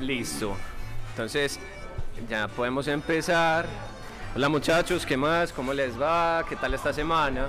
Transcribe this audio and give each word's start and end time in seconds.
Listo. 0.00 0.56
Entonces, 1.10 1.58
ya 2.28 2.48
podemos 2.48 2.86
empezar. 2.88 3.66
Hola 4.34 4.48
muchachos, 4.48 5.06
¿qué 5.06 5.16
más? 5.16 5.52
¿Cómo 5.52 5.72
les 5.72 5.98
va? 6.00 6.44
¿Qué 6.46 6.56
tal 6.56 6.74
esta 6.74 6.92
semana? 6.92 7.48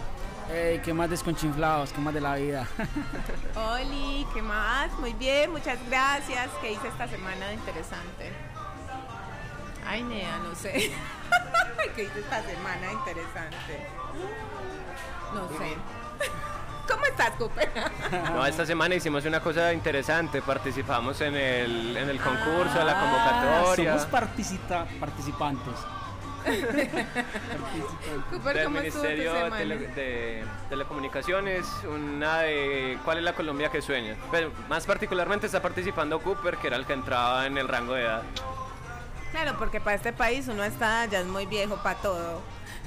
Ey, 0.54 0.80
¿qué 0.80 0.94
más 0.94 1.10
desconchinflados? 1.10 1.92
¿Qué 1.92 2.00
más 2.00 2.14
de 2.14 2.22
la 2.22 2.36
vida? 2.36 2.66
Oli, 3.56 4.26
¿qué 4.34 4.42
más? 4.42 4.92
Muy 5.00 5.12
bien, 5.14 5.52
muchas 5.52 5.78
gracias. 5.90 6.50
¿Qué 6.62 6.72
hice 6.72 6.88
esta 6.88 7.08
semana 7.10 7.48
de 7.48 7.56
interesante? 7.56 8.32
Ay, 9.86 10.04
Nea, 10.04 10.38
no 10.38 10.56
sé. 10.56 10.72
¿Qué 11.96 12.04
hice 12.04 12.20
esta 12.20 12.42
semana 12.44 12.88
de 12.88 12.94
interesante? 12.94 13.88
No 15.34 15.50
sé. 15.58 15.76
¿Cómo 17.08 17.24
estás, 17.24 17.32
Cooper? 17.38 17.70
No, 18.34 18.46
esta 18.46 18.66
semana 18.66 18.96
hicimos 18.96 19.26
una 19.26 19.40
cosa 19.40 19.74
interesante. 19.74 20.42
Participamos 20.42 21.20
en 21.22 21.36
el, 21.36 21.96
en 21.98 22.10
el 22.10 22.20
concurso, 22.20 22.84
la 22.84 22.94
Ah, 22.98 23.02
convocatoria. 23.02 23.98
somos 24.00 24.08
particita- 24.12 24.86
participantes. 25.00 25.74
Cooper, 28.30 28.56
del 28.56 28.64
¿cómo 28.66 28.78
tu 28.78 28.82
Ministerio 28.84 29.34
de, 29.34 29.40
semana? 29.44 29.58
Tele- 29.58 29.78
de 29.96 30.44
Telecomunicaciones, 30.70 31.66
una 31.94 32.40
de 32.42 32.98
¿Cuál 33.04 33.18
es 33.18 33.24
la 33.24 33.34
Colombia 33.34 33.70
que 33.70 33.82
sueña? 33.82 34.16
Pero 34.32 34.52
más 34.70 34.86
particularmente 34.86 35.46
está 35.48 35.62
participando 35.62 36.20
Cooper, 36.22 36.56
que 36.58 36.68
era 36.68 36.78
el 36.78 36.86
que 36.86 36.94
entraba 36.94 37.46
en 37.48 37.58
el 37.58 37.68
rango 37.68 37.94
de 37.94 38.04
edad. 38.04 38.24
Claro, 39.32 39.56
porque 39.60 39.82
para 39.82 39.96
este 39.98 40.14
país 40.14 40.48
uno 40.48 40.64
está 40.64 41.06
ya 41.06 41.20
es 41.20 41.26
muy 41.26 41.46
viejo 41.46 41.76
para 41.84 42.00
todo. 42.00 42.42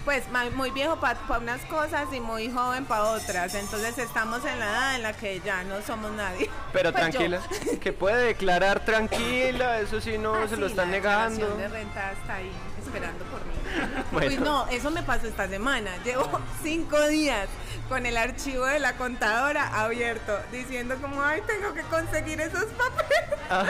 Pues 0.05 0.25
muy 0.57 0.71
viejo 0.71 0.97
para 0.97 1.19
unas 1.39 1.61
cosas 1.67 2.09
y 2.13 2.21
muy 2.21 2.51
joven 2.51 2.85
para 2.87 3.05
otras. 3.11 3.55
Entonces 3.55 3.99
estamos 3.99 4.45
en 4.45 4.59
la 4.59 4.67
edad 4.67 4.95
en 4.97 5.03
la 5.03 5.13
que 5.13 5.41
ya 5.41 5.63
no 5.65 5.83
somos 5.83 6.11
nadie. 6.13 6.49
Pero 6.73 6.91
Pues 6.93 7.05
yo. 7.05 7.11
tranquila, 7.19 7.41
que 7.81 7.93
puede 7.93 8.25
declarar 8.29 8.85
tranquila, 8.85 9.79
eso 9.81 10.01
sí 10.01 10.17
no 10.19 10.35
Ah, 10.35 10.49
se 10.49 10.55
sí, 10.55 10.61
lo 10.61 10.67
están 10.69 10.87
la 10.91 10.97
negando. 10.97 11.57
de 11.57 11.69
renta 11.69 12.13
está 12.13 12.35
ahí 12.37 12.51
esperando 12.91 13.25
por 13.27 13.41
mí. 13.45 13.53
Bueno. 14.11 14.28
Uy, 14.28 14.37
no, 14.39 14.67
eso 14.69 14.91
me 14.91 15.05
pasó 15.05 15.28
esta 15.28 15.48
semana. 15.48 15.91
Llevo 16.05 16.28
cinco 16.64 17.06
días 17.06 17.48
con 17.89 18.06
el 18.06 18.17
archivo 18.17 18.67
de 18.67 18.81
la 18.81 18.95
contadora 18.95 19.83
abierto, 19.83 20.37
diciendo 20.51 20.97
como, 21.01 21.23
ay, 21.23 21.42
tengo 21.47 21.73
que 21.75 21.83
conseguir 21.83 22.41
esos 22.41 22.64
papeles. 22.64 23.41
Ah. 23.48 23.67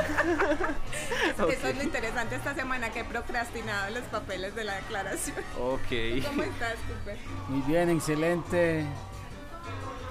Eso 1.48 1.68
es 1.68 1.76
lo 1.76 1.82
interesante 1.82 2.36
esta 2.36 2.54
semana, 2.54 2.90
que 2.90 3.00
he 3.00 3.04
procrastinado 3.04 3.90
los 3.90 4.04
papeles 4.04 4.54
de 4.54 4.64
la 4.64 4.76
declaración. 4.76 5.36
Ok. 5.58 6.24
¿Cómo 6.26 6.42
estás, 6.42 6.76
Cooper? 6.88 7.18
Muy 7.48 7.60
bien, 7.62 7.90
excelente. 7.90 8.86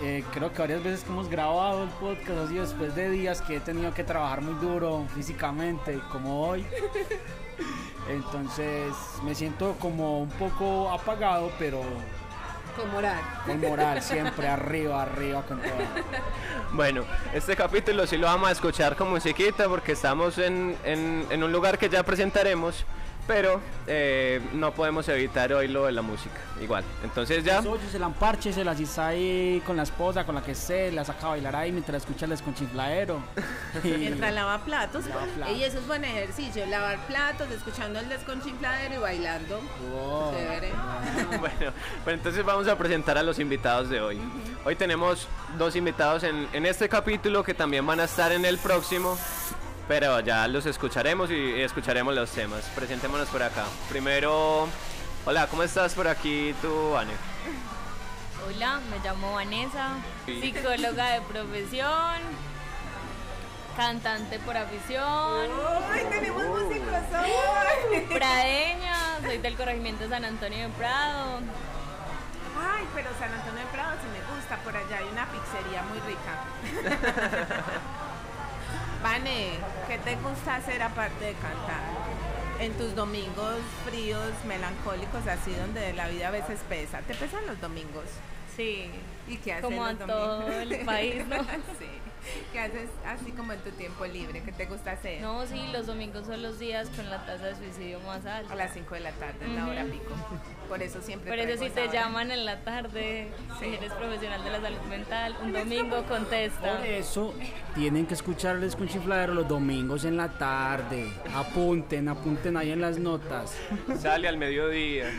Eh, 0.02 0.24
creo 0.32 0.54
que 0.54 0.60
varias 0.60 0.84
veces 0.84 1.04
que 1.04 1.10
hemos 1.10 1.30
grabado 1.30 1.84
el 1.84 1.90
podcast 1.90 2.30
ha 2.32 2.48
sido 2.48 2.62
después 2.62 2.96
de 2.96 3.10
días 3.10 3.42
que 3.42 3.58
he 3.58 3.60
tenido 3.60 3.94
que 3.94 4.04
trabajar 4.04 4.42
muy 4.42 4.54
duro 4.56 5.06
físicamente, 5.14 6.00
como 6.12 6.48
hoy. 6.48 6.66
Entonces 8.10 8.94
me 9.24 9.36
siento 9.36 9.76
como 9.80 10.20
un 10.22 10.30
poco 10.30 10.90
apagado, 10.92 11.52
pero 11.60 11.82
Con 12.76 12.92
moral. 12.92 13.20
con 13.46 13.62
moral 13.62 14.02
siempre 14.02 14.48
arriba, 14.48 15.02
arriba 15.04 15.44
con 15.44 15.60
todo. 15.62 15.72
Bueno, 16.72 17.04
este 17.34 17.56
capítulo 17.56 18.06
sí 18.06 18.16
lo 18.18 18.28
vamos 18.28 18.48
a 18.50 18.52
escuchar 18.52 18.96
con 18.96 19.10
musiquita 19.10 19.68
porque 19.68 19.94
estamos 19.94 20.38
en, 20.38 20.78
en- 20.84 21.26
en 21.32 21.44
un 21.44 21.52
lugar 21.52 21.78
que 21.80 21.90
ya 21.90 22.04
presentaremos, 22.04 22.86
pero 23.30 23.62
eh, 23.86 24.42
no 24.54 24.74
podemos 24.74 25.08
evitar 25.08 25.54
hoy 25.54 25.68
lo 25.68 25.86
de 25.86 25.92
la 25.92 26.02
música. 26.02 26.40
Igual, 26.60 26.84
entonces 27.04 27.44
ya... 27.44 27.60
Oye, 27.60 27.88
se 27.92 28.00
la 28.00 28.08
emparche, 28.08 28.52
se 28.52 28.64
las 28.64 28.80
está 28.80 29.10
ahí 29.10 29.62
con 29.68 29.78
la 29.78 29.84
esposa, 29.84 30.26
con 30.26 30.34
la 30.34 30.42
que 30.42 30.56
se 30.56 30.92
la 30.92 31.06
saca 31.06 31.28
a 31.28 31.30
bailar 31.30 31.56
ahí 31.56 31.72
mientras 31.72 32.02
escucha 32.02 32.26
el 32.26 32.32
desconchinfladero. 32.32 33.22
Mientras 33.84 34.34
lava 34.34 34.58
platos. 34.66 35.06
Lava 35.06 35.28
platos. 35.28 35.56
Y 35.56 35.64
eso 35.64 35.78
es 35.78 35.86
buen 35.86 36.04
ejercicio, 36.06 36.66
lavar 36.66 36.98
platos, 37.06 37.52
escuchando 37.52 38.00
el 38.00 38.10
desconchinfladero 38.10 38.96
y 38.96 38.98
bailando. 38.98 39.62
Wow. 39.92 40.34
Chévere. 40.34 40.72
Bueno, 41.40 41.72
pues 42.04 42.16
entonces 42.16 42.44
vamos 42.44 42.68
a 42.68 42.78
presentar 42.80 43.20
a 43.20 43.22
los 43.22 43.38
invitados 43.38 43.90
de 43.92 44.02
hoy. 44.02 44.20
Hoy 44.66 44.76
tenemos 44.76 45.28
dos 45.60 45.76
invitados 45.76 46.24
en, 46.24 46.48
en 46.52 46.66
este 46.66 46.90
capítulo 46.90 47.44
que 47.44 47.54
también 47.54 47.86
van 47.86 48.00
a 48.00 48.06
estar 48.06 48.32
en 48.32 48.44
el 48.44 48.58
próximo, 48.58 49.18
pero 49.90 50.20
ya 50.20 50.48
los 50.48 50.68
escucharemos 50.68 51.32
y 51.32 51.62
escucharemos 51.62 52.14
los 52.14 52.30
temas. 52.30 52.64
Presentémonos 52.76 53.28
por 53.30 53.42
acá. 53.42 53.66
Primero, 53.90 54.68
hola, 55.26 55.48
¿cómo 55.48 55.64
estás 55.64 55.96
por 55.96 56.08
aquí 56.08 56.54
tú, 56.62 56.96
Ane? 56.96 57.12
Hola, 58.48 58.80
me 58.92 59.00
llamo 59.00 59.34
Vanessa, 59.34 59.98
psicóloga 60.28 61.14
de 61.14 61.22
profesión, 61.22 62.22
cantante 63.76 64.38
por 64.40 64.58
afición, 64.58 65.50
¡Ay, 65.92 66.06
tenemos 66.08 66.46
músicos 66.46 66.94
hoy! 67.20 68.00
pradeña, 68.14 69.20
soy 69.24 69.40
del 69.40 69.58
corregimiento 69.58 70.08
San 70.08 70.24
Antonio 70.24 70.68
de 70.68 70.74
Prado. 70.76 71.40
Ay, 72.62 72.88
pero 72.94 73.10
San 73.20 73.34
Antonio 73.34 73.60
de 73.60 73.72
Prado 73.72 73.98
sí 74.04 74.08
me 74.14 74.36
gusta, 74.36 74.56
por 74.58 74.78
allá 74.78 74.98
hay 75.00 75.08
una 75.12 75.26
pizzería 75.32 75.82
muy 75.82 76.00
rica. 76.02 76.46
Vane, 79.04 79.52
¿qué 79.88 79.98
te 80.00 80.16
gusta 80.18 80.56
hacer 80.56 80.82
aparte 80.82 81.26
de 81.26 81.34
cantar? 81.34 81.82
En 82.60 82.74
tus 82.74 82.94
domingos 82.96 83.56
fríos, 83.86 84.34
melancólicos, 84.46 85.26
así 85.28 85.54
donde 85.54 85.94
la 85.94 86.10
vida 86.10 86.28
a 86.28 86.32
veces 86.32 86.60
pesa. 86.68 87.00
¿Te 87.02 87.14
pesan 87.16 87.46
los 87.48 87.60
domingos? 87.62 88.06
Sí, 88.58 88.92
¿Y 89.28 89.38
qué 89.38 89.54
haces 89.54 89.64
como 89.64 89.86
a 89.86 89.94
los 89.94 90.06
todo 90.06 90.42
domingos? 90.42 90.62
el 90.72 90.86
país, 90.86 91.26
¿no? 91.28 91.38
sí. 91.80 91.99
¿Qué 92.54 92.60
haces 92.60 92.90
así 93.06 93.32
como 93.32 93.54
en 93.54 93.60
tu 93.60 93.70
tiempo 93.72 94.06
libre? 94.06 94.42
¿Qué 94.44 94.52
te 94.52 94.66
gusta 94.66 94.92
hacer? 94.92 95.22
No, 95.22 95.46
sí, 95.48 95.62
los 95.72 95.88
domingos 95.88 96.26
son 96.28 96.42
los 96.42 96.60
días 96.60 96.90
con 96.96 97.10
la 97.10 97.26
tasa 97.26 97.48
de 97.48 97.56
suicidio 97.56 98.00
más 98.02 98.26
A 98.26 98.38
alta. 98.38 98.56
las 98.56 98.74
5 98.74 98.94
de 98.96 99.00
la 99.02 99.12
tarde, 99.12 99.38
es 99.46 99.52
la 99.54 99.68
hora 99.68 99.84
pico. 99.86 100.16
Por 100.68 100.82
eso 100.84 101.02
siempre 101.02 101.30
Por 101.30 101.40
eso 101.40 101.64
si 101.64 101.70
te 101.70 101.84
hora. 101.84 101.92
llaman 101.92 102.32
en 102.32 102.46
la 102.46 102.60
tarde, 102.64 103.30
Sí. 103.60 103.66
si 103.66 103.74
eres 103.76 103.94
profesional 103.94 104.44
de 104.44 104.50
la 104.52 104.62
salud 104.62 104.82
mental, 104.90 105.36
un 105.42 105.54
domingo 105.54 106.04
contesta. 106.04 106.78
Por 106.78 106.86
eso 106.86 107.34
tienen 107.76 108.06
que 108.06 108.14
escuchar 108.14 108.56
el 108.56 108.62
desconchifladero 108.62 109.34
los 109.34 109.48
domingos 109.48 110.06
en 110.06 110.18
la 110.18 110.30
tarde. 110.38 111.12
Apunten, 111.34 112.08
apunten 112.10 112.58
ahí 112.58 112.72
en 112.72 112.82
las 112.82 112.98
notas. 113.00 113.56
Sale 114.00 114.28
al 114.28 114.38
mediodía. 114.38 115.10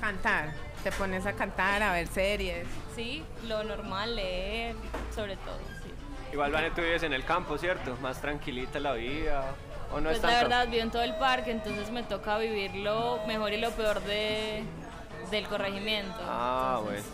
Cantar. 0.00 0.52
Te 0.82 0.90
pones 0.92 1.26
a 1.26 1.32
cantar, 1.34 1.82
a 1.82 1.92
ver 1.92 2.06
series. 2.08 2.66
Sí, 2.96 3.22
lo 3.46 3.62
normal, 3.64 4.16
leer, 4.16 4.74
sobre 5.14 5.36
todo, 5.36 5.58
sí. 5.82 5.90
Igual, 6.32 6.52
Vane, 6.52 6.70
tú 6.70 6.80
vives 6.80 7.02
en 7.02 7.12
el 7.12 7.24
campo, 7.24 7.58
¿cierto? 7.58 7.96
Más 8.00 8.20
tranquilita 8.20 8.78
la 8.80 8.92
vida. 8.94 9.44
¿O 9.92 9.96
no 10.00 10.04
Pues 10.04 10.18
es 10.18 10.22
la 10.22 10.28
tanto? 10.30 10.48
verdad, 10.48 10.68
vivo 10.68 10.82
en 10.84 10.90
todo 10.90 11.02
el 11.02 11.14
parque, 11.16 11.50
entonces 11.50 11.90
me 11.90 12.02
toca 12.04 12.38
vivir 12.38 12.74
lo 12.76 13.18
mejor 13.26 13.52
y 13.52 13.58
lo 13.58 13.72
peor 13.72 14.00
de, 14.04 14.62
del 15.30 15.46
corregimiento. 15.48 16.14
Ah, 16.22 16.78
Entonces, 16.80 17.04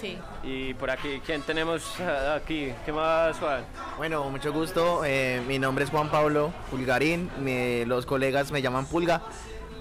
Sí. 0.00 0.18
Y 0.42 0.72
por 0.74 0.90
aquí, 0.90 1.20
¿quién 1.26 1.42
tenemos 1.42 1.82
ah, 2.00 2.34
aquí? 2.36 2.72
¿Qué 2.86 2.92
más, 2.92 3.36
Juan? 3.38 3.64
Bueno, 3.98 4.24
mucho 4.30 4.50
gusto. 4.52 5.02
eh, 5.04 5.42
mi 5.46 5.58
nombre 5.58 5.84
es 5.84 5.90
Juan 5.90 6.08
Pablo 6.10 6.52
Pulgarín. 6.70 7.30
me- 7.38 7.84
los 7.86 8.06
colegas 8.06 8.50
me 8.50 8.62
llaman 8.62 8.86
Pulga. 8.86 9.20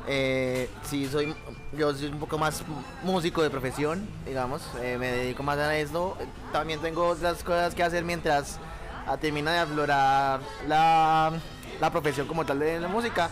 Eh, 0.07 0.69
sí, 0.83 1.07
soy, 1.07 1.33
yo 1.73 1.93
soy 1.93 2.07
un 2.07 2.19
poco 2.19 2.37
más 2.37 2.63
músico 3.03 3.41
de 3.43 3.49
profesión, 3.49 4.07
digamos. 4.25 4.61
eh, 4.81 4.97
me 4.99 5.11
dedico 5.11 5.43
más 5.43 5.57
a 5.57 5.77
esto. 5.77 6.17
También 6.51 6.79
tengo 6.79 7.07
otras 7.07 7.43
cosas 7.43 7.75
que 7.75 7.83
hacer 7.83 8.03
mientras 8.03 8.57
ah, 9.05 9.17
termina 9.17 9.51
de 9.51 9.59
aflorar 9.59 10.39
la, 10.67 11.31
la 11.79 11.91
profesión 11.91 12.27
como 12.27 12.45
tal 12.45 12.59
de 12.59 12.79
la 12.79 12.87
música. 12.87 13.29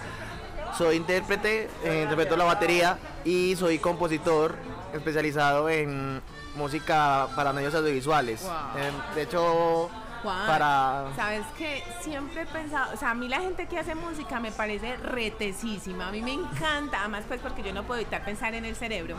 Soy 0.77 0.97
intérprete, 0.97 1.69
eh, 1.83 2.01
interpreto 2.03 2.37
la 2.37 2.43
batería 2.43 2.97
y 3.25 3.55
soy 3.55 3.79
compositor 3.79 4.55
especializado 4.93 5.69
en 5.69 6.21
música 6.55 7.27
para 7.35 7.53
medios 7.53 7.73
audiovisuales. 7.73 8.43
Wow. 8.43 8.51
Eh, 8.51 8.91
de 9.15 9.21
hecho, 9.23 9.89
Juan, 10.22 10.47
para... 10.47 11.05
sabes 11.16 11.45
que 11.57 11.83
siempre 12.01 12.41
he 12.41 12.45
pensado, 12.45 12.94
o 12.94 12.97
sea, 12.97 13.11
a 13.11 13.13
mí 13.13 13.28
la 13.28 13.39
gente 13.39 13.67
que 13.67 13.78
hace 13.79 13.95
música 13.95 14.40
me 14.40 14.52
parece 14.52 14.97
retesísima, 14.97 16.09
a 16.09 16.11
mí 16.11 16.22
me 16.22 16.34
encanta, 16.34 16.99
además 17.02 17.23
pues 17.28 17.41
porque 17.41 17.64
yo 17.64 17.73
no 17.73 17.84
puedo 17.84 18.02
evitar 18.02 18.23
pensar 18.23 18.53
en 18.53 18.66
el 18.66 18.75
cerebro. 18.75 19.17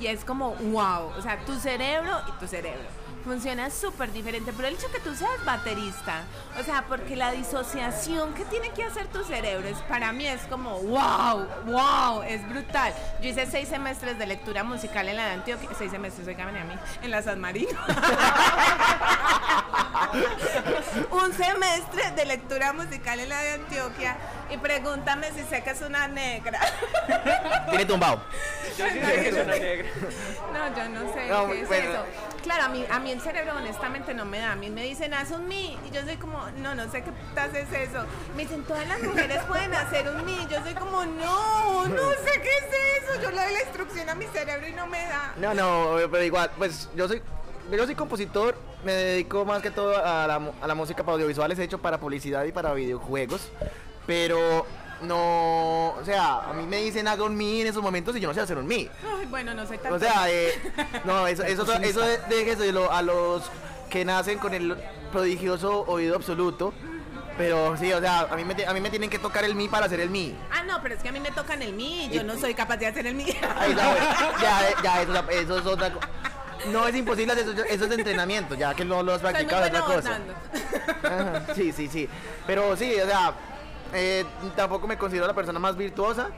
Y 0.00 0.06
es 0.06 0.24
como, 0.24 0.54
wow, 0.54 1.10
o 1.16 1.22
sea, 1.22 1.38
tu 1.44 1.54
cerebro 1.54 2.20
y 2.28 2.32
tu 2.38 2.46
cerebro 2.46 2.88
funciona 3.28 3.68
súper 3.70 4.10
diferente, 4.10 4.54
pero 4.56 4.68
el 4.68 4.74
hecho 4.74 4.90
que 4.90 5.00
tú 5.00 5.14
seas 5.14 5.44
baterista, 5.44 6.22
o 6.58 6.62
sea, 6.64 6.86
porque 6.88 7.14
la 7.14 7.30
disociación 7.30 8.32
que 8.32 8.46
tiene 8.46 8.70
que 8.70 8.84
hacer 8.84 9.06
tu 9.08 9.22
cerebro 9.22 9.68
es 9.68 9.76
para 9.82 10.12
mí 10.14 10.26
es 10.26 10.40
como, 10.48 10.78
wow, 10.80 11.46
wow, 11.66 12.22
es 12.22 12.48
brutal. 12.48 12.94
Yo 13.20 13.28
hice 13.28 13.44
seis 13.44 13.68
semestres 13.68 14.18
de 14.18 14.24
lectura 14.26 14.64
musical 14.64 15.06
en 15.10 15.16
la 15.18 15.26
de 15.26 15.32
Antioquia, 15.32 15.68
seis 15.76 15.90
semestres, 15.90 16.26
oiganme 16.26 16.58
a 16.58 16.64
mí, 16.64 16.72
en 17.02 17.10
la 17.10 17.20
San 17.22 17.38
Marino. 17.38 17.78
un 21.10 21.32
semestre 21.34 22.10
de 22.16 22.24
lectura 22.24 22.72
musical 22.72 23.20
en 23.20 23.28
la 23.28 23.42
de 23.42 23.50
Antioquia 23.52 24.16
y 24.48 24.56
pregúntame 24.56 25.30
si 25.32 25.42
sé 25.44 25.62
que 25.62 25.68
es 25.70 25.82
una 25.82 26.08
negra. 26.08 26.58
Tiene 27.68 27.84
tumbado. 27.84 28.22
Yo 28.78 28.86
sí 28.88 29.00
sé 29.00 29.12
que 29.20 29.28
es 29.28 29.34
una 29.34 29.44
negra. 29.56 29.88
No, 30.52 30.76
yo 30.76 30.88
no 30.88 31.12
sé 31.12 31.28
No, 31.28 31.46
qué 31.50 31.60
es 31.60 31.68
bueno. 31.68 31.90
eso. 31.90 32.04
Claro, 32.48 32.64
a 32.64 32.68
mí, 32.70 32.82
a 32.90 32.98
mí 32.98 33.10
el 33.10 33.20
cerebro 33.20 33.52
honestamente 33.56 34.14
no 34.14 34.24
me 34.24 34.38
da. 34.38 34.52
A 34.52 34.56
mí 34.56 34.70
me 34.70 34.82
dicen, 34.82 35.12
haz 35.12 35.30
un 35.32 35.46
mi. 35.46 35.76
Y 35.86 35.90
yo 35.92 36.02
soy 36.02 36.16
como, 36.16 36.38
no, 36.56 36.74
no 36.74 36.90
sé 36.90 37.02
qué 37.02 37.12
putas 37.12 37.54
es 37.54 37.70
eso. 37.70 38.06
Me 38.34 38.44
dicen, 38.44 38.62
todas 38.64 38.88
las 38.88 39.02
mujeres 39.02 39.42
pueden 39.44 39.74
hacer 39.74 40.08
un 40.08 40.24
mi. 40.24 40.38
Yo 40.50 40.62
soy 40.62 40.72
como, 40.72 41.04
no, 41.04 41.86
no 41.86 42.10
sé 42.12 42.40
qué 42.40 42.48
es 42.48 43.02
eso. 43.02 43.22
Yo 43.22 43.30
le 43.30 43.42
doy 43.42 43.52
la 43.52 43.60
instrucción 43.60 44.08
a 44.08 44.14
mi 44.14 44.24
cerebro 44.26 44.66
y 44.66 44.72
no 44.72 44.86
me 44.86 45.02
da. 45.04 45.34
No, 45.36 45.52
no, 45.52 45.96
pero 46.10 46.24
igual, 46.24 46.50
pues 46.56 46.88
yo 46.96 47.06
soy, 47.06 47.20
yo 47.70 47.84
soy 47.84 47.94
compositor, 47.94 48.56
me 48.82 48.92
dedico 48.92 49.44
más 49.44 49.60
que 49.60 49.70
todo 49.70 49.94
a 50.02 50.26
la, 50.26 50.40
a 50.62 50.66
la 50.66 50.74
música 50.74 51.02
para 51.02 51.14
audiovisuales, 51.14 51.58
he 51.58 51.64
hecho 51.64 51.78
para 51.78 52.00
publicidad 52.00 52.44
y 52.44 52.52
para 52.52 52.72
videojuegos, 52.72 53.50
pero 54.06 54.66
no, 55.02 55.90
o 55.90 56.02
sea, 56.04 56.50
a 56.50 56.52
mí 56.52 56.66
me 56.66 56.78
dicen 56.78 57.06
haga 57.08 57.24
un 57.24 57.36
mi 57.36 57.60
en 57.60 57.66
esos 57.68 57.82
momentos 57.82 58.16
y 58.16 58.20
yo 58.20 58.28
no 58.28 58.34
sé 58.34 58.40
hacer 58.40 58.58
un 58.58 58.66
mi. 58.66 58.88
Ay, 59.18 59.26
bueno, 59.26 59.54
no 59.54 59.66
soy 59.66 59.78
tan. 59.78 59.92
O 59.92 59.98
sea, 59.98 60.30
eh, 60.30 60.52
no, 61.04 61.26
eso, 61.28 61.42
eso, 61.44 61.72
eso 61.74 62.00
de- 62.00 62.18
déjeselo 62.28 62.92
a 62.92 63.02
los 63.02 63.42
que 63.90 64.04
nacen 64.04 64.38
con 64.38 64.54
el 64.54 64.76
prodigioso 65.12 65.84
oído 65.86 66.16
absoluto. 66.16 66.72
Pero 67.36 67.76
sí, 67.76 67.92
o 67.92 68.00
sea, 68.00 68.22
a 68.22 68.34
mí, 68.34 68.44
me, 68.44 68.66
a 68.66 68.74
mí 68.74 68.80
me 68.80 68.90
tienen 68.90 69.08
que 69.08 69.20
tocar 69.20 69.44
el 69.44 69.54
mi 69.54 69.68
para 69.68 69.86
hacer 69.86 70.00
el 70.00 70.10
mi. 70.10 70.36
Ah, 70.50 70.64
no, 70.64 70.82
pero 70.82 70.96
es 70.96 71.02
que 71.02 71.08
a 71.08 71.12
mí 71.12 71.20
me 71.20 71.30
tocan 71.30 71.62
el 71.62 71.72
mi 71.72 72.06
y 72.06 72.08
yo 72.10 72.24
no 72.24 72.36
soy 72.36 72.52
capaz 72.52 72.78
de 72.78 72.88
hacer 72.88 73.06
el 73.06 73.14
mi. 73.14 73.24
Ahí 73.56 73.70
está, 73.70 73.94
ya, 74.42 74.82
ya, 74.82 75.02
eso, 75.02 75.30
eso 75.30 75.58
es 75.58 75.66
otra 75.66 75.92
cosa. 75.92 76.08
No 76.72 76.88
es 76.88 76.96
imposible, 76.96 77.32
hacer 77.34 77.48
eso, 77.48 77.62
eso 77.64 77.84
es 77.84 77.90
de 77.90 77.94
entrenamiento, 77.94 78.56
ya 78.56 78.74
que 78.74 78.84
no 78.84 79.04
lo 79.04 79.14
has 79.14 79.20
practicado 79.20 79.62
es 79.62 79.68
otra 79.70 79.82
cosa. 79.82 80.18
Ajá, 81.04 81.54
Sí, 81.54 81.70
sí, 81.70 81.86
sí. 81.86 82.08
Pero 82.44 82.76
sí, 82.76 82.92
o 83.00 83.06
sea, 83.06 83.32
eh, 83.94 84.24
tampoco 84.56 84.86
me 84.86 84.96
considero 84.98 85.26
la 85.26 85.34
persona 85.34 85.58
más 85.58 85.76
virtuosa. 85.76 86.30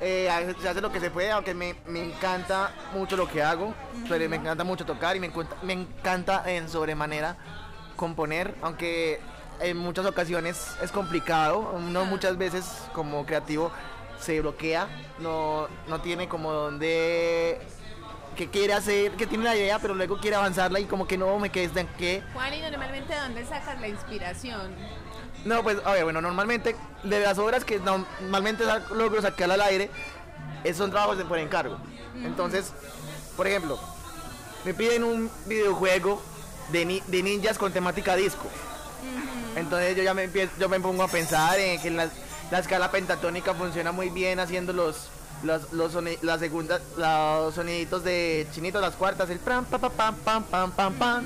Eh, 0.00 0.54
se 0.60 0.68
hace 0.68 0.80
lo 0.80 0.92
que 0.92 1.00
se 1.00 1.10
puede, 1.10 1.30
aunque 1.30 1.54
me, 1.54 1.74
me 1.86 2.02
encanta 2.02 2.70
mucho 2.92 3.16
lo 3.16 3.28
que 3.28 3.42
hago. 3.42 3.74
Pero 4.08 4.28
me 4.28 4.36
encanta 4.36 4.64
mucho 4.64 4.84
tocar 4.84 5.16
y 5.16 5.20
me, 5.20 5.30
me 5.62 5.72
encanta 5.72 6.42
en 6.46 6.68
sobremanera 6.68 7.36
componer, 7.96 8.54
aunque 8.62 9.20
en 9.60 9.76
muchas 9.76 10.04
ocasiones 10.06 10.76
es 10.82 10.92
complicado. 10.92 11.72
Uno 11.74 12.04
muchas 12.04 12.36
veces 12.36 12.66
como 12.92 13.24
creativo 13.24 13.72
se 14.20 14.40
bloquea, 14.40 14.88
no, 15.18 15.68
no 15.88 16.00
tiene 16.00 16.28
como 16.28 16.52
donde 16.52 17.60
que 18.36 18.50
quiere 18.50 18.74
hacer, 18.74 19.12
que 19.12 19.26
tiene 19.26 19.44
una 19.44 19.56
idea, 19.56 19.78
pero 19.78 19.94
luego 19.94 20.18
quiere 20.18 20.36
avanzarla 20.36 20.78
y 20.78 20.84
como 20.84 21.06
que 21.06 21.16
no 21.16 21.38
me 21.38 21.50
quedé 21.50 21.64
estanqué. 21.64 22.22
Juan, 22.34 22.52
¿y 22.52 22.60
normalmente 22.60 23.14
de 23.14 23.20
dónde 23.20 23.44
sacas 23.46 23.80
la 23.80 23.88
inspiración? 23.88 24.74
No, 25.46 25.62
pues, 25.62 25.78
a 25.84 25.92
ver, 25.92 26.04
bueno, 26.04 26.20
normalmente 26.20 26.76
de 27.04 27.20
las 27.20 27.38
obras 27.38 27.64
que 27.64 27.78
normalmente 27.78 28.64
logro 28.94 29.22
sacar 29.22 29.50
al 29.50 29.60
aire 29.60 29.90
son 30.74 30.90
trabajos 30.90 31.18
de 31.18 31.24
por 31.24 31.38
encargo. 31.38 31.78
Entonces, 32.24 32.72
por 33.36 33.46
ejemplo, 33.46 33.78
me 34.64 34.74
piden 34.74 35.04
un 35.04 35.30
videojuego 35.46 36.20
de, 36.72 36.84
ni- 36.84 37.02
de 37.06 37.22
ninjas 37.22 37.58
con 37.58 37.72
temática 37.72 38.16
disco. 38.16 38.46
Entonces 39.54 39.96
yo 39.96 40.02
ya 40.02 40.14
me 40.14 40.24
empiezo, 40.24 40.52
yo 40.58 40.68
me 40.68 40.80
pongo 40.80 41.02
a 41.04 41.08
pensar 41.08 41.58
en 41.60 41.80
que 41.80 41.90
la, 41.90 42.08
la 42.50 42.58
escala 42.58 42.90
pentatónica 42.90 43.54
funciona 43.54 43.92
muy 43.92 44.10
bien 44.10 44.40
haciendo 44.40 44.72
los 44.72 45.08
los, 45.42 45.70
los 45.72 45.92
las 46.22 46.40
segundas, 46.40 46.80
los 46.96 47.54
soniditos 47.54 48.02
de 48.02 48.46
chinitos, 48.54 48.80
las 48.80 48.94
cuartas, 48.94 49.28
el 49.30 49.38
pam 49.38 49.64
pam 49.66 49.80
pam 49.80 50.14
pam 50.16 50.42
pam 50.44 50.70
pam 50.72 50.94
pam 50.94 51.24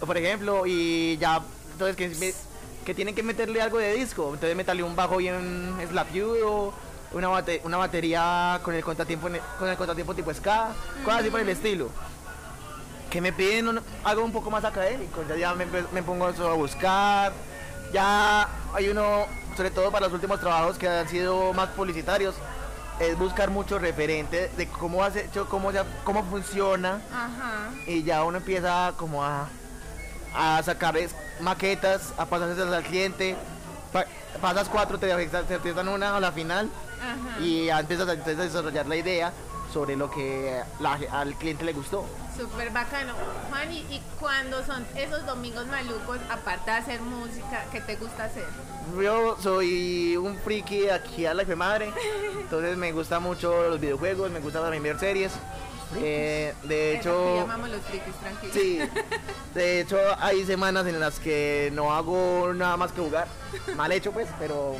por 0.00 0.16
ejemplo, 0.16 0.64
y 0.66 1.18
ya, 1.18 1.40
entonces 1.72 1.94
que, 1.96 2.08
me- 2.18 2.47
que 2.88 2.94
tienen 2.94 3.14
que 3.14 3.22
meterle 3.22 3.60
algo 3.60 3.76
de 3.76 3.92
disco, 3.92 4.30
entonces 4.32 4.56
meterle 4.56 4.82
un 4.82 4.96
bajo 4.96 5.18
bien 5.18 5.76
slapiudo, 5.90 6.72
una, 7.12 7.28
bate- 7.28 7.60
una 7.64 7.76
batería 7.76 8.58
con 8.62 8.72
el 8.74 8.82
contratiempo, 8.82 9.28
con 9.58 9.68
el 9.68 9.76
contratiempo 9.76 10.14
tipo 10.14 10.32
ska, 10.32 10.68
cosas 11.04 11.20
así 11.20 11.28
por 11.28 11.40
el 11.40 11.50
estilo. 11.50 11.90
Que 13.10 13.20
me 13.20 13.30
piden 13.34 13.68
un- 13.68 13.80
algo 14.04 14.24
un 14.24 14.32
poco 14.32 14.50
más 14.50 14.64
académico, 14.64 15.22
ya, 15.28 15.36
ya 15.36 15.54
me, 15.54 15.66
me 15.92 16.02
pongo 16.02 16.30
eso 16.30 16.48
a 16.48 16.54
buscar, 16.54 17.34
ya 17.92 18.48
hay 18.72 18.88
uno, 18.88 19.26
sobre 19.54 19.70
todo 19.70 19.90
para 19.92 20.06
los 20.06 20.14
últimos 20.14 20.40
trabajos 20.40 20.78
que 20.78 20.88
han 20.88 21.06
sido 21.10 21.52
más 21.52 21.68
publicitarios, 21.68 22.36
es 23.00 23.18
buscar 23.18 23.50
mucho 23.50 23.78
referente 23.78 24.50
de 24.56 24.66
cómo 24.66 25.04
has 25.04 25.14
hecho, 25.14 25.46
cómo, 25.46 25.70
cómo 26.04 26.24
funciona 26.24 27.02
Ajá. 27.12 27.68
y 27.86 28.02
ya 28.02 28.24
uno 28.24 28.38
empieza 28.38 28.94
como 28.96 29.22
a, 29.22 29.46
a 30.34 30.62
sacar 30.62 30.96
maquetas, 31.40 32.12
a 32.16 32.26
pasárselas 32.26 32.72
al 32.74 32.82
cliente. 32.84 33.36
Pa- 33.92 34.06
pasas 34.40 34.68
cuatro, 34.68 34.98
te 34.98 35.10
empiezan 35.10 35.88
una 35.88 36.16
a 36.16 36.20
la 36.20 36.32
final 36.32 36.68
Ajá. 37.00 37.40
y 37.40 37.66
ya 37.66 37.80
empiezas 37.80 38.08
a, 38.08 38.12
entonces, 38.12 38.38
a 38.38 38.42
desarrollar 38.44 38.86
la 38.86 38.96
idea 38.96 39.32
sobre 39.72 39.96
lo 39.96 40.10
que 40.10 40.62
la- 40.80 40.98
al 41.12 41.34
cliente 41.34 41.64
le 41.64 41.72
gustó. 41.72 42.04
Súper 42.36 42.70
bacano. 42.70 43.14
Juan, 43.50 43.72
¿y, 43.72 43.78
y 43.90 44.00
cuándo 44.20 44.64
son 44.64 44.86
esos 44.94 45.26
domingos 45.26 45.66
malucos, 45.66 46.18
aparte 46.30 46.70
de 46.70 46.76
hacer 46.76 47.00
música, 47.00 47.64
qué 47.72 47.80
te 47.80 47.96
gusta 47.96 48.24
hacer? 48.24 48.44
Yo 49.02 49.36
soy 49.42 50.16
un 50.16 50.38
friki 50.38 50.88
aquí 50.88 51.26
a 51.26 51.34
la 51.34 51.44
fe 51.44 51.56
madre, 51.56 51.92
entonces 52.40 52.76
me 52.76 52.92
gusta 52.92 53.18
mucho 53.20 53.68
los 53.68 53.80
videojuegos, 53.80 54.30
me 54.30 54.40
gusta 54.40 54.60
también 54.60 54.82
ver 54.82 54.98
series. 54.98 55.32
Eh, 55.96 56.54
de 56.64 56.96
hecho, 56.96 57.36
llamamos 57.36 57.70
los 57.70 57.80
frikis, 57.82 58.14
tranquilos. 58.16 58.54
Sí, 58.54 58.80
de 59.54 59.80
hecho 59.80 59.98
hay 60.18 60.44
semanas 60.44 60.86
en 60.86 61.00
las 61.00 61.18
que 61.18 61.70
no 61.72 61.92
hago 61.92 62.52
nada 62.54 62.76
más 62.76 62.92
que 62.92 63.00
jugar. 63.00 63.26
Mal 63.76 63.92
hecho 63.92 64.12
pues, 64.12 64.28
pero 64.38 64.76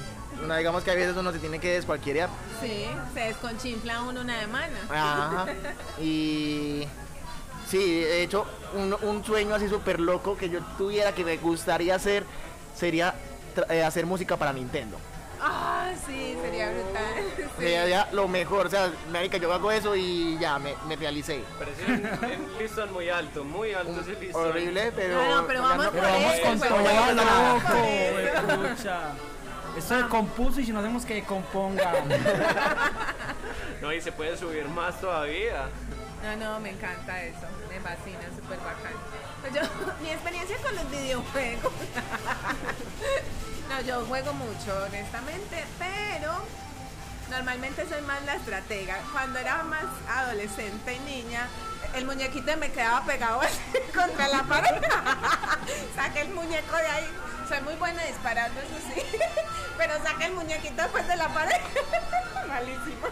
no, 0.47 0.57
digamos 0.57 0.85
que 0.85 0.91
a 0.91 0.95
veces 0.95 1.17
uno 1.17 1.33
se 1.33 1.39
tiene 1.39 1.59
que 1.59 1.75
descualquierear. 1.75 2.29
Sí, 2.61 2.87
se 3.15 3.21
desconchinfla 3.21 4.03
uno 4.03 4.21
una 4.21 4.41
semana. 4.41 4.79
Ajá. 4.91 5.47
Y 6.01 6.87
sí, 7.69 8.01
de 8.01 8.23
hecho 8.23 8.47
un, 8.75 8.95
un 9.03 9.25
sueño 9.25 9.55
así 9.55 9.69
súper 9.69 10.01
loco 10.01 10.37
que 10.37 10.49
yo 10.51 10.61
tuviera 10.77 11.13
que 11.13 11.25
me 11.25 11.37
gustaría 11.39 11.95
hacer 11.95 12.25
sería 12.75 13.15
eh, 13.71 13.83
hacer 13.83 14.07
música 14.07 14.37
para 14.37 14.53
Nintendo. 14.53 14.99
Ah, 15.41 15.91
sí, 16.07 16.37
sería 16.43 16.58
ya 17.61 18.09
lo 18.13 18.29
mejor, 18.29 18.67
o 18.67 18.71
sea, 18.71 18.91
marica, 19.11 19.37
yo 19.39 19.53
hago 19.53 19.71
eso 19.71 19.95
y 19.97 20.39
ya 20.39 20.59
me, 20.59 20.75
me 20.87 20.97
realicé. 20.97 21.43
Pero 21.59 21.71
es 21.71 21.79
un, 21.89 22.43
un 22.45 22.59
listón 22.59 22.93
muy 22.93 23.09
alto, 23.09 23.45
muy 23.45 23.73
alto 23.75 24.01
ese 24.01 24.19
listón. 24.21 24.47
Horrible, 24.51 24.93
pero... 24.95 25.15
No, 25.23 25.37
no, 25.43 25.47
pero 25.47 25.63
vamos 25.63 25.85
no- 25.85 25.91
por 25.93 26.01
Pero 26.01 26.13
vamos 26.13 26.35
eso, 26.35 26.43
con 26.47 26.59
todo, 26.61 26.71
vamos 26.85 27.15
loco, 27.17 27.67
con 27.69 27.85
eso. 27.85 28.47
huepucha. 28.63 29.01
Esto 29.77 30.01
se 30.01 30.09
compuso 30.09 30.61
y 30.61 30.67
si 30.67 30.73
no 30.73 30.81
hacemos 30.81 31.05
que 31.05 31.23
componga. 31.25 31.93
No, 33.81 33.93
y 33.93 34.01
se 34.01 34.11
puede 34.11 34.37
subir 34.37 34.67
más 34.69 35.01
todavía. 35.01 35.69
No, 36.25 36.37
no, 36.37 36.59
me 36.59 36.71
encanta 36.71 37.23
eso. 37.23 37.47
Me 37.69 37.79
fascina, 37.79 38.19
súper 38.35 38.59
bacán. 38.59 38.93
Pues 39.41 39.55
yo, 39.55 39.61
mi 40.03 40.11
experiencia 40.11 40.57
con 40.57 40.75
los 40.75 40.91
videojuegos. 40.91 41.73
no, 43.69 43.81
yo 43.83 44.05
juego 44.07 44.33
mucho, 44.35 44.77
honestamente, 44.89 45.65
pero 45.79 46.33
normalmente 47.31 47.87
soy 47.89 48.01
más 48.03 48.25
la 48.25 48.35
estratega. 48.35 48.97
Cuando 49.13 49.39
era 49.39 49.63
más 49.65 49.85
adolescente 50.09 50.95
y 50.95 50.99
niña, 51.01 51.49
el 51.95 52.07
muñequito 52.07 52.57
me 52.57 52.71
quedaba 52.71 53.05
pegado 53.05 53.41
contra 53.95 54.29
la 54.29 54.43
pared. 54.45 54.83
Saqué 55.95 56.23
el 56.23 56.31
muñeco 56.31 56.77
de 56.77 56.87
ahí. 56.87 57.09
Soy 57.49 57.61
muy 57.63 57.75
buena 57.75 58.03
disparando, 58.05 58.61
eso 58.61 58.77
sí. 58.95 59.03
Pero 59.79 59.95
saqué 60.03 60.27
el 60.27 60.33
muñequito 60.33 60.83
después 60.83 61.07
de 61.07 61.17
la 61.17 61.29
pared. 61.29 61.57
Malísimo. 62.47 63.07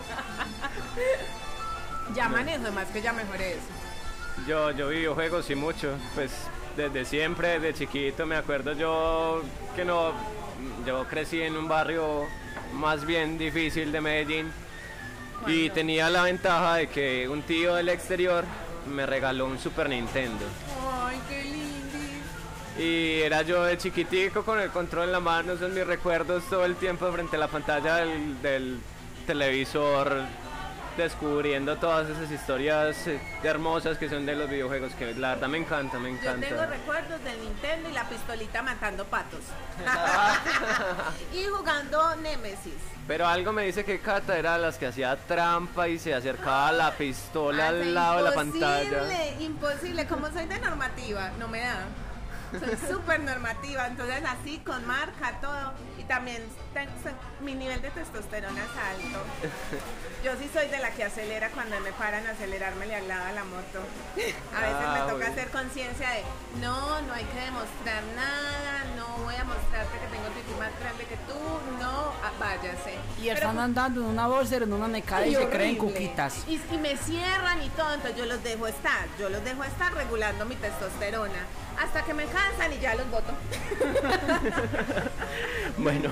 Ya 2.15 2.29
manejo, 2.29 2.71
más 2.73 2.89
que 2.89 3.01
ya 3.01 3.13
mejoré 3.13 3.53
eso. 3.53 4.47
Yo, 4.47 4.71
yo 4.73 4.89
videojuegos 4.89 5.49
y 5.49 5.55
mucho, 5.55 5.97
pues 6.15 6.33
desde 6.77 7.05
siempre, 7.05 7.59
desde 7.59 7.79
chiquito, 7.79 8.27
me 8.27 8.37
acuerdo 8.37 8.73
yo 8.73 9.43
que 9.75 9.85
no, 9.85 10.13
yo 10.85 11.07
crecí 11.09 11.41
en 11.41 11.57
un 11.57 11.69
barrio 11.69 12.27
más 12.75 13.05
bien 13.05 13.39
difícil 13.39 13.93
de 13.93 14.01
Medellín 14.01 14.53
y 15.47 15.71
tenía 15.71 16.11
la 16.11 16.23
ventaja 16.23 16.77
de 16.77 16.89
que 16.89 17.29
un 17.29 17.43
tío 17.43 17.75
del 17.75 17.89
exterior 17.89 18.45
me 18.93 19.07
regaló 19.07 19.47
un 19.47 19.59
Super 19.59 19.89
Nintendo. 19.89 20.45
Ay, 21.05 21.21
qué 21.29 21.45
lindo. 21.45 21.67
Y 22.79 23.23
era 23.23 23.43
yo 23.43 23.65
de 23.65 23.79
chiquitico 23.79 24.45
con 24.45 24.61
el 24.61 24.71
control 24.71 25.07
en 25.07 25.13
la 25.13 25.21
mano, 25.21 25.57
son 25.57 25.75
mis 25.75 25.87
recuerdos 25.87 26.45
todo 26.49 26.65
el 26.65 26.77
tiempo 26.77 27.11
frente 27.13 27.37
a 27.37 27.39
la 27.39 27.49
pantalla 27.49 27.97
del, 27.97 28.41
del 28.43 28.79
televisor, 29.27 30.23
descubriendo 30.97 31.77
todas 31.77 32.09
esas 32.09 32.31
historias 32.31 33.07
eh, 33.07 33.21
hermosas 33.43 33.99
que 33.99 34.09
son 34.09 34.25
de 34.27 34.35
los 34.35 34.49
videojuegos, 34.49 34.93
que 34.95 35.15
la 35.15 35.31
verdad 35.35 35.49
me 35.49 35.59
encanta, 35.59 35.99
me 35.99 36.11
Yo 36.11 36.17
encanta. 36.17 36.49
tengo 36.49 36.67
recuerdos 36.67 37.23
del 37.25 37.41
Nintendo 37.41 37.89
y 37.89 37.93
la 37.93 38.09
pistolita 38.09 38.63
matando 38.63 39.05
patos. 39.05 39.41
y 41.33 41.45
jugando 41.47 42.17
Nemesis. 42.17 42.75
Pero 43.07 43.27
algo 43.27 43.53
me 43.53 43.65
dice 43.65 43.85
que 43.85 44.01
Cata 44.01 44.37
era 44.37 44.59
las 44.59 44.79
que 44.79 44.87
hacía 44.87 45.17
trampa 45.17 45.87
y 45.89 45.99
se 45.99 46.15
acercaba 46.15 46.73
la 46.73 46.93
pistola 46.93 47.67
Ah, 47.67 47.69
al 47.69 47.95
lado 47.95 48.17
de 48.19 48.23
la 48.23 48.35
pantalla. 48.35 48.83
Imposible, 48.83 49.37
imposible. 49.45 50.07
Como 50.07 50.31
soy 50.33 50.47
de 50.47 50.59
normativa, 50.59 51.31
no 51.39 51.49
me 51.49 51.61
da. 51.61 51.85
Soy 52.53 52.77
súper 52.91 53.21
normativa, 53.21 53.87
entonces 53.87 54.23
así 54.27 54.59
con 54.59 54.85
marca, 54.87 55.39
todo. 55.41 55.73
Y 55.99 56.05
también 56.05 56.43
mi 57.41 57.55
nivel 57.55 57.81
de 57.81 57.91
testosterona 57.91 58.61
es 58.63 58.71
alto. 58.71 59.19
Yo 60.25 60.33
sí 60.41 60.51
soy 60.53 60.69
de 60.69 60.79
la 60.79 60.91
que 60.91 61.05
acelera 61.05 61.51
cuando 61.51 61.79
me 61.81 61.93
paran 61.93 62.27
a 62.27 62.31
acelerarme 62.31 62.95
al 62.95 63.09
lado 63.09 63.25
a 63.27 63.33
la 63.33 63.45
moto. 63.45 63.81
A 64.55 64.61
veces 64.61 64.77
Ah, 64.85 64.93
me 64.95 65.01
toca 65.01 65.13
bueno. 65.15 65.33
hacer 65.33 65.49
conciencia 65.51 66.11
de 66.11 66.23
no, 66.61 67.01
no 67.03 67.13
hay 67.15 67.25
que 67.25 67.41
demostrar 67.41 68.03
nada, 68.17 68.85
no 68.97 69.25
voy 69.25 69.35
a 69.37 69.45
mostrarte 69.45 69.99
que 69.99 70.07
tengo 70.07 70.29
pipí 70.35 70.53
más 70.59 70.71
grande 70.81 71.05
que 71.05 71.17
tú, 71.29 71.39
no, 71.81 72.13
ah, 72.25 72.33
váyase. 72.41 72.95
Y 73.19 73.25
Pero 73.29 73.35
están 73.35 73.59
andando 73.59 74.01
en 74.01 74.07
una 74.09 74.27
bolsa, 74.27 74.57
en 74.57 74.73
una 74.73 74.89
necada 74.89 75.27
y 75.27 75.35
se 75.35 75.49
creen 75.49 75.77
cuquitas. 75.77 76.45
Y, 76.49 76.61
y 76.73 76.79
me 76.79 76.97
cierran 76.97 77.63
y 77.63 77.69
todo, 77.71 77.95
entonces 77.95 78.19
yo 78.19 78.27
los 78.27 78.43
dejo 78.43 78.67
estar, 78.67 79.07
yo 79.19 79.29
los 79.29 79.45
dejo 79.45 79.63
estar 79.65 79.95
regulando 79.95 80.45
mi 80.45 80.57
testosterona 80.57 81.39
hasta 81.81 82.03
que 82.05 82.15
me 82.15 82.25
cansan 82.25 82.73
y 82.73 82.79
ya 82.79 82.95
los 82.95 83.09
voto. 83.11 83.33
Bueno, 85.79 86.11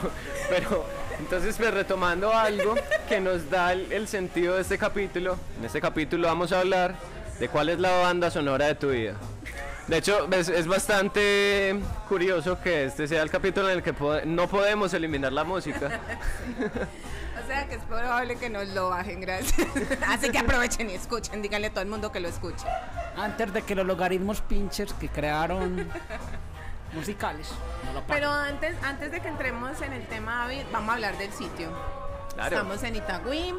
pero 0.56 0.84
entonces 1.18 1.56
pues 1.56 1.72
retomando 1.74 2.32
algo 2.32 2.74
que 3.08 3.20
nos 3.20 3.50
da 3.50 3.72
el, 3.72 3.90
el 3.92 4.06
sentido 4.08 4.54
de 4.54 4.62
este 4.62 4.78
capítulo, 4.78 5.36
en 5.58 5.64
este 5.64 5.80
capítulo 5.80 6.28
vamos 6.28 6.52
a 6.52 6.60
hablar 6.60 6.94
de 7.40 7.48
cuál 7.48 7.68
es 7.70 7.78
la 7.80 7.90
banda 7.98 8.30
sonora 8.30 8.66
de 8.66 8.74
tu 8.76 8.90
vida. 8.90 9.14
De 9.88 9.98
hecho, 9.98 10.28
es, 10.32 10.48
es 10.48 10.66
bastante 10.66 11.78
curioso 12.08 12.58
que 12.62 12.84
este 12.84 13.06
sea 13.06 13.22
el 13.22 13.30
capítulo 13.30 13.68
en 13.68 13.76
el 13.78 13.82
que 13.82 13.92
po- 13.92 14.20
no 14.24 14.48
podemos 14.48 14.94
eliminar 14.94 15.32
la 15.32 15.44
música. 15.44 16.00
O 17.44 17.46
sea 17.46 17.66
que 17.68 17.74
es 17.74 17.82
probable 17.82 18.36
que 18.36 18.48
nos 18.48 18.68
lo 18.68 18.88
bajen, 18.88 19.20
gracias. 19.20 19.68
Así 20.08 20.30
que 20.30 20.38
aprovechen 20.38 20.88
y 20.88 20.94
escuchen, 20.94 21.42
díganle 21.42 21.66
a 21.66 21.70
todo 21.70 21.82
el 21.82 21.88
mundo 21.90 22.10
que 22.10 22.18
lo 22.18 22.28
escuche. 22.28 22.64
Antes 23.18 23.52
de 23.52 23.60
que 23.60 23.74
los 23.74 23.84
logaritmos 23.84 24.40
pinchers 24.40 24.94
que 24.94 25.10
crearon 25.10 25.86
musicales. 26.94 27.48
no 27.86 27.92
lo 27.92 28.06
Pero 28.06 28.30
antes, 28.30 28.76
antes 28.82 29.10
de 29.12 29.20
que 29.20 29.28
entremos 29.28 29.80
en 29.82 29.92
el 29.92 30.06
tema, 30.06 30.38
David, 30.46 30.62
vamos 30.72 30.90
a 30.90 30.94
hablar 30.94 31.18
del 31.18 31.32
sitio. 31.32 31.70
Claro. 32.34 32.56
Estamos 32.56 32.82
en 32.82 32.96
Itagüí, 32.96 33.54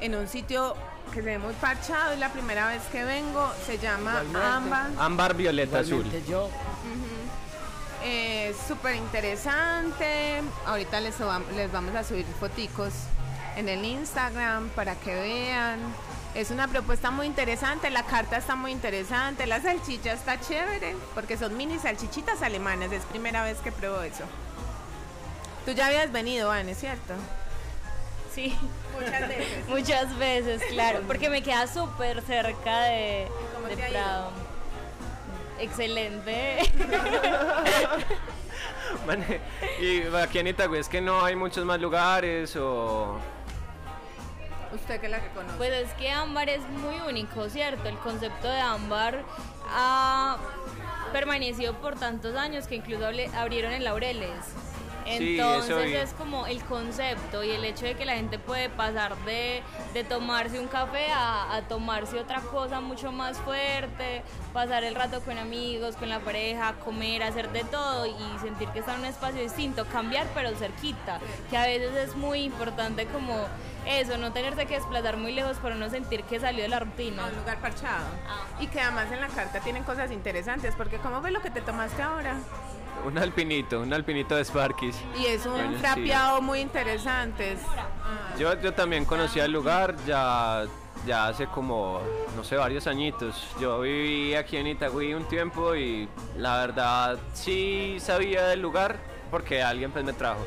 en 0.00 0.14
un 0.14 0.28
sitio 0.28 0.74
que 1.12 1.16
se 1.16 1.22
ve 1.22 1.38
muy 1.38 1.54
parchado, 1.54 2.12
es 2.12 2.18
la 2.18 2.30
primera 2.30 2.68
vez 2.68 2.82
que 2.92 3.04
vengo, 3.04 3.50
se 3.66 3.78
llama 3.78 4.22
Amba. 4.34 4.88
Ámbar 4.98 5.34
violeta 5.34 5.80
azul. 5.80 6.04
Yo 6.28 6.48
Eh, 8.04 8.54
Súper 8.66 8.94
interesante. 8.94 10.42
Ahorita 10.66 11.00
les, 11.00 11.16
les 11.56 11.72
vamos 11.72 11.94
a 11.94 12.04
subir 12.04 12.26
foticos 12.38 12.92
en 13.56 13.68
el 13.68 13.84
Instagram 13.84 14.68
para 14.70 14.94
que 14.94 15.14
vean. 15.14 15.80
Es 16.34 16.50
una 16.50 16.68
propuesta 16.68 17.10
muy 17.10 17.26
interesante, 17.26 17.90
la 17.90 18.04
carta 18.04 18.36
está 18.36 18.54
muy 18.54 18.70
interesante, 18.70 19.46
la 19.46 19.60
salchicha 19.60 20.12
está 20.12 20.38
chévere, 20.40 20.94
porque 21.14 21.36
son 21.36 21.56
mini 21.56 21.78
salchichitas 21.78 22.42
alemanas, 22.42 22.92
es 22.92 23.02
primera 23.04 23.42
vez 23.42 23.58
que 23.58 23.72
pruebo 23.72 24.02
eso. 24.02 24.24
Tú 25.64 25.72
ya 25.72 25.86
habías 25.86 26.12
venido, 26.12 26.50
Anne, 26.50 26.74
¿cierto? 26.74 27.14
Sí, 28.34 28.56
Muchas 28.94 29.28
veces. 29.28 29.68
muchas 29.68 30.18
veces, 30.18 30.62
claro, 30.70 31.00
porque 31.06 31.28
me 31.28 31.42
queda 31.42 31.66
súper 31.66 32.22
cerca 32.22 32.80
de, 32.82 33.26
¿Cómo 33.54 33.66
de 33.68 33.76
te 33.76 33.82
ha 33.82 33.88
ido? 33.88 33.98
Prado. 33.98 34.30
Excelente. 35.58 36.58
Bueno, 39.04 39.24
y 39.80 40.02
aquí 40.16 40.38
en 40.38 40.48
Itagüí 40.48 40.78
es 40.78 40.88
que 40.88 41.00
no 41.00 41.24
hay 41.24 41.36
muchos 41.36 41.64
más 41.64 41.80
lugares 41.80 42.56
o... 42.56 43.18
Usted 44.72 45.00
que 45.00 45.08
la 45.08 45.18
que. 45.20 45.30
Pues 45.56 45.72
es 45.72 45.92
que 45.94 46.10
ámbar 46.10 46.48
es 46.48 46.62
muy 46.68 46.96
único, 47.08 47.48
¿cierto? 47.48 47.88
El 47.88 47.96
concepto 47.98 48.48
de 48.48 48.60
ámbar 48.60 49.24
ha 49.70 50.36
permanecido 51.12 51.74
por 51.80 51.98
tantos 51.98 52.36
años 52.36 52.66
que 52.66 52.76
incluso 52.76 53.06
abrieron 53.34 53.72
en 53.72 53.84
Laureles. 53.84 54.67
Entonces 55.08 55.94
es 55.94 56.12
como 56.14 56.46
el 56.46 56.62
concepto 56.64 57.42
y 57.42 57.50
el 57.50 57.64
hecho 57.64 57.86
de 57.86 57.94
que 57.94 58.04
la 58.04 58.14
gente 58.14 58.38
puede 58.38 58.68
pasar 58.68 59.16
de, 59.24 59.62
de 59.94 60.04
tomarse 60.04 60.60
un 60.60 60.68
café 60.68 61.10
a, 61.12 61.54
a 61.54 61.62
tomarse 61.62 62.18
otra 62.18 62.40
cosa 62.40 62.80
mucho 62.80 63.10
más 63.12 63.38
fuerte, 63.38 64.22
pasar 64.52 64.84
el 64.84 64.94
rato 64.94 65.20
con 65.22 65.38
amigos, 65.38 65.96
con 65.96 66.08
la 66.08 66.20
pareja, 66.20 66.74
comer, 66.84 67.22
hacer 67.22 67.50
de 67.52 67.64
todo 67.64 68.06
y 68.06 68.38
sentir 68.42 68.68
que 68.68 68.80
está 68.80 68.94
en 68.94 69.00
un 69.00 69.06
espacio 69.06 69.40
distinto, 69.40 69.86
cambiar 69.86 70.26
pero 70.34 70.54
cerquita, 70.56 71.20
que 71.50 71.56
a 71.56 71.66
veces 71.66 71.94
es 71.96 72.16
muy 72.16 72.40
importante 72.40 73.06
como 73.06 73.46
eso, 73.86 74.18
no 74.18 74.32
tenerse 74.32 74.66
que 74.66 74.74
desplazar 74.74 75.16
muy 75.16 75.32
lejos 75.32 75.56
para 75.58 75.74
no 75.74 75.88
sentir 75.88 76.22
que 76.24 76.38
salió 76.38 76.62
de 76.62 76.68
la 76.68 76.80
rutina. 76.80 77.24
a 77.24 77.28
un 77.28 77.36
lugar 77.36 77.58
parchado. 77.58 78.06
Ah. 78.28 78.44
Y 78.60 78.66
que 78.66 78.80
además 78.80 79.10
en 79.12 79.20
la 79.20 79.28
carta 79.28 79.60
tienen 79.60 79.82
cosas 79.84 80.10
interesantes, 80.10 80.74
porque 80.76 80.98
¿cómo 80.98 81.20
fue 81.20 81.30
lo 81.30 81.40
que 81.40 81.50
te 81.50 81.60
tomaste 81.60 82.02
ahora? 82.02 82.36
Un 83.04 83.16
alpinito, 83.18 83.80
un 83.80 83.92
alpinito 83.92 84.36
de 84.36 84.44
Sparkies. 84.44 84.96
Y 85.18 85.26
es 85.26 85.46
un 85.46 85.52
Bueno, 85.52 85.72
sí. 85.72 85.78
frapeado 85.78 86.42
muy 86.42 86.60
interesante. 86.60 87.52
es- 87.52 87.60
ah, 87.76 88.34
Yo, 88.38 88.60
yo 88.60 88.72
también 88.74 89.04
conocía 89.04 89.44
el 89.46 89.52
lugar 89.52 89.94
ya, 90.06 90.64
ya 91.06 91.28
hace 91.28 91.46
como, 91.46 92.00
no 92.36 92.44
sé, 92.44 92.56
varios 92.56 92.86
añitos. 92.86 93.46
Yo 93.60 93.80
viví 93.80 94.34
aquí 94.34 94.56
en 94.58 94.66
Itagüí 94.66 95.14
un 95.14 95.24
tiempo 95.26 95.74
y 95.74 96.08
la 96.36 96.58
verdad 96.58 97.18
sí 97.34 97.96
sabía 98.00 98.46
del 98.46 98.60
lugar 98.60 98.96
porque 99.30 99.62
alguien 99.62 99.90
pues 99.90 100.04
me 100.04 100.12
trajo. 100.12 100.46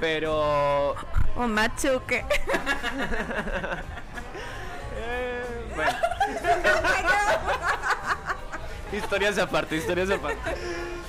Pero 0.00 0.94
Un 1.36 1.52
machuque. 1.54 2.24
Eh, 5.00 5.72
bueno. 5.74 5.92
historias 8.92 9.38
aparte, 9.38 9.76
historias 9.76 10.10
aparte. 10.10 10.54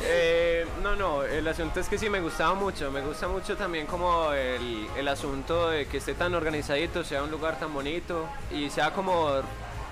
Eh, 0.02 0.66
no, 0.82 0.96
no, 0.96 1.24
el 1.24 1.48
asunto 1.48 1.80
es 1.80 1.90
que 1.90 1.98
sí 1.98 2.10
me 2.10 2.22
gustaba 2.22 2.54
mucho. 2.54 2.92
Me 2.92 3.02
gusta 3.02 3.28
mucho 3.28 3.56
también 3.58 3.86
como 3.86 4.32
el, 4.32 4.88
el 4.98 5.08
asunto 5.08 5.70
de 5.70 5.88
que 5.88 5.98
esté 5.98 6.14
tan 6.14 6.34
organizadito, 6.34 7.04
sea 7.04 7.24
un 7.24 7.32
lugar 7.32 7.60
tan 7.60 7.74
bonito 7.74 8.28
y 8.52 8.70
sea 8.70 8.92
como 8.92 9.42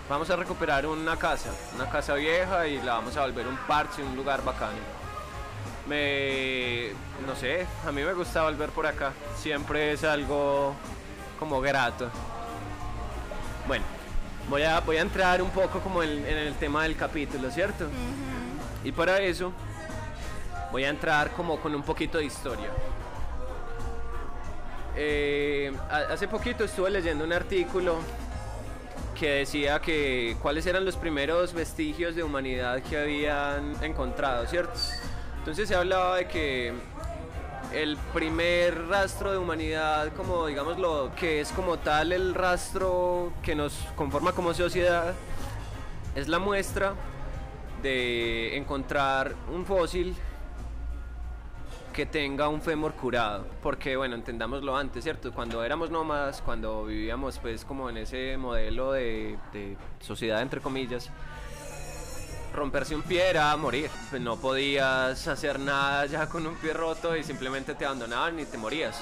vamos 0.10 0.30
a 0.30 0.36
recuperar 0.36 0.86
una 0.86 1.18
casa, 1.18 1.50
una 1.76 1.90
casa 1.90 2.14
vieja 2.14 2.68
y 2.68 2.82
la 2.82 2.94
vamos 2.94 3.18
a 3.18 3.22
volver 3.22 3.48
un 3.48 3.58
parche, 3.58 4.04
un 4.04 4.16
lugar 4.16 4.44
bacano. 4.44 4.98
Me, 5.88 6.90
no 7.26 7.36
sé, 7.36 7.66
a 7.86 7.92
mí 7.92 8.04
me 8.04 8.14
gusta 8.14 8.44
volver 8.44 8.70
por 8.70 8.86
acá. 8.86 9.14
Siempre 9.38 9.94
es 9.94 10.04
algo 10.04 10.74
como 11.40 11.62
grato. 11.62 12.10
Bueno, 13.68 13.86
voy 14.50 14.64
a, 14.64 14.80
voy 14.82 14.98
a 14.98 15.02
entrar 15.02 15.42
un 15.42 15.50
poco 15.50 15.80
como 15.80 16.04
en, 16.04 16.26
en 16.26 16.38
el 16.38 16.54
tema 16.56 16.84
del 16.84 16.96
capítulo, 16.96 17.50
¿cierto? 17.52 17.86
Y 18.84 18.92
para 18.92 19.20
eso 19.20 19.52
voy 20.72 20.84
a 20.86 20.90
entrar 20.90 21.32
como 21.32 21.60
con 21.60 21.74
un 21.76 21.84
poquito 21.84 22.18
de 22.18 22.26
historia. 22.26 22.70
Eh, 24.96 25.72
ha- 25.90 26.14
hace 26.14 26.28
poquito 26.28 26.64
estuve 26.64 26.90
leyendo 26.90 27.24
un 27.24 27.34
artículo 27.34 27.98
que 29.20 29.30
decía 29.30 29.80
que 29.80 30.36
cuáles 30.42 30.66
eran 30.66 30.86
los 30.86 30.96
primeros 30.96 31.54
vestigios 31.54 32.16
de 32.16 32.24
humanidad 32.24 32.82
que 32.84 32.98
habían 32.98 33.76
encontrado, 33.84 34.46
¿cierto? 34.48 34.74
Entonces 35.40 35.68
se 35.68 35.76
hablaba 35.76 36.18
de 36.18 36.28
que 36.28 36.74
el 37.74 37.98
primer 38.14 38.88
rastro 38.88 39.32
de 39.32 39.38
humanidad, 39.38 40.14
como 40.16 40.48
digamos 40.48 40.80
lo 40.80 41.12
que 41.16 41.42
es 41.42 41.52
como 41.52 41.78
tal 41.78 42.12
el 42.12 42.34
rastro 42.34 43.34
que 43.44 43.56
nos 43.56 43.74
conforma 43.96 44.32
como 44.32 44.54
sociedad, 44.54 45.14
es 46.16 46.28
la 46.28 46.40
muestra 46.40 46.94
de 47.82 48.58
encontrar 48.58 49.36
un 49.54 49.66
fósil 49.66 50.16
que 51.94 52.06
tenga 52.06 52.48
un 52.48 52.62
fémur 52.62 52.94
curado, 52.94 53.46
porque 53.64 53.98
bueno, 53.98 54.16
entendámoslo 54.16 54.78
antes, 54.78 55.04
¿cierto? 55.04 55.32
Cuando 55.32 55.64
éramos 55.64 55.90
nómadas, 55.90 56.42
cuando 56.44 56.86
vivíamos 56.86 57.40
pues 57.40 57.66
como 57.66 57.90
en 57.90 57.98
ese 57.98 58.38
modelo 58.38 58.92
de, 58.92 59.38
de 59.52 59.76
sociedad 60.00 60.42
entre 60.42 60.62
comillas, 60.62 61.10
romperse 62.58 62.96
un 62.96 63.04
pie 63.04 63.30
era 63.30 63.56
morir, 63.56 63.90
no 64.20 64.36
podías 64.38 65.28
hacer 65.28 65.60
nada 65.60 66.06
ya 66.08 66.28
con 66.28 66.46
un 66.48 66.56
pie 66.56 66.74
roto 66.74 67.16
y 67.16 67.24
simplemente 67.24 67.76
te 67.76 67.86
abandonaban 67.86 68.38
y 68.40 68.46
te 68.46 68.58
morías. 68.58 68.98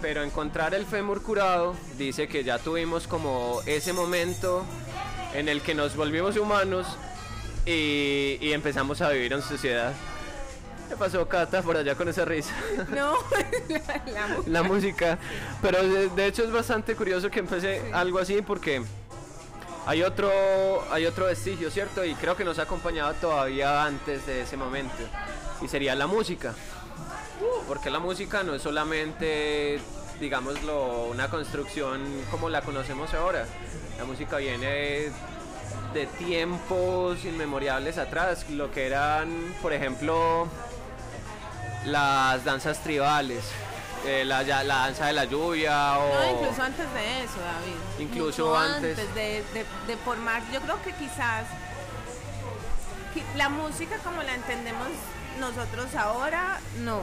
Pero 0.00 0.22
encontrar 0.22 0.74
el 0.74 0.84
fémur 0.86 1.22
curado 1.22 1.74
dice 1.98 2.28
que 2.28 2.44
ya 2.44 2.58
tuvimos 2.58 3.06
como 3.08 3.60
ese 3.66 3.92
momento 3.92 4.64
en 5.34 5.48
el 5.48 5.62
que 5.62 5.74
nos 5.74 5.96
volvimos 5.96 6.36
humanos 6.36 6.86
y, 7.66 8.36
y 8.40 8.52
empezamos 8.52 9.00
a 9.00 9.10
vivir 9.10 9.32
en 9.32 9.42
sociedad. 9.42 9.92
¿Qué 10.88 10.96
pasó, 10.96 11.26
Cata, 11.28 11.62
por 11.62 11.76
allá 11.76 11.94
con 11.94 12.08
esa 12.08 12.24
risa? 12.24 12.52
No, 12.90 13.14
la, 13.68 14.12
la 14.12 14.26
mu- 14.26 14.42
la 14.46 14.62
música. 14.62 15.18
Pero 15.62 15.82
de, 15.86 16.08
de 16.08 16.26
hecho 16.26 16.44
es 16.44 16.50
bastante 16.50 16.96
curioso 16.96 17.30
que 17.30 17.38
empecé 17.40 17.80
algo 17.92 18.18
así 18.18 18.42
porque 18.42 18.82
hay 19.86 20.02
otro, 20.02 20.30
hay 20.90 21.06
otro 21.06 21.26
vestigio, 21.26 21.70
¿cierto? 21.70 22.04
Y 22.04 22.14
creo 22.14 22.36
que 22.36 22.44
nos 22.44 22.58
ha 22.58 22.62
acompañado 22.62 23.12
todavía 23.14 23.84
antes 23.84 24.26
de 24.26 24.42
ese 24.42 24.56
momento. 24.56 25.02
Y 25.60 25.68
sería 25.68 25.94
la 25.94 26.06
música. 26.06 26.54
Porque 27.66 27.90
la 27.90 27.98
música 27.98 28.42
no 28.42 28.54
es 28.54 28.62
solamente, 28.62 29.80
digámoslo, 30.20 31.06
una 31.06 31.28
construcción 31.28 32.00
como 32.30 32.48
la 32.50 32.62
conocemos 32.62 33.14
ahora. 33.14 33.46
La 33.98 34.04
música 34.04 34.36
viene 34.36 35.10
de 35.94 36.06
tiempos 36.18 37.24
inmemoriales 37.24 37.98
atrás, 37.98 38.48
lo 38.50 38.70
que 38.70 38.86
eran, 38.86 39.54
por 39.60 39.72
ejemplo, 39.72 40.46
las 41.84 42.44
danzas 42.44 42.82
tribales, 42.82 43.44
eh, 44.06 44.24
la, 44.24 44.42
ya- 44.42 44.62
la 44.64 44.76
danza 44.86 45.06
de 45.06 45.12
la 45.12 45.24
lluvia 45.24 45.98
o... 45.98 46.14
No, 46.14 46.40
incluso 46.40 46.62
antes 46.62 46.92
de 46.94 47.24
eso, 47.24 47.36
David. 47.40 48.08
Incluso 48.08 48.46
Mucho 48.46 48.58
antes. 48.58 48.96
de, 49.14 49.44
de- 49.54 49.66
de 49.86 49.96
formar, 50.04 50.42
yo 50.52 50.60
creo 50.60 50.82
que 50.82 50.92
quizás 50.94 51.44
qui- 53.14 53.24
la 53.36 53.48
música 53.48 53.96
como 53.98 54.22
la 54.22 54.34
entendemos 54.34 54.88
nosotros 55.38 55.94
ahora, 55.94 56.60
no. 56.78 57.00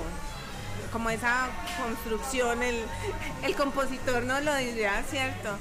Como 0.92 1.10
esa 1.10 1.48
construcción, 1.82 2.63
el, 2.63 2.84
el 3.44 3.56
compositor 3.56 4.24
no 4.24 4.39
lo 4.39 4.56
diría, 4.56 5.04
¿cierto? 5.10 5.58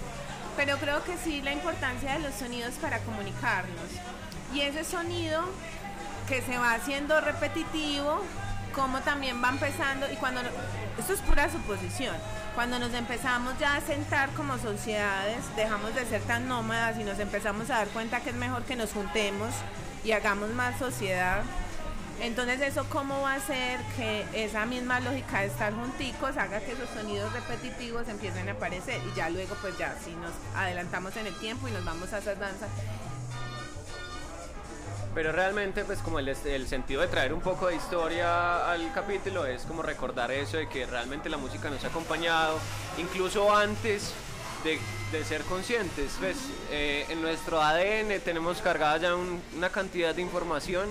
Pero 0.57 0.78
creo 0.78 1.02
que 1.05 1.16
sí 1.23 1.43
la 1.43 1.52
importancia 1.52 2.12
de 2.14 2.21
los 2.21 2.35
sonidos 2.35 2.75
para 2.81 2.99
comunicarnos. 3.00 3.90
Y 4.55 4.61
ese 4.61 4.85
sonido 4.85 5.43
que 6.28 6.43
se 6.43 6.57
va 6.59 6.73
haciendo 6.75 7.21
repetitivo, 7.21 8.23
como 8.76 9.00
también 9.00 9.42
va 9.42 9.49
empezando, 9.49 10.06
y 10.12 10.16
cuando, 10.16 10.42
esto 10.99 11.14
es 11.14 11.21
pura 11.23 11.50
suposición, 11.50 12.14
cuando 12.54 12.78
nos 12.78 12.92
empezamos 12.92 13.59
ya 13.59 13.75
a 13.75 13.80
sentar 13.80 14.28
como 14.30 14.59
sociedades, 14.59 15.38
dejamos 15.56 15.95
de 15.95 16.04
ser 16.04 16.21
tan 16.23 16.47
nómadas 16.47 16.99
y 17.00 17.04
nos 17.04 17.18
empezamos 17.18 17.71
a 17.71 17.78
dar 17.78 17.88
cuenta 17.88 18.21
que 18.21 18.30
es 18.30 18.37
mejor 18.37 18.62
que 18.64 18.76
nos 18.76 18.92
juntemos 18.92 19.50
y 20.04 20.12
hagamos 20.12 20.50
más 20.50 20.78
sociedad. 20.78 21.42
Entonces 22.21 22.61
eso 22.61 22.87
cómo 22.88 23.23
va 23.23 23.33
a 23.33 23.37
hacer 23.37 23.80
que 23.97 24.25
esa 24.33 24.64
misma 24.64 25.00
lógica 25.00 25.40
de 25.40 25.47
estar 25.47 25.75
junticos 25.75 26.37
haga 26.37 26.61
que 26.61 26.73
esos 26.73 26.88
sonidos 26.90 27.30
repetitivos 27.33 28.09
empiecen 28.09 28.49
a 28.49 28.52
aparecer 28.52 29.00
y 29.06 29.14
ya 29.14 29.28
luego 29.28 29.54
pues 29.61 29.76
ya 29.76 29.95
si 30.02 30.12
nos 30.12 30.33
adelantamos 30.54 31.14
en 31.16 31.26
el 31.26 31.35
tiempo 31.38 31.68
y 31.68 31.73
nos 31.73 31.85
vamos 31.85 32.11
a 32.14 32.18
hacer 32.18 32.38
danzas 32.38 32.71
Pero 35.16 35.32
realmente, 35.32 35.82
pues 35.85 35.99
como 36.00 36.18
el, 36.18 36.28
el 36.28 36.68
sentido 36.68 37.00
de 37.00 37.08
traer 37.08 37.32
un 37.32 37.40
poco 37.40 37.68
de 37.68 37.75
historia 37.76 38.70
al 38.70 38.92
capítulo 38.92 39.46
es 39.46 39.62
como 39.62 39.80
recordar 39.82 40.30
eso 40.30 40.58
de 40.58 40.68
que 40.68 40.85
realmente 40.85 41.30
la 41.30 41.38
música 41.38 41.70
nos 41.70 41.82
ha 41.85 41.87
acompañado, 41.88 42.58
incluso 42.99 43.56
antes 43.56 44.12
de, 44.62 44.78
de 45.12 45.25
ser 45.25 45.40
conscientes. 45.44 46.12
Pues 46.18 46.37
eh, 46.70 47.06
en 47.08 47.23
nuestro 47.23 47.62
ADN 47.62 48.20
tenemos 48.23 48.61
cargada 48.61 48.99
ya 48.99 49.14
un- 49.16 49.40
una 49.56 49.70
cantidad 49.70 50.14
de 50.14 50.20
información 50.20 50.87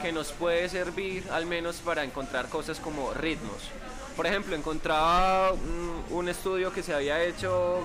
que 0.00 0.12
nos 0.12 0.30
puede 0.30 0.68
servir 0.68 1.26
al 1.32 1.44
menos 1.44 1.76
para 1.78 2.04
encontrar 2.04 2.48
cosas 2.48 2.78
como 2.78 3.12
ritmos. 3.12 3.70
Por 4.16 4.26
ejemplo, 4.26 4.54
encontraba 4.54 5.52
un 6.10 6.28
estudio 6.28 6.72
que 6.72 6.84
se 6.84 6.94
había 6.94 7.20
hecho, 7.24 7.80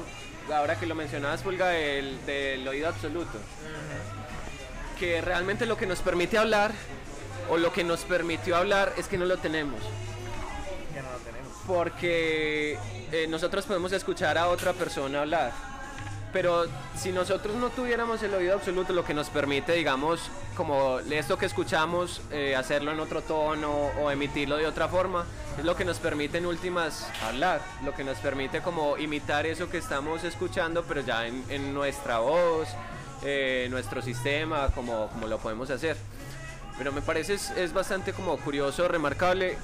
ahora 0.54 0.80
que 0.80 0.86
lo 0.86 0.94
mencionabas, 0.94 1.42
Pulga, 1.42 1.70
del, 1.70 2.24
del 2.28 2.68
oído 2.68 2.90
absoluto 2.90 3.40
que 5.00 5.22
realmente 5.22 5.66
lo 5.66 5.78
que 5.78 5.86
nos 5.86 6.00
permite 6.00 6.38
hablar 6.38 6.72
o 7.50 7.58
lo 7.58 7.72
que 7.72 7.84
nos 7.84 8.02
permitió 8.02 8.58
hablar 8.58 8.94
es 8.98 9.08
que 9.08 9.18
no 9.18 9.26
lo 9.26 9.38
tenemos. 9.38 9.82
Porque 11.66 12.78
eh, 13.12 13.28
nosotros 13.30 13.66
podemos 13.66 13.92
escuchar 13.92 14.38
a 14.38 14.48
otra 14.48 14.74
persona 14.74 15.22
hablar. 15.22 15.52
Pero 16.34 16.66
si 16.98 17.12
nosotros 17.12 17.56
no 17.56 17.70
tuviéramos 17.70 18.22
el 18.22 18.34
oído 18.34 18.54
absoluto, 18.54 18.94
lo 18.94 19.06
que 19.06 19.14
nos 19.14 19.30
permite, 19.30 19.74
digamos, 19.74 20.30
como 20.56 21.00
esto 21.00 21.38
que 21.38 21.46
escuchamos, 21.46 22.22
eh, 22.32 22.56
hacerlo 22.56 22.92
en 22.92 23.00
otro 23.00 23.22
tono 23.22 23.92
o 24.02 24.12
emitirlo 24.12 24.58
de 24.58 24.68
otra 24.68 24.88
forma, 24.90 25.26
es 25.58 25.64
lo 25.64 25.76
que 25.76 25.86
nos 25.86 26.00
permite 26.00 26.38
en 26.38 26.46
últimas 26.46 27.10
hablar, 27.24 27.62
lo 27.84 27.96
que 27.96 28.04
nos 28.04 28.18
permite 28.18 28.62
como 28.62 28.98
imitar 28.98 29.46
eso 29.46 29.70
que 29.70 29.78
estamos 29.78 30.24
escuchando, 30.26 30.84
pero 30.84 31.02
ya 31.02 31.26
en, 31.28 31.44
en 31.50 31.74
nuestra 31.74 32.20
voz, 32.20 32.68
eh, 33.24 33.68
nuestro 33.70 34.02
sistema, 34.02 34.70
como, 34.76 35.08
como 35.10 35.28
lo 35.28 35.38
podemos 35.40 35.70
hacer. 35.70 35.98
Pero 36.78 36.92
me 36.92 37.02
parece 37.02 37.36
es, 37.36 37.52
es 37.52 37.74
bastante 37.74 38.14
como 38.14 38.38
curioso, 38.38 38.88
remarcable, 38.88 39.58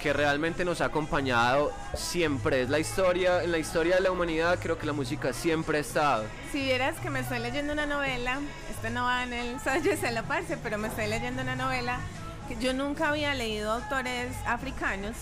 que 0.00 0.12
realmente 0.12 0.64
nos 0.64 0.80
ha 0.80 0.86
acompañado 0.86 1.72
siempre. 1.94 2.62
Es 2.62 2.68
la 2.68 2.78
historia, 2.78 3.42
en 3.42 3.52
la 3.52 3.58
historia 3.58 3.96
de 3.96 4.02
la 4.02 4.10
humanidad 4.10 4.58
creo 4.60 4.78
que 4.78 4.86
la 4.86 4.92
música 4.92 5.32
siempre 5.32 5.78
ha 5.78 5.80
estado. 5.80 6.24
Si 6.52 6.60
vieras 6.60 6.98
que 7.00 7.10
me 7.10 7.20
estoy 7.20 7.38
leyendo 7.38 7.72
una 7.72 7.86
novela, 7.86 8.38
este 8.70 8.90
no 8.90 9.04
va 9.04 9.22
en 9.22 9.32
el 9.32 9.60
Sánchez 9.64 10.02
de 10.02 10.10
la 10.10 10.22
Parce, 10.22 10.56
pero 10.62 10.78
me 10.78 10.88
estoy 10.88 11.06
leyendo 11.06 11.42
una 11.42 11.56
novela 11.56 12.00
que 12.48 12.56
yo 12.56 12.74
nunca 12.74 13.08
había 13.08 13.34
leído 13.34 13.72
autores 13.72 14.34
africanos 14.46 15.16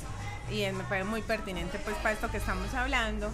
y 0.50 0.68
me 0.72 0.84
parece 0.84 1.08
muy 1.08 1.22
pertinente 1.22 1.78
pues 1.84 1.96
para 1.98 2.12
esto 2.12 2.30
que 2.30 2.38
estamos 2.38 2.74
hablando 2.74 3.30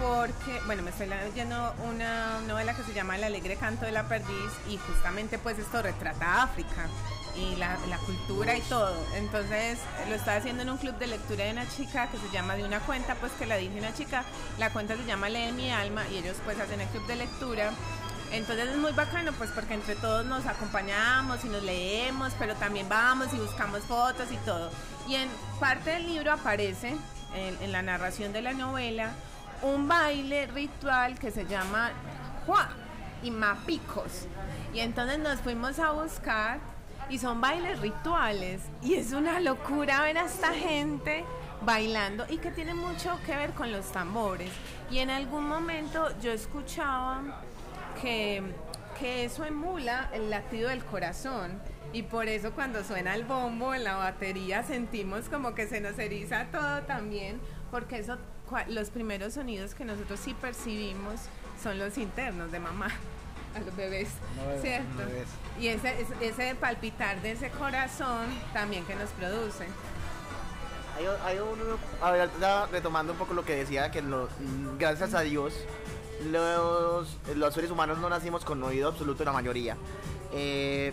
porque, 0.00 0.60
bueno, 0.66 0.82
me 0.82 0.90
estoy 0.90 1.06
leyendo 1.06 1.74
una 1.84 2.40
novela 2.40 2.74
que 2.74 2.82
se 2.82 2.92
llama 2.92 3.16
El 3.16 3.24
alegre 3.24 3.56
canto 3.56 3.84
de 3.84 3.92
la 3.92 4.08
perdiz 4.08 4.50
y 4.68 4.76
justamente 4.78 5.38
pues 5.38 5.58
esto 5.58 5.82
retrata 5.82 6.42
África 6.42 6.88
y 7.36 7.56
la, 7.56 7.78
la 7.88 7.98
cultura 7.98 8.56
y 8.56 8.60
todo. 8.62 8.94
Entonces 9.14 9.78
lo 10.08 10.14
estoy 10.14 10.34
haciendo 10.34 10.62
en 10.62 10.70
un 10.70 10.78
club 10.78 10.96
de 10.98 11.06
lectura 11.06 11.44
de 11.44 11.52
una 11.52 11.68
chica 11.68 12.08
que 12.08 12.18
se 12.18 12.30
llama 12.30 12.56
de 12.56 12.64
una 12.64 12.80
cuenta, 12.80 13.14
pues 13.16 13.32
que 13.32 13.46
la 13.46 13.56
dice 13.56 13.78
una 13.78 13.94
chica, 13.94 14.24
la 14.58 14.70
cuenta 14.70 14.96
se 14.96 15.04
llama 15.04 15.28
Lee 15.28 15.52
mi 15.52 15.70
alma 15.70 16.02
y 16.08 16.18
ellos 16.18 16.36
pues 16.44 16.58
hacen 16.58 16.80
el 16.80 16.88
club 16.88 17.06
de 17.06 17.16
lectura. 17.16 17.70
Entonces 18.32 18.68
es 18.68 18.76
muy 18.76 18.92
bacano 18.92 19.32
pues 19.32 19.50
porque 19.50 19.74
entre 19.74 19.94
todos 19.96 20.26
nos 20.26 20.46
acompañamos 20.46 21.44
y 21.44 21.48
nos 21.48 21.62
leemos, 21.62 22.32
pero 22.38 22.54
también 22.56 22.88
vamos 22.88 23.28
y 23.32 23.36
buscamos 23.36 23.82
fotos 23.82 24.32
y 24.32 24.36
todo. 24.38 24.70
Y 25.06 25.14
en 25.14 25.28
parte 25.60 25.90
del 25.90 26.06
libro 26.06 26.32
aparece, 26.32 26.96
en, 27.34 27.62
en 27.62 27.72
la 27.72 27.82
narración 27.82 28.32
de 28.32 28.42
la 28.42 28.52
novela, 28.52 29.12
un 29.64 29.88
baile 29.88 30.46
ritual 30.46 31.18
que 31.18 31.30
se 31.30 31.46
llama 31.46 31.90
Juá 32.46 32.68
y 33.22 33.30
Mapicos. 33.30 34.26
Y 34.74 34.80
entonces 34.80 35.18
nos 35.18 35.40
fuimos 35.40 35.78
a 35.78 35.92
buscar 35.92 36.60
y 37.08 37.18
son 37.18 37.40
bailes 37.40 37.80
rituales. 37.80 38.60
Y 38.82 38.94
es 38.94 39.12
una 39.12 39.40
locura 39.40 40.02
ver 40.02 40.18
a 40.18 40.26
esta 40.26 40.52
gente 40.52 41.24
bailando 41.62 42.26
y 42.28 42.36
que 42.36 42.50
tiene 42.50 42.74
mucho 42.74 43.18
que 43.24 43.34
ver 43.34 43.52
con 43.52 43.72
los 43.72 43.90
tambores. 43.90 44.50
Y 44.90 44.98
en 44.98 45.08
algún 45.08 45.48
momento 45.48 46.08
yo 46.20 46.30
escuchaba 46.30 47.22
que, 48.02 48.42
que 48.98 49.24
eso 49.24 49.44
emula 49.46 50.10
el 50.12 50.28
latido 50.28 50.68
del 50.68 50.84
corazón. 50.84 51.58
Y 51.94 52.02
por 52.02 52.28
eso 52.28 52.52
cuando 52.52 52.84
suena 52.84 53.14
el 53.14 53.24
bombo 53.24 53.72
en 53.72 53.84
la 53.84 53.94
batería 53.94 54.62
sentimos 54.62 55.28
como 55.30 55.54
que 55.54 55.68
se 55.68 55.80
nos 55.80 55.98
eriza 55.98 56.48
todo 56.50 56.82
también, 56.82 57.40
porque 57.70 57.98
eso, 57.98 58.18
los 58.68 58.90
primeros 58.90 59.34
sonidos 59.34 59.74
que 59.74 59.84
nosotros 59.84 60.20
sí 60.20 60.34
percibimos 60.34 61.20
son 61.62 61.78
los 61.78 61.98
internos 61.98 62.52
de 62.52 62.60
mamá 62.60 62.88
a 63.56 63.60
los 63.60 63.74
bebés, 63.76 64.08
No 64.36 64.60
¿cierto? 64.62 64.88
no 64.92 65.06
bebés. 65.06 65.28
Y 65.60 65.68
ese, 65.68 66.00
ese- 66.02 66.14
ese 66.26 66.54
palpitar 66.54 67.20
de 67.22 67.32
ese 67.32 67.50
corazón 67.50 68.26
también 68.52 68.84
que 68.84 68.94
nos 68.94 69.10
produce. 69.10 69.66
Hay, 70.96 71.06
hay 71.24 71.38
un- 71.38 71.58
a 72.02 72.10
ver, 72.12 72.30
ya 72.40 72.66
retomando 72.66 73.12
un 73.12 73.18
poco 73.18 73.34
lo 73.34 73.44
que 73.44 73.56
decía, 73.56 73.90
que 73.90 74.02
lo- 74.02 74.28
gracias 74.78 75.14
a 75.14 75.20
Dios 75.20 75.54
los, 76.30 77.18
los 77.34 77.54
seres 77.54 77.70
humanos 77.70 77.98
no 77.98 78.08
nacimos 78.08 78.44
con 78.44 78.62
oído 78.62 78.88
absoluto 78.88 79.24
la 79.24 79.32
mayoría. 79.32 79.76
Eh, 80.32 80.92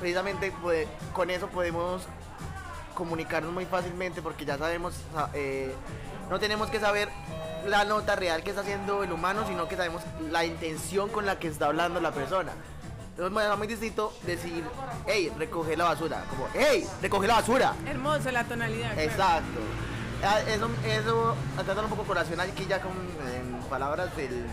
precisamente 0.00 0.52
pues, 0.62 0.88
con 1.12 1.30
eso 1.30 1.48
podemos 1.48 2.02
comunicarnos 2.94 3.52
muy 3.52 3.66
fácilmente 3.66 4.20
porque 4.22 4.44
ya 4.44 4.56
sabemos, 4.58 4.94
sa- 5.14 5.30
eh, 5.34 5.72
no 6.32 6.40
tenemos 6.40 6.70
que 6.70 6.80
saber 6.80 7.10
la 7.66 7.84
nota 7.84 8.16
real 8.16 8.42
que 8.42 8.48
está 8.50 8.62
haciendo 8.62 9.02
el 9.02 9.12
humano, 9.12 9.44
sino 9.46 9.68
que 9.68 9.76
sabemos 9.76 10.02
la 10.30 10.46
intención 10.46 11.10
con 11.10 11.26
la 11.26 11.38
que 11.38 11.46
está 11.46 11.66
hablando 11.66 12.00
la 12.00 12.10
persona. 12.10 12.52
Entonces 13.10 13.50
es 13.52 13.58
muy 13.58 13.66
distinto 13.66 14.14
decir, 14.22 14.64
hey, 15.06 15.30
recoge 15.38 15.76
la 15.76 15.84
basura, 15.84 16.24
como, 16.30 16.48
hey, 16.54 16.88
recoge 17.02 17.26
la 17.26 17.34
basura. 17.34 17.74
Hermoso 17.86 18.30
la 18.30 18.44
tonalidad. 18.44 18.98
Exacto. 18.98 19.60
Ah, 20.24 20.40
Eso, 20.48 20.70
eso 20.86 21.36
tratando 21.56 21.82
un 21.82 21.90
poco 21.90 22.04
coracional 22.04 22.48
aquí 22.48 22.64
ya 22.66 22.80
con 22.80 22.92
palabras 23.68 24.16
del, 24.16 24.46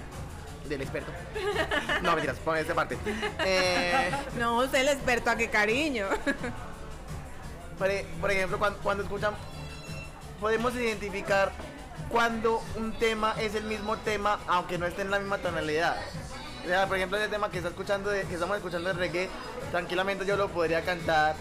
del 0.68 0.82
experto. 0.82 1.14
No, 2.02 2.12
mentiras, 2.12 2.38
pon 2.40 2.58
esta 2.58 2.76
parte. 2.76 2.98
Eh, 3.46 4.12
No, 4.38 4.58
usted 4.58 4.80
el 4.82 4.90
experto, 4.90 5.30
¿a 5.30 5.38
qué 5.38 5.50
cariño? 5.50 6.08
por, 7.78 7.90
e- 7.90 8.06
por 8.20 8.32
ejemplo, 8.32 8.60
cuando, 8.60 8.80
cuando 8.80 9.04
escuchan, 9.04 9.34
podemos 10.42 10.74
identificar 10.76 11.52
cuando 12.10 12.62
un 12.76 12.94
tema 12.94 13.36
es 13.40 13.56
el 13.56 13.64
mismo 13.66 13.98
tema, 13.98 14.40
aunque 14.48 14.78
no 14.78 14.86
esté 14.86 15.02
en 15.04 15.12
la 15.12 15.20
misma 15.20 15.38
tonalidad. 15.40 15.96
Por 16.88 16.98
ejemplo, 16.98 17.18
ese 17.18 17.28
tema 17.30 17.50
que, 17.50 17.58
está 17.58 17.70
escuchando 17.70 18.10
de- 18.10 18.24
que 18.24 18.34
estamos 18.36 18.58
escuchando 18.58 18.90
de 18.90 18.94
reggae, 18.94 19.30
tranquilamente 19.72 20.26
yo 20.26 20.36
lo 20.36 20.50
podría 20.50 20.82
cantar. 20.84 21.36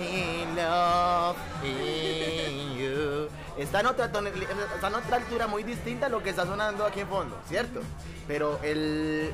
In 0.00 0.56
love 0.56 1.36
in 1.64 2.76
you. 2.78 3.28
Está 3.56 3.80
en, 3.80 3.86
otra 3.86 4.10
tonali- 4.12 4.46
está 4.74 4.88
en 4.88 4.94
otra 4.94 5.16
altura 5.16 5.46
muy 5.46 5.62
distinta 5.62 6.06
a 6.06 6.08
lo 6.08 6.22
que 6.22 6.30
está 6.30 6.44
sonando 6.44 6.84
aquí 6.84 7.00
en 7.00 7.08
fondo, 7.08 7.38
¿cierto? 7.48 7.80
Pero 8.26 8.58
el, 8.62 9.32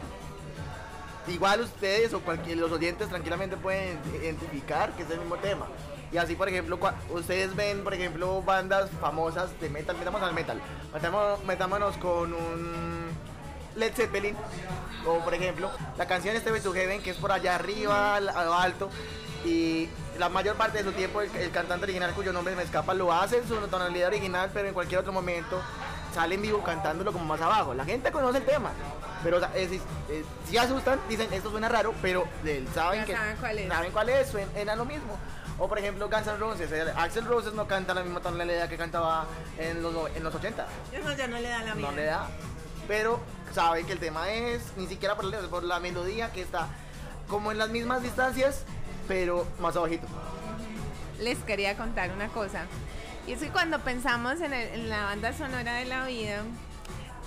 igual 1.28 1.60
ustedes 1.62 2.12
o 2.14 2.20
cualquier 2.20 2.58
los 2.58 2.70
oyentes 2.72 3.08
tranquilamente 3.08 3.56
pueden 3.56 3.98
identificar 4.22 4.92
que 4.92 5.02
es 5.04 5.10
el 5.10 5.18
mismo 5.20 5.36
tema. 5.36 5.66
Y 6.12 6.18
así, 6.18 6.36
por 6.36 6.48
ejemplo, 6.48 6.78
ustedes 7.10 7.56
ven, 7.56 7.82
por 7.84 7.94
ejemplo, 7.94 8.42
bandas 8.42 8.90
famosas 9.00 9.58
de 9.60 9.70
metal, 9.70 9.96
metamos 9.96 10.22
al 10.22 10.34
metal, 10.34 10.60
metámonos 11.46 11.96
con 11.96 12.34
un 12.34 13.06
Led 13.76 13.94
Zeppelin, 13.94 14.36
o 15.06 15.20
por 15.20 15.32
ejemplo, 15.32 15.70
la 15.96 16.06
canción 16.06 16.36
Este 16.36 16.50
to 16.60 16.72
Heaven, 16.74 17.02
que 17.02 17.10
es 17.10 17.16
por 17.16 17.32
allá 17.32 17.54
arriba, 17.54 18.16
al- 18.16 18.28
alto, 18.28 18.90
y 19.46 19.88
la 20.18 20.28
mayor 20.28 20.56
parte 20.56 20.78
de 20.78 20.84
su 20.84 20.92
tiempo 20.92 21.22
el, 21.22 21.34
el 21.34 21.50
cantante 21.50 21.84
original 21.84 22.12
cuyo 22.12 22.32
nombre 22.32 22.54
me 22.54 22.62
escapa 22.62 22.92
lo 22.92 23.10
hace 23.12 23.38
en 23.38 23.48
su 23.48 23.56
tonalidad 23.68 24.08
original, 24.08 24.50
pero 24.52 24.68
en 24.68 24.74
cualquier 24.74 25.00
otro 25.00 25.12
momento 25.14 25.60
sale 26.14 26.34
en 26.34 26.42
vivo 26.42 26.62
cantándolo 26.62 27.10
como 27.12 27.24
más 27.24 27.40
abajo. 27.40 27.72
La 27.72 27.86
gente 27.86 28.12
conoce 28.12 28.38
el 28.38 28.44
tema, 28.44 28.70
pero 29.24 29.38
o 29.38 29.40
sea, 29.40 29.50
es- 29.56 29.72
es- 29.72 29.80
es- 30.10 30.26
si 30.48 30.58
asustan, 30.58 31.00
dicen 31.08 31.32
esto 31.32 31.50
suena 31.50 31.70
raro, 31.70 31.94
pero 32.02 32.28
él 32.44 32.68
saben 32.74 33.00
Ya 33.00 33.06
que 33.06 33.12
saben 33.14 33.36
cuál 33.38 33.58
es. 33.58 33.68
saben 33.68 33.92
cuál 33.92 34.08
es, 34.10 34.34
suen- 34.34 34.54
era 34.54 34.76
lo 34.76 34.84
mismo. 34.84 35.18
O 35.58 35.68
por 35.68 35.78
ejemplo 35.78 36.08
Guns 36.08 36.26
N' 36.26 36.36
Roses, 36.38 36.72
el- 36.72 36.88
Axel 36.90 37.24
Roses 37.24 37.52
no 37.54 37.66
canta 37.66 37.94
la 37.94 38.02
misma 38.02 38.20
tonalidad 38.20 38.68
que 38.68 38.76
cantaba 38.76 39.26
en 39.58 39.82
los, 39.82 39.92
no- 39.92 40.08
en 40.08 40.24
los 40.24 40.34
80, 40.34 40.66
Eso 40.92 41.12
ya 41.16 41.26
no 41.28 41.38
le 41.38 41.48
da 41.48 41.62
la 41.62 41.74
vida. 41.74 41.90
no 41.90 41.96
le 41.96 42.04
da, 42.04 42.26
pero 42.88 43.20
saben 43.54 43.86
que 43.86 43.92
el 43.92 43.98
tema 43.98 44.30
es 44.30 44.72
ni 44.76 44.86
siquiera 44.86 45.14
por, 45.16 45.26
el- 45.32 45.48
por 45.48 45.62
la 45.62 45.78
melodía 45.78 46.32
que 46.32 46.42
está 46.42 46.68
como 47.28 47.52
en 47.52 47.58
las 47.58 47.68
mismas 47.68 48.02
distancias, 48.02 48.64
pero 49.08 49.46
más 49.60 49.76
abajito. 49.76 50.06
les 51.20 51.38
quería 51.38 51.76
contar 51.76 52.10
una 52.10 52.26
cosa. 52.28 52.64
Y 53.28 53.32
es 53.34 53.38
que 53.40 53.48
cuando 53.50 53.78
pensamos 53.78 54.40
en, 54.40 54.52
el- 54.52 54.68
en 54.80 54.88
la 54.88 55.04
banda 55.04 55.32
sonora 55.32 55.74
de 55.74 55.84
la 55.84 56.04
vida, 56.06 56.38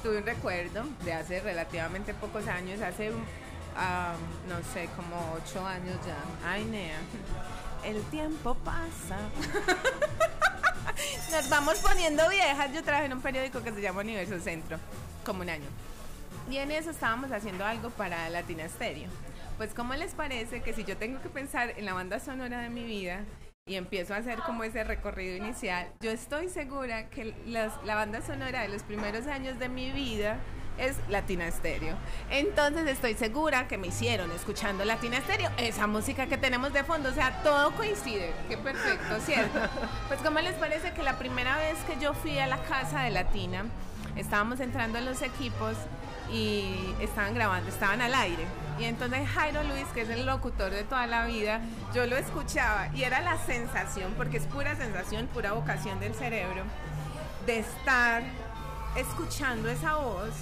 tuve 0.04 0.18
un 0.18 0.26
recuerdo 0.26 0.84
de 1.06 1.14
hace 1.14 1.40
relativamente 1.40 2.14
pocos 2.14 2.46
años, 2.48 2.82
hace, 2.82 3.14
ah, 3.78 4.14
no 4.50 4.58
sé, 4.74 4.90
como 4.98 5.16
ocho 5.38 5.66
años 5.66 5.96
ya. 6.06 6.18
Ay, 6.50 6.66
Nea, 6.66 6.98
el 7.86 8.02
tiempo 8.10 8.56
pasa. 8.56 9.18
Nos 11.32 11.50
vamos 11.50 11.78
poniendo 11.80 12.28
viejas. 12.30 12.72
Yo 12.74 12.84
trabajé 12.84 13.06
en 13.06 13.14
un 13.14 13.22
periódico 13.22 13.62
que 13.64 13.72
se 13.72 13.82
llama 13.82 14.02
Universo 14.02 14.40
Centro, 14.40 14.78
como 15.26 15.42
un 15.42 15.50
año. 15.50 15.66
Y 16.50 16.58
en 16.58 16.72
eso 16.72 16.92
estábamos 16.92 17.32
haciendo 17.32 17.66
algo 17.66 17.90
para 17.90 18.30
Latina 18.30 18.68
Stereo. 18.70 19.10
Pues, 19.58 19.74
¿cómo 19.74 19.94
les 19.96 20.14
parece 20.14 20.62
que 20.62 20.74
si 20.74 20.84
yo 20.84 20.98
tengo 20.98 21.22
que 21.22 21.30
pensar 21.30 21.74
en 21.78 21.86
la 21.86 21.94
banda 21.94 22.20
sonora 22.20 22.60
de 22.60 22.70
mi 22.70 22.84
vida 22.84 23.22
y 23.66 23.76
empiezo 23.76 24.14
a 24.14 24.18
hacer 24.18 24.40
como 24.40 24.64
ese 24.64 24.84
recorrido 24.84 25.36
inicial, 25.38 25.88
yo 26.02 26.12
estoy 26.12 26.50
segura 26.50 27.10
que 27.10 27.34
las- 27.48 27.84
la 27.84 27.96
banda 27.96 28.22
sonora 28.22 28.62
de 28.62 28.68
los 28.68 28.84
primeros 28.84 29.26
años 29.28 29.58
de 29.58 29.70
mi 29.70 29.92
vida 29.92 30.38
es 30.78 30.96
Latina 31.10 31.50
Stereo. 31.52 31.96
Entonces 32.30 32.88
estoy 32.88 33.14
segura 33.16 33.68
que 33.68 33.78
me 33.78 33.88
hicieron 33.88 34.32
escuchando 34.32 34.86
Latina 34.86 35.20
Stereo, 35.22 35.50
esa 35.58 35.88
música 35.88 36.28
que 36.28 36.38
tenemos 36.38 36.74
de 36.74 36.84
fondo, 36.84 37.10
o 37.10 37.14
sea, 37.14 37.42
todo 37.44 37.72
coincide. 37.72 38.34
Qué 38.50 38.58
perfecto, 38.58 39.20
¿cierto? 39.26 39.60
Pues 40.08 40.20
¿cómo 40.22 40.40
les 40.40 40.54
parece 40.56 40.92
que 40.94 41.04
la 41.04 41.18
primera 41.18 41.58
vez 41.58 41.78
que 41.88 41.98
yo 42.00 42.14
fui 42.14 42.38
a 42.38 42.48
la 42.48 42.58
casa 42.64 43.02
de 43.02 43.12
Latina, 43.12 43.66
estábamos 44.16 44.60
entrando 44.60 44.98
en 44.98 45.06
los 45.06 45.22
equipos 45.22 45.76
y 46.32 46.76
estaban 47.00 47.34
grabando, 47.34 47.70
estaban 47.70 48.02
al 48.02 48.14
aire. 48.14 48.46
Y 48.80 48.86
entonces 48.86 49.28
Jairo 49.30 49.64
Luis, 49.64 49.86
que 49.94 50.02
es 50.02 50.10
el 50.10 50.26
locutor 50.26 50.72
de 50.72 50.84
toda 50.84 51.08
la 51.08 51.26
vida, 51.26 51.62
yo 51.94 52.06
lo 52.06 52.18
escuchaba 52.18 52.90
y 52.94 53.04
era 53.04 53.22
la 53.22 53.38
sensación, 53.38 54.14
porque 54.18 54.38
es 54.38 54.46
pura 54.46 54.76
sensación, 54.76 55.28
pura 55.28 55.54
vocación 55.54 56.00
del 56.00 56.14
cerebro, 56.14 56.64
de 57.46 57.60
estar 57.60 58.24
escuchando 58.96 59.70
esa 59.70 59.96
voz 59.96 60.34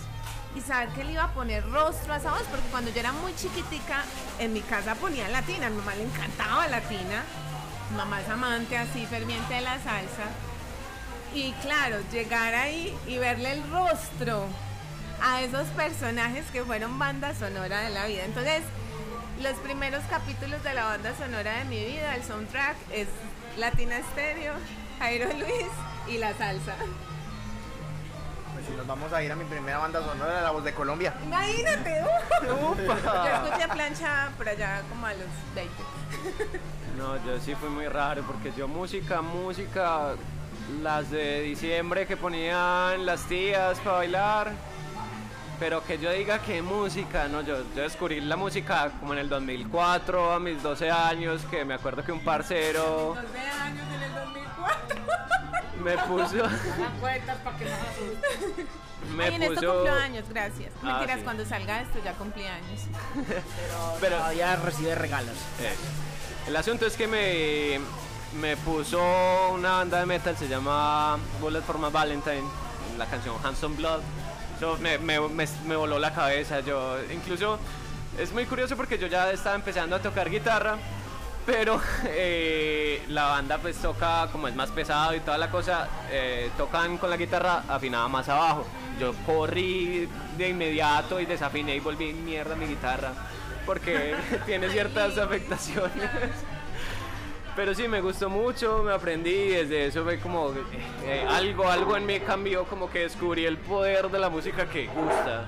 y 0.56 0.62
saber 0.62 0.90
que 0.90 1.04
le 1.04 1.14
iba 1.14 1.24
a 1.24 1.34
poner 1.34 1.68
rostro 1.70 2.14
a 2.14 2.18
esa 2.18 2.32
voz, 2.32 2.44
porque 2.50 2.68
cuando 2.70 2.92
yo 2.92 3.00
era 3.00 3.12
muy 3.12 3.36
chiquitica, 3.36 4.04
en 4.40 4.54
mi 4.54 4.62
casa 4.62 4.96
ponía 4.96 5.28
latina, 5.30 5.68
a 5.68 5.70
mi 5.70 5.78
mamá 5.78 5.96
le 5.96 6.04
encantaba 6.04 6.68
latina, 6.68 7.24
mamá 7.96 8.22
es 8.22 8.30
amante 8.30 8.78
así 8.78 9.06
ferviente 9.06 9.54
de 9.54 9.62
la 9.62 9.80
salsa, 9.80 10.28
y 11.34 11.52
claro, 11.54 11.98
llegar 12.12 12.54
ahí 12.54 12.96
y 13.08 13.18
verle 13.18 13.54
el 13.54 13.72
rostro 13.72 14.46
a 15.22 15.42
esos 15.42 15.68
personajes 15.70 16.46
que 16.52 16.64
fueron 16.64 17.00
banda 17.00 17.34
sonora 17.34 17.82
de 17.82 17.90
la 17.90 18.06
vida. 18.06 18.26
Entonces, 18.26 18.62
los 19.42 19.54
primeros 19.60 20.04
capítulos 20.10 20.64
de 20.64 20.74
la 20.74 20.86
banda 20.86 21.16
sonora 21.18 21.58
de 21.58 21.66
mi 21.66 21.84
vida, 21.84 22.16
el 22.16 22.24
soundtrack, 22.24 22.76
es 22.92 23.08
Latina 23.58 23.96
Stereo, 24.12 24.54
Jairo 25.00 25.30
Luis 25.34 25.68
y 26.08 26.18
la 26.18 26.34
salsa. 26.38 26.76
Si 28.68 28.74
nos 28.76 28.88
vamos 28.88 29.12
a 29.12 29.22
ir 29.22 29.32
a 29.32 29.36
mi 29.36 29.44
primera 29.46 29.78
banda 29.78 30.02
sonora, 30.02 30.42
La 30.42 30.52
Voz 30.52 30.64
de 30.64 30.74
Colombia. 30.74 31.14
Imagínate, 31.24 32.02
uh. 32.04 32.44
yo 32.48 32.76
escuché 33.46 33.68
plancha 33.68 34.30
por 34.38 34.48
allá 34.48 34.82
como 34.90 35.06
a 35.06 35.14
los 35.14 35.28
20. 35.56 35.74
No, 36.98 37.16
yo 37.26 37.40
sí 37.40 37.56
fui 37.56 37.70
muy 37.70 37.88
raro 37.88 38.24
porque 38.24 38.54
yo 38.56 38.68
música, 38.68 39.22
música, 39.22 40.14
las 40.82 41.10
de 41.10 41.42
diciembre 41.42 42.06
que 42.06 42.16
ponían 42.16 43.06
las 43.06 43.24
tías 43.24 43.80
para 43.80 43.98
bailar, 43.98 44.52
pero 45.60 45.84
que 45.84 45.98
yo 45.98 46.12
diga 46.12 46.40
que 46.40 46.62
música, 46.62 47.28
no, 47.28 47.42
yo, 47.42 47.58
yo 47.76 47.82
descubrí 47.82 48.22
la 48.22 48.36
música 48.38 48.92
como 49.00 49.14
en 49.14 49.20
el 49.20 49.30
2004, 49.30 50.34
a 50.34 50.40
mis 50.40 50.62
12 50.62 50.92
años, 50.92 51.42
que 51.50 51.66
me 51.66 51.74
acuerdo 51.74 52.04
que 52.04 52.12
un 52.12 52.24
parcero 52.24 53.16
12 53.16 53.40
años 53.40 53.86
en 53.96 54.04
el 54.04 54.14
2004. 54.14 55.23
Me 55.84 55.98
puso, 56.08 56.44
cuentas 57.00 57.38
para 57.44 57.58
que 57.58 57.66
no 57.66 57.72
me 59.16 59.26
Ay, 59.26 59.36
en 59.36 59.44
esto 59.44 59.74
cumplo 59.74 59.94
años, 59.94 60.26
gracias. 60.30 60.72
Ah, 60.82 60.86
Mentiras, 61.00 61.18
sí. 61.20 61.24
cuando 61.24 61.46
salga 61.46 61.82
esto 61.82 62.00
ya 62.04 62.14
cumplí 62.14 62.46
años. 62.46 62.82
pero 64.02 64.18
Todavía 64.18 64.56
recibe 64.56 64.96
regalos. 64.96 65.36
Eh, 65.60 65.76
El 66.48 66.56
asunto 66.56 66.86
es 66.86 66.96
que 66.96 67.08
me, 67.08 67.80
me 68.40 68.56
puso 68.58 69.02
una 69.52 69.78
banda 69.78 70.00
de 70.00 70.06
metal, 70.06 70.38
se 70.38 70.48
llama 70.48 71.18
Bullet 71.42 71.62
for 71.62 71.78
My 71.80 71.90
Valentine, 71.92 72.44
la 72.98 73.06
canción 73.08 73.36
Handsome 73.44 73.76
Blood. 73.76 74.00
Eso 74.58 74.78
me, 74.80 74.98
me, 75.00 75.20
me, 75.20 75.46
me 75.66 75.76
voló 75.76 76.00
la 76.00 76.14
cabeza. 76.14 76.62
Yo, 76.62 76.96
incluso, 77.12 77.60
es 78.18 78.32
muy 78.32 78.46
curioso 78.46 78.78
porque 78.78 78.98
yo 78.98 79.08
ya 79.08 79.32
estaba 79.32 79.56
empezando 79.56 79.96
a 79.98 80.00
tocar 80.00 80.30
guitarra, 80.30 80.78
pero 81.46 81.82
eh, 82.06 83.02
la 83.10 83.26
banda 83.26 83.58
pues 83.58 83.78
toca, 83.78 84.28
como 84.32 84.48
es 84.48 84.56
más 84.56 84.72
pesado 84.72 85.16
y 85.16 85.20
toda 85.20 85.38
la 85.38 85.50
cosa, 85.50 85.88
eh, 86.12 86.50
tocan 86.58 86.98
con 86.98 87.10
la 87.10 87.18
guitarra 87.18 87.64
afinada 87.68 88.08
más 88.08 88.30
abajo. 88.30 88.66
Yo 89.00 89.14
corrí 89.26 90.08
de 90.38 90.50
inmediato 90.50 91.20
y 91.20 91.26
desafiné 91.26 91.76
y 91.76 91.80
volví 91.80 92.14
mierda 92.14 92.56
mi 92.56 92.66
guitarra 92.66 93.12
porque 93.66 94.16
tiene 94.46 94.70
ciertas 94.70 95.18
afectaciones. 95.18 95.92
Pero 97.56 97.76
sí, 97.76 97.88
me 97.88 98.02
gustó 98.02 98.30
mucho, 98.32 98.82
me 98.84 98.94
aprendí 98.94 99.30
y 99.30 99.50
desde 99.50 99.86
eso 99.86 100.04
fue 100.04 100.20
como 100.20 100.52
eh, 101.06 101.24
algo, 101.30 101.70
algo 101.70 101.96
en 101.96 102.06
mí 102.06 102.20
cambió, 102.20 102.66
como 102.66 102.90
que 102.90 103.00
descubrí 103.00 103.46
el 103.46 103.58
poder 103.58 104.10
de 104.10 104.18
la 104.18 104.30
música 104.30 104.68
que 104.68 104.88
gusta. 104.88 105.46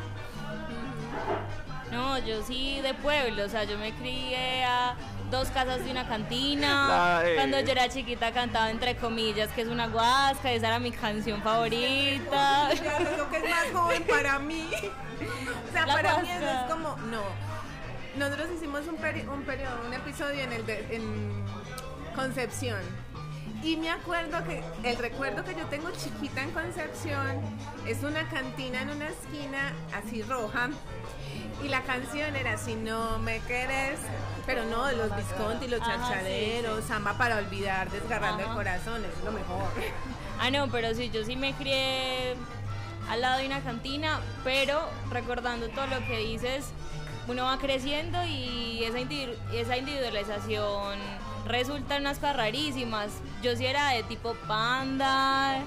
No, 1.92 2.20
yo 2.20 2.44
sí 2.44 2.80
de 2.82 2.94
pueblo, 2.94 3.46
o 3.46 3.50
sea, 3.50 3.64
yo 3.64 3.80
me 3.80 3.92
crié 3.94 4.66
a 4.66 4.96
dos 5.32 5.50
casas 5.50 5.84
de 5.84 5.92
una 5.92 6.08
cantina. 6.08 6.88
La, 7.22 7.30
eh. 7.30 7.36
Cuando 7.36 7.60
yo 7.60 7.72
era 7.72 7.90
chiquita 7.90 8.32
cantaba 8.32 8.70
entre 8.70 8.96
comillas 8.96 9.50
que 9.52 9.62
es 9.62 9.68
una 9.68 9.88
guasca, 9.88 10.52
esa 10.52 10.68
era 10.68 10.80
mi 10.80 10.92
canción 10.92 11.42
favorita. 11.42 12.70
Lo 13.18 13.30
que 13.30 13.38
es 13.38 13.44
más 13.50 13.66
joven 13.74 14.04
para 14.08 14.40
mí. 14.40 14.70
O 14.74 15.72
sea, 15.72 15.86
La 15.86 15.94
para 15.94 16.18
mí 16.20 16.30
eso 16.30 16.46
es 16.50 16.72
como, 16.72 16.96
no. 17.08 17.24
Nosotros 18.18 18.48
hicimos 18.56 18.88
un, 18.88 18.98
peri- 18.98 19.28
un 19.28 19.44
periodo, 19.44 19.82
un 19.86 19.94
episodio 19.94 20.42
en 20.44 20.54
el 20.54 20.66
de, 20.66 20.96
en 20.96 21.44
Concepción. 22.16 22.80
Y 23.62 23.78
me 23.78 23.90
acuerdo 23.90 24.44
que 24.46 24.64
el 24.84 24.98
recuerdo 24.98 25.44
que 25.44 25.56
yo 25.56 25.66
tengo 25.66 25.90
chiquita 25.92 26.44
en 26.44 26.52
Concepción 26.52 27.42
es 27.88 28.04
una 28.04 28.30
cantina 28.30 28.82
en 28.84 28.90
una 28.92 29.08
esquina 29.10 29.74
así 29.94 30.22
roja. 30.22 30.70
Y 31.64 31.68
la 31.70 31.82
canción 31.82 32.36
era 32.36 32.58
Si 32.58 32.76
no 32.76 33.18
me 33.20 33.40
querés, 33.42 34.00
pero 34.46 34.64
no, 34.66 34.92
los 34.92 35.16
Visconti, 35.16 35.68
los 35.68 35.82
Ajá, 35.82 35.94
sí, 35.94 36.00
chanchaderos, 36.02 36.84
samba 36.86 37.18
para 37.18 37.38
olvidar, 37.38 37.90
desgarrando 37.90 38.44
el 38.44 38.50
corazón, 38.54 39.04
es 39.06 39.24
lo 39.24 39.32
mejor. 39.32 39.64
Ah, 40.38 40.52
no, 40.52 40.68
pero 40.70 40.94
sí, 40.94 41.10
yo 41.12 41.24
sí 41.24 41.38
me 41.38 41.54
crié 41.54 42.36
al 43.10 43.22
lado 43.22 43.40
de 43.40 43.46
una 43.46 43.62
cantina, 43.62 44.20
pero 44.44 44.82
recordando 45.10 45.70
todo 45.70 45.88
lo 45.88 46.00
que 46.06 46.18
dices, 46.20 46.66
uno 47.30 47.46
va 47.46 47.58
creciendo 47.58 48.22
y 48.26 48.84
esa, 48.84 49.00
individu- 49.00 49.38
esa 49.54 49.78
individualización 49.78 51.00
resulta 51.48 51.96
en 51.96 52.02
unas 52.02 52.20
rarísimas. 52.22 53.12
Yo 53.42 53.56
sí 53.56 53.66
era 53.66 53.92
de 53.92 54.04
tipo 54.04 54.34
panda, 54.46 55.60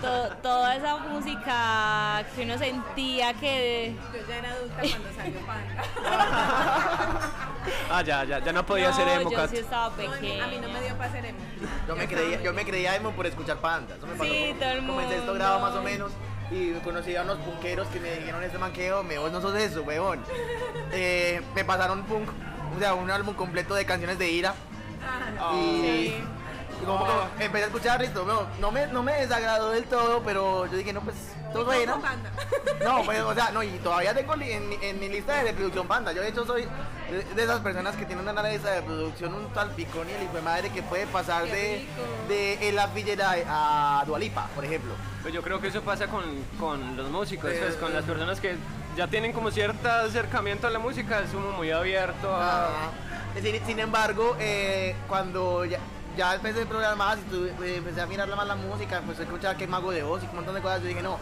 to- 0.00 0.36
toda 0.42 0.76
esa 0.76 0.96
música 0.98 2.24
que 2.34 2.42
uno 2.44 2.58
sentía 2.58 3.34
que... 3.34 3.94
Yo 4.12 4.18
ya 4.28 4.36
era 4.36 4.50
adulta 4.52 4.76
cuando 4.80 5.12
salió 5.16 5.40
Panda. 5.46 7.30
Ah, 7.90 8.02
ya, 8.02 8.24
ya, 8.24 8.38
ya 8.38 8.52
no 8.52 8.64
podía 8.64 8.92
ser 8.92 9.08
emo, 9.08 9.30
yo 9.30 9.48
sí 9.48 9.56
estaba 9.58 9.88
No, 9.88 9.94
a 9.94 9.96
mí- 9.96 10.08
pequeña. 10.20 10.46
no 10.46 10.68
me 10.68 10.80
dio 10.82 10.96
para 10.96 11.10
ser 11.12 11.26
emo. 11.26 11.38
Yo 11.88 11.96
me, 11.96 12.06
creía, 12.06 12.42
yo 12.42 12.52
me 12.52 12.64
creía 12.64 12.96
emo 12.96 13.12
por 13.12 13.26
escuchar 13.26 13.58
panda. 13.58 13.96
Eso 13.96 14.06
me 14.06 14.14
pasó 14.14 14.24
Sí, 14.30 14.46
como, 14.48 14.60
todo 14.60 14.70
el 14.70 14.86
como 14.86 15.00
en 15.00 15.08
sexto 15.08 15.22
mundo. 15.26 15.34
grado 15.34 15.60
más 15.60 15.74
o 15.74 15.82
menos. 15.82 16.12
Y 16.50 16.72
conocí 16.84 17.16
a 17.16 17.22
unos 17.22 17.38
punqueros 17.38 17.88
que 17.88 17.98
me 17.98 18.12
dijeron 18.12 18.42
este 18.44 18.56
manqueo, 18.58 19.02
me 19.02 19.18
vos 19.18 19.32
no 19.32 19.40
sos 19.40 19.54
eso, 19.56 19.82
weón. 19.82 20.22
Eh, 20.92 21.42
me 21.54 21.64
pasaron 21.64 22.04
punk, 22.04 22.28
o 22.76 22.78
sea, 22.78 22.94
un 22.94 23.10
álbum 23.10 23.34
completo 23.34 23.74
de 23.74 23.84
canciones 23.84 24.18
de 24.20 24.30
ira. 24.30 24.54
Ah, 25.40 25.52
y, 25.56 25.80
sí. 25.80 26.14
Y 26.82 26.84
como 26.84 27.06
que 27.38 27.44
empecé 27.44 27.64
a 27.64 27.66
escuchar 27.68 28.02
esto, 28.02 28.24
no, 28.26 28.46
no 28.60 28.70
me, 28.70 28.86
no 28.88 29.02
me 29.02 29.12
desagradó 29.14 29.70
del 29.70 29.84
todo, 29.84 30.22
pero 30.22 30.66
yo 30.66 30.76
dije, 30.76 30.92
no, 30.92 31.00
pues, 31.00 31.16
todo 31.52 31.64
bueno. 31.64 32.00
No, 32.84 33.02
pues, 33.04 33.20
o 33.22 33.34
sea, 33.34 33.50
no, 33.50 33.62
y 33.62 33.70
todavía 33.78 34.14
tengo 34.14 34.36
li- 34.36 34.52
en, 34.52 34.68
mi- 34.68 34.78
en 34.82 35.00
mi 35.00 35.08
lista 35.08 35.34
de 35.36 35.44
reproducción 35.44 35.88
banda. 35.88 36.12
Yo, 36.12 36.20
de 36.22 36.28
hecho, 36.28 36.44
soy 36.44 36.66
de, 37.10 37.24
de 37.34 37.42
esas 37.42 37.60
personas 37.60 37.96
que 37.96 38.04
tienen 38.04 38.28
una 38.28 38.42
lista 38.42 38.70
de 38.70 38.80
reproducción 38.80 39.32
un 39.32 39.48
tal 39.54 39.70
picón 39.70 40.08
y 40.08 40.12
el 40.12 40.22
hijo 40.24 40.34
de 40.34 40.42
madre 40.42 40.70
que 40.70 40.82
puede 40.82 41.06
pasar 41.06 41.44
de, 41.44 41.86
de 42.28 42.68
El 42.68 42.78
Villera 42.94 43.34
a 43.48 44.04
Dualipa, 44.06 44.48
por 44.54 44.64
ejemplo. 44.64 44.92
Pues 45.22 45.32
yo 45.32 45.42
creo 45.42 45.60
que 45.60 45.68
eso 45.68 45.80
pasa 45.82 46.06
con, 46.08 46.24
con 46.60 46.96
los 46.96 47.08
músicos, 47.10 47.50
Eh, 47.50 47.58
pues, 47.62 47.76
con 47.76 47.92
las 47.94 48.04
personas 48.04 48.38
que 48.40 48.56
ya 48.96 49.08
tienen 49.08 49.32
como 49.32 49.50
cierto 49.50 49.88
acercamiento 49.90 50.66
a 50.66 50.70
la 50.70 50.78
música, 50.78 51.20
es 51.20 51.30
como 51.30 51.52
muy 51.52 51.70
abierto 51.70 52.34
a... 52.34 52.66
Ah, 52.68 52.90
sin, 53.42 53.64
sin 53.66 53.78
embargo, 53.80 54.36
eh, 54.40 54.94
cuando 55.08 55.64
ya, 55.66 55.78
ya 56.16 56.34
empecé 56.34 56.62
a 56.62 56.66
programar 56.66 56.96
más 56.96 57.18
y 57.32 57.74
empecé 57.74 58.00
a 58.00 58.06
mirar 58.06 58.28
más 58.34 58.46
la 58.46 58.56
música, 58.56 59.02
pues 59.04 59.18
escuchar 59.20 59.56
que 59.56 59.66
Mago 59.66 59.90
de 59.90 60.02
Oz 60.02 60.22
y 60.22 60.26
un 60.26 60.36
montón 60.36 60.54
de 60.54 60.62
cosas, 60.62 60.80
yo 60.82 60.88
dije, 60.88 61.02
no, 61.02 61.18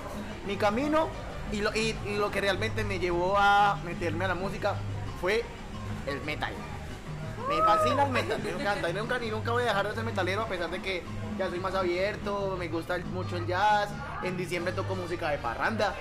mi 0.46 0.56
camino 0.56 1.08
y 1.52 1.60
lo, 1.60 1.74
y, 1.74 1.94
lo 2.16 2.30
que 2.30 2.40
realmente 2.40 2.84
me 2.84 2.98
llevó 2.98 3.36
a 3.36 3.78
meterme 3.84 4.24
a 4.24 4.28
la 4.28 4.34
música 4.34 4.74
fue 5.20 5.44
el 6.06 6.20
metal. 6.22 6.52
Me 7.48 7.56
fascina 7.62 8.04
el 8.04 8.10
metal, 8.10 8.40
me 8.42 8.50
encanta. 8.50 8.88
Y 8.88 8.92
nunca, 8.94 9.22
y 9.22 9.30
nunca 9.30 9.52
voy 9.52 9.64
a 9.64 9.66
dejar 9.66 9.88
de 9.88 9.94
ser 9.94 10.04
metalero 10.04 10.42
a 10.42 10.46
pesar 10.46 10.70
de 10.70 10.80
que 10.80 11.02
ya 11.38 11.50
soy 11.50 11.60
más 11.60 11.74
abierto, 11.74 12.56
me 12.58 12.68
gusta 12.68 12.96
mucho 13.12 13.36
el 13.36 13.46
jazz. 13.46 13.90
En 14.22 14.36
diciembre 14.36 14.72
toco 14.72 14.94
música 14.94 15.28
de 15.30 15.38
parranda. 15.38 15.94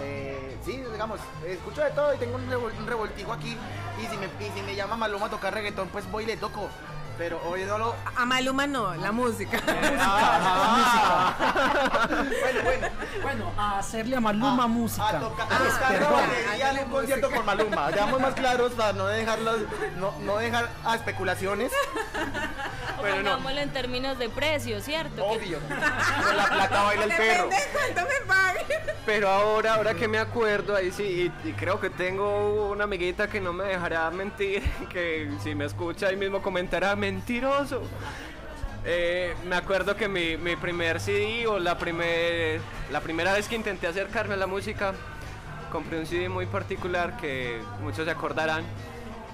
Eh, 0.00 0.56
sí, 0.64 0.82
digamos, 0.92 1.20
escucho 1.46 1.82
de 1.82 1.90
todo 1.90 2.14
y 2.14 2.18
tengo 2.18 2.36
un 2.36 2.86
revoltijo 2.86 3.32
aquí. 3.32 3.56
Y 4.00 4.06
si, 4.06 4.16
me, 4.16 4.26
y 4.26 4.50
si 4.54 4.62
me 4.62 4.76
llama 4.76 4.96
Maluma 4.96 5.26
a 5.26 5.30
tocar 5.30 5.52
reggaetón, 5.52 5.88
pues 5.88 6.08
voy 6.10 6.24
y 6.24 6.26
le 6.26 6.36
toco. 6.36 6.68
Pero 7.16 7.40
hoy 7.46 7.64
no 7.64 7.78
lo. 7.78 7.94
A 8.16 8.24
Maluma 8.26 8.66
no, 8.66 8.94
la 8.96 9.12
música. 9.12 9.58
Ah, 9.98 11.34
bueno, 12.18 12.62
bueno. 12.64 12.86
Bueno, 13.22 13.52
a 13.56 13.78
hacerle 13.78 14.16
a 14.16 14.20
Maluma 14.20 14.64
A- 14.64 14.66
música. 14.68 15.08
A, 15.08 15.20
toca- 15.20 15.42
a 15.44 15.46
Ah, 15.50 15.58
tocar 15.58 15.88
perdón. 15.92 16.12
la 16.12 16.20
batería 16.26 16.70
en 16.70 16.78
un 16.84 16.90
concierto 16.90 17.30
con 17.30 17.46
Maluma. 17.46 17.90
Seamos 17.92 18.20
más 18.20 18.34
claros 18.34 18.72
para 18.72 18.92
no 18.92 19.06
dejarlos, 19.06 19.60
no, 19.96 20.12
no 20.20 20.36
dejar 20.38 20.68
a 20.84 20.94
especulaciones. 20.96 21.72
Pero 23.04 23.22
no. 23.22 23.30
pongámoslo 23.30 23.60
en 23.60 23.70
términos 23.70 24.18
de 24.18 24.28
precio, 24.28 24.80
¿cierto? 24.80 25.24
Obvio. 25.24 25.58
Con 25.68 26.36
la 26.36 26.46
plata 26.46 26.82
baila 26.82 27.04
el 27.04 27.10
perro. 27.10 27.44
Depende 27.44 27.64
cuánto 27.72 28.00
me 28.02 28.26
paguen. 28.26 28.80
Pero 29.06 29.28
ahora, 29.28 29.74
ahora 29.74 29.94
que 29.94 30.08
me 30.08 30.18
acuerdo, 30.18 30.74
ahí 30.74 30.90
sí, 30.90 31.30
y, 31.44 31.48
y 31.48 31.52
creo 31.52 31.78
que 31.80 31.90
tengo 31.90 32.70
una 32.70 32.84
amiguita 32.84 33.28
que 33.28 33.40
no 33.40 33.52
me 33.52 33.64
dejará 33.64 34.10
mentir, 34.10 34.62
que 34.90 35.30
si 35.42 35.54
me 35.54 35.66
escucha 35.66 36.08
ahí 36.08 36.16
mismo 36.16 36.40
comentará, 36.42 36.96
mentiroso. 36.96 37.82
Eh, 38.86 39.34
me 39.46 39.56
acuerdo 39.56 39.96
que 39.96 40.08
mi, 40.08 40.36
mi 40.36 40.56
primer 40.56 41.00
CD 41.00 41.46
o 41.46 41.58
la, 41.58 41.78
primer, 41.78 42.60
la 42.90 43.00
primera 43.00 43.32
vez 43.32 43.48
que 43.48 43.56
intenté 43.56 43.86
acercarme 43.86 44.34
a 44.34 44.36
la 44.36 44.46
música, 44.46 44.92
compré 45.72 45.98
un 45.98 46.06
CD 46.06 46.28
muy 46.28 46.46
particular 46.46 47.16
que 47.16 47.60
muchos 47.80 48.04
se 48.04 48.10
acordarán. 48.10 48.64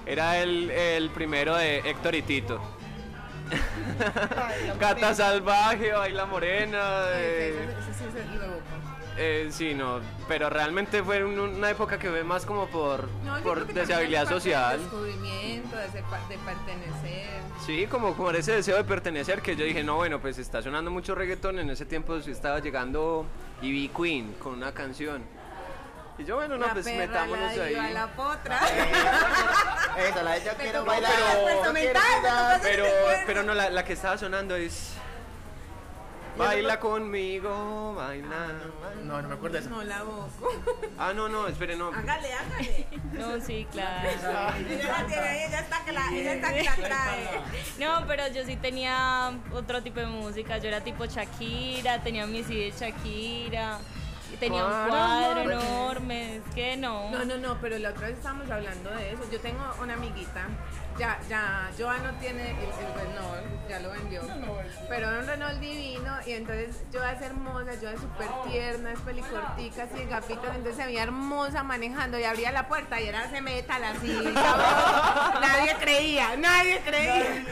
Era 0.05 0.39
el, 0.39 0.71
el 0.71 1.09
primero 1.09 1.55
de 1.55 1.79
Héctor 1.79 2.15
y 2.15 2.21
Tito. 2.21 2.61
Cata 4.79 5.13
Salvaje, 5.13 5.91
Baila 5.93 6.25
Morena. 6.25 7.03
eh, 7.15 7.67
sí 7.97 8.03
es 8.05 8.15
el 8.25 8.35
loco. 8.39 8.61
eh, 9.17 9.47
sí, 9.51 9.73
no, 9.73 9.99
pero 10.27 10.49
realmente 10.49 11.03
fue 11.03 11.23
un- 11.23 11.37
una 11.39 11.69
época 11.69 11.99
que 11.99 12.09
fue 12.09 12.23
más 12.23 12.45
como 12.45 12.67
por, 12.67 13.07
No, 13.25 13.37
por 13.43 13.67
deshabilidad 13.67 14.27
social. 14.27 14.71
del 14.79 14.81
descubrimiento, 14.89 15.75
de, 15.77 15.91
ser 15.91 16.03
de 16.29 16.37
pertenecer. 16.37 17.41
Sí, 17.65 17.85
como, 17.87 18.15
como 18.15 18.31
ese 18.31 18.53
deseo 18.53 18.77
de 18.77 18.83
pertenecer 18.83 19.41
que 19.41 19.55
yo 19.55 19.65
dije, 19.65 19.83
no, 19.83 19.95
bueno, 19.97 20.19
pues 20.19 20.37
está 20.39 20.61
sonando 20.61 20.89
mucho 20.89 21.13
reggaetón, 21.13 21.59
en 21.59 21.69
ese 21.69 21.85
tiempo 21.85 22.15
estaba 22.15 22.59
llegando 22.59 23.25
Ivy 23.61 23.89
Queen 23.89 24.33
con 24.39 24.53
una 24.53 24.71
canción. 24.73 25.21
Y 26.21 26.25
yo, 26.25 26.35
bueno, 26.35 26.57
no, 26.57 26.67
la 26.67 26.73
pues 26.73 26.85
perra, 26.85 27.07
metámonos 27.07 27.55
la 27.57 27.63
ahí. 27.63 27.69
diva, 27.73 27.89
la 27.89 28.07
potra. 28.07 28.59
Esa, 29.97 30.23
la 30.23 30.31
de 30.33 30.43
yo 30.45 30.51
quiero 30.53 30.85
bailar. 30.85 31.11
yo 31.11 31.63
aumentar, 31.65 31.73
quiero 31.73 31.99
bailar. 32.23 32.59
Pero, 32.61 32.85
pero 33.25 33.43
no, 33.43 33.53
la, 33.55 33.69
la 33.71 33.83
que 33.83 33.93
estaba 33.93 34.17
sonando 34.17 34.55
es... 34.55 34.93
Baila 36.37 36.79
conmigo, 36.79 37.93
baila. 37.95 38.47
No, 39.03 39.21
no 39.21 39.27
me 39.27 39.33
acuerdo 39.35 39.55
de 39.55 39.59
eso. 39.59 39.69
No 39.69 39.83
la 39.83 40.03
boco. 40.03 40.49
Ah, 40.97 41.11
no, 41.13 41.27
no, 41.27 41.47
espere, 41.47 41.75
no. 41.75 41.89
Hágale, 41.89 42.33
hágale. 42.33 42.87
No, 43.11 43.39
sí, 43.41 43.67
claro. 43.71 44.09
Ella 44.09 44.31
la 44.31 45.05
tiene 45.07 45.45
ella 45.45 45.59
está 45.59 45.83
que 45.83 45.91
la, 45.91 46.07
ella 46.13 46.33
está 46.33 46.53
que 46.53 46.63
la 46.63 46.75
trae. 46.75 47.41
No, 47.79 48.07
pero 48.07 48.27
yo 48.29 48.45
sí 48.45 48.55
tenía 48.55 49.33
otro 49.53 49.83
tipo 49.83 49.99
de 49.99 50.05
música. 50.05 50.57
Yo 50.59 50.69
era 50.69 50.81
tipo 50.81 51.05
Shakira, 51.05 52.01
tenía 52.01 52.25
mi 52.25 52.43
CD 52.43 52.71
de 52.71 52.71
Shakira, 52.71 53.79
y 54.31 54.37
tenía 54.37 54.65
un 54.65 54.71
Cuadro 54.71 54.89
cuadro 54.89 55.51
enorme. 55.51 56.37
Es 56.37 56.43
que 56.55 56.77
no. 56.77 57.09
No, 57.11 57.25
no, 57.25 57.37
no, 57.37 57.57
pero 57.61 57.77
la 57.77 57.89
otra 57.89 58.07
vez 58.07 58.17
estábamos 58.17 58.49
hablando 58.49 58.89
de 58.91 59.11
eso. 59.11 59.23
Yo 59.31 59.39
tengo 59.39 59.61
una 59.81 59.93
amiguita, 59.93 60.47
ya, 60.97 61.19
ya, 61.29 61.69
Joa 61.77 61.97
no 61.99 62.11
tiene 62.19 62.51
el, 62.51 62.57
el 62.57 62.93
Renault, 62.93 63.69
ya 63.69 63.79
lo 63.79 63.91
vendió, 63.91 64.21
pero 64.89 65.09
era 65.09 65.19
un 65.19 65.27
Renault 65.27 65.59
divino 65.59 66.15
y 66.25 66.31
entonces 66.33 66.83
Joa 66.93 67.13
es 67.13 67.21
hermosa, 67.21 67.71
Joa 67.81 67.91
es 67.91 68.01
súper 68.01 68.27
tierna, 68.49 68.91
es 68.91 68.99
pelicortica, 68.99 69.83
así 69.83 69.95
de 69.95 70.05
gafitas, 70.05 70.55
entonces 70.55 70.75
se 70.75 70.85
veía 70.85 71.03
hermosa 71.03 71.63
manejando 71.63 72.19
y 72.19 72.23
abría 72.23 72.51
la 72.51 72.67
puerta 72.67 72.99
y 73.01 73.07
era 73.07 73.25
ese 73.25 73.41
metal 73.41 73.83
así. 73.83 74.11
nadie 74.33 75.75
creía, 75.79 76.35
nadie 76.37 76.81
creía. 76.81 77.45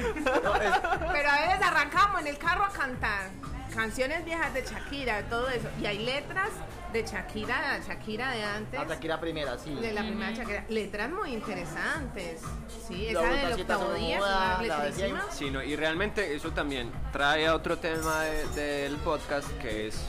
Pero 1.11 1.29
a 1.29 1.39
veces 1.41 1.61
arrancamos 1.61 2.21
en 2.21 2.27
el 2.27 2.37
carro 2.37 2.65
a 2.65 2.69
cantar 2.69 3.29
canciones 3.73 4.25
viejas 4.25 4.53
de 4.53 4.63
Shakira, 4.63 5.23
todo 5.29 5.47
eso, 5.49 5.67
y 5.81 5.85
hay 5.85 5.99
letras 6.05 6.49
de 6.93 7.03
Shakira, 7.03 7.79
Shakira 7.87 8.31
de 8.31 8.43
antes. 8.43 8.79
La 8.79 8.85
Shakira 8.95 9.19
primera, 9.19 9.57
sí. 9.59 9.75
De 9.75 9.93
la 9.93 10.01
primera 10.01 10.31
Shakira. 10.31 10.65
Letras 10.69 11.11
muy 11.11 11.33
interesantes. 11.33 12.41
Sí, 12.87 13.09
La 13.11 13.21
esa 13.21 13.29
del 13.29 13.41
Botacita 13.43 13.77
octavo 13.77 13.93
día 13.93 14.17
una 14.17 14.61
la. 14.63 15.25
Sí, 15.31 15.51
no, 15.51 15.61
y 15.63 15.75
realmente 15.75 16.35
eso 16.35 16.51
también 16.51 16.91
trae 17.11 17.45
a 17.47 17.53
otro 17.55 17.77
tema 17.77 18.21
de- 18.23 18.47
del 18.61 18.95
podcast 18.97 19.47
que 19.59 19.87
es 19.87 19.99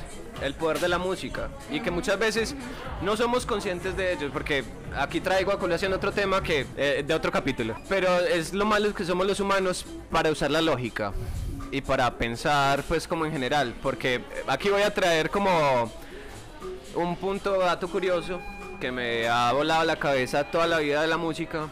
el 0.42 0.54
poder 0.54 0.78
de 0.80 0.88
la 0.88 0.96
música 0.98 1.50
y 1.70 1.80
que 1.80 1.90
muchas 1.90 2.18
veces 2.18 2.54
no 3.02 3.16
somos 3.16 3.44
conscientes 3.44 3.94
de 3.96 4.12
ello 4.14 4.30
porque 4.32 4.64
aquí 4.96 5.20
traigo 5.20 5.52
a 5.52 5.58
colación 5.58 5.92
otro 5.92 6.12
tema 6.12 6.42
que 6.42 6.66
eh, 6.78 7.04
de 7.06 7.12
otro 7.14 7.30
capítulo 7.30 7.76
pero 7.90 8.18
es 8.20 8.54
lo 8.54 8.64
malo 8.64 8.94
que 8.94 9.04
somos 9.04 9.26
los 9.26 9.38
humanos 9.40 9.84
para 10.10 10.30
usar 10.30 10.50
la 10.50 10.62
lógica 10.62 11.12
y 11.70 11.80
para 11.80 12.10
pensar 12.16 12.82
pues 12.84 13.06
como 13.06 13.24
en 13.26 13.32
general 13.32 13.74
porque 13.82 14.22
aquí 14.46 14.68
voy 14.68 14.82
a 14.82 14.92
traer 14.92 15.30
como 15.30 15.90
un 16.94 17.16
punto 17.16 17.58
dato 17.58 17.88
curioso 17.88 18.40
que 18.80 18.90
me 18.90 19.28
ha 19.28 19.52
volado 19.52 19.84
la 19.84 19.96
cabeza 19.96 20.44
toda 20.44 20.66
la 20.66 20.78
vida 20.78 21.02
de 21.02 21.08
la 21.08 21.16
música 21.16 21.68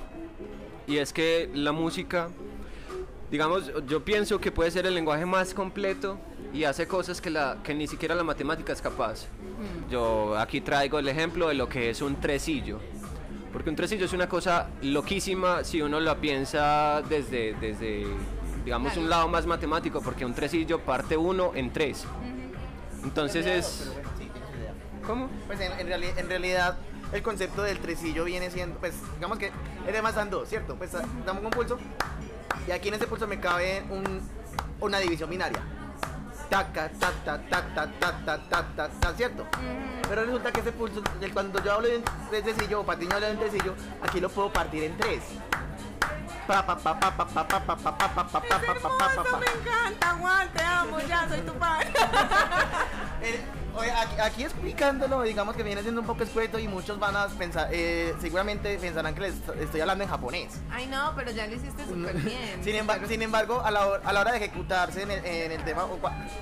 y 0.87 0.99
es 0.99 1.13
que 1.13 1.51
la 1.55 1.73
música 1.73 2.29
digamos, 3.31 3.71
yo 3.87 4.05
pienso 4.05 4.41
que 4.41 4.51
puede 4.51 4.71
ser 4.71 4.87
el 4.87 4.95
lenguaje 4.95 5.27
más 5.27 5.55
completo 5.55 6.19
y 6.53 6.65
hace 6.65 6.87
cosas 6.87 7.21
que, 7.21 7.31
la, 7.31 7.59
que 7.63 7.75
ni 7.75 7.87
siquiera 7.87 8.15
la 8.15 8.25
matemática 8.25 8.73
es 8.73 8.81
capaz. 8.81 9.27
Yo 9.91 10.37
aquí 10.39 10.61
traigo 10.61 10.99
el 10.99 11.09
ejemplo 11.09 11.49
de 11.49 11.55
lo 11.55 11.69
que 11.69 11.91
es 11.91 12.01
un 12.01 12.17
tresillo. 12.17 12.79
Porque 13.53 13.71
un 13.71 13.77
tresillo 13.77 14.05
es 14.05 14.13
una 14.13 14.29
cosa 14.29 14.69
loquísima 14.83 15.65
si 15.65 15.83
uno 15.83 16.01
lo 16.01 16.17
piensa 16.21 17.03
desde, 17.09 17.55
desde 17.55 18.07
digamos, 18.69 18.99
un 18.99 19.09
lado 19.09 19.29
más 19.29 19.47
matemático, 19.47 20.03
porque 20.03 20.27
un 20.27 20.35
tresillo 20.35 20.81
parte 20.81 21.17
uno 21.17 21.53
en 21.55 21.73
tres. 21.73 22.05
Entonces 23.03 23.47
es... 23.47 23.81
Pero 23.81 23.93
bueno, 23.95 24.11
sí. 24.19 24.31
¿Cómo? 25.07 25.29
Pues 25.47 25.59
en, 25.61 25.73
en 25.81 25.89
reali- 25.89 26.13
en 26.19 26.29
realidad 26.29 26.77
el 27.15 27.23
concepto 27.23 27.63
del 27.63 27.79
tresillo 27.79 28.25
viene 28.25 28.51
siendo, 28.51 28.79
pues 28.79 28.93
digamos 29.15 29.39
que 29.39 29.51
es 29.87 30.03
más 30.03 30.17
dan 30.17 30.29
dos, 30.29 30.51
¿cierto? 30.51 30.77
Pues 30.77 30.91
damos 31.25 31.43
un 31.43 31.51
pulso 31.51 31.79
y 32.67 32.71
aquí 32.71 32.89
en 32.89 32.95
ese 32.95 33.07
pulso 33.07 33.27
me 33.27 33.41
cabe 33.41 33.85
un, 33.89 34.21
una 34.81 34.99
división 34.99 35.31
binaria. 35.31 35.63
Taca, 36.51 36.91
ta, 36.91 37.11
ta, 37.25 37.41
ta, 37.49 37.75
ta, 37.75 37.91
ta, 37.99 38.39
ta, 38.51 38.67
ta, 38.77 38.89
ta, 39.01 39.15
¿cierto? 39.15 39.47
Pero 40.11 40.27
resulta 40.27 40.53
que 40.53 40.61
ese 40.61 40.73
pulso, 40.73 41.03
cuando 41.33 41.65
yo 41.65 41.73
hablo 41.73 41.89
de 41.89 41.97
un 41.97 42.05
tresillo 42.45 42.83
o 42.83 42.85
Patiño 42.85 43.15
habla 43.15 43.29
de 43.29 43.33
un 43.33 43.39
tresillo, 43.39 43.75
aquí 44.03 44.21
lo 44.21 44.29
puedo 44.29 44.53
partir 44.53 44.85
en 44.85 44.95
tres. 44.99 45.23
Me 49.39 49.61
encanta, 49.61 50.17
Juan, 50.21 50.49
te 50.53 50.63
amo, 50.63 51.01
ya 51.01 51.29
soy 51.29 51.41
tu 51.41 51.53
padre. 51.55 51.93
Oye, 53.77 53.93
aquí, 53.93 54.21
aquí 54.21 54.43
explicándolo, 54.45 55.23
digamos 55.23 55.55
que 55.55 55.63
viene 55.63 55.83
siendo 55.83 56.01
un 56.01 56.07
poco 56.07 56.25
escueto 56.25 56.59
y 56.59 56.67
muchos 56.67 56.99
van 56.99 57.15
a 57.17 57.29
pensar, 57.29 57.69
eh, 57.71 58.13
seguramente 58.21 58.77
pensarán 58.79 59.15
que 59.15 59.21
les 59.21 59.35
estoy 59.61 59.81
hablando 59.81 60.03
en 60.03 60.11
japonés. 60.11 60.53
Ay, 60.73 60.87
no, 60.89 61.13
pero 61.15 61.31
ya 61.31 61.47
lo 61.47 61.55
hiciste 61.55 61.85
súper 61.87 62.17
bien. 62.17 62.59
Sin 62.65 62.75
embargo, 62.75 63.07
sin 63.07 63.23
embargo 63.23 63.63
a, 63.65 63.71
la, 63.71 63.87
hor- 63.87 64.01
a 64.05 64.13
la 64.13 64.21
hora 64.21 64.33
de 64.33 64.39
ejecutarse 64.39 65.03
en 65.03 65.13
el, 65.13 65.25
en 65.25 65.53
el 65.53 65.63
tema, 65.65 65.85
o 65.85 65.97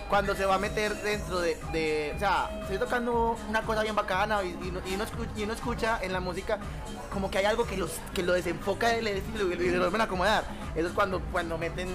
cuando 0.08 0.34
se 0.34 0.46
va 0.46 0.54
a 0.54 0.58
meter 0.58 0.94
dentro 1.02 1.40
de, 1.40 1.58
de- 1.72 2.12
O 2.16 2.18
sea, 2.18 2.48
estoy 2.62 2.78
tocando 2.78 3.36
una 3.50 3.60
cosa 3.62 3.82
bien 3.82 3.94
bacana 3.96 4.42
y, 4.42 4.56
y 4.62 4.68
uno, 4.70 4.80
y 4.86 4.94
uno 4.94 5.04
escu- 5.04 5.28
y 5.36 5.42
uno 5.42 5.52
escucha 5.52 5.98
en 6.00 6.14
la 6.14 6.20
música 6.20 6.58
como 7.12 7.30
que 7.30 7.36
hay 7.38 7.44
algo 7.44 7.66
que, 7.66 7.76
los, 7.76 7.90
que 8.14 8.22
lo 8.22 8.32
desenfoca 8.32 8.88
del 8.88 9.06
estilo 9.08 9.50
y 9.52 9.56
acomodar. 10.00 10.44
Eso 10.74 10.88
es 10.88 10.94
cuando, 10.94 11.20
cuando 11.32 11.58
meten 11.58 11.88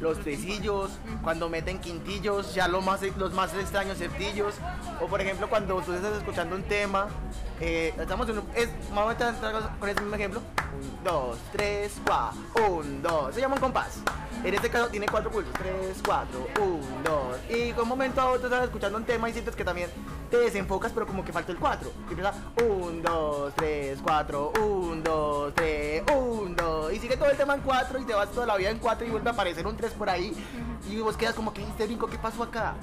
los 0.00 0.18
tresillos, 0.20 0.90
cuando 1.22 1.48
meten 1.48 1.78
quintillos, 1.80 2.54
ya 2.54 2.68
lo 2.68 2.80
más, 2.80 3.00
los 3.16 3.32
más 3.32 3.54
extraños 3.54 3.98
septillos. 3.98 4.54
O 5.00 5.06
por 5.06 5.20
ejemplo, 5.20 5.48
cuando 5.48 5.80
tú 5.82 5.92
estás 5.92 6.16
escuchando 6.16 6.56
un 6.56 6.62
tema, 6.62 7.08
eh, 7.60 7.94
estamos 7.98 8.28
en 8.28 8.38
un. 8.38 8.44
Vamos 8.94 9.20
a 9.20 9.28
entrar 9.28 9.52
con 9.78 9.88
mismo 9.88 10.14
ejemplo. 10.14 10.40
Un, 10.78 11.04
dos, 11.04 11.38
tres, 11.52 11.92
cuatro. 12.04 12.40
Un, 12.68 13.02
dos. 13.02 13.34
Se 13.34 13.40
llama 13.40 13.54
un 13.56 13.60
compás. 13.60 14.00
En 14.44 14.54
este 14.54 14.68
caso 14.70 14.88
tiene 14.88 15.06
cuatro 15.06 15.30
pulsos. 15.30 15.52
Tres, 15.54 15.98
cuatro, 16.04 16.46
un, 16.60 17.04
dos. 17.04 17.38
Y 17.48 17.72
con 17.72 17.84
un 17.84 17.88
momento 17.90 18.20
a 18.20 18.30
otro 18.30 18.48
estás 18.48 18.64
escuchando 18.64 18.98
un 18.98 19.04
tema 19.04 19.28
y 19.28 19.32
sientes 19.32 19.54
que 19.54 19.64
también 19.64 19.90
te 20.30 20.38
desenfocas, 20.38 20.92
pero 20.92 21.06
como 21.06 21.24
que 21.24 21.32
falta 21.32 21.52
el 21.52 21.58
cuatro. 21.58 21.92
Y 22.08 22.10
empieza 22.10 22.34
un, 22.68 23.02
dos, 23.02 23.52
tres, 23.54 23.98
cuatro, 24.02 24.52
un, 24.60 25.02
dos, 25.02 25.54
tres, 25.54 26.02
un, 26.14 26.56
dos. 26.56 26.92
Y 26.92 26.98
sigue 26.98 27.16
todo 27.16 27.30
el 27.30 27.36
tema 27.36 27.54
en 27.54 27.60
cuatro 27.60 28.00
y 28.00 28.04
te 28.04 28.14
vas 28.14 28.30
toda 28.30 28.46
la 28.46 28.56
vida 28.56 28.70
en 28.70 28.78
cuatro 28.78 29.06
y 29.06 29.10
vuelve 29.10 29.30
a 29.30 29.32
aparecer 29.32 29.66
un 29.66 29.76
tres 29.76 29.92
por 29.92 30.10
ahí. 30.10 30.34
Y 30.90 30.98
vos 30.98 31.16
quedas 31.16 31.34
como 31.34 31.52
que 31.52 31.62
este 31.62 31.86
brinco, 31.86 32.08
¿qué 32.08 32.18
pasó 32.18 32.42
acá? 32.42 32.74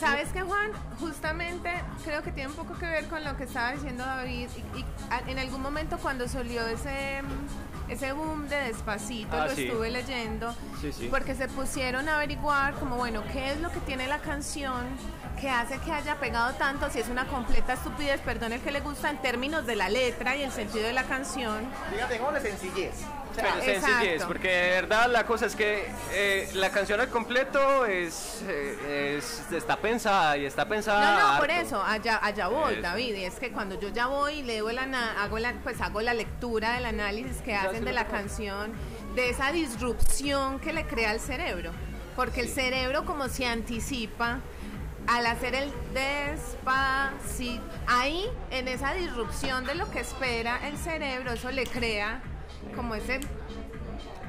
¿Sabes 0.00 0.28
qué, 0.32 0.42
Juan? 0.42 0.70
Justamente 1.00 1.70
creo 2.04 2.22
que 2.22 2.30
tiene 2.32 2.50
un 2.50 2.56
poco 2.56 2.78
que 2.78 2.86
ver 2.86 3.06
con 3.08 3.24
lo 3.24 3.36
que 3.36 3.44
estaba 3.44 3.72
diciendo 3.72 4.04
David. 4.04 4.48
Y, 4.74 4.78
y 4.80 4.84
a- 5.10 5.28
en 5.28 5.38
algún 5.38 5.60
momento 5.60 5.98
cuando 5.98 6.28
salió 6.28 6.66
ese, 6.68 7.20
ese 7.88 8.12
boom 8.12 8.48
de 8.48 8.56
Despacito, 8.56 9.36
Ah, 9.40 9.46
lo 9.46 9.54
sí. 9.54 9.64
estuve 9.66 9.90
leyendo, 9.90 10.54
Sí, 10.80 10.92
sí. 10.92 11.08
porque 11.10 11.34
se 11.34 11.48
pusieron 11.48 12.08
a 12.08 12.16
averiguar 12.16 12.74
como, 12.74 12.96
bueno, 12.96 13.22
¿qué 13.32 13.52
es 13.52 13.60
lo 13.60 13.70
que 13.72 13.80
tiene 13.80 14.06
la 14.06 14.18
canción 14.18 14.86
que 15.40 15.50
hace 15.50 15.78
que 15.78 15.90
haya 15.92 16.16
pegado 16.20 16.52
tanto? 16.54 16.88
Si 16.90 17.00
es 17.00 17.08
una 17.08 17.26
completa 17.26 17.72
estupidez, 17.72 18.20
perdón 18.20 18.52
el 18.52 18.60
que 18.60 18.70
le 18.70 18.80
gusta, 18.80 19.10
en 19.10 19.18
términos 19.18 19.66
de 19.66 19.74
la 19.76 19.88
letra 19.88 20.36
y 20.36 20.42
el 20.44 20.52
sentido 20.52 20.86
de 20.86 20.92
la 20.92 21.04
canción. 21.04 21.66
Fíjate, 21.92 22.18
¿cómo 22.18 22.32
de 22.32 22.40
sencillez? 22.40 22.94
Pero 23.40 23.62
sencillez, 23.62 24.24
porque 24.24 24.48
de 24.48 24.70
verdad 24.82 25.08
la 25.10 25.24
cosa 25.26 25.46
es 25.46 25.54
que 25.56 25.90
eh, 26.12 26.48
la 26.54 26.70
canción 26.70 27.00
al 27.00 27.08
completo 27.08 27.86
es, 27.86 28.42
eh, 28.46 29.16
es- 29.18 29.50
está 29.52 29.76
pensada 29.76 30.36
y 30.36 30.44
está 30.46 30.68
pensada. 30.68 31.20
No, 31.20 31.32
no, 31.34 31.38
por 31.40 31.50
harto. 31.50 31.66
eso, 31.66 31.82
allá, 31.82 32.18
allá 32.22 32.48
voy, 32.48 32.74
Eso. 32.74 32.82
David. 32.82 33.14
Y 33.14 33.24
es 33.24 33.34
que 33.34 33.50
cuando 33.52 33.78
yo 33.80 33.88
ya 33.90 34.06
voy 34.06 34.34
y 34.34 34.42
leo 34.42 34.68
el 34.70 34.78
ana- 34.78 35.22
hago 35.22 35.38
la, 35.38 35.52
pues 35.62 35.80
hago 35.80 36.00
la 36.00 36.14
lectura 36.14 36.72
del 36.74 36.86
análisis 36.86 37.40
que 37.42 37.54
hacen 37.54 37.84
de 37.84 37.92
la 37.92 38.06
canción, 38.06 38.72
de 39.14 39.30
esa 39.30 39.52
disrupción 39.52 40.58
que 40.60 40.72
le 40.72 40.86
crea 40.86 41.10
al 41.10 41.20
cerebro. 41.20 41.70
Porque 42.16 42.40
el 42.40 42.48
cerebro 42.48 43.04
como 43.04 43.28
se 43.28 43.46
anticipa 43.46 44.40
al 45.06 45.24
hacer 45.26 45.54
el 45.54 45.72
despacito, 45.94 47.62
ahí 47.86 48.28
en 48.50 48.68
esa 48.68 48.92
disrupción 48.94 49.64
de 49.64 49.74
lo 49.74 49.90
que 49.90 50.00
espera 50.00 50.66
el 50.68 50.76
cerebro, 50.76 51.32
eso 51.32 51.50
le 51.50 51.64
crea 51.64 52.20
como 52.74 52.94
ese 52.94 53.20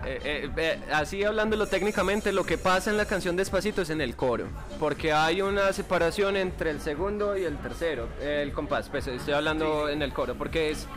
Eh, 0.05 0.17
eh, 0.23 0.49
eh, 0.55 0.79
así 0.93 1.25
hablándolo 1.25 1.67
técnicamente, 1.67 2.31
lo 2.31 2.45
que 2.45 2.57
pasa 2.57 2.89
en 2.89 2.95
la 2.95 3.05
canción 3.05 3.35
Despacito 3.35 3.81
es 3.81 3.89
en 3.89 3.99
el 3.99 4.15
coro, 4.15 4.45
porque 4.79 5.11
hay 5.11 5.41
una 5.41 5.73
separación 5.73 6.37
entre 6.37 6.71
el 6.71 6.79
segundo 6.79 7.37
y 7.37 7.43
el 7.43 7.57
tercero, 7.57 8.07
el 8.21 8.53
compás, 8.53 8.87
pues 8.89 9.07
estoy 9.07 9.33
hablando 9.33 9.89
en 9.89 10.01
el 10.01 10.13
coro, 10.13 10.35
porque 10.35 10.71
es 10.71 10.87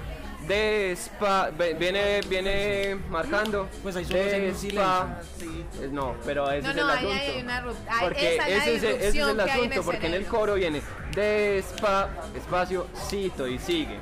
despa, 0.47 1.51
viene, 1.79 2.21
viene 2.29 2.97
marcando. 3.11 3.69
Pues 3.83 3.97
ahí 3.97 4.05
despa- 4.05 5.21
sí. 5.37 5.65
No, 5.91 6.15
pero 6.25 6.51
ese 6.51 6.63
No, 6.63 6.71
es 6.71 6.77
no, 6.77 6.83
el 6.83 6.91
ahí 6.91 7.07
asunto. 7.07 7.23
hay 7.33 7.43
una 7.43 7.65
porque 8.01 8.35
esa 8.37 8.49
es 8.49 8.57
la 8.57 8.65
ese, 8.73 8.75
es, 8.77 8.83
ese 8.83 9.09
es 9.09 9.15
el 9.15 9.23
hay 9.23 9.31
en 9.33 9.41
asunto, 9.41 9.75
el 9.81 9.85
porque 9.85 10.07
en 10.07 10.15
el 10.15 10.27
coro 10.27 10.55
viene 10.55 10.81
despa, 11.15 12.09
espacio, 12.37 12.87
cito 13.09 13.47
y 13.49 13.59
sigue. 13.59 13.99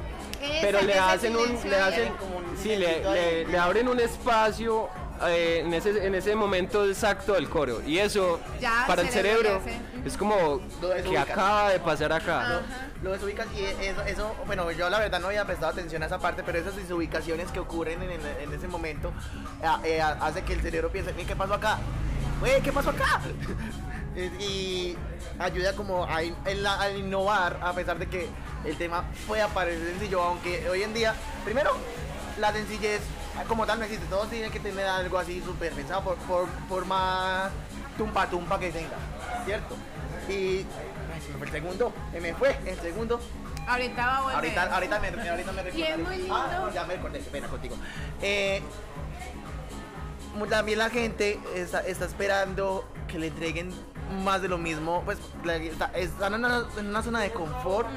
Pero 0.61 0.81
le 0.83 0.94
hacen 0.98 1.37
un, 1.37 1.70
le 1.70 1.76
hacen, 1.76 2.12
sí, 2.62 2.76
le, 2.76 3.03
le- 3.03 3.44
le 3.46 3.59
abren 3.59 3.88
un 3.88 4.00
espacio 4.00 4.88
eh, 5.26 5.62
en 5.64 5.74
ese 5.74 6.07
en 6.07 6.14
ese 6.14 6.35
momento 6.35 6.87
exacto 6.87 7.35
del 7.35 7.48
coro 7.50 7.83
y 7.87 7.98
eso 7.98 8.40
Ya 8.59 8.85
para 8.87 9.03
el 9.03 9.11
cerebro 9.11 9.61
es 10.07 10.16
como 10.16 10.62
Lo 10.81 11.11
que 11.11 11.18
acaba 11.18 11.70
de 11.70 11.79
pasar 11.81 12.11
acá. 12.12 12.40
Ajá. 12.40 12.61
Lo 13.03 13.12
desubicas 13.12 13.46
y 13.55 13.64
eso, 13.85 14.03
eso, 14.07 14.35
bueno, 14.46 14.70
yo 14.72 14.88
la 14.88 14.98
verdad 14.98 15.20
no 15.20 15.26
había 15.29 15.44
prestado 15.44 15.72
atención 15.72 16.03
a 16.03 16.07
esa 16.07 16.18
parte, 16.18 16.42
pero 16.44 16.59
esas 16.59 16.74
desubicaciones 16.76 17.50
que 17.50 17.61
ocurren 17.61 18.03
en, 18.03 18.11
en- 18.12 18.20
en 18.40 18.53
ese 18.55 18.66
momento 18.68 19.12
eh, 19.62 19.96
eh, 19.96 20.00
hace 20.03 20.42
que 20.42 20.55
el 20.55 20.62
cerebro 20.62 20.90
piense, 20.90 21.14
"Ey, 21.18 21.24
¿qué 21.26 21.37
pasó 21.37 21.53
acá? 21.55 21.79
Güey, 22.40 22.62
¿qué 22.62 22.72
pasó 22.72 22.88
acá? 22.90 23.20
Y, 24.16 24.96
ayuda 25.38 25.75
como 25.75 26.05
a, 26.05 26.23
in- 26.23 26.37
innovar 26.99 27.59
a 27.62 27.73
pesar 27.73 27.99
de 27.99 28.07
que 28.07 28.29
el 28.64 28.77
tema 28.77 29.05
pueda 29.27 29.49
parecer 29.49 29.87
sencillo, 29.92 30.23
aunque 30.23 30.68
hoy 30.68 30.83
en 30.83 30.92
día, 30.92 31.14
primero, 31.44 31.70
la 32.38 32.53
sencillez 32.53 33.01
como 33.49 33.64
tal 33.66 33.79
no 33.79 33.85
existe, 33.85 34.05
todos 34.07 34.29
tienen 34.29 34.51
que 34.51 34.61
tener 34.61 34.87
algo 34.87 35.18
así 35.18 35.40
súper 35.44 35.73
pensado 35.73 36.03
por, 36.03 36.16
por, 36.18 36.49
por 36.68 36.85
más 36.85 37.51
tumpa 37.96 38.27
tumpa 38.29 38.59
que 38.59 38.70
tenga, 38.70 38.96
¿cierto? 39.44 39.77
Y 40.29 40.59
ay, 40.59 41.20
se 41.25 41.33
me 41.33 41.38
fue 41.38 41.46
el 41.46 41.53
segundo, 41.53 41.92
se 42.12 42.20
me 42.20 42.35
fue 42.35 42.59
el 42.66 42.79
segundo. 42.81 43.20
Ahorita 43.66 44.07
va 44.07 44.16
a 44.16 44.20
volver. 44.23 44.37
Ahorita, 44.37 44.75
ahorita 44.75 44.99
me, 45.01 45.09
ahorita 45.31 45.53
me 45.53 45.62
recordaré. 45.62 45.96
muy 45.99 46.16
lindo. 46.16 46.35
Ah, 46.35 46.70
ya 46.75 46.85
me 46.85 46.96
recordé, 46.96 47.20
pena 47.20 47.49
contigo. 47.49 47.77
Eh, 48.20 48.61
también 50.49 50.79
la 50.79 50.90
gente 50.90 51.38
está, 51.55 51.81
está 51.81 52.05
esperando 52.05 52.88
que 53.09 53.18
le 53.18 53.29
entreguen 53.29 53.70
más 54.11 54.42
de 54.42 54.49
lo 54.49 54.59
mismo, 54.59 55.03
pues 55.05 55.18
están 55.94 56.35
en 56.35 56.44
una, 56.44 56.64
en 56.79 56.87
una 56.87 57.03
zona 57.03 57.20
de 57.20 57.31
confort 57.31 57.88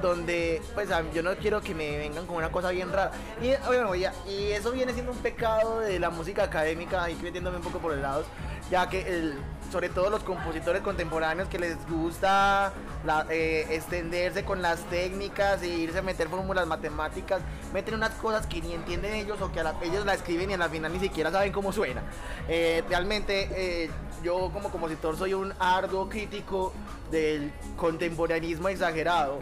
donde 0.00 0.60
pues 0.74 0.88
yo 1.14 1.22
no 1.22 1.34
quiero 1.36 1.60
que 1.60 1.74
me 1.74 1.96
vengan 1.96 2.26
con 2.26 2.36
una 2.36 2.50
cosa 2.50 2.70
bien 2.70 2.92
rara. 2.92 3.12
Y, 3.40 3.52
bueno, 3.66 3.94
y 3.94 4.04
eso 4.52 4.72
viene 4.72 4.92
siendo 4.92 5.12
un 5.12 5.18
pecado 5.18 5.80
de 5.80 5.98
la 5.98 6.10
música 6.10 6.44
académica, 6.44 7.04
ahí 7.04 7.16
metiéndome 7.22 7.58
un 7.58 7.62
poco 7.62 7.78
por 7.78 7.92
el 7.92 8.02
lado, 8.02 8.24
ya 8.72 8.88
que 8.88 9.02
el, 9.06 9.34
sobre 9.70 9.90
todo 9.90 10.08
los 10.08 10.22
compositores 10.22 10.80
contemporáneos 10.80 11.46
que 11.50 11.58
les 11.58 11.76
gusta 11.90 12.72
la- 13.04 13.26
eh, 13.28 13.66
extenderse 13.76 14.44
con 14.46 14.62
las 14.62 14.80
técnicas 14.84 15.62
e 15.62 15.68
irse 15.68 15.98
a 15.98 16.02
meter 16.02 16.28
fórmulas 16.28 16.66
matemáticas, 16.66 17.42
meten 17.74 17.94
unas 17.94 18.12
cosas 18.12 18.46
que 18.46 18.62
ni 18.62 18.72
entienden 18.72 19.12
ellos 19.12 19.38
o 19.42 19.52
que 19.52 19.60
a 19.60 19.64
la- 19.64 19.74
ellos 19.82 20.06
la 20.06 20.14
escriben 20.14 20.50
y 20.50 20.54
a 20.54 20.56
la 20.56 20.70
final 20.70 20.90
ni 20.90 21.00
siquiera 21.00 21.30
saben 21.30 21.52
cómo 21.52 21.70
suena. 21.70 22.00
Eh, 22.48 22.82
realmente 22.88 23.50
eh, 23.84 23.90
yo 24.24 24.50
como 24.54 24.70
compositor 24.70 25.18
soy 25.18 25.34
un 25.34 25.52
arduo 25.58 26.08
crítico 26.08 26.72
del 27.10 27.52
contemporanismo 27.76 28.68
exagerado. 28.70 29.38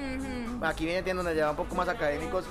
Aquí 0.62 0.84
viene 0.84 0.98
entiendo 0.98 1.22
donde 1.22 1.38
ya 1.38 1.50
un 1.50 1.56
poco 1.56 1.76
más 1.76 1.88
académicos. 1.88 2.46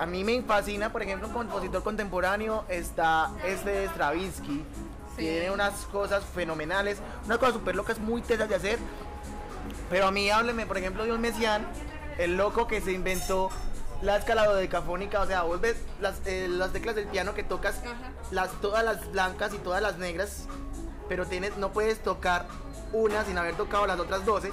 A 0.00 0.04
mí 0.04 0.24
me 0.24 0.42
fascina, 0.42 0.90
por 0.90 1.00
ejemplo, 1.02 1.28
un 1.28 1.34
compositor 1.34 1.84
contemporáneo 1.84 2.64
está 2.68 3.30
este 3.46 3.84
Stravinsky. 3.86 4.64
Sí. 5.16 5.22
Tiene 5.22 5.50
unas 5.50 5.72
cosas 5.86 6.24
fenomenales, 6.24 6.98
unas 7.24 7.38
cosas 7.38 7.54
súper 7.54 7.76
locas, 7.76 7.98
muy 7.98 8.22
tesas 8.22 8.48
de 8.48 8.54
hacer. 8.54 8.78
Pero 9.90 10.06
a 10.06 10.10
mí 10.10 10.30
hábleme, 10.30 10.66
por 10.66 10.78
ejemplo, 10.78 11.04
de 11.04 11.12
un 11.12 11.20
Messiaen, 11.20 11.66
el 12.18 12.36
loco 12.36 12.66
que 12.66 12.80
se 12.80 12.92
inventó 12.92 13.50
la 14.02 14.16
escala 14.16 14.44
dodecafónica, 14.46 15.20
o 15.20 15.26
sea, 15.26 15.42
vos 15.42 15.60
ves 15.60 15.76
las, 16.00 16.20
eh, 16.26 16.46
las 16.48 16.72
teclas 16.72 16.94
del 16.94 17.06
piano 17.06 17.34
que 17.34 17.42
tocas, 17.42 17.78
Ajá. 17.78 18.12
las, 18.30 18.50
todas 18.60 18.84
las 18.84 19.10
blancas 19.12 19.54
y 19.54 19.58
todas 19.58 19.80
las 19.80 19.98
negras, 19.98 20.46
pero 21.08 21.26
tienes, 21.26 21.56
no 21.56 21.72
puedes 21.72 22.02
tocar 22.02 22.46
una 22.92 23.24
sin 23.24 23.38
haber 23.38 23.54
tocado 23.56 23.86
las 23.86 23.98
otras 23.98 24.24
12. 24.24 24.50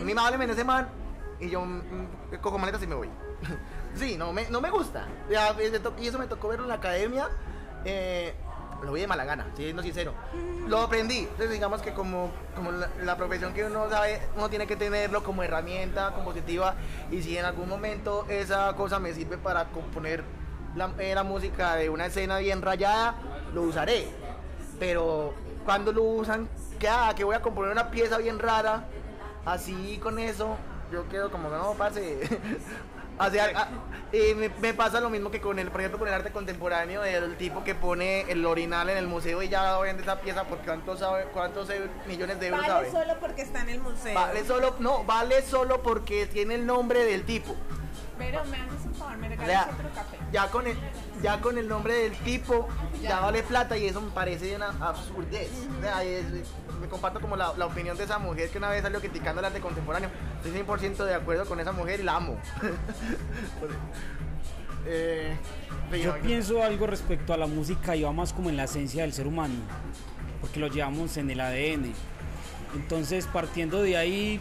A 0.00 0.02
mí 0.02 0.12
hábleme 0.16 0.44
en 0.44 0.50
ese 0.50 0.64
man 0.64 0.88
y 1.38 1.50
yo 1.50 1.64
mm, 1.64 2.36
cojo 2.40 2.58
maletas 2.58 2.82
y 2.82 2.86
me 2.86 2.94
voy. 2.94 3.10
sí, 3.94 4.16
no 4.16 4.32
me, 4.32 4.48
no 4.48 4.60
me 4.60 4.70
gusta. 4.70 5.06
Ya, 5.30 5.52
me 5.52 5.64
y 6.02 6.06
eso 6.06 6.18
me 6.18 6.26
tocó 6.26 6.48
verlo 6.48 6.64
en 6.64 6.70
la 6.70 6.76
academia. 6.76 7.28
eh, 7.84 8.34
lo 8.84 8.92
vi 8.92 9.02
de 9.02 9.06
mala 9.06 9.24
gana, 9.24 9.46
siendo 9.54 9.82
sincero. 9.82 10.14
Lo 10.66 10.80
aprendí. 10.80 11.18
Entonces, 11.18 11.50
digamos 11.50 11.82
que 11.82 11.92
como, 11.92 12.30
como 12.54 12.70
la, 12.72 13.16
profesión 13.16 13.52
que 13.52 13.64
uno 13.64 13.88
sabe, 13.90 14.20
uno 14.36 14.48
tiene 14.48 14.66
que 14.66 14.76
tenerlo 14.76 15.22
como 15.22 15.42
herramienta 15.42 16.12
compositiva. 16.12 16.74
Y 17.10 17.22
si 17.22 17.36
en 17.36 17.44
algún 17.44 17.68
momento 17.68 18.26
esa 18.28 18.74
cosa 18.74 18.98
me 18.98 19.12
sirve 19.12 19.38
para 19.38 19.66
componer 19.66 20.24
la, 20.74 20.90
eh, 20.98 21.14
la 21.14 21.22
música 21.22 21.76
de 21.76 21.90
una 21.90 22.06
escena 22.06 22.38
bien 22.38 22.62
rayada, 22.62 23.14
lo 23.52 23.62
usaré. 23.62 24.08
Pero 24.78 25.34
cuando 25.64 25.92
lo 25.92 26.02
usan, 26.02 26.48
que, 26.78 26.88
ah, 26.88 27.12
que 27.16 27.24
voy 27.24 27.36
a 27.36 27.42
componer 27.42 27.72
una 27.72 27.90
pieza 27.90 28.18
bien 28.18 28.38
rara, 28.38 28.84
así 29.44 29.98
con 30.02 30.18
eso, 30.18 30.56
yo 30.92 31.08
quedo 31.08 31.30
como, 31.30 31.48
no, 31.48 31.74
parce, 31.74 32.20
O 33.18 33.30
sea, 33.30 33.50
ah, 33.54 33.68
y 34.12 34.34
me, 34.34 34.48
me 34.60 34.74
pasa 34.74 35.00
lo 35.00 35.08
mismo 35.08 35.30
que 35.30 35.40
con 35.40 35.58
el, 35.58 35.70
por 35.70 35.80
ejemplo, 35.80 35.98
con 36.00 36.08
el 36.08 36.14
arte 36.14 36.30
contemporáneo, 36.32 37.04
el 37.04 37.36
tipo 37.36 37.62
que 37.62 37.74
pone 37.74 38.22
el 38.22 38.44
orinal 38.44 38.88
en 38.90 38.96
el 38.98 39.06
museo 39.06 39.40
y 39.42 39.48
ya 39.48 39.78
vende 39.78 40.02
esa 40.02 40.20
pieza 40.20 40.44
por 40.44 40.58
cuántos, 40.58 41.00
cuántos 41.32 41.68
millones 42.06 42.40
de 42.40 42.48
euros 42.48 42.66
Vale 42.66 42.90
sabe. 42.90 42.90
solo 43.04 43.20
porque 43.20 43.42
está 43.42 43.62
en 43.62 43.68
el 43.70 43.80
museo. 43.80 44.14
Vale 44.14 44.44
solo, 44.44 44.74
no, 44.80 45.04
vale 45.04 45.42
solo 45.42 45.82
porque 45.82 46.26
tiene 46.26 46.56
el 46.56 46.66
nombre 46.66 47.04
del 47.04 47.24
tipo. 47.24 47.54
Pero 48.18 48.44
me 48.44 48.56
haces 48.58 48.84
un 48.86 48.94
favor, 48.94 49.16
me 49.16 49.26
O 49.26 49.30
regalas 49.30 49.48
sea, 49.64 49.74
otro 49.74 49.88
café. 49.94 50.16
ya 50.32 50.48
con 50.48 50.66
el, 50.68 50.76
ya 51.22 51.40
con 51.40 51.58
el 51.58 51.68
nombre 51.68 51.94
del 51.94 52.16
tipo 52.18 52.68
ya, 53.02 53.08
Ya. 53.10 53.20
vale 53.20 53.42
plata 53.42 53.76
y 53.76 53.86
eso 53.88 54.00
me 54.00 54.10
parece 54.12 54.54
una 54.54 54.68
absurdez. 54.80 55.50
O 55.78 55.82
sea, 55.82 56.02
es- 56.04 56.24
me 56.30 56.63
comparto 56.88 57.20
como 57.20 57.36
la, 57.36 57.52
la 57.56 57.66
opinión 57.66 57.96
de 57.96 58.04
esa 58.04 58.18
mujer 58.18 58.50
que 58.50 58.58
una 58.58 58.68
vez 58.68 58.82
salió 58.82 59.00
criticando 59.00 59.40
el 59.40 59.46
arte 59.46 59.60
contemporáneo. 59.60 60.10
Estoy 60.42 60.62
100% 60.62 61.04
de 61.04 61.14
acuerdo 61.14 61.46
con 61.46 61.60
esa 61.60 61.72
mujer 61.72 62.00
y 62.00 62.02
la 62.02 62.16
amo. 62.16 62.36
eh, 64.86 65.36
Yo 66.02 66.14
pienso 66.20 66.62
algo 66.62 66.86
respecto 66.86 67.32
a 67.32 67.36
la 67.36 67.46
música 67.46 67.96
y 67.96 68.02
va 68.02 68.12
más 68.12 68.32
como 68.32 68.50
en 68.50 68.56
la 68.56 68.64
esencia 68.64 69.02
del 69.02 69.12
ser 69.12 69.26
humano, 69.26 69.54
porque 70.40 70.60
lo 70.60 70.68
llevamos 70.68 71.16
en 71.16 71.30
el 71.30 71.40
ADN. 71.40 71.92
Entonces, 72.74 73.26
partiendo 73.26 73.82
de 73.82 73.96
ahí, 73.96 74.40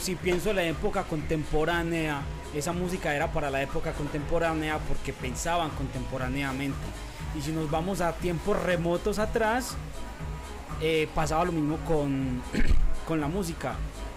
si 0.00 0.14
pienso 0.14 0.50
en 0.50 0.56
la 0.56 0.64
época 0.64 1.04
contemporánea, 1.04 2.22
esa 2.54 2.72
música 2.72 3.14
era 3.14 3.32
para 3.32 3.50
la 3.50 3.62
época 3.62 3.92
contemporánea 3.92 4.78
porque 4.78 5.12
pensaban 5.12 5.70
contemporáneamente. 5.70 6.78
Y 7.36 7.42
si 7.42 7.50
nos 7.50 7.68
vamos 7.70 8.00
a 8.00 8.12
tiempos 8.12 8.62
remotos 8.62 9.18
atrás, 9.18 9.76
eh, 10.80 11.08
pasaba 11.14 11.44
lo 11.44 11.52
mismo 11.52 11.78
con, 11.86 12.42
con 13.06 13.20
la 13.20 13.28
música. 13.28 13.74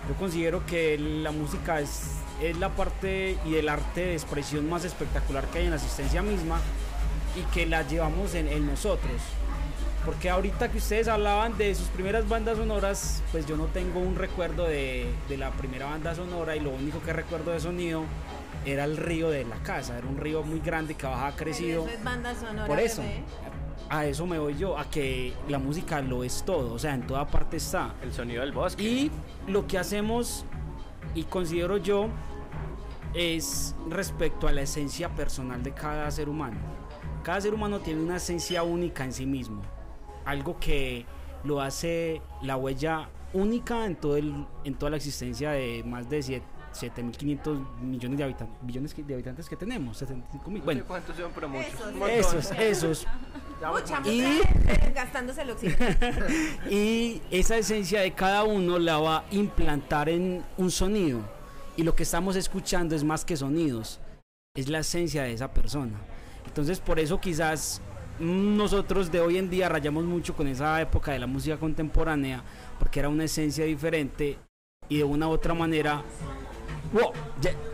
Yo 0.08 0.16
considero 0.16 0.66
que 0.66 0.98
la 0.98 1.32
música 1.32 1.80
es, 1.82 2.12
es 2.42 2.58
la 2.58 2.70
parte 2.70 3.38
y 3.46 3.56
el 3.56 3.68
arte 3.70 4.02
de 4.02 4.14
expresión 4.14 4.70
más 4.70 4.86
espectacular 4.86 5.46
que 5.48 5.60
hay 5.60 5.66
en 5.66 5.72
la 5.72 5.76
existencia 5.78 6.22
misma 6.22 6.60
y 7.36 7.42
que 7.54 7.66
la 7.66 7.86
llevamos 7.88 8.34
en, 8.36 8.48
en 8.48 8.66
nosotros. 8.66 9.22
Porque 10.06 10.30
ahorita 10.30 10.72
que 10.72 10.78
ustedes 10.78 11.10
hablaban 11.10 11.58
de 11.58 11.76
sus 11.76 11.88
primeras 11.90 12.30
bandas 12.30 12.58
sonoras, 12.58 13.22
pues 13.34 13.46
yo 13.46 13.58
no 13.58 13.66
tengo 13.66 14.00
un 14.00 14.16
recuerdo 14.16 14.64
de, 14.64 15.12
de 15.28 15.38
la 15.38 15.52
primera 15.52 15.88
banda 15.88 16.16
sonora 16.16 16.56
y 16.56 16.62
lo 16.62 16.70
único 16.70 17.02
que 17.02 17.12
recuerdo 17.12 17.52
de 17.52 17.60
sonido 17.60 18.06
era 18.66 18.86
el 18.86 18.96
río 18.96 19.30
de 19.30 19.44
la 19.44 19.58
casa. 19.58 19.98
Era 19.98 20.08
un 20.08 20.18
río 20.18 20.44
muy 20.44 20.62
grande 20.62 20.96
que 20.96 21.06
bajaba 21.06 21.36
crecido. 21.36 21.86
Eso 21.86 21.94
es 21.94 22.04
banda 22.04 22.34
sonora, 22.36 22.68
Por 22.68 22.80
eso, 22.80 23.02
bebé. 23.02 23.24
A 23.90 24.06
eso 24.06 24.26
me 24.26 24.40
voy 24.40 24.58
yo, 24.58 24.78
a 24.78 24.90
que 24.90 25.34
la 25.48 25.60
música 25.60 26.02
lo 26.02 26.24
es 26.24 26.44
todo, 26.44 26.74
o 26.74 26.80
sea, 26.80 26.94
en 26.94 27.08
toda 27.08 27.28
parte 27.28 27.58
está. 27.58 27.96
El 28.02 28.14
sonido 28.14 28.42
del 28.42 28.52
bosque. 28.52 28.84
Y 28.84 29.12
lo 29.48 29.68
que 29.68 29.78
hacemos, 29.78 30.46
y 31.16 31.24
considero 31.24 31.78
yo, 31.78 32.10
es 33.14 33.76
respecto 33.90 34.48
a 34.48 34.52
la 34.52 34.62
esencia 34.62 35.10
personal 35.10 35.64
de 35.64 35.74
cada 35.74 36.10
ser 36.12 36.30
humano. 36.30 36.58
Cada 37.24 37.42
ser 37.42 37.54
humano 37.54 37.80
tiene 37.80 38.02
una 38.02 38.18
esencia 38.18 38.64
única 38.64 39.04
en 39.04 39.14
sí 39.14 39.26
mismo, 39.26 39.62
algo 40.26 40.58
que 40.60 41.06
lo 41.44 41.62
hace 41.62 42.22
la 42.42 42.58
huella 42.58 43.10
única 43.34 43.86
en, 43.86 43.96
todo 43.96 44.18
el, 44.18 44.46
en 44.64 44.76
toda 44.76 44.92
la 44.92 44.98
existencia 44.98 45.52
de 45.52 45.84
más 45.86 46.10
de 46.10 46.42
7.500 46.82 47.80
millones 47.82 48.18
de 48.18 48.24
habitantes, 48.24 48.58
billones 48.62 48.96
de 48.96 49.14
habitantes 49.14 49.50
que 49.50 49.56
tenemos, 49.56 49.98
75 49.98 50.50
mil. 50.52 50.60
No 50.60 50.60
sé 50.62 50.66
Bueno, 50.66 50.84
cuántos 50.88 51.16
son, 51.18 51.32
pero 51.34 51.50
muchos. 51.50 51.74
Esos, 52.10 52.52
esos. 52.52 53.08
Mucha, 53.58 54.00
mucha 54.00 54.12
Y- 54.12 54.22
gente 54.22 54.92
gastándose 54.94 55.42
el 55.42 55.50
oxígeno. 55.50 55.96
y 56.70 57.24
esa 57.32 57.58
esencia 57.58 58.02
de 58.02 58.14
cada 58.14 58.44
uno 58.44 58.78
la 58.78 59.00
va 59.00 59.18
a 59.18 59.26
implantar 59.32 60.10
en 60.10 60.44
un 60.58 60.70
sonido. 60.70 61.22
Y 61.76 61.82
lo 61.82 61.96
que 61.96 62.04
estamos 62.04 62.36
escuchando 62.36 62.96
es 62.96 63.04
más 63.04 63.26
que 63.26 63.36
sonidos, 63.36 64.00
es 64.56 64.70
la 64.70 64.80
esencia 64.80 65.24
de 65.24 65.34
esa 65.34 65.52
persona. 65.54 65.98
Entonces 66.46 66.80
por 66.80 67.00
eso 67.00 67.20
quizás 67.20 67.82
nosotros 68.20 69.12
de 69.12 69.22
hoy 69.22 69.38
en 69.40 69.50
día 69.50 69.70
rayamos 69.70 70.06
mucho 70.06 70.36
con 70.36 70.48
esa 70.48 70.80
época 70.80 71.12
de 71.12 71.20
la 71.20 71.28
música 71.28 71.58
contemporánea, 71.58 72.44
porque 72.78 73.00
era 73.00 73.10
una 73.10 73.24
esencia 73.24 73.66
diferente 73.66 74.38
y 74.88 74.98
de 74.98 75.04
una 75.04 75.28
u 75.28 75.32
otra 75.32 75.56
manera... 75.56 76.04
¡Wow! 76.94 77.14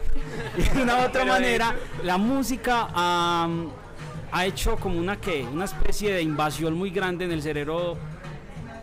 Y 0.58 0.62
de 0.62 0.84
una 0.84 0.98
u 0.98 1.06
otra 1.06 1.26
manera, 1.26 1.76
la 2.04 2.18
música 2.18 2.88
ha 2.94 4.46
hecho 4.46 4.76
como 4.78 5.00
una 5.00 5.20
que 5.20 5.44
una 5.44 5.66
especie 5.66 6.14
de 6.14 6.22
invasión 6.22 6.74
muy 6.74 6.92
grande 6.92 7.26
en 7.26 7.32
el 7.32 7.42
cerebro 7.42 7.98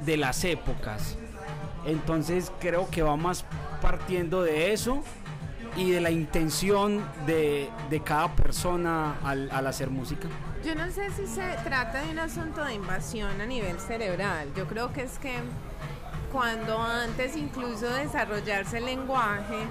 de 0.01 0.17
las 0.17 0.45
épocas. 0.45 1.17
Entonces 1.87 2.53
creo 2.61 2.89
que 2.91 3.03
va 3.03 3.17
más 3.17 3.45
partiendo 3.81 4.43
de 4.43 4.73
eso 4.73 5.03
y 5.77 5.91
de 5.91 6.01
la 6.01 6.11
intención 6.11 7.05
de, 7.27 7.71
de 7.89 8.01
cada 8.01 8.35
persona 8.35 9.19
al, 9.23 9.51
al 9.51 9.67
hacer 9.67 9.91
música. 9.91 10.29
Yo 10.65 10.75
no 10.75 10.91
sé 10.91 11.11
si 11.11 11.27
se 11.27 11.57
trata 11.65 12.03
de 12.03 12.11
un 12.11 12.19
asunto 12.19 12.65
de 12.65 12.75
invasión 12.75 13.41
a 13.41 13.47
nivel 13.47 13.79
cerebral. 13.81 14.49
Yo 14.57 14.67
creo 14.67 14.93
que 14.93 15.03
es 15.03 15.19
que 15.19 15.35
cuando 16.33 16.81
antes 16.81 17.37
incluso 17.37 17.87
de 17.87 18.05
desarrollarse 18.05 18.79
el 18.79 18.87
lenguaje, 18.87 19.67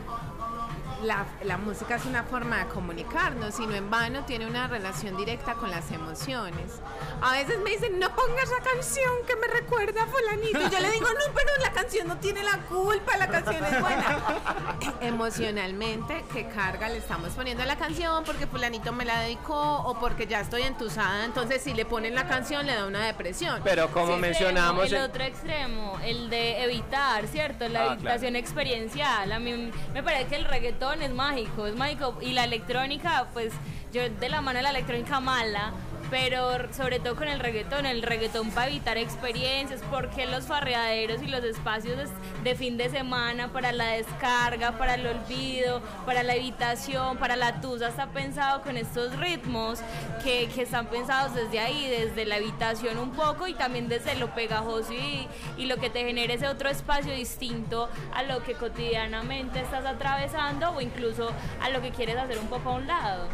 la, 1.04 1.26
la 1.44 1.58
música 1.58 1.96
es 1.96 2.06
una 2.06 2.24
forma 2.24 2.58
de 2.60 2.66
comunicarnos 2.68 3.60
y 3.60 3.66
no 3.68 3.76
en 3.76 3.90
vano 3.90 4.26
tiene 4.26 4.46
una 4.48 4.68
relación 4.68 5.16
directa 5.18 5.54
con 5.56 5.70
las 5.72 5.92
emociones. 5.92 6.80
A 7.22 7.34
veces 7.34 7.60
me 7.60 7.72
dicen, 7.72 8.00
no 8.00 8.14
pongas 8.16 8.44
esa 8.46 8.62
canción 8.62 9.12
que 9.28 9.36
me 9.36 9.48
recuerda 9.48 10.04
a 10.04 10.08
fulanito. 10.08 10.60
Y 10.60 10.70
yo 10.70 10.80
le 10.80 10.92
digo, 10.92 11.08
no, 11.08 11.34
pero 11.34 11.50
la 11.62 11.72
canción 11.72 12.08
no 12.08 12.18
tiene 12.18 12.44
la 12.44 12.58
culpa, 12.70 13.18
la 13.18 13.28
canción 13.28 13.64
es 13.64 13.80
buena. 13.82 14.18
Emocionalmente, 15.02 16.24
¿qué 16.34 16.48
carga 16.48 16.90
le 16.90 16.98
estamos 16.98 17.30
poniendo 17.34 17.64
a 17.64 17.66
la 17.66 17.78
canción? 17.78 18.24
Porque 18.24 18.48
fulanito 18.48 18.92
me 18.94 19.06
la 19.06 19.22
dedicó 19.22 19.56
o 19.84 20.00
porque 20.00 20.28
ya 20.28 20.40
estoy 20.42 20.64
entusada. 20.64 21.26
Entonces, 21.26 21.62
si 21.62 21.74
le 21.74 21.86
ponen 21.86 22.16
la 22.16 22.28
canción, 22.28 22.66
le 22.66 22.74
da 22.74 22.86
una 22.86 23.06
depresión. 23.06 23.62
Pero 23.64 23.90
como 23.92 24.16
Sí, 24.16 24.22
mencionamos... 24.22 24.92
el 24.92 25.02
otro 25.02 25.24
extremo, 25.24 26.00
el 26.04 26.30
de 26.30 26.64
evitar, 26.64 27.28
¿cierto? 27.28 27.68
La 27.70 27.80
Ah, 27.92 27.94
evitación 27.94 28.36
experiencial. 28.36 29.32
A 29.32 29.40
mí 29.40 29.72
me 29.94 30.04
parece 30.04 30.26
que 30.28 30.36
el 30.38 30.46
reggaetón 30.46 30.89
es 30.94 31.12
mágico, 31.12 31.68
es 31.68 31.76
mágico. 31.76 32.18
Y 32.22 32.34
la 32.34 32.44
electrónica, 32.44 33.28
pues 33.34 33.54
yo 33.94 34.02
de 34.10 34.30
la 34.30 34.42
mano 34.42 34.58
de 34.58 34.64
la 34.64 34.70
electrónica 34.72 35.20
mala, 35.20 35.72
pero 36.10 36.72
sobre 36.74 37.00
todo 37.00 37.16
con 37.16 37.28
el 37.28 37.40
reggaetón, 37.40 37.86
el 37.86 38.02
reggaetón 38.02 38.52
para 38.52 38.68
evitar 38.68 38.98
experiencias, 38.98 39.82
porque 39.92 40.26
los 40.26 40.46
farreaderos 40.46 41.22
y 41.22 41.28
los 41.28 41.44
espacios 41.44 42.10
de, 42.44 42.56
fin 42.56 42.78
de 42.78 42.90
semana 42.90 43.52
para 43.54 43.72
la 43.72 43.88
descarga, 43.90 44.78
para 44.78 44.96
el 44.96 45.06
olvido, 45.06 45.82
para 46.06 46.24
la 46.24 46.36
evitación, 46.36 47.18
para 47.18 47.36
la 47.36 47.62
tusa, 47.62 47.90
está 47.90 48.08
pensado 48.08 48.62
con 48.62 48.78
estos 48.78 49.16
ritmos 49.18 49.80
que, 50.24 50.50
que 50.50 50.64
están 50.64 50.88
pensados 50.88 51.34
desde 51.36 51.60
ahí, 51.60 51.88
desde 51.90 52.26
la 52.26 52.38
evitación 52.38 52.98
un 52.98 53.12
poco 53.12 53.48
y 53.48 53.54
también 53.54 53.88
desde 53.88 54.16
lo 54.16 54.34
pegajoso 54.34 54.94
y, 54.94 55.28
y 55.58 55.66
lo 55.66 55.78
que 55.78 55.90
te 55.90 56.04
genera 56.04 56.34
ese 56.34 56.48
otro 56.48 56.70
espacio 56.70 57.14
distinto 57.14 57.90
a 58.14 58.24
lo 58.24 58.44
que 58.44 58.54
cotidianamente 58.54 59.60
estás 59.60 59.86
atravesando 59.86 60.72
o 60.72 60.82
incluso 60.82 61.32
a 61.62 61.70
lo 61.70 61.82
que 61.82 61.92
quieres 61.92 62.18
hacer 62.18 62.40
un 62.40 62.48
poco 62.48 62.70
a 62.70 62.74
un 62.74 62.88
lado. 62.88 63.28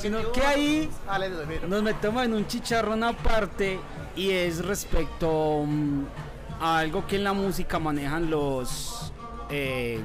Sino 0.00 0.32
que 0.32 0.40
ahí 0.42 0.90
Ah, 1.08 1.18
nos 1.68 1.82
metemos 1.82 2.24
en 2.24 2.34
un 2.34 2.46
chicharrón 2.46 3.02
aparte 3.04 3.78
y 4.16 4.30
es 4.30 4.64
respecto 4.64 5.64
mm, 5.66 6.04
a 6.60 6.78
algo 6.78 7.06
que 7.06 7.16
en 7.16 7.24
la 7.24 7.32
música 7.32 7.78
manejan 7.78 8.30
los 8.30 9.12
eh, 9.50 10.00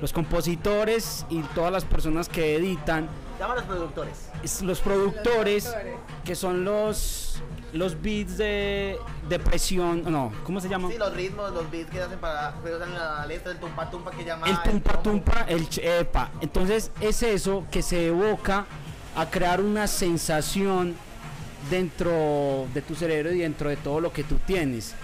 los 0.00 0.12
compositores 0.12 1.26
y 1.28 1.40
todas 1.54 1.70
las 1.72 1.84
personas 1.84 2.28
que 2.28 2.56
editan, 2.56 3.06
Llama 3.38 3.52
a 3.52 3.56
los 3.56 3.64
productores. 3.64 4.30
es 4.42 4.62
los 4.62 4.80
productores. 4.80 5.74
que 6.24 6.34
son 6.34 6.64
los 6.64 7.42
los 7.72 8.00
beats 8.00 8.36
de, 8.36 8.96
de 9.28 9.38
presión, 9.38 10.02
no, 10.10 10.32
¿cómo 10.44 10.60
se 10.60 10.68
llaman? 10.68 10.90
Sí, 10.90 10.98
los 10.98 11.12
ritmos, 11.14 11.52
los 11.52 11.70
beats 11.70 11.90
que 11.90 12.00
hacen 12.00 12.18
para. 12.18 12.54
Que 12.64 12.74
usan 12.74 12.92
la 12.94 13.26
letra, 13.26 13.52
el 13.52 13.58
tumpa 13.58 13.90
tumpa 13.90 14.10
que 14.10 14.24
llama. 14.24 14.46
El 14.48 14.60
tumpa 14.62 15.02
tumpa, 15.02 15.44
el 15.48 15.68
ch- 15.68 15.80
epa. 15.82 16.30
Entonces 16.40 16.90
es 17.00 17.22
eso 17.22 17.64
que 17.70 17.82
se 17.82 18.08
evoca 18.08 18.66
a 19.16 19.26
crear 19.30 19.60
una 19.60 19.86
sensación 19.86 20.94
dentro 21.70 22.66
de 22.72 22.82
tu 22.82 22.94
cerebro 22.94 23.32
y 23.32 23.38
dentro 23.40 23.68
de 23.68 23.76
todo 23.76 24.00
lo 24.00 24.12
que 24.12 24.24
tú 24.24 24.36
tienes. 24.46 24.94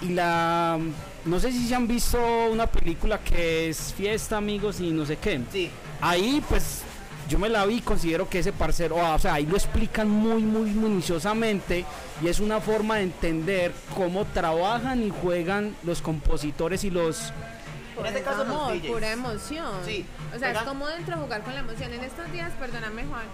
Y 0.00 0.08
la 0.10 0.78
no 1.24 1.38
sé 1.38 1.52
si 1.52 1.66
se 1.68 1.74
han 1.74 1.86
visto 1.86 2.18
una 2.50 2.66
película 2.66 3.18
que 3.18 3.68
es 3.68 3.94
Fiesta, 3.96 4.36
amigos 4.36 4.80
y 4.80 4.90
no 4.90 5.06
sé 5.06 5.16
qué. 5.16 5.40
Sí. 5.52 5.70
Ahí 6.00 6.42
pues 6.48 6.81
yo 7.32 7.38
me 7.38 7.48
la 7.48 7.64
vi 7.64 7.76
y 7.76 7.80
considero 7.80 8.28
que 8.28 8.40
ese 8.40 8.52
parcero, 8.52 8.96
o 8.96 9.18
sea, 9.18 9.32
ahí 9.32 9.46
lo 9.46 9.56
explican 9.56 10.06
muy 10.06 10.42
muy 10.42 10.68
minuciosamente 10.68 11.86
y 12.20 12.28
es 12.28 12.40
una 12.40 12.60
forma 12.60 12.96
de 12.96 13.04
entender 13.04 13.72
cómo 13.96 14.26
trabajan 14.26 15.02
y 15.02 15.08
juegan 15.08 15.74
los 15.82 16.02
compositores 16.02 16.84
y 16.84 16.90
los 16.90 17.32
En 17.98 18.04
este 18.04 18.20
caso, 18.20 18.44
los 18.44 18.54
amor, 18.54 18.74
DJs. 18.74 18.90
pura 18.92 19.12
emoción. 19.12 19.72
Sí. 19.86 20.04
O 20.36 20.38
sea, 20.38 20.50
es 20.50 20.58
como 20.58 20.86
dentro 20.88 21.16
jugar 21.16 21.42
con 21.42 21.54
la 21.54 21.60
emoción. 21.60 21.94
En 21.94 22.04
estos 22.04 22.30
días, 22.32 22.52
perdóname 22.60 23.04
Juan, 23.06 23.24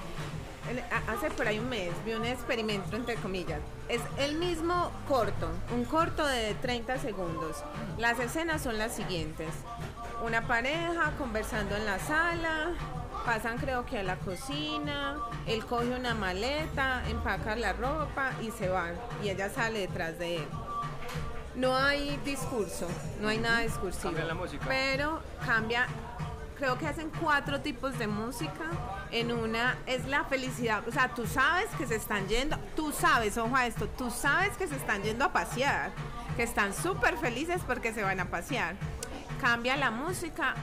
hace 1.09 1.28
por 1.30 1.49
ahí 1.49 1.59
un 1.59 1.68
mes 1.68 1.90
vi 2.07 2.12
un 2.12 2.24
experimento 2.24 2.94
entre 2.94 3.16
comillas. 3.16 3.59
Es 3.88 4.01
el 4.18 4.36
mismo 4.36 4.92
corto, 5.09 5.49
un 5.74 5.84
corto 5.84 6.24
de 6.24 6.55
30 6.62 6.99
segundos. 6.99 7.64
Las 7.99 8.20
escenas 8.20 8.62
son 8.62 8.78
las 8.78 8.94
siguientes. 8.94 9.49
Una 10.24 10.46
pareja 10.46 11.14
conversando 11.18 11.74
en 11.76 11.84
la 11.84 11.99
sala, 11.99 12.74
pasan 13.29 13.59
creo 13.59 13.85
que 13.85 13.99
a 13.99 14.03
la 14.03 14.16
cocina, 14.16 15.18
él 15.47 15.62
coge 15.66 15.95
una 15.95 16.14
maleta, 16.14 17.03
empaca 17.11 17.57
la 17.57 17.74
ropa 17.74 18.33
y 18.41 18.51
se 18.51 18.70
van. 18.70 18.95
Y 19.22 19.29
ella 19.29 19.51
sale 19.51 19.81
detrás 19.81 20.18
de 20.18 20.37
él. 20.37 20.49
No 21.55 21.76
hay 21.76 22.18
discurso, 22.24 22.89
no 23.20 23.29
hay 23.29 23.37
nada 23.37 23.61
discursivo. 23.61 24.05
Cambia 24.05 24.24
la 24.24 24.33
música. 24.33 24.64
Pero 24.66 25.20
cambia, 25.45 25.87
creo 26.57 26.79
que 26.79 26.87
hacen 26.87 27.11
cuatro 27.20 27.61
tipos 27.61 27.99
de 27.99 28.07
música. 28.07 28.64
En 29.11 29.31
una 29.31 29.76
es 29.85 30.07
la 30.07 30.24
felicidad, 30.24 30.89
o 30.89 30.91
sea, 30.91 31.11
tú 31.14 31.26
sabes 31.26 31.68
que 31.76 31.87
se 31.87 31.97
están 31.97 32.29
yendo, 32.29 32.57
tú 32.74 32.93
sabes, 32.93 33.37
ojo 33.37 33.55
a 33.55 33.66
esto, 33.66 33.89
tú 33.89 34.11
sabes 34.11 34.57
que 34.57 34.66
se 34.66 34.76
están 34.76 35.03
yendo 35.03 35.26
a 35.26 35.35
pasear, 35.35 35.91
que 36.35 36.45
están 36.45 36.72
súper 36.72 37.18
felices 37.18 37.61
porque 37.66 37.93
se 37.93 38.03
van 38.03 38.20
a 38.20 38.31
pasear. 38.31 38.74
Cambia 39.39 39.76
la 39.76 39.91
música, 39.91 40.55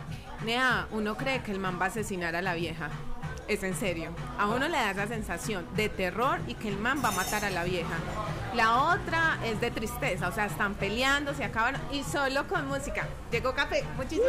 nea, 0.43 0.87
uno 0.91 1.15
cree 1.15 1.41
que 1.41 1.51
el 1.51 1.59
man 1.59 1.77
va 1.79 1.85
a 1.85 1.87
asesinar 1.89 2.35
a 2.35 2.41
la 2.41 2.53
vieja. 2.53 2.89
Es 3.47 3.61
en 3.61 3.75
serio. 3.75 4.09
A 4.39 4.47
uno 4.47 4.67
le 4.67 4.75
da 4.77 4.89
esa 4.91 5.07
sensación 5.07 5.67
de 5.75 5.87
terror 5.87 6.39
y 6.47 6.55
que 6.55 6.67
el 6.67 6.77
man 6.77 7.01
va 7.03 7.09
a 7.09 7.11
matar 7.11 7.45
a 7.45 7.51
la 7.51 7.63
vieja. 7.63 7.93
La 8.55 8.75
otra 8.93 9.37
es 9.45 9.61
de 9.61 9.69
tristeza, 9.69 10.27
o 10.29 10.31
sea, 10.31 10.45
están 10.45 10.73
peleando, 10.73 11.33
se 11.35 11.43
acaban 11.43 11.75
y 11.91 12.03
solo 12.03 12.47
con 12.47 12.67
música. 12.67 13.05
Llegó 13.31 13.53
café, 13.53 13.83
muchísimo. 13.97 14.25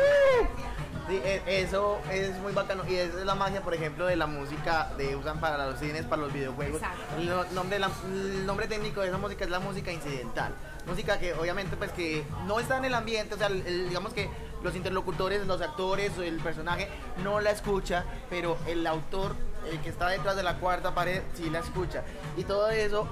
Sí, 1.08 1.20
e- 1.24 1.42
eso 1.62 1.98
es 2.10 2.36
muy 2.40 2.52
bacano 2.52 2.82
y 2.86 2.96
esa 2.96 3.20
es 3.20 3.24
la 3.24 3.34
magia, 3.36 3.62
por 3.62 3.72
ejemplo, 3.72 4.06
de 4.06 4.16
la 4.16 4.26
música 4.26 4.90
de 4.98 5.14
usan 5.16 5.38
para 5.40 5.64
los 5.66 5.78
cines, 5.78 6.04
para 6.04 6.22
los 6.22 6.32
videojuegos. 6.32 6.82
Exacto. 6.82 7.16
El, 7.16 7.28
no- 7.28 7.44
nombre, 7.52 7.78
la- 7.78 7.90
el 8.12 8.44
nombre 8.44 8.66
técnico 8.66 9.00
de 9.00 9.08
esa 9.08 9.16
música 9.18 9.44
es 9.44 9.50
la 9.50 9.60
música 9.60 9.92
incidental. 9.92 10.52
Música 10.86 11.18
que 11.18 11.34
obviamente 11.34 11.76
pues 11.76 11.90
que 11.92 12.24
no 12.46 12.60
está 12.60 12.76
en 12.78 12.84
el 12.84 12.94
ambiente, 12.94 13.34
o 13.34 13.38
sea, 13.38 13.48
el- 13.48 13.66
el- 13.66 13.88
digamos 13.88 14.12
que 14.12 14.30
los 14.62 14.74
interlocutores, 14.76 15.46
los 15.46 15.60
actores, 15.60 16.16
el 16.18 16.38
personaje 16.40 16.88
no 17.24 17.40
la 17.40 17.50
escucha, 17.50 18.04
pero 18.30 18.56
el 18.66 18.86
autor, 18.86 19.34
el 19.70 19.80
que 19.80 19.88
está 19.88 20.08
detrás 20.08 20.36
de 20.36 20.42
la 20.42 20.58
cuarta 20.58 20.94
pared, 20.94 21.22
sí 21.34 21.50
la 21.50 21.58
escucha. 21.58 22.04
Y 22.36 22.44
todo 22.44 22.70
eso 22.70 23.06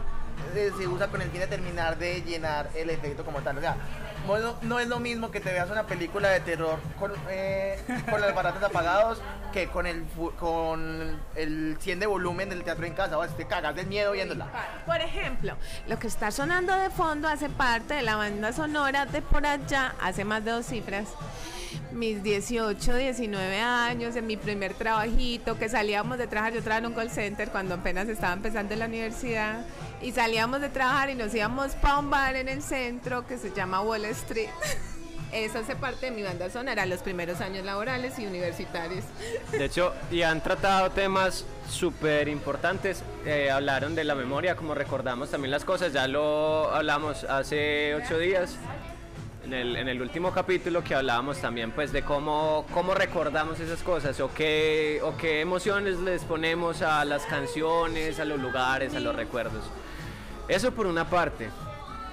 eh, 0.55 0.71
se 0.77 0.87
usa 0.87 1.09
con 1.09 1.23
el 1.23 1.31
fin 1.31 1.41
de 1.41 1.47
terminar 1.47 1.99
de 1.99 2.23
llenar 2.23 2.71
el 2.75 2.91
efecto 2.91 3.25
como 3.25 3.41
tal. 3.41 3.59
O 3.59 3.61
sea, 3.61 3.77
no, 4.27 4.57
no 4.63 4.79
es 4.81 4.89
lo 4.89 5.01
mismo 5.01 5.31
que 5.31 5.41
te 5.41 5.53
veas 5.53 5.71
una 5.71 5.87
película 5.87 6.29
de 6.29 6.41
terror 6.41 6.79
con, 6.99 7.13
eh, 7.29 7.79
con 8.11 8.21
los 8.21 8.31
aparatos 8.31 8.63
apagados 8.63 9.21
que 9.53 9.69
con 9.69 9.87
el, 9.87 10.05
con 10.39 11.21
el 11.37 11.77
100 11.79 12.01
de 12.01 12.07
volumen 12.07 12.49
del 12.49 12.65
teatro 12.65 12.87
en 12.87 12.95
casa. 12.95 13.19
O 13.19 13.25
sea, 13.25 13.37
te 13.37 13.47
cagas 13.47 13.75
del 13.75 13.87
miedo 13.87 14.13
viéndola. 14.13 14.47
Por 14.87 15.01
ejemplo, 15.01 15.57
lo 15.87 15.99
que 15.99 16.07
está 16.07 16.31
sonando 16.31 16.75
de 16.75 16.91
fondo 16.91 17.29
hace 17.29 17.49
parte 17.49 17.95
de 17.95 18.03
la 18.03 18.17
banda 18.17 18.53
sonora 18.53 19.07
de 19.07 19.23
por 19.23 19.47
allá, 19.47 19.95
hace 20.01 20.25
más 20.25 20.45
de 20.45 20.53
dos 20.53 20.67
cifras. 20.67 21.09
Mis 21.93 22.23
18, 22.23 22.97
19 22.97 23.61
años, 23.61 24.17
en 24.17 24.27
mi 24.27 24.37
primer 24.37 24.75
trabajito, 24.75 25.59
que 25.59 25.69
salíamos 25.69 26.19
de 26.19 26.27
trabajar, 26.27 26.53
yo 26.53 26.63
trabajaba 26.63 26.87
en 26.87 26.93
un 26.93 26.99
call 26.99 27.11
center 27.11 27.51
cuando 27.51 27.75
apenas 27.75 28.09
estaba 28.09 28.33
empezando 28.33 28.75
en 28.75 28.81
la 28.81 28.87
universidad, 28.87 29.65
y 30.05 30.13
salíamos 30.13 30.61
de 30.61 30.69
trabajar 30.69 31.09
y 31.09 31.15
nos 31.15 31.35
íbamos 31.35 31.73
para 31.77 31.99
un 31.99 32.11
bar 32.11 32.37
en 32.37 32.49
el 32.49 32.63
centro 32.63 33.27
que 33.27 33.39
se 33.39 33.53
llama 33.53 33.81
Wall 33.81 34.05
Street. 34.05 34.51
Eso 35.33 35.59
hace 35.59 35.75
parte 35.75 36.07
de 36.07 36.13
mi 36.13 36.23
banda 36.23 36.49
sonora, 36.51 36.87
los 36.87 37.01
primeros 37.01 37.41
años 37.41 37.65
laborales 37.65 38.19
y 38.19 38.27
universitarios. 38.27 39.03
De 39.51 39.65
hecho, 39.65 39.93
y 40.11 40.23
han 40.23 40.43
tratado 40.43 40.91
temas 40.91 41.45
súper 41.69 42.29
importantes. 42.29 43.03
Eh, 43.25 43.51
hablaron 43.51 43.97
de 43.97 44.05
la 44.05 44.15
memoria, 44.15 44.55
como 44.55 44.75
recordamos 44.75 45.31
también 45.31 45.51
las 45.51 45.65
cosas. 45.65 45.93
Ya 45.93 46.07
lo 46.07 46.71
hablamos 46.73 47.25
hace 47.25 47.97
ocho 47.97 48.19
días. 48.19 48.57
En 49.45 49.53
el, 49.53 49.77
en 49.77 49.89
el 49.89 50.01
último 50.01 50.33
capítulo 50.33 50.85
que 50.85 50.95
hablábamos 50.95 51.39
también 51.39 51.71
pues 51.73 51.93
de 51.93 52.03
cómo, 52.03 52.65
cómo 52.73 52.95
recordamos 52.95 53.61
esas 53.61 53.83
cosas 53.83 54.19
o 54.21 54.33
qué, 54.33 55.01
o 55.03 55.17
qué 55.19 55.43
emociones 55.43 55.99
les 55.99 56.23
ponemos 56.23 56.81
a 56.81 57.05
las 57.05 57.27
canciones, 57.27 58.21
a 58.21 58.25
los 58.25 58.41
lugares, 58.41 58.95
a 58.95 59.01
los 59.01 59.15
recuerdos. 59.15 59.65
Eso 60.49 60.73
por 60.73 60.87
una 60.87 61.09
parte. 61.09 61.49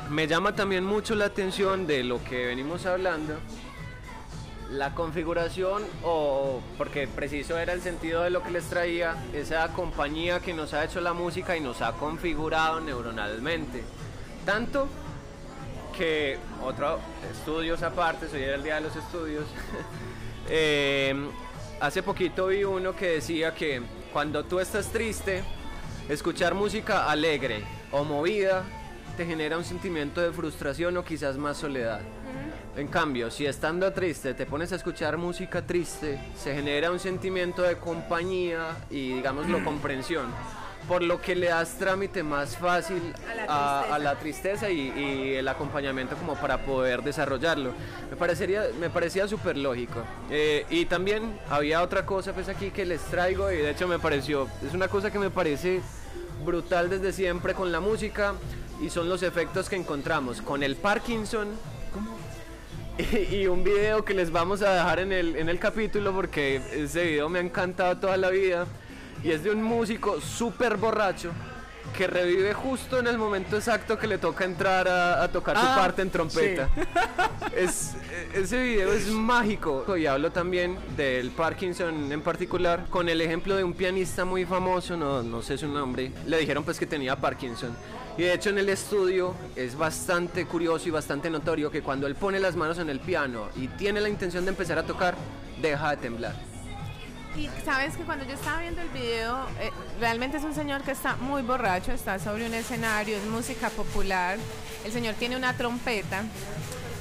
Me 0.10 0.26
llama 0.26 0.56
también 0.56 0.86
mucho 0.86 1.16
la 1.16 1.26
atención 1.26 1.86
de 1.86 2.04
lo 2.04 2.24
que 2.24 2.46
venimos 2.48 2.86
hablando, 2.86 3.36
la 4.70 4.96
configuración 4.96 5.84
o 6.04 6.62
porque 6.78 7.08
preciso 7.08 7.58
era 7.58 7.74
el 7.74 7.82
sentido 7.82 8.24
de 8.24 8.30
lo 8.30 8.42
que 8.42 8.52
les 8.52 8.66
traía, 8.70 9.16
esa 9.34 9.68
compañía 9.74 10.40
que 10.40 10.54
nos 10.54 10.74
ha 10.74 10.86
hecho 10.86 11.02
la 11.02 11.14
música 11.14 11.58
y 11.58 11.60
nos 11.60 11.82
ha 11.82 11.92
configurado 11.94 12.80
neuronalmente. 12.80 13.84
Tanto 14.46 14.88
que 15.98 16.38
otro 16.64 17.00
estudios 17.32 17.84
aparte, 17.84 18.28
era 18.34 18.56
el 18.56 18.64
día 18.64 18.76
de 18.76 18.82
los 18.82 18.96
estudios. 18.96 19.46
eh, 20.50 21.14
hace 21.82 22.02
poquito 22.02 22.48
vi 22.48 22.64
uno 22.64 22.96
que 22.96 23.08
decía 23.08 23.54
que 23.54 23.82
cuando 24.14 24.46
tú 24.46 24.62
estás 24.62 24.88
triste, 24.88 25.44
escuchar 26.10 26.54
música 26.54 27.10
alegre 27.12 27.81
o 27.92 28.04
movida 28.04 28.64
te 29.18 29.26
genera 29.26 29.58
un 29.58 29.64
sentimiento 29.64 30.22
de 30.22 30.32
frustración 30.32 30.96
o 30.98 31.04
quizás 31.04 31.38
más 31.38 31.58
soledad. 31.58 32.02
En 32.76 32.88
cambio, 32.88 33.30
si 33.30 33.46
estando 33.46 33.92
triste 33.92 34.34
te 34.34 34.46
pones 34.46 34.72
a 34.72 34.78
escuchar 34.78 35.18
música 35.18 35.62
triste, 35.62 36.20
se 36.36 36.56
genera 36.56 36.90
un 36.90 37.00
sentimiento 37.00 37.62
de 37.64 37.78
compañía 37.78 38.78
y 38.90 39.16
digámoslo 39.16 39.64
comprensión, 39.66 40.28
por 40.88 41.04
lo 41.04 41.22
que 41.22 41.36
le 41.36 41.48
das 41.48 41.78
trámite 41.78 42.24
más 42.24 42.56
fácil 42.58 43.14
A 43.30 43.36
la 43.36 43.96
a, 43.96 44.00
la 44.00 44.16
tristeza 44.16 44.70
y, 44.70 44.90
y 44.90 45.34
el 45.36 45.48
acompañamiento 45.48 46.16
como 46.16 46.36
para 46.36 46.66
poder 46.66 47.04
desarrollarlo. 47.04 47.74
Me, 48.10 48.16
parecería, 48.16 48.64
me 48.80 48.90
parecía 48.90 49.28
súper 49.28 49.58
lógico. 49.58 50.02
Eh, 50.30 50.66
y 50.70 50.86
también 50.86 51.38
había 51.50 51.82
otra 51.82 52.06
cosa 52.06 52.34
pues 52.34 52.48
aquí 52.48 52.72
que 52.72 52.86
les 52.86 53.02
traigo 53.02 53.52
y 53.52 53.58
de 53.58 53.72
hecho 53.72 53.88
me 53.88 54.00
pareció, 54.00 54.48
es 54.66 54.74
una 54.74 54.88
cosa 54.88 55.12
que 55.12 55.20
me 55.20 55.30
parece 55.30 55.82
brutal 56.44 56.90
desde 56.90 57.14
siempre 57.14 57.54
con 57.54 57.72
la 57.72 57.80
música 57.80 58.34
y 58.82 58.90
son 58.90 59.08
los 59.08 59.24
efectos 59.24 59.70
que 59.70 59.76
encontramos 59.76 60.42
con 60.42 60.64
el 60.64 60.76
Parkinson. 60.76 61.50
Y, 62.98 63.36
y 63.36 63.48
un 63.48 63.64
video 63.64 64.04
que 64.04 64.14
les 64.14 64.32
vamos 64.32 64.62
a 64.62 64.74
dejar 64.74 65.00
en 65.00 65.14
el, 65.14 65.38
en 65.38 65.48
el 65.48 65.58
capítulo 65.58 66.14
porque 66.14 66.62
ese 66.74 67.06
video 67.06 67.30
me 67.30 67.40
ha 67.40 67.42
encantado 67.42 67.98
toda 67.98 68.18
la 68.18 68.30
vida. 68.30 68.68
Y 69.24 69.32
es 69.32 69.44
de 69.44 69.50
un 69.50 69.64
músico 69.64 70.20
súper 70.20 70.76
borracho 70.76 71.32
que 71.92 72.08
revive 72.08 72.54
justo 72.54 73.00
en 73.00 73.08
el 73.08 73.18
momento 73.18 73.56
exacto 73.58 73.98
que 73.98 74.08
le 74.08 74.18
toca 74.18 74.46
entrar 74.46 74.88
a, 74.88 75.24
a 75.24 75.28
tocar 75.28 75.58
su 75.58 75.66
Ah, 75.66 75.76
parte 75.76 76.02
en 76.02 76.10
trompeta. 76.10 76.70
Es, 77.56 77.96
ese 78.34 78.64
video 78.64 78.94
es 78.94 79.08
mágico 79.08 79.98
y 79.98 80.06
hablo 80.06 80.32
también 80.32 80.78
del 80.96 81.32
Parkinson 81.32 82.10
en 82.12 82.22
particular 82.22 82.86
con 82.90 83.10
el 83.10 83.20
ejemplo 83.20 83.58
de 83.58 83.64
un 83.64 83.74
pianista 83.74 84.24
muy 84.24 84.46
famoso, 84.46 84.96
no, 84.96 85.22
no 85.22 85.42
sé 85.42 85.58
su 85.58 85.68
nombre, 85.68 86.12
le 86.26 86.38
dijeron 86.38 86.64
pues 86.64 86.80
que 86.80 86.86
tenía 86.86 87.16
Parkinson. 87.18 87.76
Y 88.18 88.24
de 88.24 88.34
hecho 88.34 88.50
en 88.52 88.58
el 88.58 88.70
estudio 88.70 89.36
es 89.56 89.78
bastante 89.78 90.46
curioso 90.46 90.88
y 90.88 90.92
bastante 90.92 91.30
notorio 91.30 91.70
que 91.72 91.82
cuando 91.82 92.08
él 92.08 92.16
pone 92.16 92.40
las 92.40 92.56
manos 92.56 92.80
en 92.80 92.90
el 92.90 93.00
piano 93.02 93.50
y 93.56 93.68
tiene 93.68 94.00
la 94.00 94.08
intención 94.10 94.46
de 94.46 94.52
empezar 94.52 94.78
a 94.80 94.84
tocar, 94.84 95.16
deja 95.62 95.92
de 95.92 95.98
temblar. 95.98 96.51
Y 97.36 97.50
sabes 97.64 97.96
que 97.96 98.04
cuando 98.04 98.26
yo 98.26 98.34
estaba 98.34 98.60
viendo 98.60 98.82
el 98.82 98.90
video, 98.90 99.48
eh, 99.60 99.72
realmente 100.00 100.38
es 100.38 100.44
un 100.44 100.54
señor 100.54 100.82
que 100.82 100.92
está 100.92 101.16
muy 101.16 101.42
borracho, 101.42 101.92
está 101.92 102.20
sobre 102.20 102.46
un 102.46 102.54
escenario, 102.54 103.18
es 103.18 103.26
música 103.26 103.70
popular. 103.70 104.38
El 104.84 104.92
señor 104.92 105.16
tiene 105.16 105.38
una 105.38 105.56
trompeta 105.56 106.24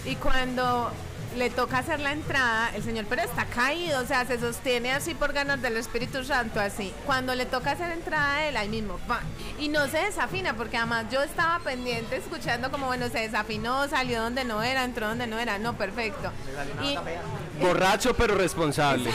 y 0.04 0.14
cuando 0.16 0.92
le 1.36 1.48
toca 1.50 1.78
hacer 1.78 2.00
la 2.00 2.12
entrada, 2.12 2.70
el 2.74 2.82
señor 2.82 3.06
pero 3.08 3.22
está 3.22 3.44
caído, 3.44 4.00
o 4.00 4.06
sea, 4.06 4.24
se 4.26 4.38
sostiene 4.40 4.92
así 4.92 5.14
por 5.14 5.32
ganas 5.32 5.62
del 5.62 5.76
Espíritu 5.76 6.24
Santo, 6.24 6.58
así. 6.60 6.92
Cuando 7.06 7.34
le 7.34 7.46
toca 7.46 7.72
hacer 7.72 7.92
entrada, 7.92 8.46
él 8.48 8.56
ahí 8.56 8.68
mismo, 8.68 8.98
¡pa! 9.06 9.20
y 9.58 9.68
no 9.68 9.86
se 9.88 9.98
desafina, 9.98 10.54
porque 10.54 10.76
además 10.76 11.06
yo 11.10 11.22
estaba 11.22 11.58
pendiente 11.60 12.16
escuchando 12.16 12.70
como, 12.70 12.86
bueno, 12.86 13.08
se 13.08 13.20
desafinó, 13.20 13.86
salió 13.88 14.22
donde 14.22 14.44
no 14.44 14.62
era, 14.62 14.84
entró 14.84 15.08
donde 15.08 15.26
no 15.26 15.38
era, 15.38 15.58
no, 15.58 15.74
perfecto. 15.76 16.32
Me 16.46 16.52
salió 16.52 16.74
una 16.74 17.10
Y-. 17.12 17.60
Borracho 17.60 18.14
pero 18.14 18.34
responsable. 18.34 19.10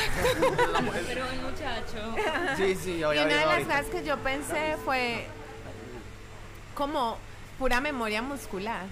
Pero 1.08 1.26
buen 1.26 1.44
muchacho. 1.44 2.16
Sí, 2.58 2.76
sí, 2.76 2.92
Y 2.98 3.04
a 3.04 3.10
una 3.10 3.24
de 3.26 3.36
las 3.36 3.46
ahorita. 3.46 3.78
cosas 3.78 3.92
que 3.92 4.06
yo 4.06 4.18
pensé 4.20 4.78
fue 4.86 5.28
como 6.76 7.18
pura 7.60 7.82
memoria 7.82 8.22
muscular. 8.22 8.86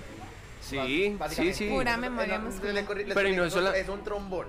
Sí, 0.81 1.17
sí, 1.29 1.53
sí. 1.53 1.69
Pura 1.69 1.97
memoria 1.97 2.39
muscular. 2.39 2.83
Pero 3.13 3.29
no 3.29 3.45
es 3.73 3.89
un 3.89 4.03
trombón. 4.03 4.47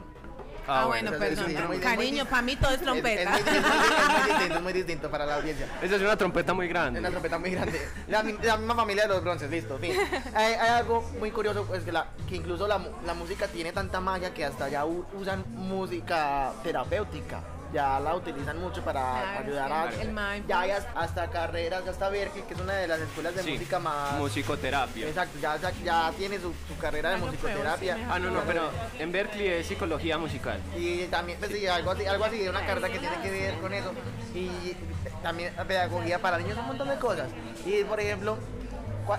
Ah, 0.66 0.86
bueno, 0.86 1.10
es- 1.10 1.20
es- 1.20 1.20
perdón. 1.20 1.50
es 1.50 1.66
muy- 1.66 1.76
es 1.76 1.82
Cariño, 1.82 2.24
para 2.24 2.40
mí 2.40 2.56
todo 2.56 2.70
es 2.70 2.76
Es, 2.76 2.80
es 2.80 2.86
trompeta. 2.86 3.30
muy, 3.32 3.38
es 3.40 3.44
muy- 3.44 3.52
es 3.58 3.62
muy 3.62 4.30
distinto, 4.32 4.54
es 4.56 4.62
muy 4.62 4.72
distinto 4.72 5.10
para 5.10 5.26
la 5.26 5.34
audiencia. 5.34 5.66
Esa 5.82 5.96
es 5.96 6.00
una 6.00 6.16
trompeta 6.16 6.54
muy 6.54 6.64
Es 6.64 6.70
grande. 6.72 7.00
una 7.00 7.10
trompeta 7.10 7.38
muy 7.38 7.50
grande. 7.50 7.86
La, 8.08 8.22
mi- 8.22 8.32
la 8.42 8.56
misma 8.56 8.74
familia 8.74 9.02
de 9.02 9.08
los 9.10 9.22
bronces, 9.22 9.50
listo, 9.50 9.76
fin. 9.78 9.92
Hay, 10.34 10.54
hay 10.54 10.68
algo 10.70 11.02
muy 11.20 11.30
curioso, 11.32 11.66
pues 11.66 11.82
que, 11.84 11.92
la, 11.92 12.06
que 12.26 12.36
incluso 12.36 12.66
la, 12.66 12.80
la 13.04 13.12
música 13.12 13.46
tiene 13.46 13.72
tanta 13.72 14.00
magia 14.00 14.32
que 14.32 14.42
hasta 14.42 14.70
ya 14.70 14.86
u- 14.86 15.04
usan 15.20 15.44
música 15.50 16.52
terapéutica. 16.62 17.42
Ya 17.74 17.98
la 17.98 18.14
utilizan 18.14 18.58
mucho 18.60 18.82
para 18.82 19.02
Claro, 19.02 19.40
ayudar 19.40 19.92
sí, 19.92 19.98
a... 19.98 20.02
el 20.36 20.46
ya 20.46 20.60
hay 20.60 20.70
has- 20.70 20.86
hasta 20.94 21.28
carreras, 21.28 21.86
hasta 21.88 22.08
Berkeley, 22.08 22.44
que 22.44 22.54
es 22.54 22.60
una 22.60 22.72
de 22.74 22.86
las 22.86 23.00
escuelas 23.00 23.34
de 23.34 23.42
Sí, 23.42 23.50
música 23.52 23.78
más... 23.80 24.14
musicoterapia. 24.14 25.08
Exacto, 25.08 25.38
ya, 25.42 25.56
ya, 25.56 25.72
ya 25.84 26.12
tiene 26.16 26.36
su, 26.38 26.54
su 26.68 26.78
carrera 26.80 27.10
de 27.10 27.16
Ah, 27.16 27.18
no, 27.18 27.26
musicoterapia. 27.26 27.96
sí, 27.96 28.02
Ah, 28.08 28.18
no, 28.20 28.30
no, 28.30 28.40
pero 28.46 28.70
en 28.98 29.10
Berkeley 29.10 29.48
es 29.48 29.66
psicología 29.66 30.16
musical. 30.18 30.60
Y 30.76 31.06
también, 31.06 31.36
pues, 31.40 31.50
sí, 31.50 31.66
algo 31.66 31.90
así, 31.90 32.06
algo 32.06 32.24
así, 32.24 32.38
de 32.38 32.48
una 32.48 32.64
carrera 32.64 32.88
que 32.88 32.98
tiene 33.00 33.20
que 33.20 33.30
ver 33.30 33.54
con 33.58 33.74
eso. 33.74 33.92
Y 34.34 34.76
también 35.22 35.52
pedagogía 35.66 36.20
para 36.20 36.38
niños, 36.38 36.56
un 36.56 36.66
montón 36.68 36.88
de 36.88 36.96
cosas. 36.96 37.26
Y, 37.66 37.82
por 37.82 37.98
ejemplo, 37.98 38.38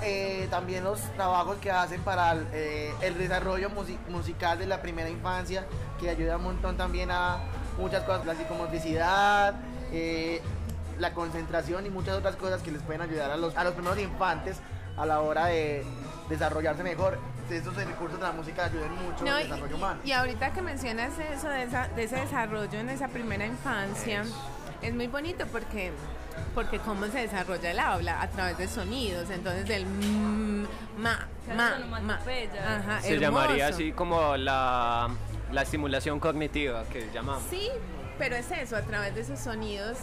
eh, 0.02 0.48
también 0.50 0.86
los 0.86 1.02
trabajos 1.16 1.58
que 1.58 1.72
hacen 1.72 2.02
para 2.02 2.32
el, 2.32 2.48
eh, 2.54 2.94
el 3.02 3.18
desarrollo 3.18 3.70
musi- 3.70 4.00
musical 4.08 4.58
de 4.58 4.66
la 4.66 4.82
primera 4.82 5.10
infancia, 5.10 5.66
que 6.00 6.10
ayuda 6.10 6.38
un 6.38 6.44
montón 6.44 6.78
también 6.78 7.12
a 7.12 7.40
muchas 7.78 8.04
cosas, 8.04 8.26
la 8.26 8.36
psicomotricidad, 8.36 9.56
eh, 9.92 10.42
la 11.00 11.14
concentración 11.14 11.86
y 11.86 11.90
muchas 11.90 12.16
otras 12.18 12.36
cosas 12.36 12.62
que 12.62 12.72
les 12.72 12.82
pueden 12.82 13.02
ayudar 13.02 13.32
a 13.32 13.38
los, 13.38 13.56
a 13.58 13.64
los 13.64 13.74
primeros 13.74 14.00
infantes 14.00 14.58
a 14.98 15.06
la 15.06 15.20
hora 15.22 15.48
de 15.48 15.84
desarrollarse 16.30 16.84
mejor. 16.84 17.18
Estos 17.50 17.76
recursos 17.76 18.18
de 18.20 18.26
la 18.26 18.32
música 18.32 18.66
ayudan 18.66 18.96
mucho 18.96 19.24
No, 19.24 19.34
al 19.36 19.42
y, 19.42 19.44
desarrollo 19.44 19.76
humano. 19.76 20.00
y 20.04 20.12
ahorita 20.14 20.52
que 20.52 20.62
mencionas 20.64 21.12
eso 21.20 21.48
de, 21.50 21.64
esa- 21.64 21.90
de 21.90 22.04
ese 22.06 22.16
desarrollo 22.16 22.80
en 22.80 22.90
esa 22.90 23.08
primera 23.10 23.46
infancia, 23.46 24.24
es 24.82 24.94
muy 24.96 25.08
bonito 25.08 25.46
porque 25.52 25.92
porque 26.54 26.80
cómo 26.80 27.06
se 27.08 27.20
desarrolla 27.20 27.72
el 27.72 27.80
habla 27.80 28.22
a 28.22 28.28
través 28.30 28.58
de 28.58 28.68
sonidos, 28.68 29.30
entonces 29.30 29.70
el 29.70 29.86
mm, 29.86 30.64
ma, 30.98 31.20
ma, 31.50 31.56
ma. 31.56 31.76
onomatopeyas. 31.78 32.66
Ajá, 32.66 33.02
Se 33.02 33.18
llamaría 33.20 33.68
así 33.68 33.92
como 33.92 34.36
la, 34.38 35.10
la 35.56 35.64
estimulación 35.64 36.20
cognitiva 36.20 36.84
que 36.92 37.10
llamamos. 37.14 37.42
Sí, 37.50 37.70
pero 38.20 38.36
es 38.36 38.52
eso, 38.52 38.76
a 38.76 38.82
través 38.82 39.16
de 39.16 39.22
esos 39.22 39.40
sonidos 39.40 39.98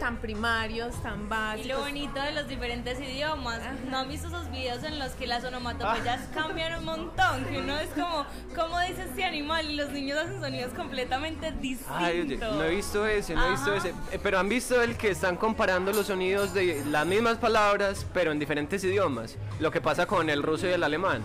tan 0.00 0.16
primarios, 0.16 1.00
tan 1.02 1.26
Y 1.26 1.28
básicos. 1.28 1.66
lo 1.68 1.80
bonito 1.80 2.20
de 2.20 2.32
los 2.32 2.48
diferentes 2.48 2.98
idiomas, 2.98 3.60
Ajá. 3.60 3.74
¿no 3.90 3.98
han 3.98 4.08
visto 4.08 4.28
esos 4.28 4.50
videos 4.50 4.82
en 4.84 4.98
los 4.98 5.12
que 5.12 5.26
las 5.26 5.44
onomatopeyas 5.44 6.20
cambian 6.32 6.78
un 6.78 6.84
montón? 6.86 7.44
Que 7.44 7.58
uno 7.58 7.76
es 7.78 7.88
como, 7.90 8.24
¿cómo 8.56 8.80
dice 8.80 9.02
este 9.02 9.24
animal? 9.24 9.70
Y 9.70 9.74
los 9.76 9.90
niños 9.90 10.18
hacen 10.18 10.40
sonidos 10.40 10.72
completamente 10.72 11.52
distintos. 11.52 11.94
Ay, 11.94 12.20
oye, 12.22 12.36
no 12.38 12.62
he 12.64 12.70
visto 12.70 13.06
ese, 13.06 13.34
no 13.34 13.46
he 13.46 13.50
visto 13.50 13.70
Ajá. 13.70 13.76
ese. 13.78 13.88
Eh, 14.12 14.18
Pero 14.22 14.38
han 14.38 14.48
visto 14.48 14.80
el 14.80 14.96
que 14.96 15.10
están 15.10 15.36
comparando 15.36 15.92
los 15.92 16.06
sonidos 16.06 16.54
de 16.54 16.82
las 16.86 17.04
mismas 17.06 17.36
palabras, 17.36 18.06
pero 18.14 18.32
en 18.32 18.38
diferentes 18.38 18.82
idiomas. 18.82 19.36
Lo 19.60 19.70
que 19.70 19.80
pasa 19.80 20.06
con 20.06 20.30
el 20.30 20.42
ruso 20.42 20.66
y 20.66 20.70
el 20.70 20.82
alemán. 20.84 21.20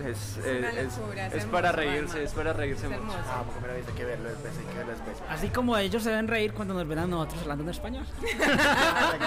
Es, 0.00 0.36
es- 0.38 0.96
locura, 0.98 1.26
es 1.26 1.44
para 1.46 1.72
reírse, 1.72 2.16
además. 2.16 2.16
es 2.16 2.32
para 2.32 2.52
reírse 2.52 2.86
Es 2.86 3.00
mucho. 3.00 3.16
Ah, 3.28 3.42
porque 3.44 3.60
me 3.60 3.68
lo 3.68 3.74
dice 3.74 3.92
que 3.92 4.04
verlo 4.04 4.28
después, 4.28 4.52
hay 4.58 4.64
que 4.64 4.78
verlo 4.78 4.92
después. 4.92 5.16
Así 5.28 5.48
como 5.48 5.76
ellos 5.76 6.02
se 6.02 6.10
deben 6.10 6.28
reír 6.28 6.52
cuando 6.54 6.74
nos 6.74 6.86
ven 6.88 6.98
a 6.98 7.06
nosotros 7.06 7.42
hablando 7.42 7.64
en 7.64 7.70
español. 7.70 8.06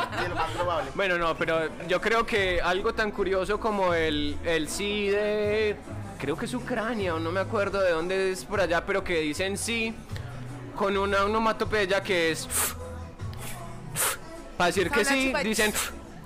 Bueno, 0.95 1.17
no, 1.17 1.35
pero 1.37 1.67
yo 1.87 2.01
creo 2.01 2.25
que 2.25 2.61
algo 2.61 2.93
tan 2.93 3.11
curioso 3.11 3.59
como 3.59 3.93
el, 3.93 4.37
el 4.43 4.67
sí 4.69 5.09
de. 5.09 5.75
Creo 6.19 6.37
que 6.37 6.45
es 6.45 6.53
Ucrania, 6.53 7.15
o 7.15 7.19
no 7.19 7.31
me 7.31 7.39
acuerdo 7.39 7.81
de 7.81 7.91
dónde 7.91 8.31
es 8.31 8.45
por 8.45 8.61
allá, 8.61 8.85
pero 8.85 9.03
que 9.03 9.19
dicen 9.19 9.57
sí 9.57 9.93
con 10.75 10.97
una 10.97 11.23
onomatopeya 11.25 12.01
que 12.01 12.31
es. 12.31 12.47
Para 14.57 14.67
decir 14.67 14.89
que 14.89 15.05
sí, 15.05 15.33
dicen. 15.43 15.73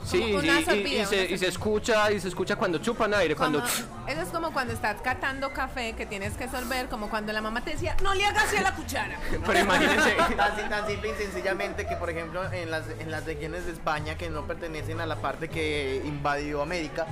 Sí, 0.07 0.19
como 0.21 0.41
y, 0.41 0.49
una 0.49 0.59
y- 0.61 0.65
se, 1.05 1.25
y 1.25 1.37
se 1.37 1.47
escucha 1.47 2.11
y 2.11 2.19
se 2.19 2.29
escucha 2.29 2.55
cuando 2.55 2.77
chupan 2.77 3.13
aire, 3.13 3.35
cuando 3.35 3.59
Como- 3.59 3.71
eso 4.07 4.21
es 4.21 4.29
como 4.29 4.53
cuando 4.53 4.73
estás 4.73 5.01
catando 5.01 5.51
café 5.51 5.93
que 5.93 6.05
tienes 6.05 6.33
que 6.37 6.47
sorber, 6.47 6.87
como 6.87 7.09
cuando 7.09 7.33
la 7.33 7.41
mamá 7.41 7.61
te 7.63 7.71
decía, 7.71 7.97
no 8.01 8.13
le 8.13 8.25
hagas 8.25 8.45
así 8.45 8.55
a 8.57 8.61
la 8.61 8.73
cuchara. 8.73 9.19
pero 9.45 9.59
imagínense 9.59 10.15
Tan, 10.37 10.69
tan 10.69 10.87
simple 10.87 11.11
y 11.11 11.21
sencillamente 11.23 11.85
que, 11.87 11.95
por 11.97 12.09
ejemplo, 12.09 12.41
en 12.53 12.71
las, 12.71 12.85
en 12.99 13.11
las 13.11 13.25
regiones 13.25 13.65
de 13.65 13.73
España 13.73 14.17
que 14.17 14.29
no 14.29 14.47
pertenecen 14.47 15.01
a 15.01 15.05
la 15.05 15.17
parte 15.17 15.49
que 15.49 16.01
invadió 16.05 16.61
América, 16.61 17.05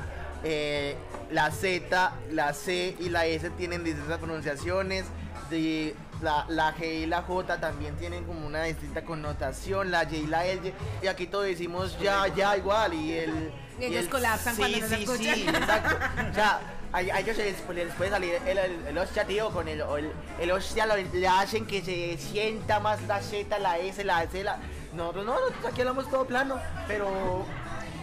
eh, 0.43 0.95
la 1.31 1.51
Z, 1.51 2.13
la 2.31 2.53
C 2.53 2.95
y 2.99 3.09
la 3.09 3.25
S 3.25 3.49
tienen 3.51 3.83
distintas 3.83 4.19
pronunciaciones. 4.19 5.05
De, 5.49 5.95
la, 6.21 6.45
la 6.49 6.75
G 6.75 7.03
y 7.03 7.05
la 7.05 7.21
J 7.21 7.59
también 7.59 7.95
tienen 7.97 8.23
como 8.25 8.45
una 8.45 8.63
distinta 8.63 9.03
connotación. 9.03 9.91
La 9.91 10.03
Y 10.03 10.15
y 10.15 10.27
la 10.27 10.45
L. 10.45 10.73
Y 11.01 11.07
aquí 11.07 11.27
todos 11.27 11.45
decimos 11.45 11.97
ya, 11.99 12.27
ya 12.27 12.57
igual. 12.57 12.93
Y 12.93 13.13
el. 13.17 13.51
Y 13.79 13.85
ellos 13.85 14.05
el 14.05 14.09
colapsan 14.09 14.55
sí, 14.55 14.61
cuando 14.61 14.77
no 14.79 14.87
sí, 14.87 15.03
escuchan. 15.03 15.35
Sí, 15.35 15.47
exacto. 15.47 15.95
O 16.31 16.33
sea, 16.33 16.59
a, 16.93 17.01
ellos 17.01 17.35
se 17.35 17.43
les, 17.43 17.69
les 17.75 17.93
puede 17.95 18.09
salir 18.09 18.35
el, 18.45 18.57
el, 18.57 18.87
el 18.87 18.97
hostia, 18.97 19.25
tío, 19.25 19.49
con 19.51 19.67
el, 19.67 19.81
el, 19.81 20.11
el 20.39 20.51
hostia 20.51 20.85
lo- 20.85 20.95
le 20.95 21.27
hacen 21.27 21.65
que 21.65 21.81
se 21.81 22.17
sienta 22.17 22.79
más 22.79 23.01
la 23.03 23.21
Z, 23.21 23.59
la 23.59 23.77
S, 23.79 24.03
la 24.05 24.23
S, 24.23 24.43
la... 24.43 24.59
Nosotros 24.93 25.25
no, 25.25 25.33
nosotros 25.33 25.65
aquí 25.65 25.81
hablamos 25.81 26.09
todo 26.09 26.25
plano, 26.25 26.57
pero 26.87 27.45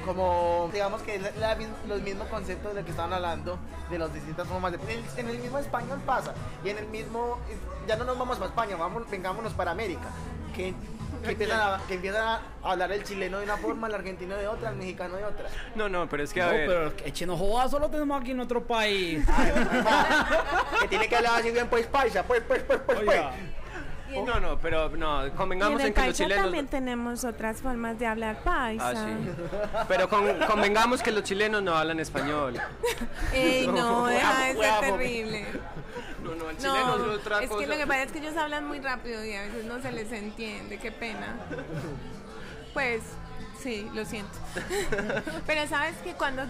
como 0.02 0.68
digamos 0.72 1.02
que 1.02 1.16
es 1.16 1.36
la- 1.36 1.56
los 1.88 2.00
mismos 2.02 2.28
conceptos 2.28 2.74
de 2.74 2.80
lo 2.80 2.84
que 2.84 2.90
estaban 2.90 3.12
hablando 3.12 3.58
de 3.90 3.98
las 3.98 4.12
distintas 4.12 4.46
formas 4.46 4.72
de 4.72 4.78
en 4.78 4.98
el, 4.98 5.04
en 5.18 5.28
el 5.30 5.38
mismo 5.38 5.58
español 5.58 6.00
pasa 6.06 6.34
y 6.64 6.70
en 6.70 6.78
el 6.78 6.86
mismo 6.88 7.38
ya 7.86 7.96
no 7.96 8.04
nos 8.04 8.18
vamos 8.18 8.36
para 8.38 8.48
España 8.50 8.76
vamos 8.76 9.08
vengámonos 9.10 9.52
para 9.54 9.70
América 9.72 10.08
que, 10.54 10.74
que 11.24 11.30
empiezan 11.30 11.60
a, 11.60 11.80
que 11.88 11.94
empiezan 11.94 12.26
a 12.26 12.40
hablar 12.62 12.92
el 12.92 13.02
chileno 13.04 13.38
de 13.38 13.44
una 13.44 13.56
forma 13.56 13.86
el 13.86 13.94
argentino 13.94 14.34
de 14.36 14.46
otra 14.46 14.70
el 14.70 14.76
mexicano 14.76 15.16
de 15.16 15.24
otra 15.24 15.46
No, 15.74 15.88
no, 15.88 16.08
pero 16.08 16.22
es 16.24 16.32
que 16.32 16.42
a 16.42 16.46
No, 16.46 16.52
ver. 16.52 16.66
pero 16.66 16.92
echen 17.08 17.34
jodas, 17.36 17.70
solo 17.70 17.88
tenemos 17.90 18.20
aquí 18.20 18.32
en 18.32 18.40
otro 18.40 18.62
país. 18.66 19.24
que 20.80 20.88
tiene 20.88 21.08
que 21.08 21.16
hablar 21.16 21.40
así 21.40 21.50
bien 21.50 21.68
pues 21.68 21.86
paisa 21.86 22.22
pues 22.24 22.42
pues 22.46 22.62
pues 22.64 22.80
pues, 22.86 23.00
pues. 23.04 23.20
No, 24.20 24.40
no, 24.40 24.58
pero 24.58 24.88
no, 24.90 25.22
convengamos 25.36 25.80
en, 25.82 25.94
que 25.94 26.06
los 26.06 26.16
chilenos. 26.16 26.70
tenemos 26.70 27.24
otras 27.24 27.60
formas 27.60 27.98
de 27.98 28.06
hablar 28.06 28.42
paisa. 28.42 28.90
Ah, 28.90 28.94
sí. 28.94 29.30
Pero 29.88 30.08
con- 30.08 30.38
convengamos 30.46 31.02
que 31.02 31.10
los 31.12 31.22
chilenos 31.22 31.62
no 31.62 31.74
hablan 31.76 31.98
español. 32.00 32.54
Ey, 33.32 33.66
no, 33.66 34.06
deja 34.06 34.38
de 34.44 34.46
ser 34.48 34.56
Huevo. 34.58 34.80
terrible. 34.80 35.46
No, 36.22 36.34
no, 36.34 36.50
el 36.50 36.56
chileno 36.56 36.98
No, 36.98 37.12
es 37.12 37.18
otra 37.18 37.42
es 37.42 37.48
cosa. 37.48 37.60
que 37.60 37.66
lo 37.66 37.76
que 37.76 37.86
pasa 37.86 38.02
es 38.04 38.12
que 38.12 38.18
ellos 38.18 38.36
hablan 38.36 38.66
muy 38.66 38.80
rápido 38.80 39.24
y 39.24 39.34
a 39.34 39.42
veces 39.42 39.64
no 39.64 39.80
se 39.80 39.90
les 39.92 40.12
entiende, 40.12 40.78
qué 40.78 40.92
pena. 40.92 41.36
Pues 42.72 43.02
sí, 43.60 43.88
lo 43.94 44.04
siento. 44.04 44.38
Pero 45.46 45.66
sabes 45.68 45.96
que 45.98 46.12
cuando 46.14 46.44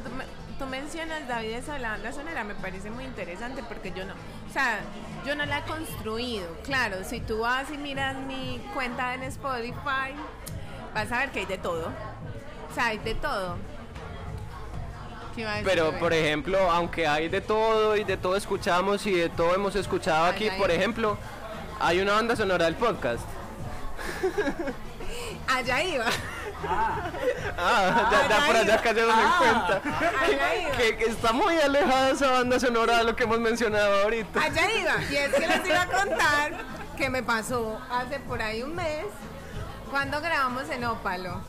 tú, 0.59 0.65
me- 0.67 0.79
tú 0.79 0.83
mencionas 0.83 1.27
David 1.29 1.57
de 1.57 1.79
la 1.79 1.91
banda 1.93 2.13
sonora 2.13 2.45
me 2.45 2.55
parece 2.55 2.91
muy 2.91 3.05
interesante 3.05 3.63
porque 3.63 3.93
yo 3.93 4.05
no, 4.05 4.15
o 4.15 4.53
sea, 4.53 4.81
yo 5.27 5.35
no 5.35 5.45
la 5.47 5.59
he 5.59 5.63
construido. 5.63 6.47
Claro, 6.65 6.97
si 7.05 7.21
tú 7.21 7.41
vas 7.41 7.71
y 7.71 7.79
miras 7.79 8.17
mi 8.17 8.61
cuenta 8.75 9.15
en 9.15 9.23
Spotify, 9.25 10.15
vas 10.95 11.11
a 11.13 11.19
ver 11.19 11.31
que 11.31 11.41
hay 11.41 11.47
de 11.47 11.59
todo. 11.59 11.89
O 12.71 12.75
sea, 12.75 12.87
hay 12.87 12.99
de 12.99 13.15
todo. 13.15 13.57
¿Qué 15.35 15.43
iba 15.43 15.51
a 15.53 15.57
decir, 15.57 15.69
Pero, 15.71 15.99
por 15.99 16.13
ejemplo, 16.13 16.59
aunque 16.71 17.07
hay 17.07 17.29
de 17.29 17.41
todo 17.41 17.97
y 17.97 18.05
de 18.05 18.17
todo 18.17 18.37
escuchamos 18.37 19.07
y 19.07 19.13
de 19.15 19.29
todo 19.31 19.55
hemos 19.55 19.75
escuchado 19.77 20.27
aquí, 20.27 20.49
ay. 20.49 20.59
por 20.59 20.71
ejemplo, 20.71 21.17
hay 21.81 22.01
una 22.01 22.13
banda 22.13 22.37
sonora 22.37 22.67
del 22.67 22.75
podcast. 22.75 23.23
Allá 25.49 25.83
iba. 25.83 26.05
Ah, 26.69 28.09
ya, 28.11 28.29
ya 28.29 28.47
por 28.47 28.57
allá 28.57 28.83
cayeron 28.83 29.19
en 29.19 29.31
cuenta. 29.39 29.83
Que, 30.77 30.97
que 30.97 31.05
está 31.05 31.33
muy 31.33 31.59
alejada 31.59 32.11
esa 32.11 32.31
banda 32.31 32.59
sonora 32.59 32.99
de 32.99 33.05
lo 33.05 33.17
que 33.17 33.25
hemos 33.25 33.41
mencionado 33.41 34.03
ahorita. 34.03 34.43
Allá 34.43 34.71
iba. 34.73 34.95
Y 35.11 35.17
es 35.17 35.35
que 35.35 35.47
les 35.47 35.67
iba 35.67 35.83
a 35.83 35.87
contar 35.87 36.53
que 36.97 37.11
me 37.11 37.23
pasó 37.23 37.81
hace 37.91 38.21
por 38.21 38.41
ahí 38.43 38.63
un 38.63 38.75
mes 38.75 39.07
cuando 39.91 40.21
grabamos 40.21 40.69
en 40.71 40.85
Ópalo. 40.85 41.41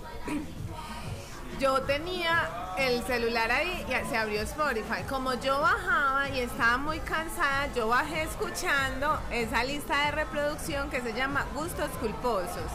Yo 1.60 1.82
tenía 1.84 2.50
el 2.78 3.04
celular 3.04 3.52
ahí 3.52 3.86
y 3.88 4.10
se 4.10 4.18
abrió 4.18 4.42
Spotify. 4.42 5.04
Como 5.08 5.34
yo 5.36 5.62
bajaba 5.62 6.30
y 6.30 6.40
estaba 6.40 6.78
muy 6.78 7.00
cansada, 7.00 7.70
yo 7.76 7.88
bajé 7.88 8.24
escuchando 8.24 9.20
esa 9.32 9.64
lista 9.64 10.06
de 10.06 10.12
reproducción 10.12 10.90
que 10.90 11.02
se 11.02 11.14
llama 11.14 11.46
Gustos 11.54 11.90
Culposos. 12.02 12.72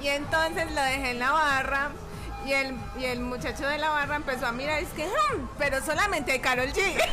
Y 0.00 0.08
entonces 0.08 0.70
lo 0.72 0.82
dejé 0.82 1.10
en 1.12 1.18
la 1.18 1.32
barra 1.32 1.90
y 2.46 2.52
el, 2.52 2.76
y 2.98 3.04
el 3.06 3.20
muchacho 3.20 3.66
de 3.66 3.78
la 3.78 3.88
barra 3.90 4.16
empezó 4.16 4.46
a 4.46 4.52
mirar 4.52 4.80
y 4.82 4.84
es 4.84 4.90
que, 4.92 5.06
"Hmm, 5.06 5.48
pero 5.58 5.80
solamente 5.82 6.32
hay 6.32 6.40
Carol 6.40 6.72
G. 6.72 6.82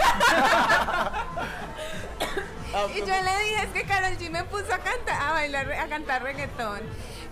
Y 2.96 3.00
yo 3.00 3.06
le 3.08 3.44
dije, 3.44 3.64
es 3.64 3.70
que 3.74 3.84
Carol 3.84 4.18
G 4.18 4.30
me 4.30 4.44
puso 4.46 4.74
a 4.74 4.78
cantar, 4.78 5.22
a 5.22 5.32
bailar, 5.34 5.72
a 5.74 5.88
cantar 5.88 6.24
reggaetón. 6.24 6.80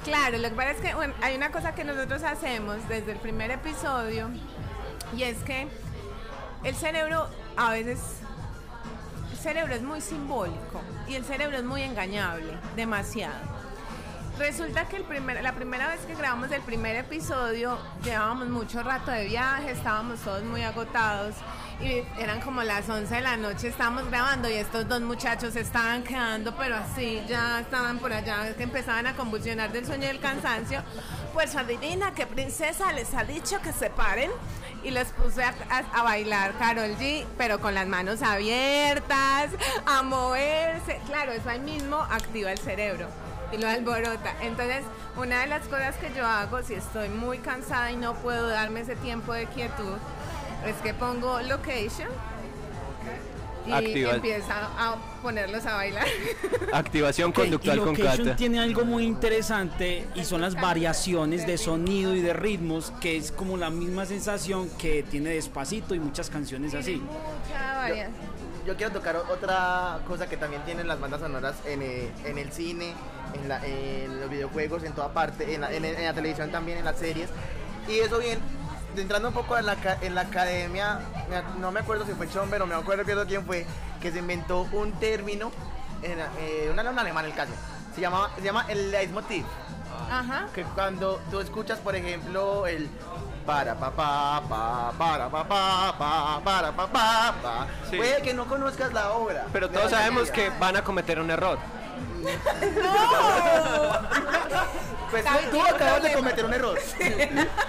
Claro, 0.03 0.37
lo 0.37 0.49
que 0.49 0.55
pasa 0.55 0.71
es 0.71 0.81
que 0.81 0.93
bueno, 0.95 1.13
hay 1.21 1.35
una 1.35 1.49
cosa 1.51 1.73
que 1.73 1.83
nosotros 1.85 2.23
hacemos 2.23 2.75
desde 2.89 3.13
el 3.13 3.19
primer 3.19 3.49
episodio 3.51 4.29
y 5.15 5.23
es 5.23 5.37
que 5.43 5.67
el 6.63 6.75
cerebro 6.75 7.29
a 7.55 7.71
veces, 7.71 7.99
el 9.31 9.37
cerebro 9.37 9.73
es 9.75 9.81
muy 9.81 10.01
simbólico 10.01 10.81
y 11.07 11.15
el 11.15 11.23
cerebro 11.23 11.57
es 11.57 11.63
muy 11.63 11.83
engañable, 11.83 12.57
demasiado. 12.75 13.58
Resulta 14.39 14.87
que 14.87 14.95
el 14.95 15.03
primer, 15.03 15.43
la 15.43 15.51
primera 15.53 15.87
vez 15.89 15.99
que 16.07 16.15
grabamos 16.15 16.49
el 16.51 16.61
primer 16.61 16.95
episodio 16.95 17.77
llevábamos 18.05 18.47
mucho 18.47 18.81
rato 18.81 19.11
de 19.11 19.25
viaje, 19.25 19.71
estábamos 19.71 20.21
todos 20.21 20.43
muy 20.43 20.61
agotados 20.63 21.35
y 21.81 22.03
eran 22.21 22.39
como 22.39 22.63
las 22.63 22.87
11 22.87 23.15
de 23.15 23.21
la 23.21 23.35
noche, 23.35 23.67
estábamos 23.67 24.07
grabando 24.09 24.49
y 24.49 24.53
estos 24.53 24.87
dos 24.87 25.01
muchachos 25.01 25.57
estaban 25.57 26.03
quedando, 26.03 26.55
pero 26.55 26.77
así, 26.77 27.21
ya 27.27 27.59
estaban 27.59 27.99
por 27.99 28.13
allá, 28.13 28.55
que 28.55 28.63
empezaban 28.63 29.07
a 29.07 29.13
convulsionar 29.15 29.73
del 29.73 29.85
sueño 29.85 30.05
y 30.05 30.07
del 30.07 30.21
cansancio. 30.21 30.83
Pues 31.33 31.55
adivina 31.57 32.13
qué 32.13 32.25
princesa 32.25 32.93
les 32.93 33.13
ha 33.13 33.25
dicho 33.25 33.61
que 33.61 33.73
se 33.73 33.89
paren 33.89 34.31
y 34.83 34.91
les 34.91 35.09
puse 35.09 35.43
a- 35.43 35.53
a 35.93 36.03
bailar 36.03 36.53
Carol 36.57 36.95
G, 36.97 37.25
pero 37.37 37.59
con 37.59 37.75
las 37.75 37.87
manos 37.87 38.21
abiertas, 38.21 39.49
a 39.85 40.01
moverse. 40.01 41.01
Claro, 41.07 41.33
eso 41.33 41.49
ahí 41.49 41.59
mismo 41.59 41.97
activa 41.97 42.53
el 42.53 42.57
cerebro 42.57 43.09
y 43.51 43.57
lo 43.57 43.67
alborota. 43.67 44.33
Entonces, 44.41 44.83
una 45.17 45.41
de 45.41 45.47
las 45.47 45.63
cosas 45.67 45.95
que 45.97 46.11
yo 46.15 46.25
hago 46.25 46.61
si 46.63 46.73
estoy 46.75 47.09
muy 47.09 47.39
cansada 47.39 47.91
y 47.91 47.95
no 47.97 48.13
puedo 48.15 48.47
darme 48.47 48.81
ese 48.81 48.95
tiempo 48.95 49.33
de 49.33 49.45
quietud, 49.47 49.97
es 50.65 50.75
que 50.77 50.93
pongo 50.93 51.39
location 51.41 52.07
y 53.65 53.71
Activa- 53.71 54.15
empieza 54.15 54.53
a 54.77 54.95
ponerlos 55.21 55.65
a 55.65 55.75
bailar. 55.75 56.05
Activación 56.73 57.31
conductual 57.31 57.77
y 57.77 57.79
con 57.81 57.89
Location 57.97 58.25
Cata. 58.25 58.35
tiene 58.35 58.59
algo 58.59 58.83
muy 58.85 59.03
interesante 59.05 60.07
y 60.15 60.23
son 60.23 60.41
las 60.41 60.55
variaciones 60.55 61.45
de 61.45 61.57
sonido 61.57 62.15
y 62.15 62.21
de 62.21 62.33
ritmos, 62.33 62.91
que 63.01 63.17
es 63.17 63.31
como 63.31 63.57
la 63.57 63.69
misma 63.69 64.05
sensación 64.05 64.69
que 64.77 65.03
tiene 65.03 65.29
Despacito 65.31 65.93
y 65.93 65.99
muchas 65.99 66.29
canciones 66.29 66.73
así. 66.73 66.95
Mucha 66.95 67.75
variación. 67.77 68.15
Yo 68.65 68.75
quiero 68.75 68.91
tocar 68.91 69.15
otra 69.17 69.99
cosa 70.07 70.27
que 70.27 70.37
también 70.37 70.63
tienen 70.63 70.87
las 70.87 70.99
bandas 70.99 71.19
sonoras 71.21 71.55
en, 71.65 71.81
eh, 71.81 72.11
en 72.25 72.37
el 72.37 72.51
cine, 72.51 72.93
en, 73.33 73.47
la- 73.49 73.65
en 73.65 74.19
los 74.19 74.29
videojuegos, 74.29 74.83
en 74.83 74.93
toda 74.93 75.09
parte, 75.13 75.53
en 75.53 75.61
la, 75.61 75.71
en- 75.71 75.85
en 75.85 76.05
la 76.05 76.13
televisión 76.13 76.51
también, 76.51 76.77
en 76.79 76.85
las 76.85 76.97
series. 76.97 77.29
Y 77.87 77.99
eso 77.99 78.19
bien, 78.19 78.39
entrando 78.95 79.29
un 79.29 79.33
poco 79.33 79.57
en 79.57 79.65
la, 79.65 79.75
en 80.01 80.15
la 80.15 80.21
academia, 80.21 80.99
no 81.59 81.71
me 81.71 81.79
acuerdo 81.81 82.05
si 82.05 82.13
fue 82.13 82.27
Schomburg 82.27 82.61
o 82.63 82.65
me 82.65 82.75
acuerdo 82.75 83.05
que 83.05 83.15
quién 83.27 83.45
fue, 83.45 83.65
que 84.01 84.11
se 84.11 84.19
inventó 84.19 84.67
un 84.71 84.91
término, 84.99 85.51
en, 86.01 86.17
eh, 86.39 86.69
un 86.71 86.79
alumno 86.79 87.01
alemán 87.01 87.25
el 87.25 87.33
caso, 87.33 87.51
se, 87.95 88.01
llamaba, 88.01 88.29
se 88.35 88.41
llama 88.41 88.65
el 88.69 88.91
leitmotiv 88.91 89.45
Ajá. 90.11 90.47
que 90.53 90.63
cuando 90.63 91.19
tú 91.29 91.39
escuchas, 91.39 91.79
por 91.79 91.95
ejemplo, 91.95 92.65
el 92.67 92.89
para 93.45 93.73
pa 93.75 93.89
pa 93.91 94.41
pa 94.47 94.93
para 94.97 95.27
pa 95.29 95.43
pa 95.47 95.95
pa 95.97 96.41
para 96.43 96.71
pa 96.71 96.87
pa 96.87 97.33
pa, 97.41 97.67
Sí. 97.89 97.97
puede 97.97 98.21
que 98.21 98.33
no 98.33 98.45
conozcas 98.45 98.93
la 98.93 99.11
obra. 99.13 99.45
Pero 99.51 99.69
todos 99.69 99.89
sabemos 99.91 100.29
que 100.31 100.49
van 100.59 100.77
a 100.77 100.83
cometer 100.83 101.19
un 101.19 101.31
error. 101.31 101.57
Pues 105.11 105.23
David 105.23 105.45
tú, 105.49 105.57
tú 105.57 105.63
tiene 105.63 105.69
un 105.69 105.75
acabas 105.75 106.03
de 106.03 106.09
problema. 106.11 106.17
cometer 106.17 106.45
un 106.45 106.53
error. 106.53 106.79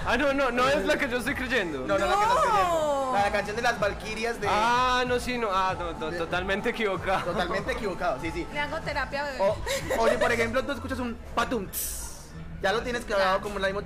Ah, 0.05 0.17
no, 0.17 0.33
no, 0.33 0.51
no 0.51 0.67
es 0.67 0.85
la 0.85 0.97
que 0.97 1.09
yo 1.09 1.17
estoy 1.17 1.33
creyendo. 1.35 1.79
No, 1.87 1.97
no, 1.97 2.05
la 2.05 2.15
que 2.15 2.21
estás 2.23 2.37
creyendo. 2.41 3.11
La 3.13 3.31
canción 3.31 3.55
de 3.55 3.61
las 3.61 3.79
Valquirias 3.79 4.39
de 4.41 4.47
Ah, 4.49 5.03
no, 5.07 5.19
sí, 5.19 5.37
no. 5.37 5.49
Ah, 5.51 5.75
no, 5.77 5.95
to- 5.95 6.11
totalmente 6.11 6.69
equivocado. 6.69 7.23
totalmente 7.31 7.71
equivocado, 7.73 8.19
sí, 8.21 8.31
sí. 8.31 8.47
Le 8.53 8.59
hago 8.59 8.79
terapia 8.81 9.23
bebé. 9.23 9.37
O, 9.39 9.57
o 9.97 10.07
si 10.07 10.17
por 10.17 10.31
ejemplo 10.31 10.63
tú 10.63 10.71
escuchas 10.73 10.99
un 10.99 11.17
patum, 11.35 11.67
tss, 11.67 12.29
ya 12.61 12.71
lo 12.73 12.81
tienes 12.81 13.05
grabado 13.07 13.41
como 13.41 13.57
la 13.59 13.67
mismo. 13.67 13.81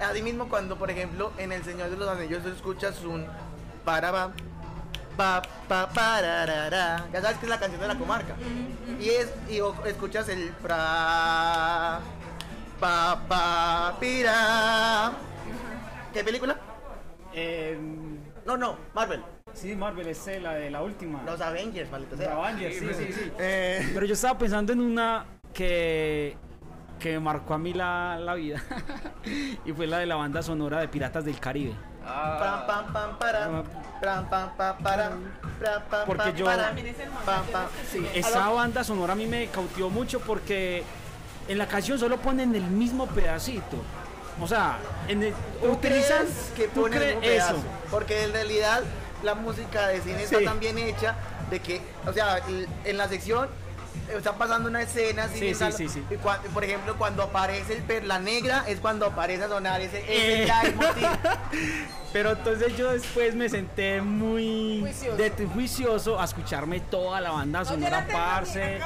Así 0.00 0.22
mismo 0.22 0.48
cuando 0.48 0.76
por 0.76 0.90
ejemplo 0.90 1.32
en 1.36 1.52
El 1.52 1.64
Señor 1.64 1.90
de 1.90 1.96
los 1.96 2.08
Anillos 2.08 2.42
tú 2.42 2.48
escuchas 2.50 3.00
un 3.02 3.26
para 3.84 4.10
pa 5.16 5.42
pa 5.42 5.88
pa 5.88 5.88
pararara, 5.88 7.06
ya 7.12 7.20
sabes 7.20 7.38
que 7.38 7.46
es 7.46 7.50
la 7.50 7.58
canción 7.58 7.80
de 7.80 7.88
la 7.88 7.96
comarca. 7.98 8.34
Y 9.00 9.08
es 9.10 9.32
y 9.48 9.60
o- 9.60 9.74
escuchas 9.86 10.28
el 10.28 10.50
pra 10.62 12.00
pa 12.80 13.20
pa 13.28 13.96
pira. 14.00 15.12
¿Qué 16.12 16.24
película? 16.24 16.56
Eh, 17.32 17.78
No, 18.46 18.56
no, 18.56 18.76
Marvel. 18.94 19.22
sí, 19.52 19.76
Marvel, 19.76 20.08
es 20.08 20.26
eh, 20.26 20.40
la 20.40 20.54
de 20.54 20.70
la 20.70 20.82
última. 20.82 21.22
Los 21.24 21.40
Avengers, 21.40 21.90
maldito 21.90 22.16
The 22.16 22.24
sea. 22.24 22.36
Avengers, 22.36 22.76
sí, 22.76 22.86
sí, 22.94 23.12
sí. 23.12 23.32
Eh, 23.38 23.90
Pero 23.94 24.06
yo 24.06 24.14
estaba 24.14 24.36
pensando 24.38 24.72
en 24.72 24.80
una 24.80 25.24
que, 25.54 26.36
que 26.98 27.12
me 27.12 27.20
marcó 27.20 27.54
a 27.54 27.58
mí 27.58 27.72
la, 27.74 28.18
la 28.18 28.34
vida. 28.34 28.60
y 29.64 29.72
fue 29.72 29.86
la 29.86 29.98
de 29.98 30.06
la 30.06 30.16
banda 30.16 30.42
sonora 30.42 30.80
de 30.80 30.88
Piratas 30.88 31.24
del 31.24 31.38
Caribe. 31.38 31.74
Pam, 32.14 32.66
pam, 32.66 32.92
pam, 32.92 33.18
para. 33.18 33.46
Pam, 34.02 34.28
pam, 34.30 34.50
pam, 34.56 34.76
para. 34.82 35.08
Pam, 35.10 35.82
pam, 35.90 36.06
Porque 36.06 36.32
yo- 36.34 36.44
para. 36.44 36.64
También 36.66 36.88
es 36.88 36.98
el 36.98 37.08
Pam, 37.10 37.44
pam. 37.52 37.66
Sí, 37.90 38.06
esa 38.14 38.48
banda 38.48 38.82
sonora 38.84 39.12
a 39.12 39.16
mí 39.16 39.26
me 39.26 39.46
cautivó 39.48 39.90
mucho 39.90 40.20
porque 40.20 40.82
en 41.48 41.58
la 41.58 41.66
canción 41.66 41.98
solo 41.98 42.16
ponen 42.18 42.54
el 42.54 42.62
mismo 42.64 43.06
pedacito. 43.06 43.76
O 44.40 44.48
sea, 44.48 44.78
en 45.08 45.22
el- 45.22 45.34
¿Tú 45.60 45.68
utilizan 45.72 46.24
crees 46.24 46.52
que 46.56 46.68
¿tú 46.68 46.82
ponen 46.82 46.98
crees 46.98 47.14
un 47.16 47.20
pedazo? 47.22 47.54
eso. 47.56 47.64
Porque 47.90 48.24
en 48.24 48.32
realidad 48.32 48.80
la 49.22 49.34
música 49.34 49.88
de 49.88 50.00
cine 50.00 50.18
Sí. 50.26 50.34
está 50.34 50.42
tan 50.50 50.58
bien 50.60 50.78
hecha 50.78 51.14
de 51.50 51.60
que, 51.60 51.82
o 52.06 52.12
sea, 52.12 52.40
en 52.84 52.96
la 52.96 53.06
sección 53.08 53.48
está 54.16 54.32
pasando 54.34 54.68
una 54.68 54.82
escena 54.82 55.24
así 55.24 55.38
Sí, 55.38 55.54
sí, 55.54 55.72
sí, 55.72 55.88
sí. 55.88 56.04
y 56.10 56.14
cua- 56.14 56.40
por 56.52 56.64
ejemplo 56.64 56.96
cuando 56.98 57.22
aparece 57.22 57.74
el 57.76 57.82
perla 57.82 58.18
negra 58.18 58.64
es 58.66 58.80
cuando 58.80 59.06
aparece 59.06 59.44
a 59.44 59.48
sonar 59.48 59.80
ese, 59.80 59.98
ese 60.00 60.44
Eh. 60.44 60.48
Pero 62.12 62.32
entonces 62.32 62.76
yo 62.76 62.90
después 62.92 63.36
me 63.36 63.48
senté 63.48 64.02
muy 64.02 64.80
Juicioso. 64.80 65.16
de- 65.16 65.46
juicioso 65.46 66.20
a 66.20 66.24
escucharme 66.24 66.80
toda 66.80 67.20
la 67.20 67.30
banda 67.30 67.64
sonora 67.64 68.04
tengo 68.04 68.18
parce 68.18 68.80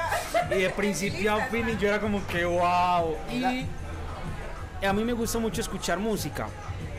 y 0.51 0.61
de 0.61 0.69
principio 0.69 1.33
a 1.33 1.45
fin 1.45 1.67
y 1.69 1.77
yo 1.77 1.87
era 1.87 1.99
como 1.99 2.25
que 2.27 2.45
wow 2.45 3.15
y 3.31 4.85
a 4.85 4.93
mí 4.93 5.03
me 5.03 5.13
gusta 5.13 5.39
mucho 5.39 5.61
escuchar 5.61 5.97
música 5.97 6.47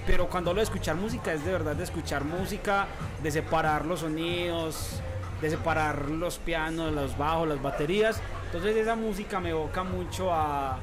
pero 0.05 0.29
cuando 0.29 0.51
hablo 0.51 0.61
de 0.61 0.65
escuchar 0.65 0.97
música 0.97 1.33
es 1.33 1.45
de 1.45 1.53
verdad 1.53 1.77
de 1.77 1.85
escuchar 1.85 2.25
música 2.25 2.87
de 3.23 3.31
separar 3.31 3.85
los 3.87 4.01
sonidos 4.01 5.01
de 5.41 5.51
separar 5.51 6.11
los 6.11 6.39
pianos 6.39 6.93
los 6.93 7.17
bajos 7.19 7.49
las 7.49 7.61
baterías 7.63 8.21
entonces 8.47 8.77
esa 8.77 8.97
música 8.97 9.41
me 9.41 9.51
evoca 9.51 9.83
mucho 9.85 10.33
a 10.33 10.79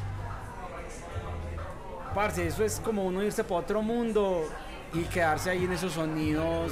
Parce, 2.13 2.45
eso 2.45 2.63
es 2.63 2.79
como 2.79 3.05
uno 3.05 3.23
irse 3.23 3.43
para 3.43 3.61
otro 3.61 3.81
mundo 3.81 4.47
y 4.93 5.01
quedarse 5.05 5.49
ahí 5.49 5.63
en 5.65 5.71
esos 5.73 5.93
sonidos 5.93 6.71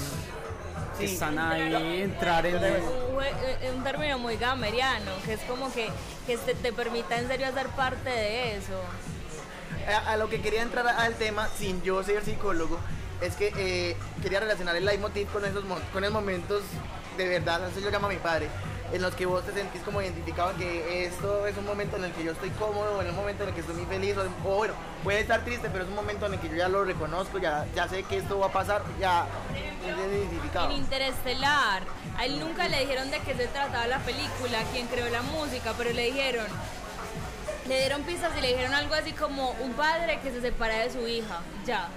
que 1.00 1.08
Sí. 1.08 1.14
están 1.16 1.40
ahí, 1.40 2.02
entrar 2.04 2.46
en 2.46 2.64
el... 2.64 2.74
Un, 2.84 3.24
eh, 3.24 3.72
un 3.76 3.84
término 3.84 4.20
muy 4.20 4.36
gameriano, 4.38 5.10
que 5.26 5.34
es 5.34 5.40
como 5.42 5.74
que, 5.74 5.90
que 6.28 6.38
te, 6.38 6.54
te 6.54 6.72
permita 6.72 7.18
en 7.18 7.28
serio 7.28 7.48
hacer 7.48 7.66
parte 7.70 8.10
de 8.12 8.58
eso. 8.58 8.80
a, 9.88 10.12
a 10.12 10.18
lo 10.18 10.30
que 10.30 10.42
quería 10.42 10.62
entrar 10.62 10.88
al 10.88 11.16
tema, 11.16 11.48
sin 11.58 11.82
yo 11.82 12.04
ser 12.04 12.24
psicólogo, 12.24 12.78
es 13.22 13.36
que 13.36 13.52
eh, 13.58 13.98
quería 14.22 14.42
relacionar 14.42 14.76
el 14.76 14.86
leitmotiv 14.86 15.28
con 15.30 15.44
esos 15.44 15.64
con 15.92 16.04
esos 16.04 16.14
momentos 16.14 16.62
de 17.24 17.39
verdad, 17.39 17.63
así 17.65 17.82
lo 17.82 17.89
llama 17.89 18.07
mi 18.07 18.17
padre, 18.17 18.47
en 18.91 19.01
los 19.01 19.15
que 19.15 19.26
vos 19.26 19.43
te 19.45 19.53
sentís 19.53 19.82
como 19.84 20.01
identificado 20.01 20.51
en 20.51 20.57
que 20.57 21.05
esto 21.05 21.47
es 21.47 21.57
un 21.57 21.65
momento 21.65 21.95
en 21.97 22.05
el 22.05 22.11
que 22.11 22.24
yo 22.24 22.32
estoy 22.32 22.49
cómodo, 22.51 23.01
en 23.01 23.09
un 23.09 23.15
momento 23.15 23.43
en 23.43 23.49
el 23.49 23.55
que 23.55 23.61
estoy 23.61 23.76
muy 23.76 23.86
feliz, 23.86 24.15
o, 24.17 24.49
o 24.49 24.55
bueno, 24.57 24.74
puede 25.03 25.22
estar 25.22 25.43
triste, 25.45 25.69
pero 25.72 25.84
es 25.84 25.89
un 25.89 25.95
momento 25.95 26.26
en 26.26 26.34
el 26.34 26.39
que 26.39 26.49
yo 26.49 26.55
ya 26.55 26.67
lo 26.67 26.84
reconozco, 26.84 27.38
ya, 27.38 27.65
ya 27.76 27.88
sé 27.88 28.03
que 28.03 28.17
esto 28.17 28.39
va 28.39 28.47
a 28.47 28.51
pasar, 28.51 28.84
ya 28.99 29.28
estoy 29.88 30.17
identificado. 30.17 30.72
En 30.72 30.78
Interestelar, 30.78 31.84
a 32.17 32.26
él 32.26 32.39
nunca 32.39 32.67
le 32.67 32.80
dijeron 32.82 33.09
de 33.11 33.19
qué 33.19 33.34
se 33.36 33.47
trataba 33.47 33.88
la 33.88 33.99
película, 33.99 34.59
quién 34.74 34.88
creó 34.88 35.09
la 35.09 35.22
música, 35.22 35.74
pero 35.78 35.91
le 35.91 36.05
dijeron, 36.05 36.47
le 37.67 37.80
dieron 37.80 38.01
pistas 38.03 38.32
y 38.38 38.41
le 38.41 38.49
dijeron 38.49 38.74
algo 38.74 38.93
así 38.95 39.13
como 39.13 39.51
un 39.51 39.74
padre 39.74 40.19
que 40.22 40.32
se 40.32 40.41
separa 40.41 40.80
de 40.80 40.91
su 40.91 41.07
hija, 41.07 41.39
ya. 41.65 41.88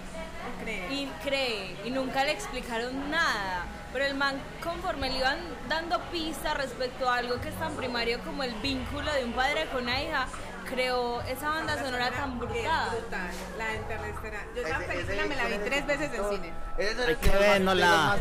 Y 0.90 1.06
cree, 1.24 1.76
y 1.84 1.90
nunca 1.90 2.22
le 2.24 2.32
explicaron 2.32 3.10
nada. 3.10 3.64
Pero 3.94 4.06
el 4.06 4.14
man, 4.16 4.34
conforme 4.62 5.08
le 5.08 5.18
iban 5.18 5.38
dando 5.68 6.00
pistas 6.10 6.56
respecto 6.56 7.08
a 7.08 7.18
algo 7.18 7.40
que 7.40 7.48
es 7.50 7.54
tan 7.54 7.74
primario 7.76 8.18
como 8.24 8.42
el 8.42 8.52
vínculo 8.56 9.10
de 9.12 9.24
un 9.24 9.32
padre 9.34 9.66
con 9.72 9.84
una 9.84 10.02
hija, 10.02 10.26
creó 10.68 11.20
esa 11.22 11.48
banda 11.50 11.78
sonora 11.78 12.10
tan 12.10 12.36
brutal. 12.40 12.90
brutal, 12.90 13.30
la 13.56 13.66
de 13.68 13.76
Interestelar. 13.76 14.46
Yo 14.56 14.62
esa 14.62 14.76
Ese- 14.78 14.86
película 14.86 15.14
ese- 15.14 15.28
me 15.28 15.36
la 15.36 15.44
vi 15.46 15.52
ese- 15.54 15.64
tres 15.64 15.86
veces 15.86 16.12
en 16.12 16.28
cine. 16.28 16.52
ese 16.76 16.90
es 16.90 16.98
el 16.98 17.08
Hay 17.08 17.16
que 17.16 17.60
me 17.60 17.70
olvida. 17.70 18.12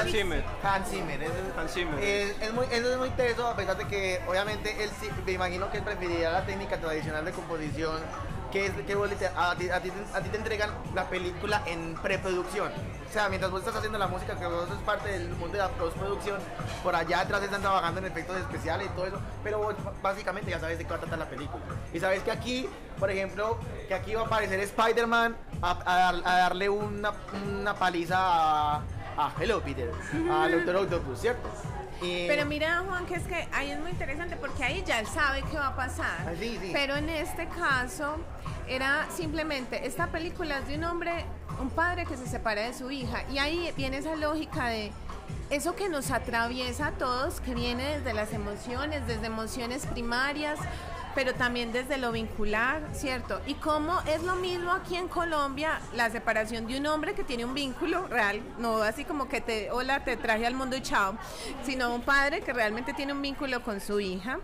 Hans 0.00 0.10
Zimmer. 0.10 0.44
Hans 0.64 0.88
Zimmer, 0.90 1.22
ese 1.22 1.32
es 1.32 1.58
Hans 1.58 1.72
Zimmer. 1.74 1.98
Eh, 2.02 2.36
es 2.40 2.52
muy, 2.52 2.66
eso 2.72 2.92
es 2.92 2.98
muy 2.98 3.10
teso, 3.10 3.46
a 3.46 3.54
pesar 3.54 3.76
de 3.76 3.86
que 3.86 4.20
obviamente 4.26 4.82
él 4.82 4.90
sí- 5.00 5.10
me 5.24 5.30
imagino 5.32 5.70
que 5.70 5.78
él 5.78 5.84
preferiría 5.84 6.32
la 6.32 6.44
técnica 6.44 6.78
tradicional 6.78 7.24
de 7.24 7.30
composición, 7.30 8.00
que 8.54 8.66
es 8.66 8.72
que 8.86 8.94
vos 8.94 9.10
a, 9.10 9.56
ti, 9.56 9.68
a 9.68 9.80
ti 9.80 9.90
a 10.14 10.20
ti 10.20 10.28
te 10.28 10.36
entregan 10.36 10.70
la 10.94 11.08
película 11.10 11.60
en 11.66 11.94
preproducción. 11.96 12.70
O 13.08 13.12
sea, 13.12 13.28
mientras 13.28 13.50
vos 13.50 13.60
estás 13.60 13.74
haciendo 13.74 13.98
la 13.98 14.06
música, 14.06 14.38
que 14.38 14.46
vos 14.46 14.68
sos 14.68 14.78
parte 14.82 15.08
del 15.08 15.28
mundo 15.30 15.54
de 15.54 15.58
la 15.58 15.68
postproducción, 15.70 16.38
por 16.84 16.94
allá 16.94 17.20
atrás 17.22 17.42
están 17.42 17.62
trabajando 17.62 17.98
en 17.98 18.06
efectos 18.06 18.36
especiales 18.36 18.86
y 18.86 18.90
todo 18.90 19.06
eso, 19.06 19.18
pero 19.42 19.58
vos 19.58 19.74
básicamente 20.00 20.52
ya 20.52 20.60
sabes 20.60 20.78
de 20.78 20.84
qué 20.84 20.90
va 20.90 20.96
a 20.96 21.00
tratar 21.00 21.18
la 21.18 21.28
película. 21.28 21.64
Y 21.92 21.98
sabes 21.98 22.22
que 22.22 22.30
aquí, 22.30 22.68
por 23.00 23.10
ejemplo, 23.10 23.58
que 23.88 23.94
aquí 23.94 24.14
va 24.14 24.22
a 24.22 24.26
aparecer 24.26 24.60
Spider-Man 24.60 25.36
a, 25.60 26.10
a 26.24 26.38
darle 26.38 26.68
una, 26.68 27.12
una 27.44 27.74
paliza 27.74 28.16
a, 28.18 28.82
a 29.16 29.32
Hello 29.36 29.60
Peter, 29.62 29.90
al 30.30 30.52
Doctor 30.52 30.76
Octopus, 30.76 31.20
¿cierto? 31.20 31.48
Y- 32.02 32.26
Pero 32.26 32.44
mira, 32.46 32.82
Juan, 32.86 33.06
que 33.06 33.14
es 33.14 33.22
que 33.24 33.46
ahí 33.52 33.70
es 33.70 33.78
muy 33.80 33.90
interesante 33.90 34.36
porque 34.36 34.64
ahí 34.64 34.82
ya 34.86 35.00
él 35.00 35.06
sabe 35.06 35.42
qué 35.50 35.56
va 35.56 35.68
a 35.68 35.76
pasar. 35.76 36.26
Ah, 36.26 36.32
sí. 36.38 36.58
Pero 36.72 36.96
en 36.96 37.08
este 37.08 37.46
caso 37.48 38.16
era 38.68 39.06
simplemente, 39.14 39.86
esta 39.86 40.08
película 40.08 40.58
es 40.58 40.68
de 40.68 40.76
un 40.76 40.84
hombre, 40.84 41.24
un 41.60 41.70
padre 41.70 42.04
que 42.06 42.16
se 42.16 42.26
separa 42.26 42.62
de 42.62 42.74
su 42.74 42.90
hija. 42.90 43.22
Y 43.30 43.38
ahí 43.38 43.72
viene 43.76 43.98
esa 43.98 44.16
lógica 44.16 44.66
de 44.68 44.90
eso 45.50 45.76
que 45.76 45.88
nos 45.88 46.10
atraviesa 46.10 46.88
a 46.88 46.92
todos, 46.92 47.40
que 47.40 47.54
viene 47.54 47.98
desde 47.98 48.14
las 48.14 48.32
emociones, 48.32 49.06
desde 49.06 49.26
emociones 49.26 49.86
primarias, 49.86 50.58
pero 51.14 51.34
también 51.34 51.72
desde 51.72 51.96
lo 51.96 52.10
vincular, 52.12 52.82
¿cierto? 52.92 53.40
Y 53.46 53.54
cómo 53.54 54.00
es 54.02 54.22
lo 54.22 54.34
mismo 54.36 54.72
aquí 54.72 54.96
en 54.96 55.06
Colombia 55.08 55.80
la 55.94 56.10
separación 56.10 56.66
de 56.66 56.78
un 56.78 56.86
hombre 56.86 57.14
que 57.14 57.22
tiene 57.22 57.44
un 57.44 57.54
vínculo 57.54 58.06
real, 58.08 58.42
no 58.58 58.82
así 58.82 59.04
como 59.04 59.28
que 59.28 59.40
te, 59.40 59.70
hola, 59.70 60.02
te 60.02 60.16
traje 60.16 60.46
al 60.46 60.54
mundo 60.54 60.76
y 60.76 60.82
chao, 60.82 61.16
sino 61.64 61.94
un 61.94 62.02
padre 62.02 62.40
que 62.40 62.52
realmente 62.52 62.92
tiene 62.94 63.12
un 63.12 63.22
vínculo 63.22 63.62
con 63.62 63.80
su 63.80 64.00
hija 64.00 64.40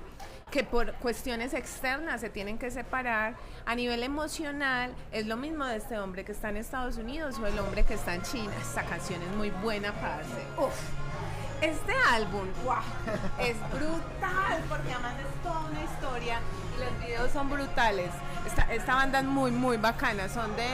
que 0.50 0.64
por 0.64 0.92
cuestiones 0.94 1.54
externas 1.54 2.20
se 2.20 2.30
tienen 2.30 2.58
que 2.58 2.70
separar. 2.70 3.34
A 3.66 3.74
nivel 3.74 4.02
emocional 4.02 4.92
es 5.12 5.26
lo 5.26 5.36
mismo 5.36 5.64
de 5.64 5.76
este 5.76 5.98
hombre 5.98 6.24
que 6.24 6.32
está 6.32 6.48
en 6.48 6.56
Estados 6.56 6.96
Unidos 6.96 7.36
o 7.38 7.46
el 7.46 7.58
hombre 7.58 7.84
que 7.84 7.94
está 7.94 8.14
en 8.14 8.22
China. 8.22 8.52
Esta 8.60 8.82
canción 8.84 9.22
es 9.22 9.30
muy 9.36 9.50
buena 9.50 9.92
para 9.94 10.16
hacer. 10.16 10.46
Uf. 10.58 10.74
Este 11.60 11.92
álbum, 12.10 12.46
wow, 12.64 12.76
es 13.38 13.54
brutal 13.70 14.62
porque 14.66 14.92
además 14.94 15.14
es 15.20 15.42
toda 15.42 15.60
una 15.60 15.84
historia 15.84 16.40
y 16.74 16.80
los 16.80 17.06
videos 17.06 17.30
son 17.32 17.50
brutales. 17.50 18.10
Esta, 18.46 18.62
esta 18.72 18.94
banda 18.94 19.20
es 19.20 19.26
muy, 19.26 19.50
muy 19.50 19.76
bacana, 19.76 20.26
son 20.30 20.56
de 20.56 20.68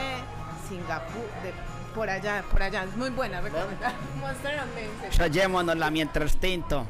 Singapur, 0.69 1.25
de 1.43 1.51
por 1.93 2.09
allá, 2.09 2.41
por 2.49 2.63
allá, 2.63 2.83
es 2.83 2.95
muy 2.95 3.09
buena, 3.09 3.41
recomendada. 3.41 3.95
Monster 4.21 4.61
Men. 4.75 5.31
Llevémonosla 5.31 5.91
mientras 5.91 6.37
tinto. 6.37 6.85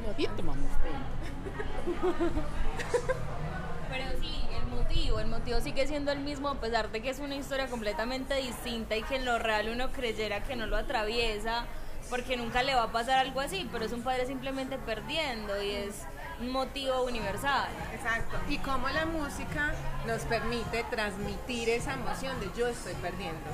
Pero 3.89 4.05
sí, 4.19 4.41
el 4.55 4.67
motivo, 4.67 5.19
el 5.19 5.27
motivo 5.27 5.61
sigue 5.61 5.87
siendo 5.87 6.11
el 6.11 6.19
mismo 6.19 6.49
a 6.49 6.55
pesar 6.55 6.91
de 6.91 7.01
que 7.01 7.09
es 7.09 7.19
una 7.19 7.35
historia 7.35 7.67
completamente 7.67 8.35
distinta 8.35 8.95
y 8.95 9.03
que 9.03 9.15
en 9.15 9.25
lo 9.25 9.39
real 9.39 9.69
uno 9.69 9.91
creyera 9.91 10.43
que 10.43 10.55
no 10.55 10.67
lo 10.67 10.77
atraviesa 10.77 11.65
porque 12.09 12.37
nunca 12.37 12.63
le 12.63 12.75
va 12.75 12.83
a 12.83 12.91
pasar 12.91 13.19
algo 13.19 13.41
así, 13.41 13.67
pero 13.71 13.85
es 13.85 13.91
un 13.91 14.01
padre 14.01 14.25
simplemente 14.25 14.77
perdiendo 14.77 15.61
y 15.61 15.71
es 15.71 16.03
un 16.39 16.51
motivo 16.51 17.03
universal. 17.03 17.67
Exacto. 17.93 18.37
Y 18.49 18.57
cómo 18.59 18.87
la 18.89 19.05
música 19.05 19.73
nos 20.05 20.21
permite 20.23 20.83
transmitir 20.89 21.69
esa 21.69 21.93
emoción 21.93 22.39
de 22.39 22.49
yo 22.57 22.67
estoy 22.67 22.93
perdiendo. 22.95 23.49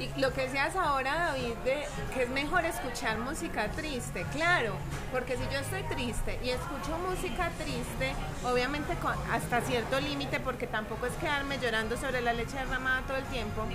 Y 0.00 0.18
lo 0.18 0.32
que 0.32 0.42
decías 0.42 0.74
ahora, 0.76 1.14
David, 1.26 1.54
de 1.62 1.84
que 2.14 2.22
es 2.22 2.30
mejor 2.30 2.64
escuchar 2.64 3.18
música 3.18 3.68
triste, 3.68 4.24
claro, 4.32 4.72
porque 5.12 5.36
si 5.36 5.42
yo 5.52 5.58
estoy 5.58 5.82
triste 5.82 6.40
y 6.42 6.50
escucho 6.50 6.96
música 7.06 7.50
triste, 7.58 8.14
obviamente 8.42 8.96
hasta 9.30 9.60
cierto 9.60 10.00
límite, 10.00 10.40
porque 10.40 10.66
tampoco 10.66 11.04
es 11.04 11.12
quedarme 11.16 11.58
llorando 11.58 11.98
sobre 11.98 12.22
la 12.22 12.32
leche 12.32 12.56
derramada 12.56 13.02
todo 13.02 13.18
el 13.18 13.24
tiempo. 13.24 13.66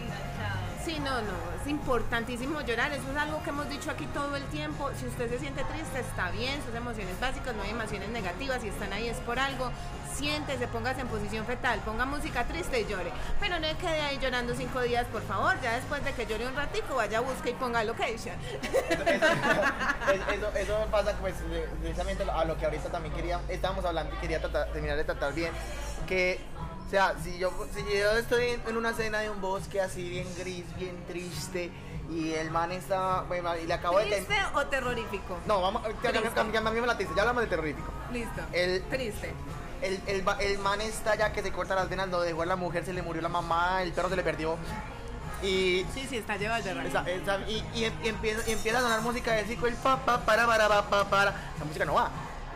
Sí, 0.86 1.00
no, 1.00 1.16
no, 1.22 1.34
es 1.60 1.68
importantísimo 1.68 2.62
llorar, 2.62 2.92
eso 2.92 3.10
es 3.12 3.18
algo 3.18 3.42
que 3.42 3.50
hemos 3.50 3.68
dicho 3.70 3.90
aquí 3.90 4.06
todo 4.14 4.36
el 4.36 4.44
tiempo. 4.46 4.92
Si 5.00 5.08
usted 5.08 5.28
se 5.30 5.40
siente 5.40 5.64
triste, 5.64 6.00
está 6.00 6.30
bien, 6.30 6.62
sus 6.64 6.76
emociones 6.76 7.20
básicas, 7.20 7.56
no 7.56 7.64
hay 7.64 7.72
emociones 7.72 8.10
negativas, 8.10 8.62
si 8.62 8.68
están 8.68 8.94
ahí 8.94 9.08
es 9.08 9.18
por 9.18 9.40
algo. 9.40 9.72
Siéntese, 10.14 10.68
póngase 10.68 11.02
en 11.02 11.08
posición 11.08 11.46
fetal, 11.46 11.80
ponga 11.80 12.06
música 12.06 12.44
triste 12.46 12.82
y 12.82 12.86
llore. 12.86 13.12
Pero 13.40 13.60
no 13.60 13.68
quede 13.80 14.00
ahí 14.02 14.20
llorando 14.20 14.54
cinco 14.54 14.80
días, 14.82 15.08
por 15.08 15.24
favor, 15.24 15.60
ya 15.62 15.74
después 15.74 16.06
de 16.06 16.14
que 16.14 16.28
llore 16.28 16.48
un 16.48 16.56
ratico, 16.56 16.96
vaya, 16.96 17.20
busque 17.20 17.50
y 17.50 17.54
ponga 17.54 17.84
location. 17.84 18.36
Eso, 20.34 20.52
eso 20.56 20.88
pasa 20.92 21.14
pues 21.20 21.34
precisamente 21.82 22.24
a 22.32 22.46
lo 22.46 22.58
que 22.58 22.66
ahorita 22.66 22.90
también 22.92 23.14
quería, 23.16 23.42
estábamos 23.50 23.84
hablando 23.86 24.14
y 24.16 24.18
quería 24.20 24.40
tratar- 24.40 24.72
terminar 24.72 24.98
de 24.98 25.04
tratar 25.04 25.34
bien, 25.34 25.52
que 26.08 26.40
sea, 26.96 27.16
si 27.24 27.38
yo, 27.38 27.52
si 27.74 27.82
yo 27.84 28.12
estoy 28.18 28.60
en, 28.68 28.78
una 28.78 28.92
escena 28.92 29.20
de 29.20 29.30
un 29.30 29.42
bosque 29.42 29.82
así 29.82 30.08
bien 30.10 30.28
gris, 30.38 30.64
bien 30.78 30.96
triste, 31.08 31.72
y 32.10 32.34
el 32.34 32.52
man 32.52 32.72
está, 32.72 33.22
bueno, 33.28 33.56
y 33.58 33.66
le 33.66 33.74
acabo 33.74 33.98
de... 34.00 34.06
¿Triste 34.06 34.36
o 34.54 34.66
terrorífico? 34.68 35.38
No, 35.46 35.62
vamos, 35.62 35.82
Triste. 35.84 35.98
ya, 36.04 36.12
la 36.88 36.96
triste, 36.96 37.14
ya 37.16 37.22
hablamos 37.24 37.44
de 37.44 37.50
terrorífico. 37.50 37.92
Listo. 38.12 38.42
El- 38.54 38.84
Triste. 38.84 39.34
El, 39.82 40.00
el, 40.08 40.24
el 40.40 40.58
man 40.60 40.82
está 40.82 41.16
ya 41.16 41.34
que 41.34 41.42
se 41.44 41.52
corta 41.52 41.76
las 41.76 41.90
venas, 41.90 42.08
lo 42.10 42.22
dejó 42.22 42.44
a 42.44 42.46
la 42.46 42.56
mujer, 42.56 42.86
se 42.86 42.94
le 42.94 43.02
murió 43.02 43.22
la 43.22 43.30
mamá, 43.30 43.82
el 43.84 43.92
perro 43.92 44.10
se 44.10 44.16
le 44.16 44.24
perdió. 44.24 44.58
Y 45.44 45.86
Sí, 45.94 46.08
sí, 46.10 46.18
está 46.18 46.38
llevado 46.38 46.64
de 46.64 46.72
y, 47.48 47.64
y 47.76 47.84
em- 47.86 47.94
y 48.04 48.08
empieza, 48.08 48.50
y 48.50 48.54
empieza 48.54 48.80
a 48.80 48.82
sonar 48.82 49.02
música 49.02 49.34
del 49.34 49.46
ciclo, 49.46 49.68
el 49.68 49.76
pa, 49.76 49.98
pa, 49.98 50.22
para, 50.22 50.48
para, 50.48 50.68
pa, 50.68 50.84
pa, 50.90 51.04
para. 51.10 51.32
La 51.60 51.66
música 51.66 51.86
no 51.86 51.96
va, 51.96 52.10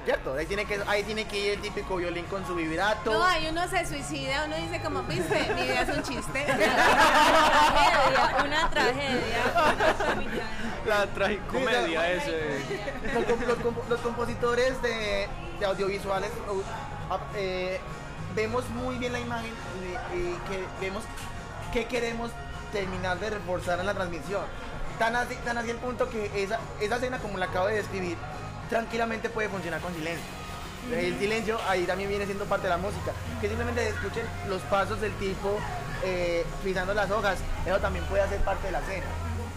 ¿cierto? 0.09 0.33
Ahí 0.33 0.47
tiene 0.47 0.65
que, 0.65 0.79
ahí 0.87 1.03
tiene 1.03 1.25
que 1.25 1.37
ir 1.37 1.53
el 1.53 1.61
típico 1.61 1.95
violín 1.97 2.25
con 2.25 2.43
su 2.47 2.55
vibrato. 2.55 3.13
No, 3.13 3.23
ahí 3.23 3.47
uno 3.47 3.67
se 3.67 3.85
suicida, 3.85 4.45
uno 4.47 4.55
dice 4.55 4.81
como, 4.81 5.03
viste, 5.03 5.51
mi 5.53 5.61
vida 5.61 5.81
es 5.81 5.95
un 5.95 6.01
chiste. 6.01 6.45
tragedia, 6.45 8.43
una 8.43 8.69
tragedia. 8.71 9.43
La 10.87 11.05
tragicomedia 11.05 12.11
ese. 12.11 12.59
los, 13.13 13.47
los 13.47 13.57
compo- 13.59 13.83
los 13.87 13.99
compositores 13.99 14.81
de, 14.81 15.27
de 15.59 15.65
audiovisuales 15.67 16.31
eh, 17.35 17.79
vemos 18.35 18.67
muy 18.69 18.97
bien 18.97 19.13
la 19.13 19.19
imagen 19.19 19.53
y, 20.11 20.17
y 20.17 20.33
que 20.49 20.65
vemos 20.81 21.03
que 21.71 21.85
queremos 21.85 22.31
terminar 22.71 23.19
de 23.19 23.29
reforzar 23.29 23.79
en 23.79 23.85
la 23.85 23.93
transmisión. 23.93 24.41
Tan 24.97 25.15
así, 25.15 25.35
tan 25.45 25.55
así 25.59 25.69
el 25.69 25.77
punto 25.77 26.09
que 26.09 26.31
esa, 26.43 26.59
esa 26.81 26.95
escena, 26.95 27.19
como 27.19 27.37
la 27.37 27.45
acabo 27.45 27.67
de 27.67 27.75
describir, 27.75 28.17
tranquilamente 28.69 29.29
puede 29.29 29.49
funcionar 29.49 29.81
con 29.81 29.93
silencio. 29.93 30.25
El 30.93 31.19
silencio 31.19 31.59
ahí 31.67 31.83
también 31.83 32.09
viene 32.09 32.25
siendo 32.25 32.45
parte 32.45 32.67
de 32.67 32.69
la 32.69 32.77
música. 32.77 33.11
Que 33.41 33.47
simplemente 33.47 33.87
escuchen 33.87 34.25
los 34.47 34.61
pasos 34.63 35.01
del 35.01 35.11
tipo 35.13 35.59
eh, 36.03 36.45
pisando 36.63 36.93
las 36.93 37.11
hojas. 37.11 37.39
Eso 37.65 37.79
también 37.79 38.05
puede 38.05 38.23
hacer 38.23 38.39
parte 38.41 38.67
de 38.67 38.71
la 38.71 38.79
escena. 38.79 39.05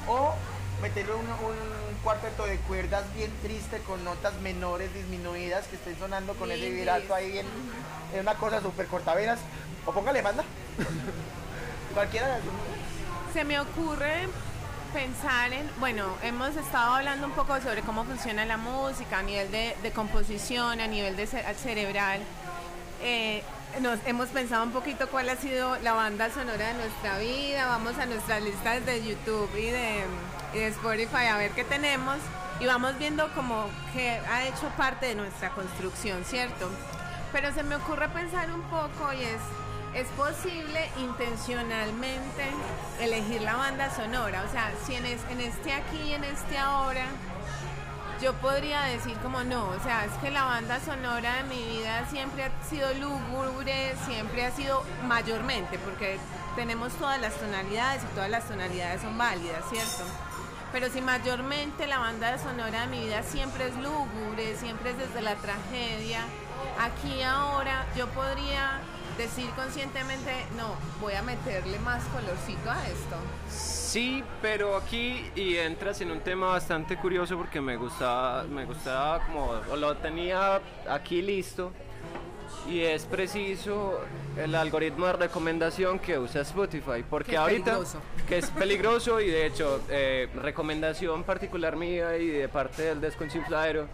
O 0.09 0.35
meterle 0.83 1.15
un, 1.15 1.21
un 1.21 1.97
cuarteto 2.03 2.47
de 2.47 2.57
cuerdas 2.59 3.05
bien 3.15 3.31
triste 3.43 3.79
con 3.87 4.03
notas 4.05 4.35
menores 4.41 4.93
disminuidas 4.93 5.67
que 5.69 5.77
estén 5.77 5.97
sonando 5.99 6.35
con 6.35 6.51
ese 6.51 6.71
vibrato 6.71 7.15
ahí 7.15 7.31
bien. 7.31 7.47
Es 8.13 8.21
una 8.21 8.35
cosa 8.35 8.61
súper 8.61 8.87
cortavenas. 8.87 9.39
O 9.87 9.93
póngale 9.93 10.23
banda. 10.23 10.45
Cualquiera 11.95 12.27
de 12.27 12.33
las. 12.35 12.43
Se 13.33 13.45
me 13.45 13.59
ocurre 13.61 14.29
pensar 14.93 15.53
en, 15.53 15.69
bueno, 15.81 16.05
hemos 16.23 16.55
estado 16.57 16.95
hablando 16.95 17.27
un 17.27 17.33
poco 17.33 17.61
sobre 17.61 17.83
cómo 17.83 18.05
funciona 18.05 18.45
la 18.45 18.57
música 18.57 19.19
a 19.19 19.23
nivel 19.23 19.51
de, 19.51 19.77
de 19.83 19.91
composición, 19.93 20.81
a 20.81 20.87
nivel 20.87 21.17
de 21.17 21.27
ce- 21.27 21.55
cerebral. 21.55 22.21
Eh, 23.03 23.43
nos 23.81 23.99
hemos 24.07 24.29
pensado 24.29 24.63
un 24.65 24.73
poquito 24.73 25.09
cuál 25.09 25.29
ha 25.31 25.37
sido 25.37 25.77
la 25.79 25.93
banda 25.95 26.31
sonora 26.31 26.69
de 26.69 26.75
nuestra 26.75 27.19
vida, 27.19 27.67
vamos 27.67 27.99
a 27.99 28.07
nuestras 28.07 28.43
listas 28.43 28.85
de 28.85 29.03
YouTube 29.03 29.51
y 29.57 29.71
de, 29.71 30.05
y 30.55 30.59
de 30.59 30.67
Spotify 30.69 31.27
a 31.31 31.37
ver 31.39 31.53
qué 31.53 31.65
tenemos 31.65 32.17
y 32.61 32.67
vamos 32.67 32.97
viendo 32.99 33.33
como 33.35 33.67
que 33.95 34.11
ha 34.31 34.45
hecho 34.45 34.69
parte 34.77 35.07
de 35.07 35.15
nuestra 35.15 35.51
construcción, 35.51 36.23
¿cierto? 36.25 36.69
Pero 37.33 37.53
se 37.55 37.63
me 37.63 37.77
ocurre 37.77 38.09
pensar 38.11 38.51
un 38.53 38.63
poco 38.65 39.11
y 39.15 39.23
es, 39.23 39.41
es 39.95 40.07
posible 40.09 40.89
intencionalmente 40.99 42.45
elegir 43.01 43.43
la 43.43 43.57
banda 43.57 43.95
sonora, 43.95 44.45
o 44.49 44.51
sea, 44.51 44.71
si 44.87 44.95
en, 44.95 45.05
es- 45.07 45.25
en 45.31 45.41
este 45.41 45.73
aquí 45.75 45.99
y 45.99 46.13
en 46.15 46.25
este 46.25 46.57
ahora 46.59 47.05
yo 48.21 48.33
podría 48.35 48.83
decir 48.83 49.17
como 49.19 49.43
no, 49.43 49.65
o 49.69 49.81
sea, 49.83 50.05
es 50.05 50.13
que 50.23 50.31
la 50.31 50.45
banda 50.45 50.79
sonora 50.81 51.35
de 51.37 51.43
mi 51.45 51.61
vida 51.63 52.07
siempre 52.09 52.45
ha 52.45 52.51
sido 52.71 52.93
lúgubre, 52.95 53.95
siempre 54.07 54.47
ha 54.47 54.53
sido 54.53 54.83
mayormente, 55.09 55.79
porque 55.81 56.19
tenemos 56.55 56.93
todas 56.95 57.21
las 57.21 57.35
tonalidades 57.35 58.03
y 58.05 58.15
todas 58.15 58.31
las 58.31 58.45
tonalidades 58.47 59.03
son 59.03 59.19
válidas, 59.19 59.65
¿cierto? 59.69 60.05
Pero 60.71 60.89
si 60.89 61.01
mayormente 61.01 61.87
la 61.89 61.99
banda 61.99 62.39
sonora 62.39 62.83
de 62.83 62.87
mi 62.87 63.01
vida 63.05 63.23
siempre 63.25 63.67
es 63.67 63.77
lúgubre, 63.77 64.57
siempre 64.57 64.91
es 64.91 64.99
desde 64.99 65.21
la 65.21 65.35
tragedia, 65.35 66.21
aquí 66.81 67.23
ahora 67.25 67.85
yo 67.97 68.07
podría 68.09 68.81
decir 69.23 69.49
conscientemente, 69.51 70.33
no, 70.57 70.75
voy 71.01 71.15
a 71.15 71.23
meterle 71.23 71.79
más 71.81 72.03
colorcito 72.07 72.71
a 72.71 72.87
esto. 72.89 73.17
Sí, 73.49 74.25
pero 74.41 74.77
aquí 74.77 75.31
y 75.37 75.57
entras 75.57 76.01
en 76.01 76.11
un 76.11 76.21
tema 76.21 76.49
bastante 76.49 76.97
curioso 76.97 77.37
porque 77.37 77.61
me 77.61 77.77
gustaba, 77.77 78.45
me 78.45 78.65
gustaba 78.65 79.25
como 79.27 79.55
lo 79.77 79.97
tenía 79.99 80.61
aquí 80.89 81.23
listo 81.23 81.73
y 82.69 82.81
es 82.81 83.05
preciso 83.07 84.01
el 84.37 84.55
algoritmo 84.55 85.07
de 85.07 85.15
recomendación 85.15 85.99
que 85.99 86.19
usa 86.19 86.43
Spotify 86.43 87.05
porque 87.09 87.33
Que 87.33 87.37
ahorita 87.37 87.65
peligroso. 87.73 87.99
que 88.29 88.39
es 88.39 88.51
peligroso 88.51 89.21
y 89.21 89.29
de 89.29 89.47
hecho 89.47 89.81
eh, 89.89 90.29
recomendación 90.37 91.25
particular 91.25 91.77
mía 91.77 92.17
y 92.19 92.29
de 92.29 92.49
parte 92.49 92.83
del 92.83 93.01
desconchinfladero 93.01 93.89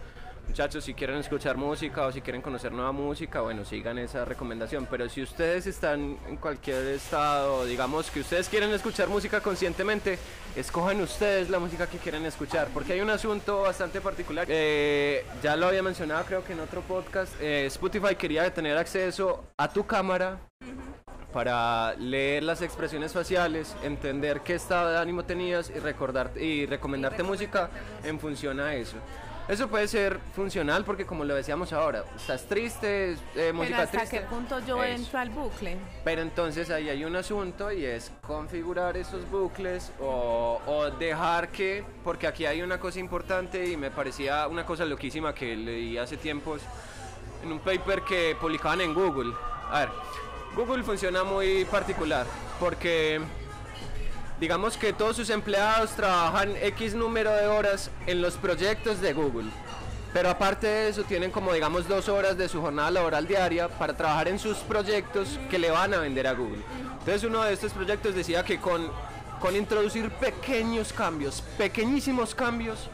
Muchachos, 0.49 0.83
si 0.83 0.95
quieren 0.95 1.17
escuchar 1.17 1.57
música 1.57 2.07
o 2.07 2.11
si 2.11 2.21
quieren 2.21 2.41
conocer 2.41 2.71
nueva 2.71 2.91
música, 2.91 3.41
bueno, 3.41 3.63
sigan 3.63 3.99
esa 3.99 4.25
recomendación. 4.25 4.87
Pero 4.89 5.07
si 5.07 5.21
ustedes 5.21 5.67
están 5.67 6.17
en 6.27 6.37
cualquier 6.37 6.87
estado, 6.87 7.65
digamos 7.65 8.09
que 8.09 8.21
ustedes 8.21 8.49
quieren 8.49 8.71
escuchar 8.71 9.09
música 9.09 9.41
conscientemente, 9.41 10.17
escojan 10.55 10.99
ustedes 11.01 11.51
la 11.51 11.59
música 11.59 11.85
que 11.85 11.99
quieren 11.99 12.25
escuchar. 12.25 12.67
Porque 12.73 12.93
hay 12.93 13.01
un 13.01 13.11
asunto 13.11 13.61
bastante 13.61 14.01
particular. 14.01 14.47
Eh, 14.49 15.23
ya 15.43 15.55
lo 15.55 15.67
había 15.67 15.83
mencionado 15.83 16.25
creo 16.25 16.43
que 16.43 16.53
en 16.53 16.61
otro 16.61 16.81
podcast. 16.81 17.31
eh, 17.39 17.67
Spotify 17.67 18.15
quería 18.15 18.51
tener 18.51 18.75
acceso 18.75 19.45
a 19.55 19.71
tu 19.71 19.85
cámara 19.85 20.39
para 21.31 21.93
leer 21.93 22.41
las 22.41 22.63
expresiones 22.63 23.13
faciales, 23.13 23.75
entender 23.83 24.41
qué 24.41 24.55
estado 24.55 24.89
de 24.89 24.97
ánimo 24.97 25.23
tenías 25.25 25.69
y 25.69 25.77
recordarte 25.77 26.43
y 26.43 26.65
recomendarte 26.65 27.21
música 27.21 27.69
en 28.03 28.19
función 28.19 28.59
a 28.59 28.73
eso. 28.73 28.97
Eso 29.49 29.67
puede 29.67 29.87
ser 29.87 30.19
funcional 30.35 30.85
porque 30.85 31.07
como 31.07 31.25
lo 31.25 31.33
decíamos 31.33 31.73
ahora, 31.73 32.05
estás 32.15 32.45
triste, 32.45 33.13
eh, 33.13 33.17
Pero 33.33 33.53
música 33.55 33.81
hasta 33.81 33.97
triste. 33.97 34.19
qué 34.19 34.25
punto 34.27 34.59
yo 34.59 34.83
Eso. 34.83 34.95
entro 34.95 35.19
al 35.19 35.29
bucle. 35.31 35.75
Pero 36.03 36.21
entonces 36.21 36.69
ahí 36.69 36.87
hay 36.87 37.03
un 37.03 37.15
asunto 37.15 37.71
y 37.71 37.83
es 37.83 38.11
configurar 38.21 38.95
esos 38.95 39.27
bucles 39.31 39.91
o, 39.99 40.61
o 40.67 40.91
dejar 40.91 41.49
que, 41.49 41.83
porque 42.03 42.27
aquí 42.27 42.45
hay 42.45 42.61
una 42.61 42.79
cosa 42.79 42.99
importante 42.99 43.67
y 43.67 43.75
me 43.75 43.89
parecía 43.89 44.47
una 44.47 44.67
cosa 44.67 44.85
loquísima 44.85 45.33
que 45.33 45.55
leí 45.55 45.97
hace 45.97 46.15
tiempos 46.17 46.61
en 47.43 47.51
un 47.51 47.59
paper 47.59 48.03
que 48.03 48.37
publicaban 48.39 48.81
en 48.81 48.93
Google. 48.93 49.33
A 49.71 49.79
ver, 49.79 49.89
Google 50.55 50.83
funciona 50.83 51.23
muy 51.23 51.65
particular 51.65 52.27
porque 52.59 53.19
digamos 54.39 54.77
que 54.77 54.93
todos 54.93 55.15
sus 55.15 55.29
empleados 55.29 55.91
trabajan 55.91 56.55
X 56.61 56.95
número 56.95 57.31
de 57.31 57.47
horas 57.47 57.91
en 58.07 58.21
los 58.21 58.35
proyectos 58.35 59.01
de 59.01 59.13
Google. 59.13 59.49
Pero 60.13 60.29
aparte 60.29 60.65
de 60.65 60.89
eso, 60.89 61.03
tienen 61.03 61.29
como 61.29 61.53
digamos 61.53 61.87
dos 61.87 62.09
horas 62.09 62.37
de 62.37 62.49
su 62.49 62.61
jornada 62.61 62.89
laboral 62.89 63.27
diaria 63.27 63.67
para 63.67 63.95
trabajar 63.95 64.27
en 64.27 64.39
sus 64.39 64.57
proyectos 64.57 65.39
que 65.49 65.59
le 65.59 65.69
van 65.69 65.93
a 65.93 65.99
vender 65.99 66.25
a 66.25 66.33
Google. 66.33 66.61
Entonces 66.99 67.23
uno 67.23 67.43
de 67.43 67.53
estos 67.53 67.73
proyectos 67.73 68.15
decía 68.15 68.43
que 68.43 68.59
con, 68.59 68.89
con 69.39 69.55
introducir 69.55 70.09
pequeños 70.09 70.93
cambios, 70.93 71.43
pequeñísimos 71.57 72.33
cambios, 72.33 72.89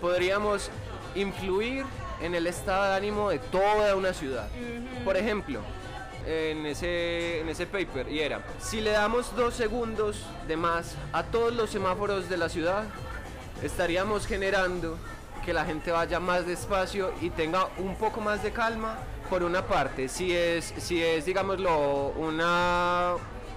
podríamos 0.00 0.70
influir 1.14 1.86
en 2.20 2.34
el 2.34 2.46
estado 2.46 2.90
de 2.90 2.96
ánimo 2.96 3.30
de 3.30 3.38
toda 3.38 3.96
una 3.96 4.12
ciudad. 4.12 4.48
Por 5.04 5.16
ejemplo, 5.16 5.60
en 6.26 6.66
ese, 6.66 7.40
en 7.40 7.48
ese 7.48 7.66
paper, 7.66 8.08
y 8.10 8.20
era, 8.20 8.42
si 8.60 8.80
le 8.80 8.90
damos 8.90 9.34
dos 9.36 9.54
segundos 9.54 10.24
de 10.46 10.56
más 10.56 10.96
a 11.12 11.22
todos 11.22 11.54
los 11.54 11.70
semáforos 11.70 12.28
de 12.28 12.36
la 12.36 12.48
ciudad, 12.48 12.84
estaríamos 13.62 14.26
generando 14.26 14.98
que 15.44 15.52
la 15.52 15.64
gente 15.64 15.90
vaya 15.90 16.20
más 16.20 16.46
despacio 16.46 17.12
y 17.20 17.30
tenga 17.30 17.68
un 17.78 17.96
poco 17.96 18.20
más 18.20 18.42
de 18.42 18.52
calma 18.52 18.98
por 19.28 19.42
una 19.42 19.66
parte, 19.66 20.08
si 20.08 20.32
es, 20.32 20.74
si 20.76 21.02
es 21.02 21.24
digámoslo, 21.24 22.08
una, 22.16 23.14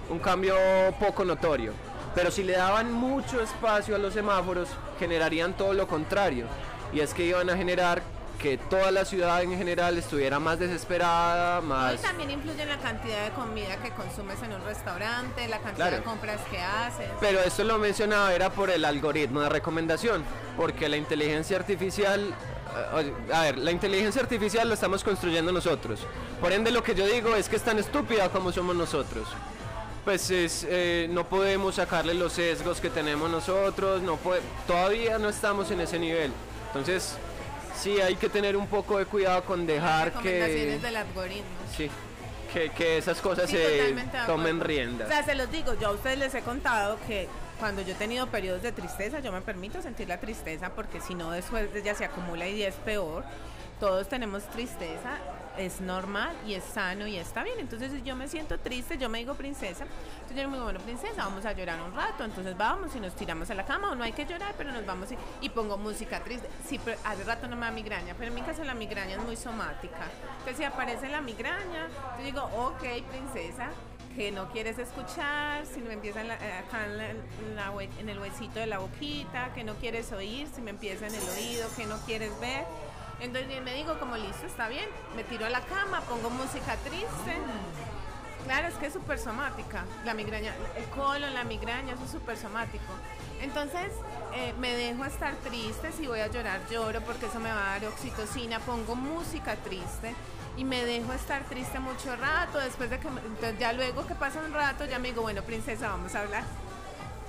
un 0.08 0.18
cambio 0.18 0.56
poco 0.98 1.24
notorio. 1.24 1.72
Pero 2.14 2.30
si 2.30 2.44
le 2.44 2.52
daban 2.52 2.92
mucho 2.92 3.40
espacio 3.40 3.96
a 3.96 3.98
los 3.98 4.14
semáforos, 4.14 4.68
generarían 5.00 5.54
todo 5.54 5.72
lo 5.72 5.88
contrario. 5.88 6.46
Y 6.92 7.00
es 7.00 7.12
que 7.12 7.24
iban 7.24 7.50
a 7.50 7.56
generar 7.56 8.02
que 8.44 8.58
toda 8.58 8.90
la 8.90 9.06
ciudad 9.06 9.42
en 9.42 9.56
general 9.56 9.96
estuviera 9.96 10.38
más 10.38 10.58
desesperada, 10.58 11.60
Y 11.62 11.64
más... 11.64 12.02
también 12.02 12.30
influye 12.30 12.60
en 12.62 12.68
la 12.68 12.76
cantidad 12.76 13.24
de 13.24 13.30
comida 13.30 13.78
que 13.78 13.88
consumes 13.92 14.36
en 14.42 14.52
un 14.52 14.62
restaurante, 14.66 15.48
la 15.48 15.56
cantidad 15.60 15.86
Claro. 15.88 15.96
de 15.96 16.02
compras 16.02 16.40
que 16.50 16.60
haces. 16.60 17.08
Pero 17.20 17.40
esto 17.40 17.64
lo 17.64 17.78
mencionaba 17.78 18.34
era 18.34 18.50
por 18.50 18.68
el 18.68 18.84
algoritmo 18.84 19.40
de 19.40 19.48
recomendación, 19.48 20.22
porque 20.58 20.90
la 20.90 20.98
inteligencia 20.98 21.56
artificial, 21.56 22.34
eh, 23.00 23.12
a 23.32 23.40
ver, 23.44 23.56
la 23.56 23.70
inteligencia 23.70 24.20
artificial 24.20 24.68
la 24.68 24.74
estamos 24.74 25.02
construyendo 25.02 25.50
nosotros. 25.50 26.00
Por 26.38 26.52
ende 26.52 26.70
lo 26.70 26.82
que 26.82 26.94
yo 26.94 27.06
digo 27.06 27.34
es 27.36 27.48
que 27.48 27.56
es 27.56 27.62
tan 27.62 27.78
estúpida 27.78 28.28
como 28.28 28.52
somos 28.52 28.76
nosotros. 28.76 29.26
Pues 30.04 30.30
es, 30.30 30.66
eh, 30.68 31.08
no 31.10 31.24
podemos 31.26 31.76
sacarle 31.76 32.12
los 32.12 32.34
sesgos 32.34 32.78
que 32.82 32.90
tenemos 32.90 33.30
nosotros, 33.30 34.02
no 34.02 34.18
pode- 34.18 34.42
todavía 34.66 35.16
no 35.18 35.30
estamos 35.30 35.70
en 35.70 35.80
ese 35.80 35.98
nivel. 35.98 36.30
Entonces, 36.66 37.16
sí 37.80 38.00
hay 38.00 38.16
que 38.16 38.28
tener 38.28 38.56
un 38.56 38.66
poco 38.66 38.98
de 38.98 39.06
cuidado 39.06 39.44
con 39.44 39.66
dejar 39.66 40.12
que, 40.12 40.18
recomendaciones 40.18 40.82
del 40.82 40.96
algoritmo. 40.96 41.44
sí, 41.76 41.90
que, 42.52 42.70
que 42.70 42.98
esas 42.98 43.20
cosas 43.20 43.50
Sí, 43.50 43.56
se 43.56 43.94
tomen 44.26 44.60
rienda. 44.60 45.06
O 45.06 45.08
sea, 45.08 45.22
se 45.24 45.34
los 45.34 45.50
digo, 45.50 45.74
yo 45.80 45.88
a 45.88 45.90
ustedes 45.92 46.18
les 46.18 46.34
he 46.34 46.42
contado 46.42 46.98
que 47.06 47.28
cuando 47.58 47.82
yo 47.82 47.92
he 47.92 47.96
tenido 47.96 48.26
periodos 48.28 48.62
de 48.62 48.72
tristeza, 48.72 49.20
yo 49.20 49.32
me 49.32 49.40
permito 49.40 49.80
sentir 49.82 50.08
la 50.08 50.18
tristeza 50.18 50.70
porque 50.74 51.00
si 51.00 51.14
no 51.14 51.30
después 51.30 51.68
ya 51.84 51.94
se 51.94 52.04
acumula 52.04 52.46
y 52.48 52.62
es 52.62 52.74
peor. 52.76 53.24
Todos 53.80 54.08
tenemos 54.08 54.44
tristeza, 54.50 55.18
es 55.58 55.80
normal 55.80 56.34
y 56.46 56.54
es 56.54 56.64
sano 56.64 57.06
y 57.06 57.16
está 57.16 57.42
bien. 57.44 57.58
Entonces, 57.60 57.92
si 57.92 58.02
yo 58.02 58.16
me 58.16 58.28
siento 58.28 58.58
triste, 58.58 58.98
yo 58.98 59.08
me 59.08 59.18
digo 59.18 59.34
princesa. 59.34 59.84
Entonces, 60.14 60.36
yo 60.42 60.48
me 60.48 60.54
digo, 60.56 60.64
bueno, 60.64 60.80
princesa, 60.80 61.24
vamos 61.24 61.44
a 61.44 61.52
llorar 61.52 61.80
un 61.82 61.94
rato. 61.94 62.24
Entonces, 62.24 62.56
vamos 62.56 62.94
y 62.96 63.00
nos 63.00 63.14
tiramos 63.14 63.50
a 63.50 63.54
la 63.54 63.64
cama 63.64 63.92
o 63.92 63.94
no 63.94 64.04
hay 64.04 64.12
que 64.12 64.26
llorar, 64.26 64.54
pero 64.56 64.72
nos 64.72 64.84
vamos 64.86 65.08
y, 65.40 65.48
pongo 65.50 65.76
música 65.78 66.20
triste. 66.20 66.48
Sí, 66.66 66.80
pero 66.84 66.98
hace 67.04 67.24
rato 67.24 67.46
no 67.46 67.56
me 67.56 67.66
da 67.66 67.72
migraña, 67.72 68.14
pero 68.18 68.28
en 68.28 68.34
mi 68.34 68.42
caso 68.42 68.64
la 68.64 68.74
migraña 68.74 69.16
es 69.16 69.22
muy 69.22 69.36
somática. 69.36 70.08
Entonces, 70.38 70.56
si 70.58 70.64
aparece 70.64 71.08
la 71.08 71.20
migraña, 71.20 71.88
yo 72.18 72.24
digo, 72.24 72.42
ok, 72.42 72.82
princesa, 73.10 73.68
que 74.16 74.30
no 74.30 74.48
quieres 74.52 74.78
escuchar, 74.78 75.66
si 75.66 75.80
me 75.80 75.92
empieza 75.94 76.22
eh, 76.22 76.32
acá 76.66 76.84
en, 76.86 76.98
la- 77.56 77.72
en 77.98 78.08
el 78.08 78.18
huesito 78.20 78.60
de 78.60 78.66
la 78.66 78.78
boquita, 78.78 79.52
que 79.54 79.64
no 79.64 79.74
quieres 79.74 80.12
oír, 80.12 80.46
si 80.54 80.60
me 80.60 80.70
empieza 80.70 81.06
en 81.08 81.14
el 81.16 81.28
oído, 81.30 81.68
que 81.76 81.84
no 81.86 81.96
quieres 82.06 82.30
ver. 82.40 82.64
Entonces 83.20 83.62
me 83.62 83.74
digo 83.74 83.98
como 83.98 84.16
listo, 84.16 84.46
está 84.46 84.68
bien, 84.68 84.88
me 85.16 85.24
tiro 85.24 85.46
a 85.46 85.50
la 85.50 85.60
cama, 85.60 86.00
pongo 86.02 86.30
música 86.30 86.76
triste. 86.76 87.36
Claro, 88.44 88.68
es 88.68 88.74
que 88.74 88.86
es 88.86 88.92
súper 88.92 89.18
somática, 89.18 89.86
la 90.04 90.12
migraña, 90.12 90.54
el 90.76 90.84
colon, 90.90 91.32
la 91.32 91.44
migraña, 91.44 91.94
eso 91.94 92.04
es 92.04 92.10
súper 92.10 92.36
somático. 92.36 92.92
Entonces 93.40 93.90
eh, 94.34 94.52
me 94.58 94.74
dejo 94.74 95.04
estar 95.06 95.34
triste, 95.36 95.92
si 95.92 96.06
voy 96.06 96.20
a 96.20 96.26
llorar 96.26 96.60
lloro 96.70 97.00
porque 97.00 97.26
eso 97.26 97.40
me 97.40 97.50
va 97.50 97.74
a 97.74 97.78
dar 97.78 97.86
oxitocina, 97.86 98.60
pongo 98.60 98.96
música 98.96 99.56
triste 99.56 100.14
y 100.58 100.64
me 100.64 100.84
dejo 100.84 101.12
estar 101.14 101.44
triste 101.44 101.78
mucho 101.78 102.14
rato, 102.16 102.58
después 102.58 102.90
de 102.90 103.00
que, 103.00 103.08
ya 103.58 103.72
luego 103.72 104.06
que 104.06 104.14
pasa 104.14 104.40
un 104.40 104.52
rato 104.52 104.84
ya 104.84 104.98
me 104.98 105.08
digo, 105.08 105.22
bueno 105.22 105.42
princesa, 105.42 105.88
vamos 105.88 106.14
a 106.14 106.20
hablar 106.20 106.44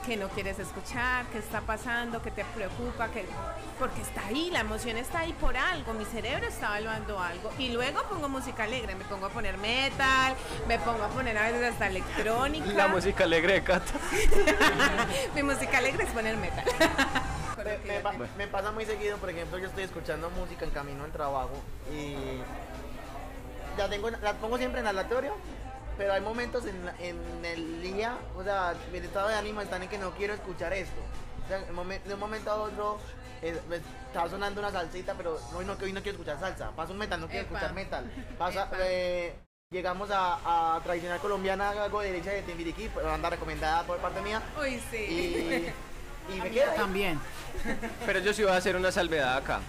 que 0.05 0.17
no 0.17 0.27
quieres 0.29 0.59
escuchar, 0.59 1.25
qué 1.31 1.39
está 1.39 1.61
pasando, 1.61 2.21
qué 2.21 2.29
te 2.31 2.45
preocupa, 2.45 3.07
que 3.09 3.25
porque 3.79 4.01
está 4.01 4.25
ahí, 4.27 4.49
la 4.51 4.59
emoción 4.61 4.97
está 4.97 5.19
ahí 5.19 5.33
por 5.33 5.57
algo, 5.57 5.93
mi 5.93 6.05
cerebro 6.05 6.45
está 6.47 6.67
evaluando 6.67 7.19
algo 7.19 7.51
y 7.57 7.69
luego 7.69 8.03
pongo 8.03 8.29
música 8.29 8.63
alegre, 8.63 8.95
me 8.95 9.03
pongo 9.05 9.25
a 9.25 9.29
poner 9.29 9.57
metal, 9.57 10.35
me 10.67 10.77
pongo 10.79 11.03
a 11.03 11.07
poner 11.09 11.37
a 11.37 11.43
veces 11.51 11.73
hasta 11.73 11.87
electrónica. 11.87 12.65
La 12.73 12.87
música 12.87 13.23
alegre 13.23 13.53
de 13.53 13.63
Cata. 13.63 13.93
mi 15.35 15.43
música 15.43 15.77
alegre 15.79 16.03
es 16.03 16.09
poner 16.11 16.37
metal. 16.37 16.65
Me, 17.65 17.77
me 17.93 17.99
pa- 18.01 18.13
me 18.37 18.47
pasa 18.47 18.71
muy 18.71 18.85
seguido, 18.85 19.17
por 19.17 19.29
ejemplo, 19.29 19.57
yo 19.57 19.67
estoy 19.67 19.85
escuchando 19.85 20.29
música 20.29 20.65
en 20.65 20.71
camino 20.71 21.03
al 21.05 21.11
trabajo 21.11 21.53
y 21.91 22.15
ya 23.77 23.89
tengo, 23.89 24.09
la 24.11 24.33
pongo 24.33 24.57
siempre 24.57 24.81
en 24.81 24.87
aleatorio, 24.87 25.33
pero 25.97 26.13
hay 26.13 26.21
momentos 26.21 26.65
en, 26.65 26.85
la- 26.85 26.95
en 26.99 27.17
el 27.45 27.81
día, 27.81 28.17
o 28.37 28.43
sea, 28.43 28.73
mi 28.91 28.97
estado 28.99 29.27
de 29.29 29.35
ánimo 29.35 29.61
está 29.61 29.77
en 29.77 29.87
que 29.89 29.97
no 29.97 30.11
quiero 30.11 30.33
escuchar 30.33 30.73
esto. 30.73 31.01
O 31.45 31.47
sea, 31.47 31.59
de 31.59 32.13
un 32.13 32.19
momento 32.19 32.51
a 32.51 32.55
otro 32.55 32.99
eh, 33.41 33.59
me 33.69 33.75
está 33.77 34.27
sonando 34.29 34.59
una 34.61 34.71
salsita, 34.71 35.13
pero 35.15 35.39
hoy 35.53 35.65
no, 35.65 35.73
hoy 35.81 35.93
no 35.93 36.01
quiero 36.01 36.17
escuchar 36.17 36.39
salsa. 36.39 36.71
Pasa 36.71 36.91
un 36.91 36.97
metal, 36.97 37.19
no 37.21 37.27
quiero 37.27 37.45
Epa. 37.45 37.55
escuchar 37.55 37.75
metal. 37.75 38.11
Pasa, 38.37 38.69
eh, 38.79 39.35
llegamos 39.69 40.09
a, 40.11 40.75
a 40.75 40.79
tradicional 40.81 41.19
colombiana, 41.19 41.69
algo 41.69 42.01
de 42.01 42.11
derecha 42.11 42.31
de 42.31 42.41
Timbiriquí, 42.41 42.89
pues, 42.89 43.05
banda 43.05 43.29
recomendada 43.29 43.83
por 43.83 43.97
parte 43.99 44.21
mía. 44.21 44.41
Uy, 44.59 44.81
sí. 44.89 44.97
Y, 44.97 46.33
y 46.35 46.41
me 46.41 46.49
quedo 46.49 46.71
ahí. 46.71 46.77
También. 46.77 47.19
Pero 48.05 48.19
yo 48.19 48.33
sí 48.33 48.41
voy 48.43 48.51
a 48.51 48.57
hacer 48.57 48.75
una 48.75 48.91
salvedad 48.91 49.37
acá. 49.37 49.59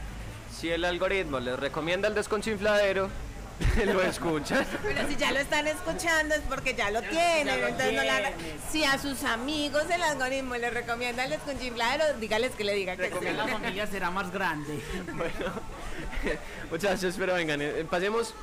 Si 0.50 0.70
el 0.70 0.84
algoritmo 0.86 1.38
les 1.40 1.58
recomienda 1.58 2.08
el 2.08 2.14
desconchinfladero, 2.14 3.10
lo 3.86 4.02
escuchan. 4.02 4.66
Pero 4.82 5.08
si 5.08 5.16
ya 5.16 5.32
lo 5.32 5.38
están 5.40 5.66
escuchando 5.66 6.34
es 6.34 6.42
porque 6.48 6.74
ya 6.74 6.90
lo 6.90 7.00
tienen. 7.02 7.46
ya 7.46 7.56
lo 7.56 7.66
entonces 7.68 7.92
no 7.94 8.02
la- 8.04 8.32
tienen. 8.32 8.60
si 8.70 8.84
a 8.84 8.98
sus 8.98 9.24
amigos 9.24 9.84
el 9.90 10.02
algoritmo 10.02 10.56
les 10.56 10.72
recomienda 10.74 11.24
el 11.24 11.30
desconchifladero, 11.30 12.04
dígales 12.18 12.52
que 12.52 12.64
le 12.64 12.74
diga 12.74 12.96
que 12.96 13.08
sí. 13.10 13.24
la 13.34 13.48
familia 13.48 13.86
será 13.86 14.10
más 14.10 14.30
grande. 14.32 14.80
Bueno, 15.16 15.52
muchachos, 16.70 17.14
pero 17.18 17.34
vengan, 17.34 17.60
eh, 17.62 17.86
pasemos 17.88 18.34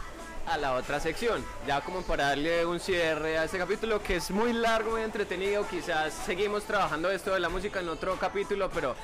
a 0.48 0.58
la 0.58 0.74
otra 0.74 1.00
sección. 1.00 1.44
Ya 1.68 1.82
como 1.82 2.02
para 2.02 2.30
darle 2.30 2.66
un 2.66 2.80
cierre 2.80 3.38
a 3.38 3.46
este 3.46 3.58
capítulo 3.58 4.02
que 4.02 4.18
es 4.18 4.32
muy 4.32 4.54
largo, 4.54 4.92
muy 4.92 5.02
entretenido. 5.02 5.68
Quizás 5.68 6.14
seguimos 6.14 6.64
trabajando 6.64 7.12
esto 7.12 7.34
de 7.34 7.40
la 7.40 7.50
música 7.50 7.80
en 7.80 7.90
otro 7.90 8.16
capítulo, 8.18 8.70
pero 8.70 8.96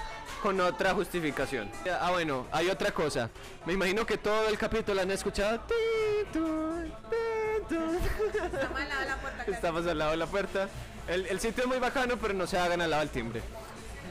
con 0.41 0.59
otra 0.61 0.93
justificación. 0.93 1.69
Ah, 1.99 2.11
bueno, 2.11 2.47
hay 2.51 2.69
otra 2.69 2.91
cosa. 2.91 3.29
Me 3.65 3.73
imagino 3.73 4.05
que 4.05 4.17
todo 4.17 4.47
el 4.47 4.57
capítulo 4.57 5.01
han 5.01 5.11
escuchado. 5.11 5.61
Estamos 7.69 8.79
al 8.79 8.89
lado 8.89 9.01
de 9.01 9.07
la 9.07 9.17
puerta. 9.17 9.43
Estamos 9.47 9.87
al 9.87 9.97
lado 9.97 10.11
de 10.11 10.17
la 10.17 10.27
puerta. 10.27 10.69
El, 11.07 11.25
el 11.25 11.39
sitio 11.39 11.63
es 11.63 11.67
muy 11.67 11.79
bacano, 11.79 12.17
pero 12.17 12.33
no 12.33 12.45
se 12.45 12.57
hagan 12.57 12.81
al 12.81 12.89
lado 12.89 13.01
del 13.01 13.11
timbre. 13.11 13.41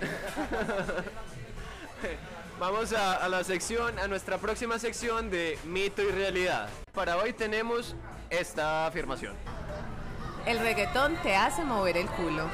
Vamos 2.59 2.92
a, 2.92 3.14
a 3.24 3.28
la 3.28 3.44
sección, 3.44 3.98
a 3.98 4.09
nuestra 4.09 4.38
próxima 4.38 4.78
sección 4.78 5.30
de 5.30 5.59
mito 5.64 6.02
y 6.02 6.11
realidad. 6.11 6.68
Para 6.92 7.16
hoy 7.16 7.32
tenemos 7.32 7.94
esta 8.30 8.86
afirmación. 8.86 9.34
El 10.44 10.59
reggaetón 10.59 11.16
te 11.22 11.36
hace 11.36 11.62
mover 11.62 11.96
el 11.96 12.09
culo. 12.09 12.46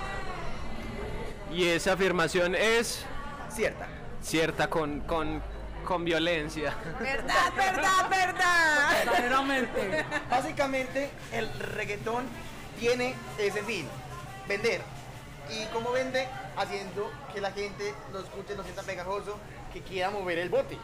Y 1.51 1.69
esa 1.69 1.95
afirmación 1.95 2.55
es 2.55 3.05
Cierta. 3.49 3.87
cierta 4.21 4.69
con, 4.69 5.01
con, 5.01 5.43
con 5.87 6.05
violencia. 6.05 6.75
¿Verdad, 7.01 7.53
verdad, 7.57 8.11
verdad? 8.11 9.05
Verdaderamente. 9.05 10.05
Básicamente, 10.29 11.11
el 11.33 11.49
reggaetón 11.61 12.25
tiene 12.79 13.15
ese 13.39 13.63
fin, 13.63 13.89
vender. 14.49 14.83
¿Y 15.51 15.65
cómo 15.67 15.93
vende? 15.93 16.27
Haciendo 16.57 17.11
que 17.33 17.41
la 17.41 17.53
gente 17.53 17.95
lo 18.13 18.21
escuche, 18.21 18.55
lo 18.57 18.63
sienta 18.65 18.83
pegajoso, 18.83 19.39
que 19.75 19.83
quiera 19.83 20.09
mover 20.11 20.39
el 20.39 20.49
bote, 20.49 20.79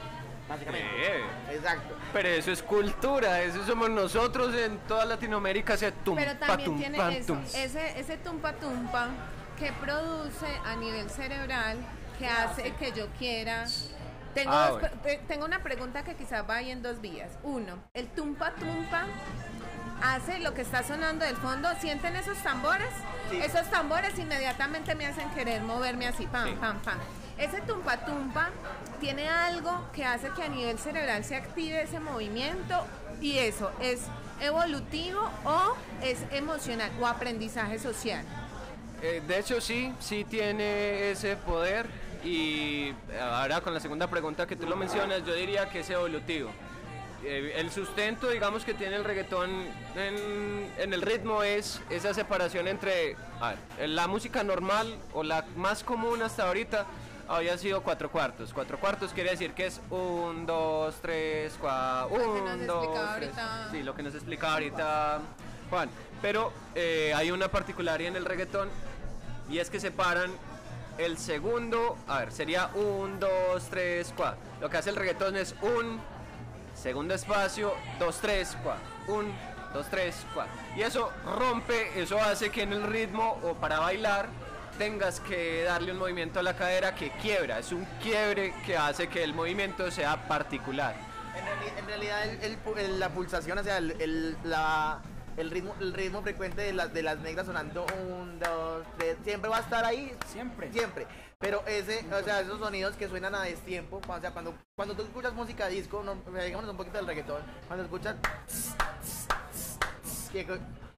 básicamente. 0.49 0.87
Exacto. 1.53 1.95
Pero 2.13 2.29
eso 2.29 2.51
es 2.51 2.63
cultura, 2.63 3.41
eso 3.43 3.65
somos 3.65 3.89
nosotros 3.89 4.53
en 4.55 4.79
toda 4.81 5.05
Latinoamérica, 5.07 5.75
ese 5.75 5.93
tumpa, 5.93 6.21
Pero 6.23 6.37
también 6.39 6.65
tumpa, 6.71 6.81
tiene 7.09 7.19
eso, 7.19 7.27
tum. 7.35 7.43
ese, 7.55 8.01
ese 8.01 8.17
tumpa 8.19 8.53
tumpa 8.55 9.09
que 9.59 9.73
produce 9.75 10.47
a 10.67 10.75
nivel 10.77 11.09
cerebral, 11.09 11.79
que 12.19 12.27
hace 12.27 12.73
que 12.73 12.91
yo 12.93 13.07
quiera. 13.19 13.65
Tengo, 14.35 14.53
Ah, 14.53 14.71
bueno. 14.73 14.89
tengo 15.29 15.45
una 15.45 15.63
pregunta 15.63 16.03
que 16.05 16.15
quizás 16.17 16.49
va 16.49 16.57
ahí 16.57 16.71
en 16.71 16.83
dos 16.83 17.01
vías. 17.01 17.31
Uno, 17.43 17.79
el 17.95 18.09
tumpa 18.09 18.53
tumpa 18.55 19.07
hace 20.03 20.39
lo 20.41 20.55
que 20.55 20.63
está 20.63 20.83
sonando 20.83 21.25
del 21.25 21.37
fondo. 21.37 21.69
¿Sienten 21.81 22.17
esos 22.17 22.39
tambores? 22.39 22.89
Sí. 23.31 23.39
Esos 23.41 23.69
tambores 23.71 24.19
inmediatamente 24.19 24.95
me 24.95 25.07
hacen 25.07 25.29
querer 25.31 25.63
moverme 25.63 26.07
así, 26.09 26.27
pam, 26.27 26.49
Sí. 26.49 26.55
pam, 26.61 26.79
pam. 26.81 26.99
Ese 27.41 27.63
tumpa 27.63 27.97
tumpa 28.05 28.51
tiene 29.01 29.27
algo 29.27 29.89
que 29.95 30.05
hace 30.05 30.29
que 30.37 30.43
a 30.43 30.49
nivel 30.49 30.79
cerebral 30.79 31.25
se 31.25 31.37
active 31.37 31.83
ese 31.83 31.99
movimiento 31.99 32.85
y 33.19 33.39
eso 33.39 33.71
es 33.81 34.03
evolutivo 34.43 35.23
o 35.47 35.75
es 36.03 36.19
emocional 36.33 36.91
o 37.01 37.07
aprendizaje 37.07 37.79
social. 37.79 38.27
Eh, 39.03 39.23
de 39.27 39.39
hecho 39.39 39.59
sí, 39.63 39.91
sí 40.01 40.25
tiene 40.25 41.13
ese 41.13 41.37
poder 41.37 41.87
y 42.23 42.93
ahora 43.19 43.63
con 43.63 43.73
la 43.73 43.81
segunda 43.81 44.07
pregunta 44.09 44.47
que 44.47 44.55
tú 44.55 44.67
lo 44.67 44.77
mencionas, 44.77 45.25
yo 45.25 45.33
diría 45.33 45.71
que 45.71 45.81
es 45.81 45.89
evolutivo. 45.89 46.51
Eh, 47.25 47.55
el 47.57 47.71
sustento, 47.71 48.29
digamos, 48.29 48.65
que 48.65 48.75
tiene 48.75 48.97
el 48.97 49.05
reggaetón 49.05 49.51
en, 49.97 50.93
el 50.93 51.03
ritmo 51.03 51.43
es 51.43 51.81
esa 51.89 52.13
separación 52.13 52.69
entre 52.69 53.17
la 53.79 54.07
música 54.09 54.45
normal 54.45 54.95
o 55.15 55.23
la 55.23 55.47
más 55.57 55.83
común 55.83 56.21
hasta 56.23 56.47
ahorita 56.47 56.87
había 57.31 57.57
sido 57.57 57.83
cuatro 57.83 58.11
cuartos. 58.11 58.53
Cuatro 58.53 58.79
cuartos 58.79 59.13
quiere 59.13 59.31
decir 59.31 59.53
que 59.53 59.67
es 59.67 59.81
un, 59.91 60.47
dos, 60.47 60.97
tres, 61.01 61.57
cuatro, 61.61 62.09
que 62.17 62.41
un, 62.41 62.45
nos 62.45 62.67
dos, 62.67 62.89
tres. 62.93 63.09
ahorita. 63.09 63.69
Sí, 63.71 63.83
lo 63.83 63.95
que 63.95 64.03
nos 64.03 64.15
explicaba 64.15 64.55
ahorita 64.55 65.21
Juan. 65.71 65.89
Pero 66.21 66.53
eh, 66.75 67.13
hay 67.15 67.31
una 67.31 67.49
particularidad 67.49 68.11
en 68.11 68.17
el 68.17 68.25
reggaetón 68.25 68.69
y 69.49 69.59
es 69.59 69.71
que 69.71 69.81
separan 69.81 70.31
el 70.99 71.17
segundo, 71.17 71.97
a 72.09 72.19
ver, 72.19 72.33
sería 72.33 72.71
un, 72.75 73.19
dos, 73.21 73.69
tres, 73.71 74.13
cuatro. 74.15 74.41
Lo 74.61 74.69
que 74.69 74.77
hace 74.77 74.91
el 74.91 74.97
reggaetón 74.97 75.37
es 75.37 75.55
un 75.63 76.01
segundo 76.75 77.15
espacio, 77.15 77.73
dos, 77.99 78.19
tres, 78.21 78.57
cuatro. 78.63 78.83
Un, 79.07 79.33
dos, 79.73 79.87
tres, 79.89 80.27
cuatro. 80.35 80.53
Y 80.77 80.83
eso 80.83 81.11
rompe, 81.25 82.01
eso 82.01 82.21
hace 82.21 82.51
que 82.51 82.63
en 82.63 82.73
el 82.73 82.83
ritmo 82.83 83.39
o 83.43 83.55
para 83.55 83.79
bailar 83.79 84.29
tengas 84.79 85.21
que 85.21 85.65
darle 85.65 85.93
un 85.93 85.99
movimiento 85.99 86.41
a 86.41 86.43
la 86.43 86.55
cadera 86.57 86.95
que 86.95 87.11
quiebra. 87.13 87.59
Es 87.59 87.73
un 87.73 87.85
quiebre 88.03 88.55
que 88.65 88.77
hace 88.77 89.09
que 89.09 89.23
el 89.23 89.35
movimiento 89.35 89.91
sea 89.91 90.27
particular. 90.29 90.95
En, 91.37 91.45
reali- 91.45 91.79
en 91.79 91.87
realidad 91.87 92.25
el- 92.29 92.43
el 92.43 92.65
pu- 92.65 92.77
el- 92.79 92.99
la 92.99 93.09
pulsación, 93.11 93.59
o 93.59 93.63
sea, 93.65 93.79
el, 93.79 93.93
el- 94.01 94.37
la- 94.45 95.01
el 95.37 95.51
ritmo, 95.51 95.75
el 95.81 95.93
ritmo 95.95 96.23
frecuente 96.23 96.61
de 96.63 96.73
las, 96.73 96.93
de 96.93 97.03
las 97.03 97.19
negras 97.19 97.47
sonando 97.47 97.87
un, 98.09 98.39
dos, 98.39 98.85
tres, 98.99 99.17
siempre 99.25 99.49
va 99.49 99.59
a 99.59 99.61
estar 99.61 99.85
ahí. 99.85 100.13
Siempre. 100.27 100.71
Siempre. 100.73 101.07
Pero 101.39 101.65
ese, 101.67 102.05
o 102.13 102.23
sea, 102.23 102.41
esos 102.41 102.59
sonidos 102.59 102.97
que 102.97 103.09
suenan 103.09 103.35
a 103.35 103.43
destiempo, 103.43 104.01
o 104.07 104.21
sea, 104.21 104.33
cuando, 104.33 104.55
cuando 104.77 104.95
tú 104.95 105.03
escuchas 105.03 105.33
música 105.33 105.69
disco, 105.69 106.03
no, 106.05 106.17
digamos 106.43 106.69
un 106.69 106.77
poquito 106.77 106.99
del 106.99 107.07
reggaetón, 107.07 107.41
cuando 107.67 107.85
escuchas 107.85 108.17
que 110.33 110.47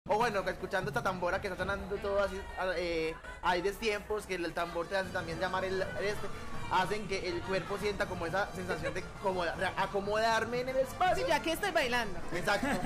o 0.09 0.17
bueno, 0.17 0.45
que 0.45 0.51
escuchando 0.51 0.91
esta 0.91 1.03
tambora 1.03 1.41
que 1.41 1.47
está 1.47 1.57
sonando 1.59 1.95
todo 1.97 2.21
así, 2.25 2.39
eh, 2.77 3.15
hay 3.41 3.63
destiempos 3.63 4.27
que 4.27 4.35
el 4.35 4.53
tambor 4.53 4.89
te 4.89 4.97
hace 4.97 5.11
también 5.11 5.39
llamar 5.39 5.65
el, 5.65 5.81
el 5.81 6.05
este, 6.05 6.27
hacen 6.73 7.07
que 7.07 7.29
el 7.29 7.41
cuerpo 7.43 7.79
sienta 7.79 8.07
como 8.07 8.27
esa 8.27 8.51
sensación 8.53 8.93
de 8.95 9.05
como 9.23 9.45
de 9.45 9.51
acomodarme 9.77 10.61
en 10.63 10.71
el 10.71 10.77
espacio. 10.79 11.25
Sí, 11.25 11.31
yo 11.31 11.35
aquí 11.37 11.51
estoy 11.53 11.71
bailando. 11.71 12.19
Exacto. 12.35 12.67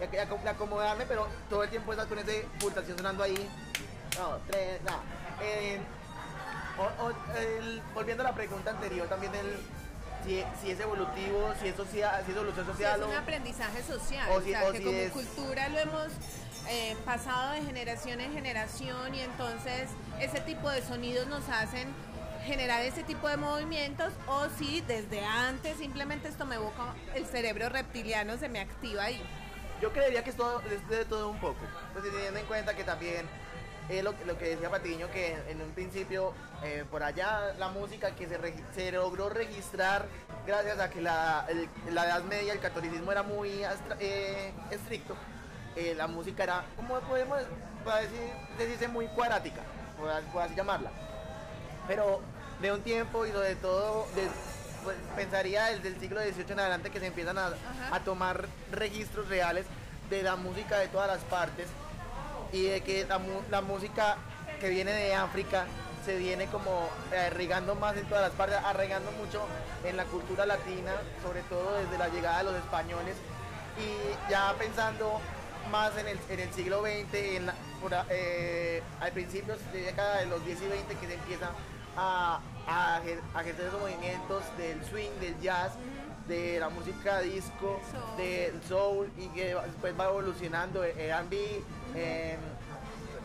De 0.00 0.18
acomodarme, 0.48 1.04
pero 1.04 1.28
todo 1.50 1.62
el 1.62 1.68
tiempo 1.68 1.92
estás 1.92 2.06
con 2.06 2.18
esa 2.18 2.32
pulsación 2.58 2.96
sonando 2.96 3.22
ahí. 3.22 3.50
No, 4.18 4.38
tres, 4.46 4.80
no. 4.80 4.92
Eh, 5.42 5.78
o- 6.78 7.04
o- 7.04 7.36
el- 7.36 7.82
volviendo 7.92 8.22
a 8.22 8.28
la 8.30 8.34
pregunta 8.34 8.70
anterior, 8.70 9.06
también 9.08 9.34
el 9.34 9.58
si, 10.24 10.42
si 10.62 10.70
es 10.70 10.80
evolutivo, 10.80 11.52
si 11.60 11.68
es, 11.68 11.76
social, 11.76 12.22
si 12.24 12.30
es 12.30 12.36
evolución 12.38 12.64
social 12.64 12.98
es 13.00 13.06
o- 13.06 13.10
un 13.10 13.14
aprendizaje 13.16 13.82
social, 13.82 14.30
o 14.30 14.36
o, 14.36 14.40
si- 14.40 14.50
sea, 14.52 14.70
que 14.72 14.78
si 14.78 14.84
como 14.84 14.96
es- 14.98 15.12
cultura 15.12 15.68
lo 15.68 15.78
hemos 15.80 16.08
eh, 16.68 16.96
pasado 17.04 17.52
de 17.52 17.62
generación 17.62 18.20
en 18.20 18.32
generación 18.32 19.14
y 19.14 19.20
entonces 19.20 19.88
ese 20.20 20.40
tipo 20.40 20.70
de 20.70 20.82
sonidos 20.82 21.26
nos 21.26 21.48
hacen 21.48 21.88
generar 22.44 22.82
ese 22.82 23.02
tipo 23.02 23.28
de 23.28 23.36
movimientos 23.36 24.12
o 24.26 24.48
si 24.58 24.80
desde 24.82 25.24
antes 25.24 25.76
simplemente 25.76 26.28
esto 26.28 26.46
me 26.46 26.56
evoca 26.56 26.94
el 27.14 27.26
cerebro 27.26 27.68
reptiliano 27.68 28.36
se 28.38 28.48
me 28.48 28.60
activa 28.60 29.04
ahí. 29.04 29.22
Yo 29.80 29.92
creería 29.92 30.22
que 30.22 30.30
es, 30.30 30.36
todo, 30.36 30.60
es 30.62 30.86
de 30.88 31.04
todo 31.06 31.30
un 31.30 31.40
poco. 31.40 31.60
Pues 31.92 32.04
teniendo 32.04 32.38
en 32.38 32.46
cuenta 32.46 32.74
que 32.76 32.84
también 32.84 33.26
es 33.88 34.04
lo, 34.04 34.14
que 34.14 34.50
decía 34.50 34.70
Patiño, 34.70 35.10
que 35.10 35.36
en 35.48 35.60
un 35.60 35.70
principio 35.70 36.32
eh, 36.62 36.84
por 36.90 37.02
allá 37.02 37.54
la 37.58 37.68
música 37.68 38.14
que 38.14 38.28
se, 38.28 38.38
se 38.74 38.92
logró 38.92 39.28
registrar 39.30 40.06
gracias 40.46 40.78
a 40.78 40.90
que 40.90 41.00
la, 41.00 41.46
la 41.90 42.04
Edad 42.06 42.22
Media, 42.24 42.52
el 42.52 42.60
catolicismo 42.60 43.10
era 43.10 43.22
muy 43.22 43.62
eh, 43.98 44.52
estricto, 44.70 45.16
eh, 45.76 45.94
la 45.96 46.06
música 46.06 46.42
era, 46.44 46.64
como 46.76 46.98
podemos 47.00 47.38
decir, 47.38 48.20
decirse, 48.58 48.88
muy 48.88 49.06
cuadrática, 49.08 49.60
por, 49.98 50.10
así- 50.42 50.54
llamarla. 50.54 50.90
Pero 51.86 52.20
de 52.60 52.72
un 52.72 52.82
tiempo 52.82 53.26
y 53.26 53.32
sobre 53.32 53.54
todo 53.56 54.06
de- 54.14 54.28
pues, 54.84 54.96
pensaría 55.16 55.66
desde 55.66 55.88
el 55.88 56.00
siglo 56.00 56.20
XVIII 56.20 56.52
en 56.52 56.60
adelante 56.60 56.90
que 56.90 57.00
se 57.00 57.06
empiezan 57.06 57.38
a, 57.38 57.50
a 57.92 58.00
tomar 58.00 58.46
registros 58.72 59.28
reales 59.28 59.66
de 60.08 60.22
la 60.22 60.36
música 60.36 60.78
de 60.78 60.88
todas 60.88 61.06
las 61.08 61.20
partes 61.24 61.66
y 62.52 62.64
de 62.64 62.80
que 62.80 63.06
la, 63.50 63.60
música 63.60 64.16
que 64.58 64.68
viene 64.68 64.92
de 64.92 65.14
África 65.14 65.66
se 66.04 66.16
viene 66.16 66.46
como 66.46 66.88
arraigando 67.26 67.74
más 67.74 67.96
en 67.96 68.06
todas 68.06 68.24
las 68.24 68.32
partes, 68.32 68.56
arraigando 68.64 69.12
mucho 69.12 69.42
en 69.84 69.96
la 69.96 70.04
cultura 70.04 70.46
latina, 70.46 70.92
sobre 71.22 71.42
todo 71.42 71.74
desde 71.76 71.98
la 71.98 72.08
llegada 72.08 72.38
de 72.38 72.44
los 72.44 72.54
españoles 72.54 73.16
y 73.78 74.30
ya 74.30 74.54
pensando 74.58 75.20
más 75.70 75.96
en 75.96 76.08
el, 76.08 76.18
en 76.28 76.40
el 76.40 76.52
siglo 76.52 76.80
XX, 76.82 77.14
en 77.14 77.46
la- 77.46 77.54
por 77.80 77.92
eh, 78.10 78.82
al 79.00 79.12
principio 79.12 79.56
de 79.72 79.82
década 79.82 80.18
de 80.18 80.26
los 80.26 80.44
10 80.44 80.60
y 80.62 80.66
20 80.68 80.94
que 80.96 81.06
se 81.06 81.14
empieza 81.14 81.50
a, 81.96 82.40
a, 82.66 82.96
a 82.96 83.40
ejercer 83.40 83.66
esos 83.66 83.80
movimientos 83.80 84.42
del 84.58 84.84
swing, 84.84 85.10
del 85.20 85.38
jazz, 85.40 85.72
de 86.28 86.60
la 86.60 86.68
música 86.68 87.20
disco, 87.20 87.80
Soul. 87.90 88.16
del 88.16 88.62
soul 88.68 89.10
y 89.16 89.28
que 89.28 89.54
después 89.54 89.98
va 89.98 90.04
evolucionando 90.06 90.84
eh, 90.84 90.94
R&B, 91.08 91.62
eh, 91.96 92.36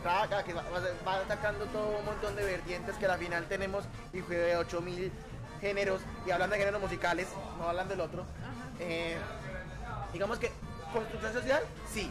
raga, 0.04 0.42
que 0.42 0.52
va, 0.54 0.62
va- 1.06 1.26
sacando 1.28 1.66
todo 1.66 1.98
un 1.98 2.04
montón 2.04 2.34
de 2.36 2.44
vertientes 2.44 2.96
que 2.96 3.06
al 3.06 3.18
final 3.18 3.44
tenemos 3.46 3.84
y 4.12 4.20
fue 4.22 4.36
de 4.36 4.56
8000 4.56 5.12
géneros 5.60 6.00
y 6.26 6.30
hablando 6.30 6.54
de 6.54 6.60
géneros 6.60 6.80
musicales, 6.80 7.28
no 7.58 7.68
hablando 7.68 7.92
del 7.94 8.00
otro. 8.00 8.24
eh, 8.80 9.16
digamos 10.12 10.38
que 10.38 10.50
construcción 10.92 11.32
social, 11.32 11.62
sí. 11.92 12.10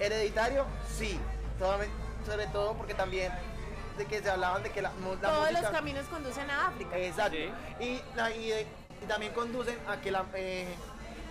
Hereditario, 0.00 0.66
sí. 0.96 1.18
Sobre 2.26 2.46
todo 2.48 2.74
porque 2.74 2.94
también 2.94 3.32
de 3.98 4.06
que 4.06 4.20
se 4.20 4.28
hablaban 4.30 4.62
de 4.62 4.70
que 4.70 4.82
la, 4.82 4.90
Todos 4.90 5.40
música... 5.42 5.60
los 5.62 5.70
caminos 5.70 6.04
conducen 6.06 6.50
a 6.50 6.68
África. 6.68 6.96
Exacto. 6.98 7.36
Sí. 7.78 7.84
Y, 7.84 8.02
la- 8.16 8.30
y, 8.34 8.48
de- 8.50 8.66
y 9.02 9.06
también 9.06 9.32
conducen 9.32 9.78
a 9.88 9.98
que 10.00 10.10
la, 10.10 10.24
eh, 10.34 10.74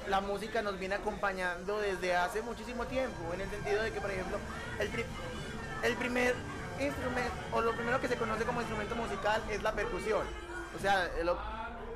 la 0.07 0.21
música 0.21 0.61
nos 0.61 0.79
viene 0.79 0.95
acompañando 0.95 1.79
desde 1.79 2.15
hace 2.15 2.41
muchísimo 2.41 2.85
tiempo, 2.85 3.33
en 3.33 3.41
el 3.41 3.49
sentido 3.49 3.83
de 3.83 3.91
que, 3.91 3.99
por 3.99 4.11
ejemplo, 4.11 4.37
el, 4.79 4.87
pri- 4.89 5.05
el 5.83 5.95
primer 5.97 6.35
instrumento, 6.79 7.33
o 7.51 7.61
lo 7.61 7.73
primero 7.73 7.99
que 7.99 8.07
se 8.07 8.15
conoce 8.15 8.45
como 8.45 8.61
instrumento 8.61 8.95
musical 8.95 9.41
es 9.49 9.61
la 9.61 9.73
percusión. 9.73 10.25
O 10.77 10.81
sea, 10.81 11.09
lo- 11.23 11.37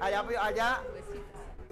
allá, 0.01 0.23
allá 0.41 0.81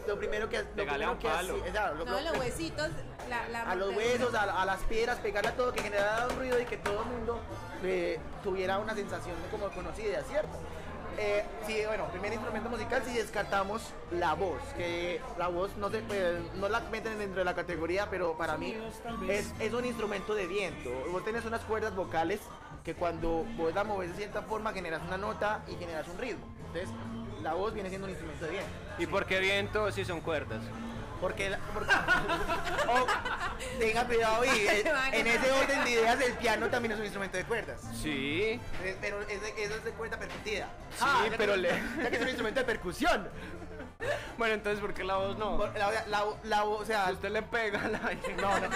lo 0.08 0.18
primero 0.18 0.50
que... 0.50 0.60
Lo 0.60 0.66
primero 0.70 1.20
que 1.20 1.28
palo. 1.28 1.56
hacía- 1.56 1.68
exacto, 1.68 1.96
lo- 1.96 2.06
No, 2.06 2.12
lo- 2.12 2.22
los 2.32 2.38
huesitos, 2.40 2.90
la, 3.30 3.48
la 3.50 3.62
a 3.64 3.76
los 3.76 3.96
huesos, 3.96 4.34
a, 4.36 4.62
a 4.62 4.66
las 4.66 4.80
piedras, 4.84 5.18
pegarle 5.20 5.50
a 5.50 5.56
todo, 5.56 5.74
que 5.74 5.82
generara 5.82 6.28
un 6.28 6.38
ruido 6.38 6.60
y 6.60 6.66
que 6.66 6.78
todo 6.78 7.02
el 7.04 7.10
mundo 7.10 7.40
eh, 7.84 8.20
tuviera 8.44 8.78
una 8.80 8.94
sensación 8.96 9.36
de 9.42 9.50
como 9.50 9.70
conocida, 9.70 10.22
¿cierto? 10.24 10.58
Eh, 11.18 11.46
sí, 11.66 11.78
bueno, 11.88 12.08
primer 12.10 12.34
instrumento 12.34 12.70
musical 12.70 13.02
si 13.06 13.14
descartamos 13.14 13.94
la 14.12 14.34
voz, 14.34 14.60
que 14.76 15.22
la 15.38 15.48
voz 15.48 15.72
no 15.78 15.90
se 15.90 16.04
eh, 16.10 16.42
no 16.56 16.68
la 16.68 16.82
meten 16.82 17.18
dentro 17.18 17.40
de 17.40 17.46
la 17.46 17.56
categoría, 17.56 18.10
pero 18.10 18.38
para 18.38 18.58
mí 18.58 18.76
es, 19.30 19.54
es 19.60 19.74
un 19.74 19.86
instrumento 19.86 20.36
de 20.36 20.46
viento. 20.46 20.90
Vos 21.14 21.24
tenés 21.24 21.46
unas 21.46 21.62
cuerdas 21.62 21.96
vocales 21.96 22.42
que 22.84 22.96
cuando 22.96 23.46
vos 23.56 23.74
la 23.74 23.86
movés 23.86 24.10
de 24.12 24.18
cierta 24.18 24.42
forma 24.42 24.74
generas 24.74 25.02
una 25.08 25.18
nota 25.18 25.62
y 25.70 25.76
generas 25.78 26.06
un 26.10 26.18
ritmo. 26.18 26.46
Entonces, 26.68 26.90
la 27.46 27.54
voz 27.54 27.74
viene 27.76 27.90
siendo 27.90 28.06
un 28.06 28.12
instrumento 28.12 28.44
de 28.46 28.52
viento. 28.52 28.70
¿Y 28.98 29.06
por 29.06 29.26
qué 29.28 29.40
viento 29.40 29.92
si 29.92 30.04
son 30.04 30.20
cuerdas? 30.20 30.62
Porque, 31.22 31.50
la- 31.52 31.60
porque 31.74 31.94
o, 32.90 33.80
tenga 33.80 34.06
cuidado 34.06 34.44
y 34.46 34.50
eh, 34.50 34.84
en 35.14 35.28
ese 35.28 35.52
orden 35.52 35.84
de 35.86 35.92
ideas 35.92 36.20
el 36.22 36.34
piano 36.34 36.68
también 36.70 36.92
es 36.94 36.98
un 36.98 37.06
instrumento 37.06 37.38
de 37.38 37.46
cuerdas. 37.46 37.82
Sí, 38.02 38.60
Eh, 38.84 38.98
Pero 39.00 39.22
es 39.22 39.42
de- 39.42 39.64
eso 39.64 39.76
es 39.76 39.86
de 39.86 39.92
cuerda 39.92 40.18
percutida. 40.18 40.68
Sí, 40.98 41.30
que- 41.30 41.38
pero 41.38 41.56
le- 41.56 41.70
Ya 42.04 42.10
que 42.10 42.16
es 42.16 42.22
un 42.24 42.28
instrumento 42.30 42.60
de 42.60 42.66
percusión. 42.66 43.30
bueno, 44.38 44.56
entonces, 44.56 44.82
¿por 44.82 44.94
qué 44.94 45.04
la 45.04 45.16
voz 45.18 45.38
no? 45.38 45.58
La, 45.78 45.92
la, 46.08 46.26
la- 46.44 46.64
o 46.66 46.84
sea, 46.84 47.10
Usted 47.12 47.30
le 47.30 47.44
pega 47.44 47.88
la 47.88 48.00
no, 48.42 48.60
no, 48.60 48.68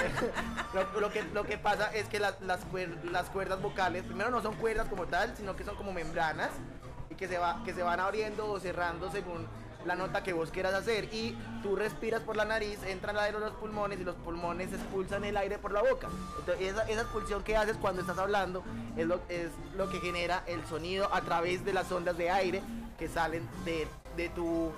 lo, 0.73 0.99
lo 1.01 1.11
que, 1.11 1.23
lo 1.33 1.43
que 1.43 1.57
pasa 1.57 1.91
es 1.93 2.07
que 2.07 2.19
las, 2.19 2.39
las, 2.41 2.61
cuer- 2.71 3.01
las 3.11 3.29
cuerdas 3.29 3.61
vocales, 3.61 4.03
primero 4.03 4.29
no 4.29 4.41
son 4.41 4.55
cuerdas 4.55 4.87
como 4.87 5.07
tal, 5.07 5.35
sino 5.35 5.55
que 5.55 5.63
son 5.65 5.75
como 5.75 5.91
membranas 5.91 6.51
y 7.09 7.15
que 7.15 7.27
se, 7.27 7.37
va, 7.37 7.61
que 7.63 7.73
se 7.73 7.83
van 7.83 7.99
abriendo 7.99 8.49
o 8.49 8.59
cerrando 8.59 9.11
según 9.11 9.47
la 9.85 9.95
nota 9.95 10.23
que 10.23 10.33
vos 10.33 10.51
quieras 10.51 10.73
hacer. 10.73 11.05
Y 11.13 11.37
tú 11.63 11.75
respiras 11.75 12.21
por 12.21 12.35
la 12.35 12.45
nariz, 12.45 12.83
entra 12.83 13.11
el 13.11 13.19
aire 13.19 13.39
los 13.39 13.53
pulmones 13.53 13.99
y 13.99 14.03
los 14.03 14.15
pulmones 14.15 14.73
expulsan 14.73 15.23
el 15.23 15.37
aire 15.37 15.57
por 15.57 15.71
la 15.71 15.81
boca. 15.81 16.09
Entonces, 16.39 16.75
esa, 16.87 17.01
expulsión 17.01 17.43
que 17.43 17.55
haces 17.55 17.77
cuando 17.77 18.01
estás 18.01 18.17
hablando 18.17 18.63
es 18.97 19.07
lo, 19.07 19.21
es 19.29 19.49
lo 19.75 19.89
que 19.89 19.99
genera 19.99 20.43
el 20.47 20.65
sonido 20.65 21.13
a 21.13 21.21
través 21.21 21.63
de 21.65 21.73
las 21.73 21.91
ondas 21.91 22.17
de 22.17 22.29
aire 22.29 22.61
que 22.97 23.07
salen 23.07 23.47
de, 23.65 23.87
de 24.17 24.29
tu 24.29 24.71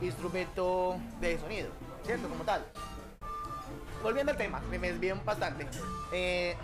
instrumento 0.00 0.96
de 1.20 1.38
sonido, 1.38 1.68
¿cierto? 2.04 2.28
Como 2.28 2.44
tal 2.44 2.64
volviendo 4.06 4.30
al 4.30 4.38
tema, 4.38 4.60
me 4.70 4.78
desvié 4.78 5.14
bastante. 5.14 5.66
Eh, 6.12 6.56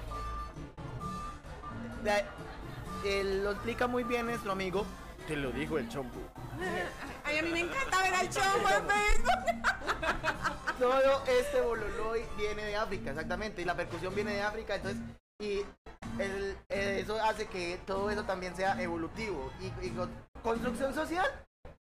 lo 3.43 3.51
explica 3.51 3.89
muy 3.89 4.05
bien 4.05 4.27
nuestro 4.27 4.53
amigo. 4.53 4.87
Te 5.33 5.39
lo 5.39 5.51
dijo 5.51 5.79
el 5.79 5.89
chombo. 5.89 6.21
Ay, 7.25 7.39
a 7.39 7.43
mí 7.43 7.49
me 7.53 7.61
encanta 7.61 8.03
ver 8.03 8.15
al 8.15 8.29
chombo 8.29 8.69
en 8.69 8.87
Facebook. 8.87 10.79
Todo 10.79 11.25
este 11.25 11.61
bololoy 11.63 12.21
viene 12.37 12.63
de 12.67 12.77
África, 12.77 13.13
exactamente. 13.13 13.63
Y 13.63 13.65
la 13.65 13.75
percusión 13.75 14.15
viene 14.15 14.33
de 14.35 14.43
África, 14.43 14.75
entonces. 14.75 15.01
Y 15.41 15.65
el- 16.19 16.55
eh, 16.69 16.99
eso 17.01 17.19
hace 17.25 17.47
que 17.47 17.81
todo 17.87 18.11
eso 18.11 18.25
también 18.25 18.55
sea 18.55 18.79
evolutivo. 18.83 19.51
Y, 19.59 19.87
y 19.87 19.91
con- 19.93 20.11
construcción 20.43 20.93
social. 20.95 21.25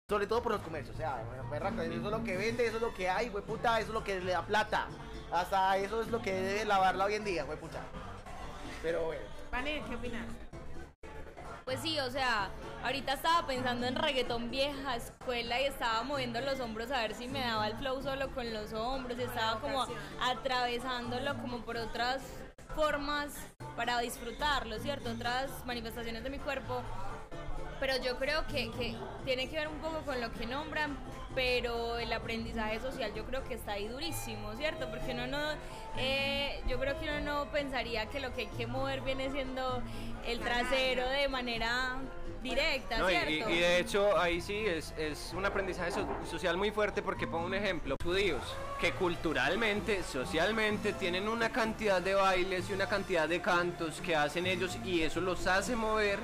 Sobre 0.09 0.27
todo 0.27 0.43
por 0.43 0.53
los 0.53 0.63
comercios, 0.63 0.95
o 0.95 0.99
sea, 0.99 1.23
berraca, 1.51 1.85
eso 1.85 1.93
es 1.95 2.01
lo 2.01 2.25
que 2.25 2.39
vende, 2.39 2.65
eso 2.67 2.77
es 2.77 2.83
lo 2.83 2.95
que 2.95 3.11
hay, 3.11 3.29
güey 3.29 3.45
puta, 3.45 3.79
eso 3.81 3.89
es 3.89 3.93
lo 3.95 4.03
que 4.03 4.19
le 4.19 4.33
da 4.33 4.47
plata. 4.47 4.87
Hasta 5.31 5.77
eso 5.77 6.01
es 6.01 6.09
lo 6.09 6.23
que 6.23 6.33
debe 6.33 6.65
lavarla 6.65 7.05
hoy 7.05 7.17
en 7.17 7.25
día, 7.25 7.43
güey 7.45 7.59
puta. 7.59 7.81
Pero 8.83 9.05
bueno. 9.05 9.23
Vane, 9.51 9.83
¿qué 9.89 9.95
opinas? 9.97 10.25
Pues 11.67 11.81
sí, 11.81 11.99
o 11.99 12.09
sea, 12.13 12.49
ahorita 12.85 13.15
estaba 13.15 13.45
pensando 13.45 13.89
en 13.89 13.97
reggaetón 13.97 14.53
vieja 14.53 14.95
escuela 14.95 15.61
y 15.61 15.65
estaba 15.65 16.05
moviendo 16.05 16.41
los 16.41 16.61
hombros 16.61 16.93
a 16.93 17.01
ver 17.01 17.13
si 17.13 17.27
me 17.27 17.41
daba 17.41 17.67
el 17.67 17.77
flow 17.77 18.01
solo 18.01 18.31
con 18.31 18.55
los 18.55 18.73
hombros 18.73 19.19
y 19.19 19.23
estaba 19.23 19.59
como 19.59 19.85
atravesándolo 20.23 21.37
como 21.39 21.63
por 21.63 21.77
otras 21.77 22.23
formas 22.77 23.35
para 23.75 23.99
disfrutarlo, 23.99 24.79
¿cierto? 24.79 25.11
Otras 25.11 25.51
manifestaciones 25.67 26.23
de 26.23 26.31
mi 26.31 26.39
cuerpo. 26.39 26.83
Pero 27.81 27.95
yo 28.01 28.17
creo 28.17 28.47
que, 28.47 28.71
que 28.71 28.97
tiene 29.25 29.51
que 29.51 29.57
ver 29.57 29.67
un 29.67 29.79
poco 29.79 30.03
con 30.03 30.21
lo 30.21 30.33
que 30.33 30.47
nombran, 30.47 30.97
pero 31.37 31.99
el 31.99 32.11
aprendizaje 32.15 32.81
social 32.81 33.13
yo 33.15 33.25
creo 33.27 33.45
que 33.45 33.55
está 33.55 33.73
ahí 33.73 33.87
durísimo, 33.89 34.55
¿cierto? 34.57 34.89
Porque 34.89 35.13
uno 35.13 35.27
no, 35.27 35.39
eh, 35.99 36.61
yo 36.67 36.81
creo 36.81 36.99
que 36.99 37.11
uno 37.11 37.21
no 37.21 37.53
pensaría 37.53 38.07
que 38.07 38.21
lo 38.21 38.33
que 38.35 38.41
hay 38.43 38.47
que 38.49 38.67
mover 38.67 39.03
viene 39.03 39.31
siendo 39.31 39.83
el 40.27 40.41
trasero 40.41 41.07
de 41.11 41.29
manera 41.29 41.97
directa, 42.43 42.99
No, 42.99 43.09
¿cierto? 43.09 43.51
y- 43.51 43.53
y 43.55 43.59
de 43.59 43.79
hecho 43.81 44.19
ahí 44.19 44.41
sí 44.41 44.65
es, 44.67 44.95
es 44.97 45.33
un 45.37 45.45
aprendizaje 45.45 45.91
so- 45.93 46.07
social 46.29 46.57
muy 46.57 46.71
fuerte 46.71 47.03
porque 47.03 47.27
pongo 47.27 47.45
un 47.47 47.55
ejemplo, 47.55 47.97
judíos 48.03 48.41
que 48.81 48.93
culturalmente, 48.93 50.03
socialmente 50.05 50.95
tienen 50.95 51.29
una 51.29 51.51
cantidad 51.51 52.01
de 52.01 52.15
bailes 52.15 52.71
y 52.71 52.73
una 52.73 52.89
cantidad 52.89 53.29
de 53.29 53.43
cantos 53.43 54.01
que 54.01 54.17
hacen 54.17 54.47
ellos 54.47 54.79
y 54.85 55.03
eso 55.03 55.21
los 55.21 55.47
hace 55.47 55.77
mover, 55.77 56.19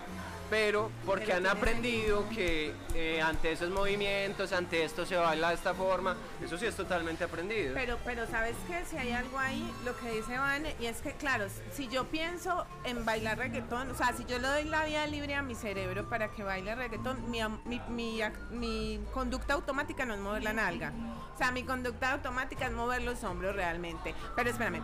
pero 0.52 0.90
porque 1.06 1.32
han 1.32 1.46
aprendido 1.46 2.28
que 2.28 2.74
eh, 2.94 3.22
ante 3.22 3.52
esos 3.52 3.70
movimientos, 3.70 4.52
ante 4.52 4.84
esto 4.84 5.06
se 5.06 5.16
baila 5.16 5.48
de 5.48 5.54
esta 5.54 5.72
forma, 5.72 6.14
eso 6.44 6.58
sí 6.58 6.66
es 6.66 6.76
totalmente 6.76 7.24
aprendido. 7.24 7.72
Pero, 7.72 7.96
pero 8.04 8.26
sabes 8.26 8.54
que 8.68 8.84
si 8.84 8.98
hay 8.98 9.12
algo 9.12 9.38
ahí, 9.38 9.66
lo 9.86 9.96
que 9.96 10.10
dice 10.10 10.36
Vane, 10.36 10.76
y 10.78 10.84
es 10.84 11.00
que 11.00 11.12
claro, 11.12 11.46
si 11.72 11.88
yo 11.88 12.04
pienso 12.04 12.66
en 12.84 13.02
bailar 13.06 13.38
reggaetón, 13.38 13.92
o 13.92 13.94
sea, 13.94 14.12
si 14.14 14.26
yo 14.26 14.38
le 14.38 14.46
doy 14.46 14.64
la 14.64 14.84
vía 14.84 15.06
libre 15.06 15.36
a 15.36 15.40
mi 15.40 15.54
cerebro 15.54 16.06
para 16.10 16.28
que 16.28 16.42
baile 16.42 16.74
reggaetón, 16.74 17.30
mi, 17.30 17.38
mi, 17.64 17.80
mi 17.88 18.22
mi 18.50 19.00
conducta 19.14 19.54
automática 19.54 20.04
no 20.04 20.12
es 20.12 20.20
mover 20.20 20.44
la 20.44 20.52
nalga. 20.52 20.92
O 21.34 21.38
sea, 21.38 21.50
mi 21.50 21.62
conducta 21.62 22.12
automática 22.12 22.66
es 22.66 22.72
mover 22.72 23.00
los 23.00 23.24
hombros 23.24 23.56
realmente. 23.56 24.14
Pero 24.36 24.50
espérame. 24.50 24.82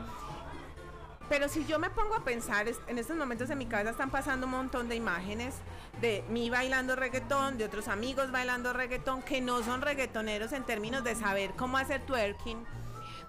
Pero 1.28 1.48
si 1.48 1.66
yo 1.66 1.78
me 1.78 1.90
pongo 1.90 2.14
a 2.14 2.24
pensar, 2.24 2.66
en 2.86 2.98
estos 2.98 3.16
momentos 3.16 3.50
en 3.50 3.58
mi 3.58 3.66
cabeza 3.66 3.90
están 3.90 4.10
pasando 4.10 4.46
un 4.46 4.52
montón 4.52 4.88
de 4.88 4.96
imágenes 4.96 5.54
de 6.00 6.24
mí 6.30 6.48
bailando 6.48 6.96
reggaetón, 6.96 7.58
de 7.58 7.64
otros 7.64 7.88
amigos 7.88 8.30
bailando 8.30 8.72
reggaetón, 8.72 9.22
que 9.22 9.40
no 9.40 9.62
son 9.62 9.82
reggaetoneros 9.82 10.52
en 10.52 10.64
términos 10.64 11.04
de 11.04 11.14
saber 11.14 11.52
cómo 11.56 11.76
hacer 11.76 12.00
twerking. 12.06 12.64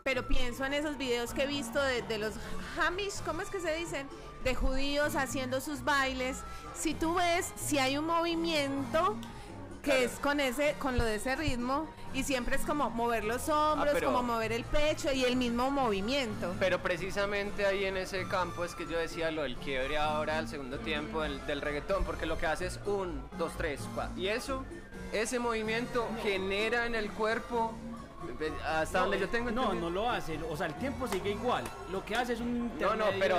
Pero 0.03 0.27
pienso 0.27 0.65
en 0.65 0.73
esos 0.73 0.97
videos 0.97 1.33
que 1.33 1.43
he 1.43 1.47
visto 1.47 1.81
de, 1.81 2.01
de 2.03 2.17
los 2.19 2.35
Hamish, 2.77 3.21
¿cómo 3.25 3.41
es 3.41 3.49
que 3.49 3.59
se 3.59 3.73
dicen? 3.75 4.07
De 4.45 4.55
judíos 4.55 5.15
haciendo 5.15 5.59
sus 5.59 5.83
bailes. 5.83 6.37
Si 6.73 6.93
tú 6.93 7.15
ves, 7.15 7.51
si 7.57 7.79
hay 7.79 7.97
un 7.97 8.05
movimiento 8.05 9.17
que 9.83 10.05
es 10.05 10.11
con 10.19 10.39
ese, 10.39 10.75
con 10.79 10.97
lo 10.97 11.03
de 11.03 11.15
ese 11.15 11.35
ritmo, 11.35 11.87
y 12.13 12.23
siempre 12.23 12.55
es 12.55 12.61
como 12.63 12.89
mover 12.89 13.23
los 13.23 13.47
hombros, 13.49 13.93
pero- 13.93 14.07
como 14.11 14.23
mover 14.23 14.51
el 14.51 14.63
pecho 14.63 15.11
y 15.11 15.23
el 15.25 15.35
mismo 15.35 15.69
movimiento. 15.71 16.53
Pero 16.59 16.79
precisamente 16.81 17.65
ahí 17.65 17.85
en 17.85 17.97
ese 17.97 18.27
campo 18.27 18.63
es 18.65 18.75
que 18.75 18.85
yo 18.87 18.97
decía 18.97 19.31
lo 19.31 19.43
del 19.43 19.55
quiebre 19.57 19.97
ahora 19.97 20.37
al 20.37 20.47
segundo 20.47 20.79
tiempo 20.79 21.21
del, 21.21 21.45
del 21.45 21.61
reggaetón, 21.61 22.03
porque 22.03 22.25
lo 22.25 22.37
que 22.37 22.45
hace 22.47 22.65
es 22.65 22.79
un, 22.85 23.21
dos, 23.37 23.51
tres, 23.57 23.81
cuatro. 23.93 24.19
Y 24.19 24.27
eso, 24.27 24.63
ese 25.13 25.39
movimiento 25.39 26.07
genera 26.23 26.85
en 26.85 26.95
el 26.95 27.11
cuerpo, 27.11 27.73
eh, 28.39 28.51
hasta 28.65 28.99
donde 28.99 29.19
yo 29.19 29.29
tengo 29.29 29.51
No, 29.51 29.63
entendido- 29.63 29.89
no 29.89 29.95
lo 30.01 30.09
hace. 30.09 30.39
O 30.49 30.55
sea, 30.57 30.67
el 30.67 30.73
tiempo 30.75 31.07
sigue 31.07 31.31
igual. 31.31 31.63
Lo 31.91 32.03
que 32.05 32.15
hace 32.15 32.33
es 32.33 32.39
un 32.41 32.71
No, 32.79 32.95
no, 32.95 33.05
pero- 33.19 33.37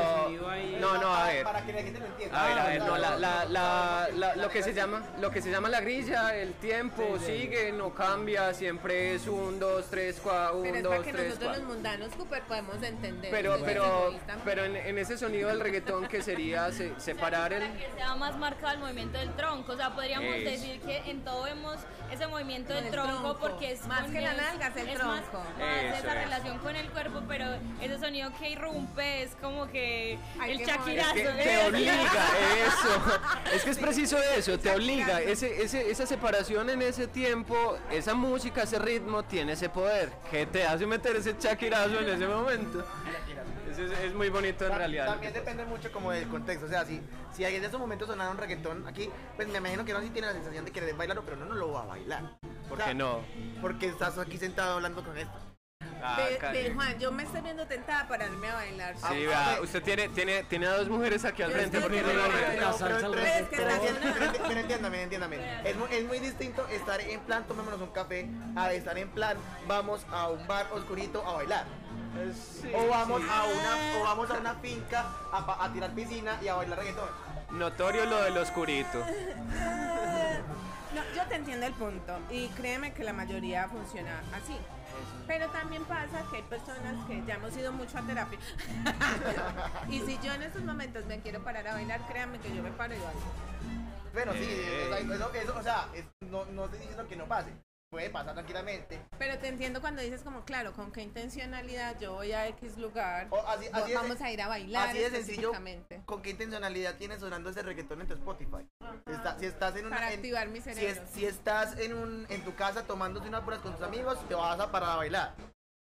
ahí. 0.48 0.76
no, 0.80 0.98
no, 0.98 1.14
a 1.14 1.26
ver. 1.28 1.44
Para 1.44 1.64
que 1.64 1.72
la 1.72 1.82
gente 1.82 1.98
lo 2.00 2.06
entienda. 2.06 2.42
A 2.42 2.48
ver, 2.48 2.58
a 2.58 2.64
ver, 2.66 2.82
Ah, 2.82 2.86
no, 2.86 2.96
la, 2.98 3.16
la, 3.16 3.44
la, 3.44 4.08
la- 4.14 4.36
lo 4.36 4.48
que 4.48 4.62
se 4.62 4.72
llama, 4.74 5.02
lo 5.20 5.30
que 5.30 5.42
se 5.42 5.50
llama 5.50 5.68
la 5.68 5.80
grilla, 5.80 6.34
el 6.36 6.54
tiempo 6.54 7.02
Sí, 7.18 7.24
sí. 7.26 7.40
sigue, 7.42 7.72
no 7.72 7.94
cambia, 7.94 8.52
siempre 8.54 9.14
es 9.14 9.26
un, 9.26 9.58
dos, 9.58 9.86
tres, 9.90 10.20
cuatro, 10.22 10.60
Pero 10.62 10.70
un, 10.72 10.76
es 10.76 10.82
dos, 10.82 10.92
para 10.92 11.04
que 11.04 11.12
tres, 11.12 11.24
nosotros 11.26 11.48
cuatro. 11.48 11.64
los 11.66 11.74
mundanos 11.74 12.10
Cooper 12.16 12.42
podemos 12.44 12.82
entender. 12.82 13.30
Pero, 13.30 13.58
pero, 13.64 14.14
pero 14.44 14.64
en, 14.64 14.76
en 14.76 14.98
ese 14.98 15.16
sonido 15.18 15.48
del 15.48 15.60
reggaetón 15.60 16.06
que 16.08 16.22
sería 16.22 16.70
se- 16.72 16.98
separar 17.00 17.52
el, 17.52 17.62
Para 17.62 17.78
que 17.78 17.90
sea 17.96 18.14
más 18.16 18.36
marcado 18.38 18.72
el 18.74 18.78
movimiento 18.80 19.18
del 19.18 19.32
tronco, 19.34 19.72
o 19.72 19.76
sea, 19.76 19.90
podríamos 19.94 20.34
Eso. 20.34 20.50
decir 20.50 20.80
que 20.80 20.98
en 21.10 21.22
todo 21.24 21.44
vemos 21.44 21.76
ese 22.10 22.26
movimiento 22.26 22.72
del 22.72 22.86
el 22.86 22.90
tronco, 22.90 23.20
tronco. 23.20 23.38
porque 23.40 23.72
es 23.72 23.86
Más 23.86 24.08
que 24.10 24.20
la 24.20 24.34
nalga, 24.34 24.69
es 24.76 24.88
el 24.88 24.98
más- 24.98 25.22
tronco. 25.30 25.38
más 25.58 25.82
Eso 25.82 25.96
esa 25.96 26.08
es. 26.08 26.24
relación 26.24 26.58
con 26.58 26.76
el 26.76 26.90
cuerpo, 26.90 27.22
pero 27.28 27.44
ese 27.80 27.98
sonido 27.98 28.30
que 28.38 28.50
irrumpe 28.50 29.22
es 29.22 29.30
como 29.40 29.66
que 29.68 30.18
Hay 30.38 30.52
el 30.52 30.58
que 30.58 30.64
chaquirazo. 30.66 31.14
que 31.14 31.22
¿eh? 31.22 31.34
te 31.42 31.66
obliga 31.68 31.92
eso 32.66 33.20
es 33.54 33.62
que 33.64 33.70
es 33.70 33.78
preciso 33.78 34.18
eso 34.36 34.58
te 34.58 34.70
obliga 34.70 35.20
ese, 35.20 35.62
ese, 35.62 35.90
esa 35.90 36.06
separación 36.06 36.70
en 36.70 36.82
ese 36.82 37.06
tiempo 37.08 37.78
esa 37.90 38.14
música 38.14 38.62
ese 38.62 38.78
ritmo 38.78 39.22
tiene 39.24 39.52
ese 39.52 39.68
poder 39.68 40.10
que 40.30 40.46
te 40.46 40.64
hace 40.64 40.86
meter 40.86 41.16
ese 41.16 41.36
chaquirazo 41.38 41.98
en 42.00 42.08
ese 42.10 42.26
momento 42.26 42.84
Es, 43.70 43.78
es 43.78 44.14
muy 44.14 44.28
bonito 44.28 44.64
en 44.64 44.70
Ta- 44.70 44.78
realidad 44.78 45.06
También 45.06 45.32
depende 45.32 45.64
mucho 45.64 45.90
como 45.92 46.10
del 46.12 46.28
contexto. 46.28 46.66
O 46.66 46.68
sea, 46.68 46.84
si, 46.84 47.00
si 47.32 47.44
en 47.44 47.64
esos 47.64 47.78
momentos 47.80 48.08
sonaron 48.08 48.36
reggaetón 48.36 48.86
aquí, 48.86 49.08
pues 49.36 49.48
me 49.48 49.58
imagino 49.58 49.84
que 49.84 49.92
no 49.92 50.00
sí 50.00 50.10
tiene 50.10 50.28
la 50.28 50.34
sensación 50.34 50.64
de 50.64 50.70
querer 50.72 50.94
bailarlo, 50.94 51.22
pero 51.24 51.36
no, 51.36 51.46
no 51.46 51.54
lo 51.54 51.72
va 51.72 51.82
a 51.82 51.86
bailar. 51.86 52.38
¿Por 52.68 52.74
O 52.74 52.76
sea, 52.76 52.86
qué 52.86 52.94
no? 52.94 53.20
Porque 53.60 53.86
estás 53.86 54.18
aquí 54.18 54.38
sentado 54.38 54.74
hablando 54.74 55.02
con 55.04 55.16
esto. 55.16 55.38
Ah, 56.02 56.16
Ve- 56.16 56.38
Cali. 56.38 56.62
ve, 56.62 56.74
Juan, 56.74 56.98
yo 56.98 57.12
me 57.12 57.22
estoy 57.22 57.40
viendo 57.42 57.66
tentada 57.66 58.08
para 58.08 58.24
irme 58.26 58.48
a 58.50 58.54
bailar. 58.54 58.94
Sí, 58.96 59.02
ah, 59.04 59.12
vea, 59.12 59.54
ve. 59.56 59.60
usted 59.60 59.82
tiene, 59.82 60.08
tiene, 60.08 60.42
tiene 60.44 60.66
a 60.66 60.76
dos 60.76 60.88
mujeres 60.88 61.24
aquí 61.24 61.42
al 61.42 61.52
frente 61.52 61.76
al 61.78 61.84
Pero 61.90 62.10
entiéndame, 64.60 65.02
entiéndame. 65.02 65.68
Es, 65.68 65.76
muy- 65.76 65.88
es 65.92 66.04
muy 66.04 66.18
distinto 66.18 66.66
estar 66.68 67.00
en 67.00 67.20
plan, 67.20 67.44
tomémonos 67.46 67.80
un 67.80 67.90
café, 67.90 68.28
a 68.56 68.72
estar 68.72 68.96
en 68.98 69.08
plan, 69.10 69.36
vamos 69.66 70.04
a 70.10 70.28
un 70.28 70.46
bar 70.46 70.66
oscurito 70.72 71.26
a 71.26 71.34
bailar. 71.34 71.64
o 72.74 72.88
vamos 72.88 73.22
a 73.30 73.44
una 73.44 74.00
o 74.00 74.04
vamos 74.04 74.30
a 74.30 74.34
una 74.34 74.54
finca 74.56 75.06
a, 75.32 75.64
a 75.64 75.72
tirar 75.72 75.90
piscina 75.92 76.38
y 76.42 76.48
a 76.48 76.54
bailar 76.54 76.78
reggaetón. 76.78 77.08
Notorio 77.50 78.04
lo 78.06 78.22
del 78.22 78.38
oscurito. 78.38 79.04
No, 80.94 81.02
yo 81.14 81.22
te 81.28 81.36
entiendo 81.36 81.66
el 81.66 81.72
punto 81.74 82.18
y 82.30 82.48
créeme 82.48 82.92
que 82.92 83.04
la 83.04 83.12
mayoría 83.12 83.68
funciona 83.68 84.22
así. 84.34 84.56
Pero 85.26 85.48
también 85.50 85.84
pasa 85.84 86.22
que 86.30 86.36
hay 86.38 86.42
personas 86.42 87.06
que 87.06 87.22
ya 87.26 87.34
hemos 87.34 87.56
ido 87.56 87.72
mucho 87.72 87.98
a 87.98 88.02
terapia. 88.02 88.38
y 89.88 90.00
si 90.00 90.18
yo 90.22 90.32
en 90.32 90.42
estos 90.42 90.62
momentos 90.62 91.04
me 91.06 91.20
quiero 91.20 91.42
parar 91.44 91.66
a 91.68 91.74
bailar, 91.74 92.00
créanme 92.08 92.38
que 92.40 92.54
yo 92.54 92.62
me 92.62 92.70
paro 92.72 92.94
y 92.94 92.98
bailo. 92.98 93.20
Bueno, 94.12 94.32
sí, 94.32 94.38
Eh. 94.42 94.86
o 94.86 94.88
sea, 94.88 94.98
eso, 95.16 95.34
eso, 95.34 95.56
o 95.58 95.62
sea, 95.62 95.88
es- 95.94 96.04
no, 96.30 96.44
no 96.46 96.64
estoy 96.64 96.80
diciendo 96.80 97.06
que 97.06 97.16
no 97.16 97.26
pase. 97.26 97.50
Puede 97.90 98.08
pasar 98.08 98.34
tranquilamente. 98.34 99.02
Pero 99.18 99.36
te 99.38 99.48
entiendo 99.48 99.80
cuando 99.80 100.00
dices 100.00 100.22
como, 100.22 100.44
claro, 100.44 100.72
con 100.72 100.92
qué 100.92 101.02
intencionalidad 101.02 101.98
yo 101.98 102.14
voy 102.14 102.32
a 102.32 102.46
X 102.48 102.78
lugar, 102.78 103.26
O 103.30 103.38
así- 103.48 103.66
vo- 103.66 103.70
así 103.74 103.88
de 103.90 103.96
vamos 103.96 104.16
sen- 104.18 104.22
a 104.24 104.30
ir 104.30 104.42
a 104.42 104.48
bailar 104.48 104.88
Así 104.88 104.98
de 104.98 105.10
sencillo, 105.10 105.50
específicamente. 105.50 106.02
¿con 106.06 106.22
qué 106.22 106.30
intencionalidad 106.30 106.94
tienes 106.94 107.18
sonando 107.18 107.50
ese 107.50 107.62
reggaetón 107.62 108.00
en 108.00 108.06
tu 108.06 108.14
Spotify? 108.14 108.66
Está- 109.06 109.38
si 109.38 109.46
estás 109.46 109.74
en 109.76 109.86
una... 109.86 109.96
Para 109.96 110.12
en- 110.12 110.18
activar 110.18 110.48
mi 110.48 110.60
si, 110.60 110.70
es- 110.70 110.76
cerebro. 110.76 111.02
si 111.12 111.26
estás 111.26 111.78
en, 111.80 111.94
un, 111.94 112.26
en 112.28 112.44
tu 112.44 112.54
casa 112.54 112.84
tomándote 112.86 113.26
unas 113.28 113.42
puras 113.42 113.58
con 113.58 113.74
tus 113.74 113.82
amigos, 113.82 114.16
te 114.28 114.34
vas 114.34 114.58
a 114.60 114.70
parar 114.70 114.90
a 114.90 114.96
bailar. 114.96 115.34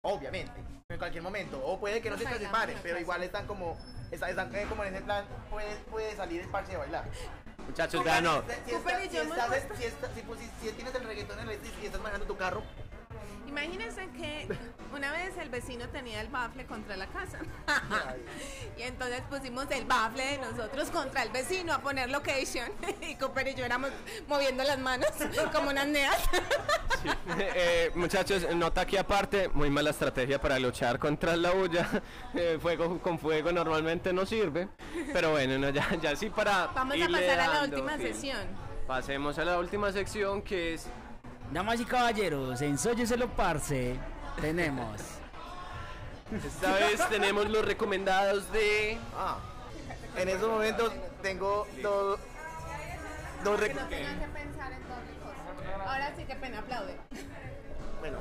Obviamente, 0.04 0.54
en 0.88 1.00
cualquier 1.00 1.24
momento. 1.24 1.60
O 1.66 1.80
puede 1.80 2.02
que 2.02 2.12
no 2.12 2.18
se 2.18 2.26
te 2.26 2.30
Bailamos 2.30 2.68
la 2.76 2.82
pero 2.84 3.00
igual 3.00 3.24
están 3.24 3.48
como, 3.48 3.76
están, 4.12 4.30
están 4.30 4.56
eh, 4.56 4.68
como 4.70 4.84
en 4.84 4.94
ese 4.94 5.04
plan, 5.04 5.26
puede, 5.50 5.76
puede 5.90 6.16
salir 6.16 6.42
el 6.42 6.50
parche 6.50 6.74
de 6.74 6.78
bailar. 6.78 7.06
Muchachos, 7.68 8.04
vean, 8.04 8.24
no. 8.24 8.44
Si, 10.62 10.72
tienes 10.72 10.96
el 10.96 11.04
reggaetón 11.04 11.40
en 11.40 11.50
el 11.50 11.60
y 11.82 11.86
estás 11.86 12.02
manejando 12.02 12.26
tu 12.26 12.38
carro, 12.38 12.64
Imagínense 13.48 14.10
que 14.10 14.48
una 14.94 15.12
vez 15.12 15.38
el 15.38 15.50
vecino 15.50 15.88
tenía 15.90 16.20
el 16.20 16.28
bafle 16.28 16.66
contra 16.66 16.98
la 16.98 17.08
casa. 17.08 17.40
y 18.78 18.82
entonces 18.82 19.22
pusimos 19.30 19.70
el 19.72 19.86
bafle 19.86 20.26
de 20.26 20.38
nosotros 20.40 20.90
contra 20.90 21.24
el 21.24 21.30
vecino 21.30 21.74
a 21.74 21.80
poner 21.80 22.10
location. 22.10 22.70
y 23.02 23.16
Cooper 23.16 23.48
y 23.48 23.56
yo 23.56 23.64
éramos 23.64 23.92
moviendo 24.28 24.64
las 24.64 24.78
manos 24.80 25.10
como 25.54 25.70
unas 25.70 25.88
neas. 25.88 26.18
Sí. 27.02 27.10
Eh, 27.40 27.92
muchachos, 27.96 28.46
nota 28.56 28.82
aquí 28.82 28.98
aparte, 28.98 29.48
muy 29.50 29.70
mala 29.70 29.92
estrategia 29.92 30.40
para 30.40 30.60
luchar 30.60 31.00
contra 31.00 31.38
la 31.38 31.52
bulla. 31.52 31.88
Eh, 32.34 32.58
fuego 32.62 33.00
con 33.00 33.20
fuego 33.20 33.52
normalmente 33.52 34.12
no 34.12 34.26
sirve. 34.26 34.68
Pero 35.14 35.32
bueno, 35.32 35.58
no, 35.58 35.70
ya, 35.70 35.96
ya 36.02 36.16
sí 36.16 36.30
para. 36.30 36.68
Vamos 36.68 36.98
a 37.02 37.08
pasar 37.08 37.40
a 37.40 37.48
la 37.48 37.64
última 37.64 37.98
fin. 37.98 38.08
sesión. 38.08 38.76
Pasemos 38.88 39.40
a 39.40 39.46
la 39.46 39.60
última 39.60 39.92
sección 39.92 40.42
que 40.42 40.74
es. 40.74 40.88
Damas 41.52 41.80
y 41.80 41.86
caballeros, 41.86 42.62
en 42.62 42.78
Sóyeselo 42.78 43.30
Parce 43.30 43.96
tenemos. 44.42 45.02
Esta 46.46 46.74
vez 46.74 47.08
tenemos 47.10 47.50
los 47.50 47.64
recomendados 47.64 48.52
de. 48.52 48.98
ah, 49.16 49.38
en 50.18 50.30
esos 50.30 50.50
momentos 50.50 50.92
tengo 51.22 51.68
dos, 51.82 52.20
dos 53.44 53.60
rec- 53.60 53.68
que 53.88 54.28
pensar 54.34 54.72
en 54.74 54.82
doble 54.88 55.14
cosa. 55.24 55.90
Ahora 55.92 56.14
sí 56.18 56.24
que 56.26 56.36
pena 56.36 56.60
aplaude. 56.60 56.98
Bueno. 58.00 58.18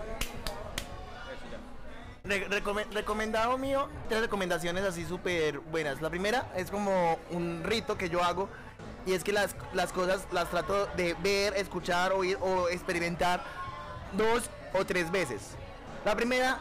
Re- 2.24 2.48
recome- 2.48 2.86
recomendado 2.92 3.58
mío, 3.58 3.88
tres 4.08 4.20
recomendaciones 4.22 4.84
así 4.84 5.04
súper 5.04 5.58
buenas. 5.58 6.00
La 6.00 6.08
primera 6.10 6.46
es 6.56 6.70
como 6.70 7.18
un 7.30 7.62
rito 7.64 7.98
que 7.98 8.08
yo 8.08 8.22
hago 8.22 8.48
y 9.06 9.12
es 9.12 9.22
que 9.24 9.32
las, 9.32 9.54
las 9.72 9.92
cosas 9.92 10.26
las 10.32 10.48
trato 10.50 10.86
de 10.96 11.14
ver, 11.22 11.54
escuchar, 11.56 12.12
oír 12.12 12.38
o 12.40 12.68
experimentar 12.68 13.42
dos 14.16 14.44
o 14.72 14.84
tres 14.84 15.10
veces. 15.10 15.42
La 16.04 16.14
primera 16.14 16.58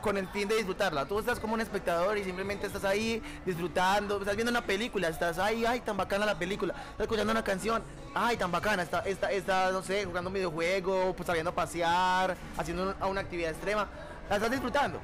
con 0.00 0.18
el 0.18 0.28
fin 0.28 0.46
de 0.48 0.56
disfrutarla. 0.56 1.06
Tú 1.06 1.18
estás 1.18 1.40
como 1.40 1.54
un 1.54 1.62
espectador 1.62 2.18
y 2.18 2.24
simplemente 2.24 2.66
estás 2.66 2.84
ahí 2.84 3.22
disfrutando, 3.46 4.18
estás 4.18 4.36
viendo 4.36 4.50
una 4.50 4.60
película, 4.66 5.08
estás 5.08 5.38
ahí, 5.38 5.64
ay, 5.64 5.80
tan 5.80 5.96
bacana 5.96 6.26
la 6.26 6.38
película, 6.38 6.74
estás 6.90 7.00
escuchando 7.04 7.32
una 7.32 7.42
canción, 7.42 7.82
ay, 8.14 8.36
tan 8.36 8.52
bacana, 8.52 8.82
está, 8.82 8.98
está, 9.00 9.32
está 9.32 9.70
no 9.72 9.80
sé, 9.82 10.04
jugando 10.04 10.28
un 10.28 10.34
videojuego, 10.34 11.14
pues 11.16 11.26
saliendo 11.26 11.52
a 11.52 11.54
pasear, 11.54 12.36
haciendo 12.58 12.94
un- 13.00 13.08
una 13.08 13.22
actividad 13.22 13.52
extrema, 13.52 13.88
la 14.28 14.36
estás 14.36 14.50
disfrutando. 14.50 15.00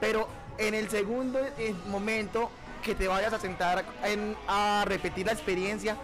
Pero 0.00 0.26
en 0.58 0.74
el 0.74 0.90
segundo 0.90 1.38
eh, 1.56 1.72
momento 1.86 2.50
que 2.84 2.94
te 2.94 3.08
vayas 3.08 3.32
a 3.32 3.40
sentar 3.40 3.84
en- 4.04 4.36
a 4.46 4.84
repetir 4.86 5.26
la 5.26 5.32
experiencia, 5.32 5.96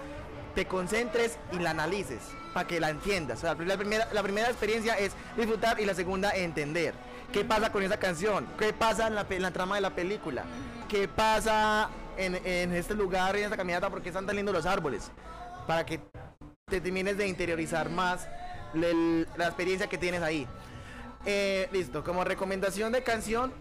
te 0.55 0.67
concentres 0.67 1.39
y 1.53 1.59
la 1.61 1.71
analices 1.71 2.21
para 2.53 2.67
que 2.67 2.81
la 2.81 2.91
entiendas. 2.91 3.43
La, 3.45 3.55
primera, 3.55 4.09
la 4.13 4.23
primera 4.23 4.49
experiencia 4.49 4.99
es 4.99 5.13
disfrutar 5.37 5.79
y 5.79 5.85
la 5.85 5.95
segunda 5.95 6.33
entender. 6.33 6.95
¿Qué 7.33 7.45
pasa 7.45 7.71
con 7.71 7.85
esa 7.85 7.99
canción? 7.99 8.49
¿Qué 8.59 8.73
pasa 8.73 9.07
en 9.07 9.15
la, 9.15 9.51
trama 9.53 9.77
de 9.77 9.83
la 9.83 9.91
película? 9.91 10.43
¿Qué 10.89 11.07
pasa 11.07 11.91
en, 12.17 12.35
este 12.75 12.95
lugar, 12.95 13.37
en 13.37 13.45
esta 13.45 13.57
caminata? 13.57 13.89
¿Por 13.89 14.03
qué 14.03 14.09
están 14.09 14.27
tan 14.27 14.45
los 14.45 14.67
árboles? 14.67 15.13
Para 15.69 15.87
que 15.87 16.01
te 16.67 16.81
termines 16.81 17.17
de 17.17 17.29
interiorizar 17.29 17.89
más 17.89 18.27
la 18.75 19.45
experiencia 19.45 19.87
que 19.87 19.99
tienes 19.99 20.23
ahí. 20.23 20.49
Eh, 21.27 21.69
listo, 21.71 22.03
como 22.03 22.25
recomendación 22.25 22.91
de 22.93 23.03
canción, 23.03 23.53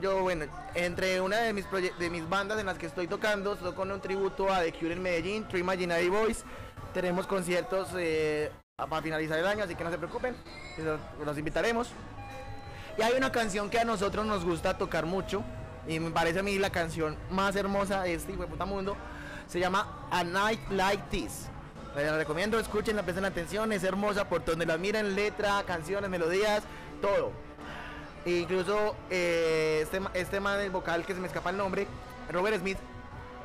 yo, 0.00 0.22
bueno, 0.22 0.46
entre 0.74 1.20
una 1.20 1.38
de 1.38 1.52
mis, 1.52 1.66
de 1.98 2.10
mis 2.10 2.28
bandas 2.28 2.58
en 2.58 2.66
las 2.66 2.78
que 2.78 2.86
estoy 2.86 3.06
tocando, 3.06 3.54
estoy 3.54 3.72
con 3.72 3.90
un 3.90 4.00
tributo 4.00 4.52
a 4.52 4.60
The 4.60 4.72
Cure 4.72 4.92
en 4.92 5.02
Medellín, 5.02 5.48
Three 5.48 5.60
Imaginary 5.60 6.08
Boys. 6.08 6.44
Tenemos 6.92 7.26
conciertos 7.26 7.88
eh, 7.96 8.50
para 8.76 9.02
finalizar 9.02 9.38
el 9.38 9.46
año, 9.46 9.64
así 9.64 9.74
que 9.74 9.84
no 9.84 9.90
se 9.90 9.98
preocupen, 9.98 10.36
los 11.24 11.38
invitaremos. 11.38 11.90
Y 12.98 13.02
hay 13.02 13.14
una 13.14 13.30
canción 13.30 13.68
que 13.68 13.78
a 13.78 13.84
nosotros 13.84 14.24
nos 14.24 14.44
gusta 14.44 14.78
tocar 14.78 15.06
mucho, 15.06 15.42
y 15.86 16.00
me 16.00 16.10
parece 16.10 16.40
a 16.40 16.42
mí 16.42 16.58
la 16.58 16.70
canción 16.70 17.16
más 17.30 17.56
hermosa 17.56 18.02
de 18.02 18.14
este 18.14 18.32
hijo 18.32 18.46
puta 18.46 18.64
mundo. 18.64 18.96
Se 19.46 19.60
llama 19.60 20.08
A 20.10 20.24
Night 20.24 20.60
Like 20.70 21.04
This. 21.10 21.48
La 21.94 22.16
recomiendo, 22.18 22.58
escuchen, 22.58 22.96
presten 22.96 23.24
atención, 23.24 23.72
es 23.72 23.82
hermosa 23.82 24.28
por 24.28 24.44
donde 24.44 24.66
la 24.66 24.76
miren, 24.76 25.14
letra, 25.14 25.62
canciones, 25.66 26.10
melodías, 26.10 26.62
todo. 27.00 27.45
E 28.26 28.30
incluso 28.40 28.94
eh, 29.08 29.80
este, 29.82 30.00
este 30.14 30.40
man 30.40 30.58
del 30.58 30.70
vocal 30.70 31.06
que 31.06 31.14
se 31.14 31.20
me 31.20 31.28
escapa 31.28 31.50
el 31.50 31.56
nombre, 31.56 31.86
Robert 32.30 32.58
Smith, 32.60 32.76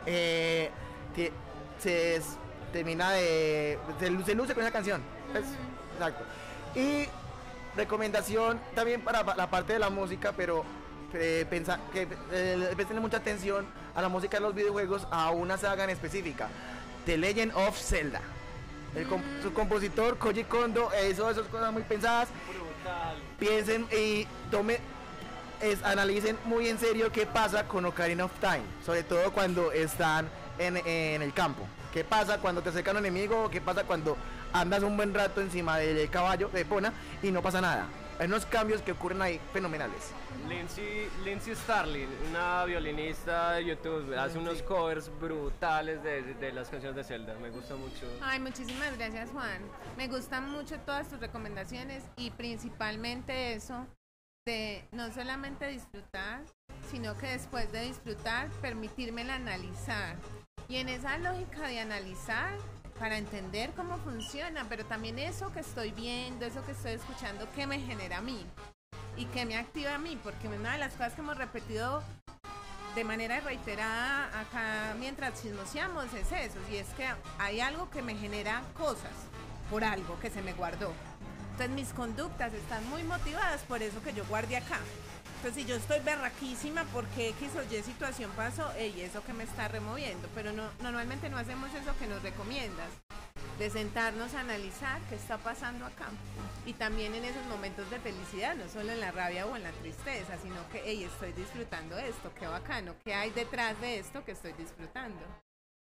eh, 0.07 0.71
tie- 1.15 1.31
se 1.79 2.15
es- 2.15 2.35
termina 2.73 3.11
de. 3.11 3.77
Se, 3.99 4.09
lu- 4.09 4.25
se 4.25 4.33
luce 4.35 4.53
con 4.55 4.63
esa 4.63 4.71
canción. 4.71 5.01
pues, 5.31 5.45
exacto. 5.93 6.23
Y 6.75 7.07
recomendación 7.77 8.59
también 8.75 9.01
para 9.01 9.23
pa- 9.23 9.35
la 9.35 9.49
parte 9.49 9.73
de 9.73 9.79
la 9.79 9.89
música, 9.89 10.33
pero 10.35 10.65
eh, 11.13 11.45
pensa- 11.49 11.79
que 11.93 12.07
eh, 12.31 12.71
presten 12.75 12.99
mucha 12.99 13.17
atención 13.17 13.67
a 13.93 14.01
la 14.01 14.09
música 14.09 14.37
de 14.37 14.41
los 14.41 14.55
videojuegos, 14.55 15.07
a 15.11 15.29
una 15.31 15.57
saga 15.57 15.83
en 15.83 15.91
específica: 15.91 16.47
The 17.05 17.17
Legend 17.17 17.53
of 17.55 17.77
Zelda. 17.77 18.21
El 18.95 19.07
su 19.41 19.53
compositor 19.53 20.17
Koji 20.17 20.43
Kondo 20.45 20.89
hizo 21.09 21.29
esas 21.29 21.45
cosas 21.47 21.71
muy 21.71 21.83
pensadas. 21.83 22.27
Piensen 23.41 23.88
y 23.91 24.27
tomen, 24.51 24.77
es, 25.61 25.81
analicen 25.81 26.38
muy 26.45 26.69
en 26.69 26.77
serio 26.77 27.11
qué 27.11 27.26
pasa 27.26 27.68
con 27.68 27.84
Ocarina 27.85 28.26
of 28.26 28.31
Time, 28.39 28.61
sobre 28.85 29.01
todo 29.01 29.34
cuando 29.34 29.72
están 29.72 30.30
en, 30.59 30.77
en 30.77 31.23
el 31.23 31.34
campo. 31.34 31.63
¿Qué 31.91 32.03
pasa 32.03 32.38
cuando 32.38 32.61
te 32.61 32.69
acerca 32.69 32.91
un 32.91 32.97
enemigo? 32.97 33.49
¿Qué 33.49 33.59
pasa 33.59 33.84
cuando 33.84 34.15
andas 34.53 34.84
un 34.84 34.95
buen 34.95 35.11
rato 35.11 35.41
encima 35.41 35.80
del 35.80 36.07
caballo 36.11 36.49
de 36.49 36.65
Pona 36.65 36.93
y 37.23 37.31
no 37.31 37.41
pasa 37.41 37.61
nada? 37.61 37.88
Hay 38.22 38.27
unos 38.27 38.45
cambios 38.45 38.84
que 38.84 38.91
ocurren 38.91 39.19
ahí 39.23 39.41
fenomenales. 39.52 40.11
Lindsay, 40.48 41.10
Lindsay 41.26 41.56
Starling, 41.56 42.07
una 42.30 42.64
violinista 42.65 43.53
de 43.53 43.65
YouTube, 43.65 44.15
hace 44.15 44.38
unos 44.38 44.61
covers 44.61 45.10
brutales 45.19 46.03
de, 46.03 46.22
de 46.35 46.52
las 46.53 46.69
canciones 46.69 46.95
de 46.95 47.03
Zelda. 47.03 47.34
Me 47.41 47.49
gusta 47.49 47.76
mucho. 47.76 48.06
Ay, 48.22 48.39
muchísimas 48.39 48.95
gracias 48.95 49.31
Juan. 49.31 49.64
Me 49.98 50.07
gustan 50.07 50.52
mucho 50.52 50.77
todas 50.81 51.10
tus 51.10 51.19
recomendaciones 51.19 52.03
y 52.15 52.30
principalmente 52.30 53.53
eso 53.53 53.88
de 54.45 54.88
no 54.91 55.11
solamente 55.11 55.65
disfrutar, 55.69 56.43
sino 56.91 57.18
que 57.18 57.26
después 57.26 57.72
de 57.72 57.85
disfrutar 57.85 58.49
permitirme 58.61 59.23
analizar. 59.31 60.15
Y 60.68 60.76
en 60.76 60.89
esa 60.89 61.18
lógica 61.18 61.68
de 61.68 61.80
analizar, 61.80 62.53
para 63.01 63.17
entender 63.17 63.71
cómo 63.75 63.97
funciona, 63.97 64.67
pero 64.69 64.85
también 64.85 65.17
eso 65.17 65.51
que 65.51 65.61
estoy 65.61 65.89
viendo, 65.89 66.45
eso 66.45 66.63
que 66.63 66.73
estoy 66.73 66.91
escuchando, 66.91 67.47
qué 67.55 67.65
me 67.65 67.79
genera 67.79 68.19
a 68.19 68.21
mí 68.21 68.45
y 69.17 69.25
qué 69.25 69.43
me 69.43 69.57
activa 69.57 69.95
a 69.95 69.97
mí, 69.97 70.19
porque 70.23 70.47
una 70.47 70.73
de 70.73 70.77
las 70.77 70.93
cosas 70.93 71.13
que 71.13 71.21
hemos 71.21 71.35
repetido 71.35 72.03
de 72.93 73.03
manera 73.03 73.39
reiterada 73.39 74.25
acá 74.39 74.95
mientras 74.99 75.41
chismoseamos 75.41 76.13
es 76.13 76.31
eso, 76.31 76.59
y 76.71 76.75
es 76.75 76.89
que 76.89 77.07
hay 77.39 77.59
algo 77.59 77.89
que 77.89 78.03
me 78.03 78.15
genera 78.15 78.61
cosas 78.77 79.13
por 79.71 79.83
algo 79.83 80.19
que 80.19 80.29
se 80.29 80.43
me 80.43 80.53
guardó. 80.53 80.93
Entonces 81.53 81.71
mis 81.71 81.93
conductas 81.93 82.53
están 82.53 82.87
muy 82.91 83.01
motivadas 83.01 83.61
por 83.63 83.81
eso 83.81 83.99
que 84.03 84.13
yo 84.13 84.23
guardé 84.25 84.57
acá. 84.57 84.77
Entonces 85.41 85.63
si 85.63 85.68
yo 85.68 85.76
estoy 85.76 85.99
berraquísima 86.01 86.84
porque 86.93 87.30
X 87.30 87.49
o 87.55 87.63
Y 87.63 87.81
situación 87.81 88.30
pasó, 88.35 88.72
ey, 88.73 89.01
eso 89.01 89.23
que 89.23 89.34
me 89.34 89.43
está 89.43 89.68
removiendo, 89.68 90.30
pero 90.35 90.53
no, 90.53 90.69
normalmente 90.84 91.31
no 91.31 91.38
hacemos 91.39 91.73
eso 91.73 91.97
que 91.97 92.05
nos 92.05 92.22
recomiendas, 92.22 92.89
de 93.57 93.72
sentarnos 93.72 94.35
a 94.35 94.41
analizar 94.41 95.01
qué 95.09 95.15
está 95.15 95.39
pasando 95.39 95.88
acá. 95.88 96.09
Y 96.68 96.73
también 96.73 97.15
en 97.15 97.26
esos 97.26 97.43
momentos 97.47 97.89
de 97.89 97.99
felicidad, 97.99 98.53
no 98.53 98.69
solo 98.69 98.91
en 98.91 98.99
la 98.99 99.09
rabia 99.09 99.47
o 99.47 99.55
en 99.55 99.63
la 99.63 99.72
tristeza, 99.72 100.38
sino 100.43 100.69
que, 100.69 100.84
hey, 100.85 101.05
estoy 101.05 101.34
disfrutando 101.34 101.97
esto, 101.97 102.31
qué 102.39 102.45
bacano, 102.45 102.93
qué 103.03 103.15
hay 103.15 103.31
detrás 103.31 103.81
de 103.81 103.97
esto 103.97 104.23
que 104.23 104.34
estoy 104.34 104.53
disfrutando. 104.53 105.26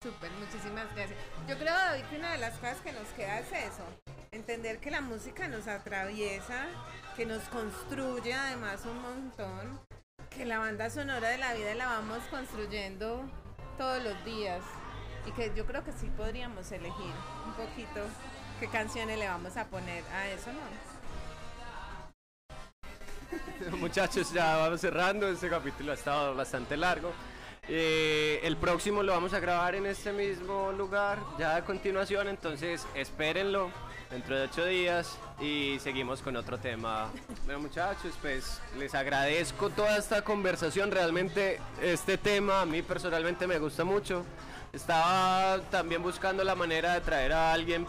Súper, 0.03 0.31
muchísimas 0.33 0.87
gracias. 0.95 1.19
Yo 1.47 1.59
creo, 1.59 1.75
David, 1.75 2.05
que 2.05 2.17
una 2.17 2.33
de 2.33 2.39
las 2.39 2.55
cosas 2.55 2.81
que 2.81 2.91
nos 2.91 3.07
queda 3.09 3.41
es 3.41 3.53
eso, 3.53 3.85
entender 4.33 4.79
que 4.79 4.91
la 4.91 5.03
música 5.03 5.47
nos 5.47 5.69
atraviesa, 5.69 6.69
que 7.17 7.27
nos 7.27 7.43
construye 7.51 8.33
además 8.33 8.87
un 8.87 9.03
montón, 9.03 9.79
que 10.31 10.47
la 10.47 10.59
banda 10.59 10.89
sonora 10.89 11.29
de 11.29 11.37
la 11.37 11.53
vida 11.53 11.75
la 11.75 11.87
vamos 11.87 12.21
construyendo 12.31 13.29
todos 13.77 14.03
los 14.03 14.25
días 14.25 14.63
y 15.27 15.33
que 15.33 15.53
yo 15.55 15.67
creo 15.67 15.85
que 15.85 15.93
sí 15.93 16.11
podríamos 16.17 16.73
elegir 16.73 17.13
un 17.45 17.53
poquito 17.53 18.01
qué 18.59 18.69
canciones 18.69 19.19
le 19.19 19.29
vamos 19.29 19.55
a 19.59 19.67
poner 19.67 20.03
a 20.15 20.29
eso, 20.31 20.51
¿no? 20.51 20.61
Muchachos, 23.77 24.33
ya 24.33 24.57
vamos 24.57 24.81
cerrando. 24.81 25.29
Este 25.29 25.51
capítulo 25.51 25.93
ha 25.93 25.95
estado 25.95 26.35
bastante 26.35 26.75
largo. 26.79 27.13
Eh, 27.73 28.41
el 28.43 28.57
próximo 28.57 29.05
lo 29.05 29.13
vamos 29.13 29.33
a 29.33 29.39
grabar 29.39 29.77
en 29.77 29.87
este 29.87 30.13
mismo 30.13 30.73
lugar, 30.73 31.21
ya 31.39 31.55
a 31.55 31.65
continuación. 31.65 32.27
Entonces, 32.27 32.85
espérenlo 32.97 33.71
dentro 34.11 34.37
de 34.37 34.47
ocho 34.47 34.67
días 34.67 35.17
y 35.41 35.79
seguimos 35.79 36.21
con 36.21 36.35
otro 36.35 36.59
tema. 36.59 37.13
Bueno, 37.45 37.61
muchachos, 37.61 38.13
pues 38.21 38.61
les 38.77 38.93
agradezco 38.97 39.71
toda 39.71 39.97
esta 39.97 40.23
conversación. 40.23 40.91
Realmente, 40.91 41.61
este 41.81 42.19
tema 42.19 42.63
a 42.63 42.67
mí 42.67 42.83
personalmente 42.83 43.47
me 43.47 43.61
gusta 43.61 43.85
mucho. 43.85 44.25
Estaba 44.73 45.61
también 45.71 46.03
buscando 46.03 46.43
la 46.43 46.57
manera 46.57 46.95
de 46.95 47.03
traer 47.03 47.33
a 47.33 47.53
alguien 47.53 47.87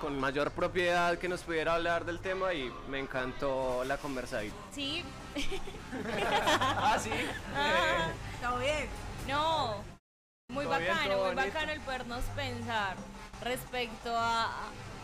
con 0.00 0.20
mayor 0.20 0.52
propiedad 0.52 1.18
que 1.18 1.28
nos 1.28 1.42
pudiera 1.42 1.74
hablar 1.74 2.04
del 2.04 2.20
tema 2.20 2.54
y 2.54 2.72
me 2.88 3.00
encantó 3.00 3.82
la 3.84 3.96
conversación. 3.96 4.54
Sí. 4.72 5.04
ah, 6.76 6.98
sí. 6.98 7.10
Ah, 7.54 8.08
Todo 8.40 8.58
bien. 8.58 8.88
no. 9.28 9.74
Muy 10.48 10.64
Todo 10.64 10.74
bacano, 10.74 11.16
muy 11.16 11.34
bonito. 11.34 11.36
bacano 11.36 11.72
el 11.72 11.80
podernos 11.80 12.24
pensar 12.36 12.96
respecto 13.42 14.12
a... 14.16 14.48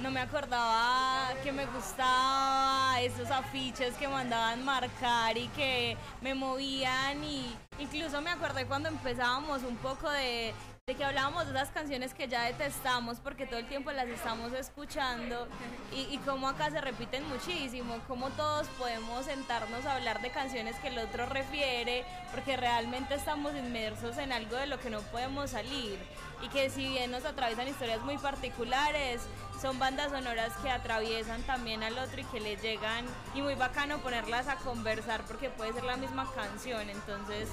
No 0.01 0.11
me 0.11 0.20
acordaba 0.20 1.32
que 1.43 1.53
me 1.53 1.65
gustaba 1.66 3.01
esos 3.01 3.31
afiches 3.31 3.94
que 3.94 4.07
mandaban 4.09 4.62
marcar 4.62 5.39
y 5.39 5.48
que 5.48 5.97
me 6.20 6.35
movían 6.35 7.24
y 7.24 7.57
incluso 7.78 8.20
me 8.20 8.31
acordé 8.31 8.66
cuando 8.66 8.90
empezábamos 8.90 9.62
un 9.62 9.77
poco 9.77 10.11
de, 10.11 10.53
de 10.89 10.95
que 10.95 11.05
hablábamos 11.05 11.47
de 11.47 11.51
esas 11.51 11.71
canciones 11.71 12.15
que 12.15 12.29
ya 12.29 12.45
detestamos 12.45 13.19
porque 13.19 13.45
todo 13.45 13.59
el 13.59 13.67
tiempo 13.67 13.91
las 13.91 14.07
estamos 14.07 14.53
escuchando 14.53 15.49
y, 15.93 16.03
y 16.15 16.19
cómo 16.19 16.49
acá 16.49 16.71
se 16.71 16.81
repiten 16.81 17.29
muchísimo, 17.29 18.01
cómo 18.07 18.31
todos 18.31 18.69
podemos 18.79 19.25
sentarnos 19.25 19.85
a 19.85 19.97
hablar 19.97 20.23
de 20.23 20.31
canciones 20.31 20.77
que 20.77 20.87
el 20.87 20.99
otro 21.01 21.27
refiere 21.27 22.05
porque 22.31 22.57
realmente 22.57 23.17
estamos 23.17 23.57
inmersos 23.57 24.17
en 24.19 24.31
algo 24.31 24.55
de 24.55 24.69
lo 24.69 24.79
que 24.79 24.91
no 24.91 25.01
podemos 25.01 25.51
salir. 25.51 25.99
Y 26.41 26.49
que 26.51 26.71
si 26.71 26.87
bien 26.87 27.11
nos 27.11 27.25
atraviesan 27.25 27.67
historias 27.67 28.03
muy 28.03 28.19
particulares, 28.19 29.23
son 29.61 29.81
bandas 29.81 30.13
sonoras 30.13 30.53
que 30.63 30.71
atraviesan 30.71 31.43
también 31.43 31.83
al 31.83 31.99
otro 31.99 32.21
y 32.21 32.25
que 32.27 32.39
le 32.39 32.59
llegan 32.59 33.07
y 33.35 33.43
muy 33.43 33.57
bacano 33.57 33.99
ponerlas 33.99 34.47
a 34.47 34.55
conversar 34.55 35.25
porque 35.27 35.51
puede 35.51 35.73
ser 35.73 35.83
la 35.83 35.97
misma 35.97 36.31
canción, 36.33 36.89
entonces 36.89 37.49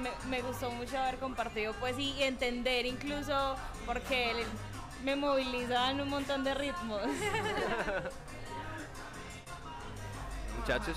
me, 0.00 0.10
me 0.28 0.42
gustó 0.42 0.70
mucho 0.70 0.98
haber 0.98 1.18
compartido 1.18 1.72
pues 1.80 1.98
y 1.98 2.22
entender 2.22 2.86
incluso 2.86 3.56
porque 3.86 4.44
me 5.04 5.16
movilizan 5.16 6.00
un 6.00 6.08
montón 6.08 6.44
de 6.44 6.54
ritmos. 6.54 7.02
Muchachos. 10.58 10.96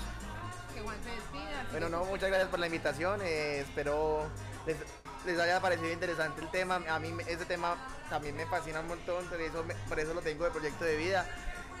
Que 0.74 0.80
Juan 0.80 0.96
se 1.02 1.10
despida. 1.10 1.66
Bueno, 1.70 1.88
no, 1.88 2.04
muchas 2.04 2.28
gracias 2.28 2.48
por 2.48 2.58
la 2.60 2.66
invitación. 2.66 3.20
eh, 3.22 3.60
espero 3.60 4.26
les, 4.66 4.76
les 5.24 5.38
haya 5.40 5.60
parecido 5.60 5.90
interesante 5.92 6.40
el 6.42 6.50
tema. 6.50 6.80
A 6.88 6.98
mí 6.98 7.12
ese 7.26 7.44
tema 7.46 7.76
también 8.08 8.36
me 8.36 8.46
fascina 8.46 8.80
un 8.80 8.88
montón, 8.88 9.24
por 9.26 9.40
eso, 9.40 9.64
me- 9.64 9.74
por 9.74 9.98
eso 9.98 10.14
lo 10.14 10.20
tengo 10.22 10.44
de 10.44 10.50
proyecto 10.50 10.84
de 10.84 10.96
vida. 10.96 11.26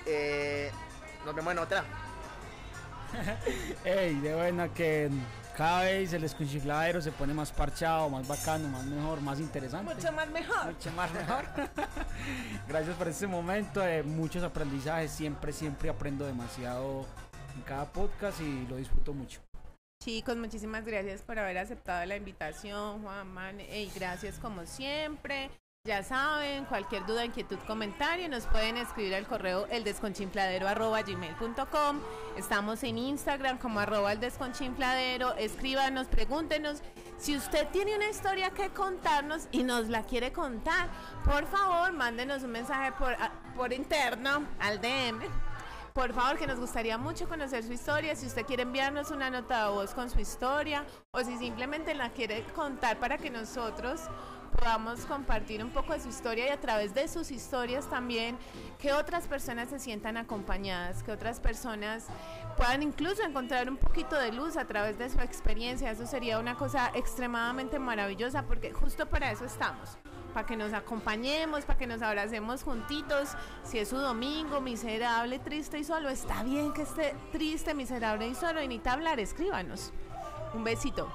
Eh, 0.06 0.70
nos 1.24 1.34
vemos 1.34 1.52
en 1.52 1.58
otra. 1.58 1.84
Ey, 3.84 4.14
de 4.16 4.34
buena 4.34 4.68
que 4.68 5.10
cada 5.56 5.84
vez 5.84 6.12
el 6.12 6.22
escuchifladero 6.22 7.00
se 7.00 7.10
pone 7.12 7.32
más 7.32 7.50
parchado, 7.50 8.10
más 8.10 8.28
bacano, 8.28 8.68
más 8.68 8.84
mejor, 8.84 9.22
más 9.22 9.40
interesante. 9.40 9.94
Mucho 9.94 10.12
más 10.12 10.28
mejor. 10.28 10.66
Mucho 10.66 10.92
más 10.92 11.10
mejor. 11.12 11.44
Gracias 12.68 12.94
por 12.96 13.08
este 13.08 13.26
momento, 13.26 13.80
muchos 14.04 14.42
aprendizajes. 14.42 15.10
Siempre, 15.10 15.54
siempre 15.54 15.88
aprendo 15.88 16.26
demasiado 16.26 17.06
en 17.54 17.62
cada 17.62 17.90
podcast 17.90 18.38
y 18.42 18.66
lo 18.66 18.76
disfruto 18.76 19.14
mucho. 19.14 19.40
Chicos, 20.04 20.36
muchísimas 20.36 20.84
gracias 20.84 21.22
por 21.22 21.38
haber 21.38 21.56
aceptado 21.56 22.04
la 22.04 22.16
invitación, 22.16 23.02
Juan 23.02 23.26
Man. 23.32 23.60
Ey, 23.60 23.90
gracias 23.94 24.38
como 24.38 24.66
siempre. 24.66 25.50
Ya 25.86 26.02
saben, 26.02 26.64
cualquier 26.64 27.06
duda, 27.06 27.24
inquietud, 27.24 27.58
comentario, 27.64 28.28
nos 28.28 28.44
pueden 28.46 28.76
escribir 28.76 29.14
al 29.14 29.24
correo 29.24 29.68
eldesconchinfladero.gmail.com. 29.68 32.00
Estamos 32.36 32.82
en 32.82 32.98
Instagram 32.98 33.58
como 33.58 33.78
arroba 33.78 34.10
el. 34.10 34.18
Escríbanos, 35.38 36.08
pregúntenos. 36.08 36.82
Si 37.18 37.36
usted 37.36 37.68
tiene 37.68 37.94
una 37.94 38.10
historia 38.10 38.50
que 38.50 38.70
contarnos 38.70 39.46
y 39.52 39.62
nos 39.62 39.86
la 39.86 40.02
quiere 40.02 40.32
contar, 40.32 40.88
por 41.24 41.46
favor, 41.46 41.92
mándenos 41.92 42.42
un 42.42 42.50
mensaje 42.50 42.90
por, 42.90 43.16
por 43.54 43.72
interno 43.72 44.44
al 44.58 44.80
DM. 44.80 45.20
Por 45.96 46.12
favor, 46.12 46.36
que 46.36 46.46
nos 46.46 46.58
gustaría 46.58 46.98
mucho 46.98 47.28
conocer 47.28 47.64
su 47.64 47.72
historia. 47.72 48.16
Si 48.16 48.26
usted 48.26 48.44
quiere 48.44 48.64
enviarnos 48.64 49.12
una 49.12 49.30
nota 49.30 49.64
de 49.64 49.70
voz 49.70 49.94
con 49.94 50.10
su 50.10 50.18
historia 50.18 50.84
o 51.12 51.20
si 51.20 51.38
simplemente 51.38 51.94
la 51.94 52.10
quiere 52.10 52.42
contar 52.54 52.98
para 52.98 53.16
que 53.16 53.30
nosotros 53.30 54.02
podamos 54.56 55.06
compartir 55.06 55.62
un 55.62 55.70
poco 55.70 55.92
de 55.92 56.00
su 56.00 56.08
historia 56.08 56.46
y 56.46 56.48
a 56.50 56.60
través 56.60 56.94
de 56.94 57.08
sus 57.08 57.30
historias 57.30 57.88
también 57.88 58.36
que 58.78 58.92
otras 58.92 59.26
personas 59.26 59.68
se 59.68 59.78
sientan 59.78 60.16
acompañadas, 60.16 61.02
que 61.02 61.12
otras 61.12 61.40
personas 61.40 62.06
puedan 62.56 62.82
incluso 62.82 63.22
encontrar 63.22 63.68
un 63.68 63.76
poquito 63.76 64.16
de 64.16 64.32
luz 64.32 64.56
a 64.56 64.66
través 64.66 64.98
de 64.98 65.10
su 65.10 65.20
experiencia. 65.20 65.90
Eso 65.90 66.06
sería 66.06 66.38
una 66.38 66.54
cosa 66.54 66.90
extremadamente 66.94 67.78
maravillosa 67.78 68.42
porque 68.42 68.72
justo 68.72 69.06
para 69.06 69.30
eso 69.30 69.44
estamos 69.44 69.98
para 70.36 70.46
que 70.46 70.56
nos 70.56 70.74
acompañemos, 70.74 71.64
para 71.64 71.78
que 71.78 71.86
nos 71.86 72.02
abracemos 72.02 72.62
juntitos. 72.62 73.30
Si 73.64 73.78
es 73.78 73.88
su 73.88 73.96
domingo, 73.96 74.60
miserable, 74.60 75.38
triste 75.38 75.78
y 75.78 75.84
solo, 75.84 76.10
está 76.10 76.42
bien 76.42 76.74
que 76.74 76.82
esté 76.82 77.14
triste, 77.32 77.72
miserable 77.72 78.28
y 78.28 78.34
solo 78.34 78.60
y 78.60 78.68
necesita 78.68 78.92
hablar, 78.92 79.18
escríbanos. 79.18 79.94
Un 80.52 80.62
besito. 80.62 81.10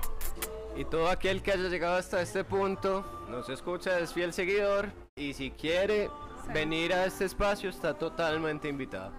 Y 0.76 0.85
todo 0.85 1.10
aquel 1.10 1.41
que 1.41 1.52
haya 1.52 1.68
llegado 1.68 1.95
hasta 1.95 2.22
este 2.22 2.43
punto, 2.43 3.03
nos 3.30 3.49
escucha, 3.49 3.99
es 3.99 4.14
fiel 4.14 4.34
seguidor 4.34 4.91
y 5.15 5.34
si 5.34 5.52
quiere 5.52 6.10
venir 6.53 6.93
a 6.93 7.06
este 7.06 7.26
espacio 7.26 7.69
está 7.69 7.93
totalmente 7.93 8.69
invitado. 8.69 9.11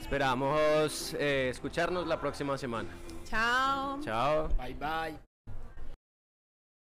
Esperamos 0.00 1.14
eh, 1.18 1.48
escucharnos 1.50 2.06
la 2.06 2.20
próxima 2.20 2.58
semana. 2.58 2.90
Chao. 3.24 4.00
Chao. 4.02 4.48
Bye 4.58 4.74
bye. 4.74 5.33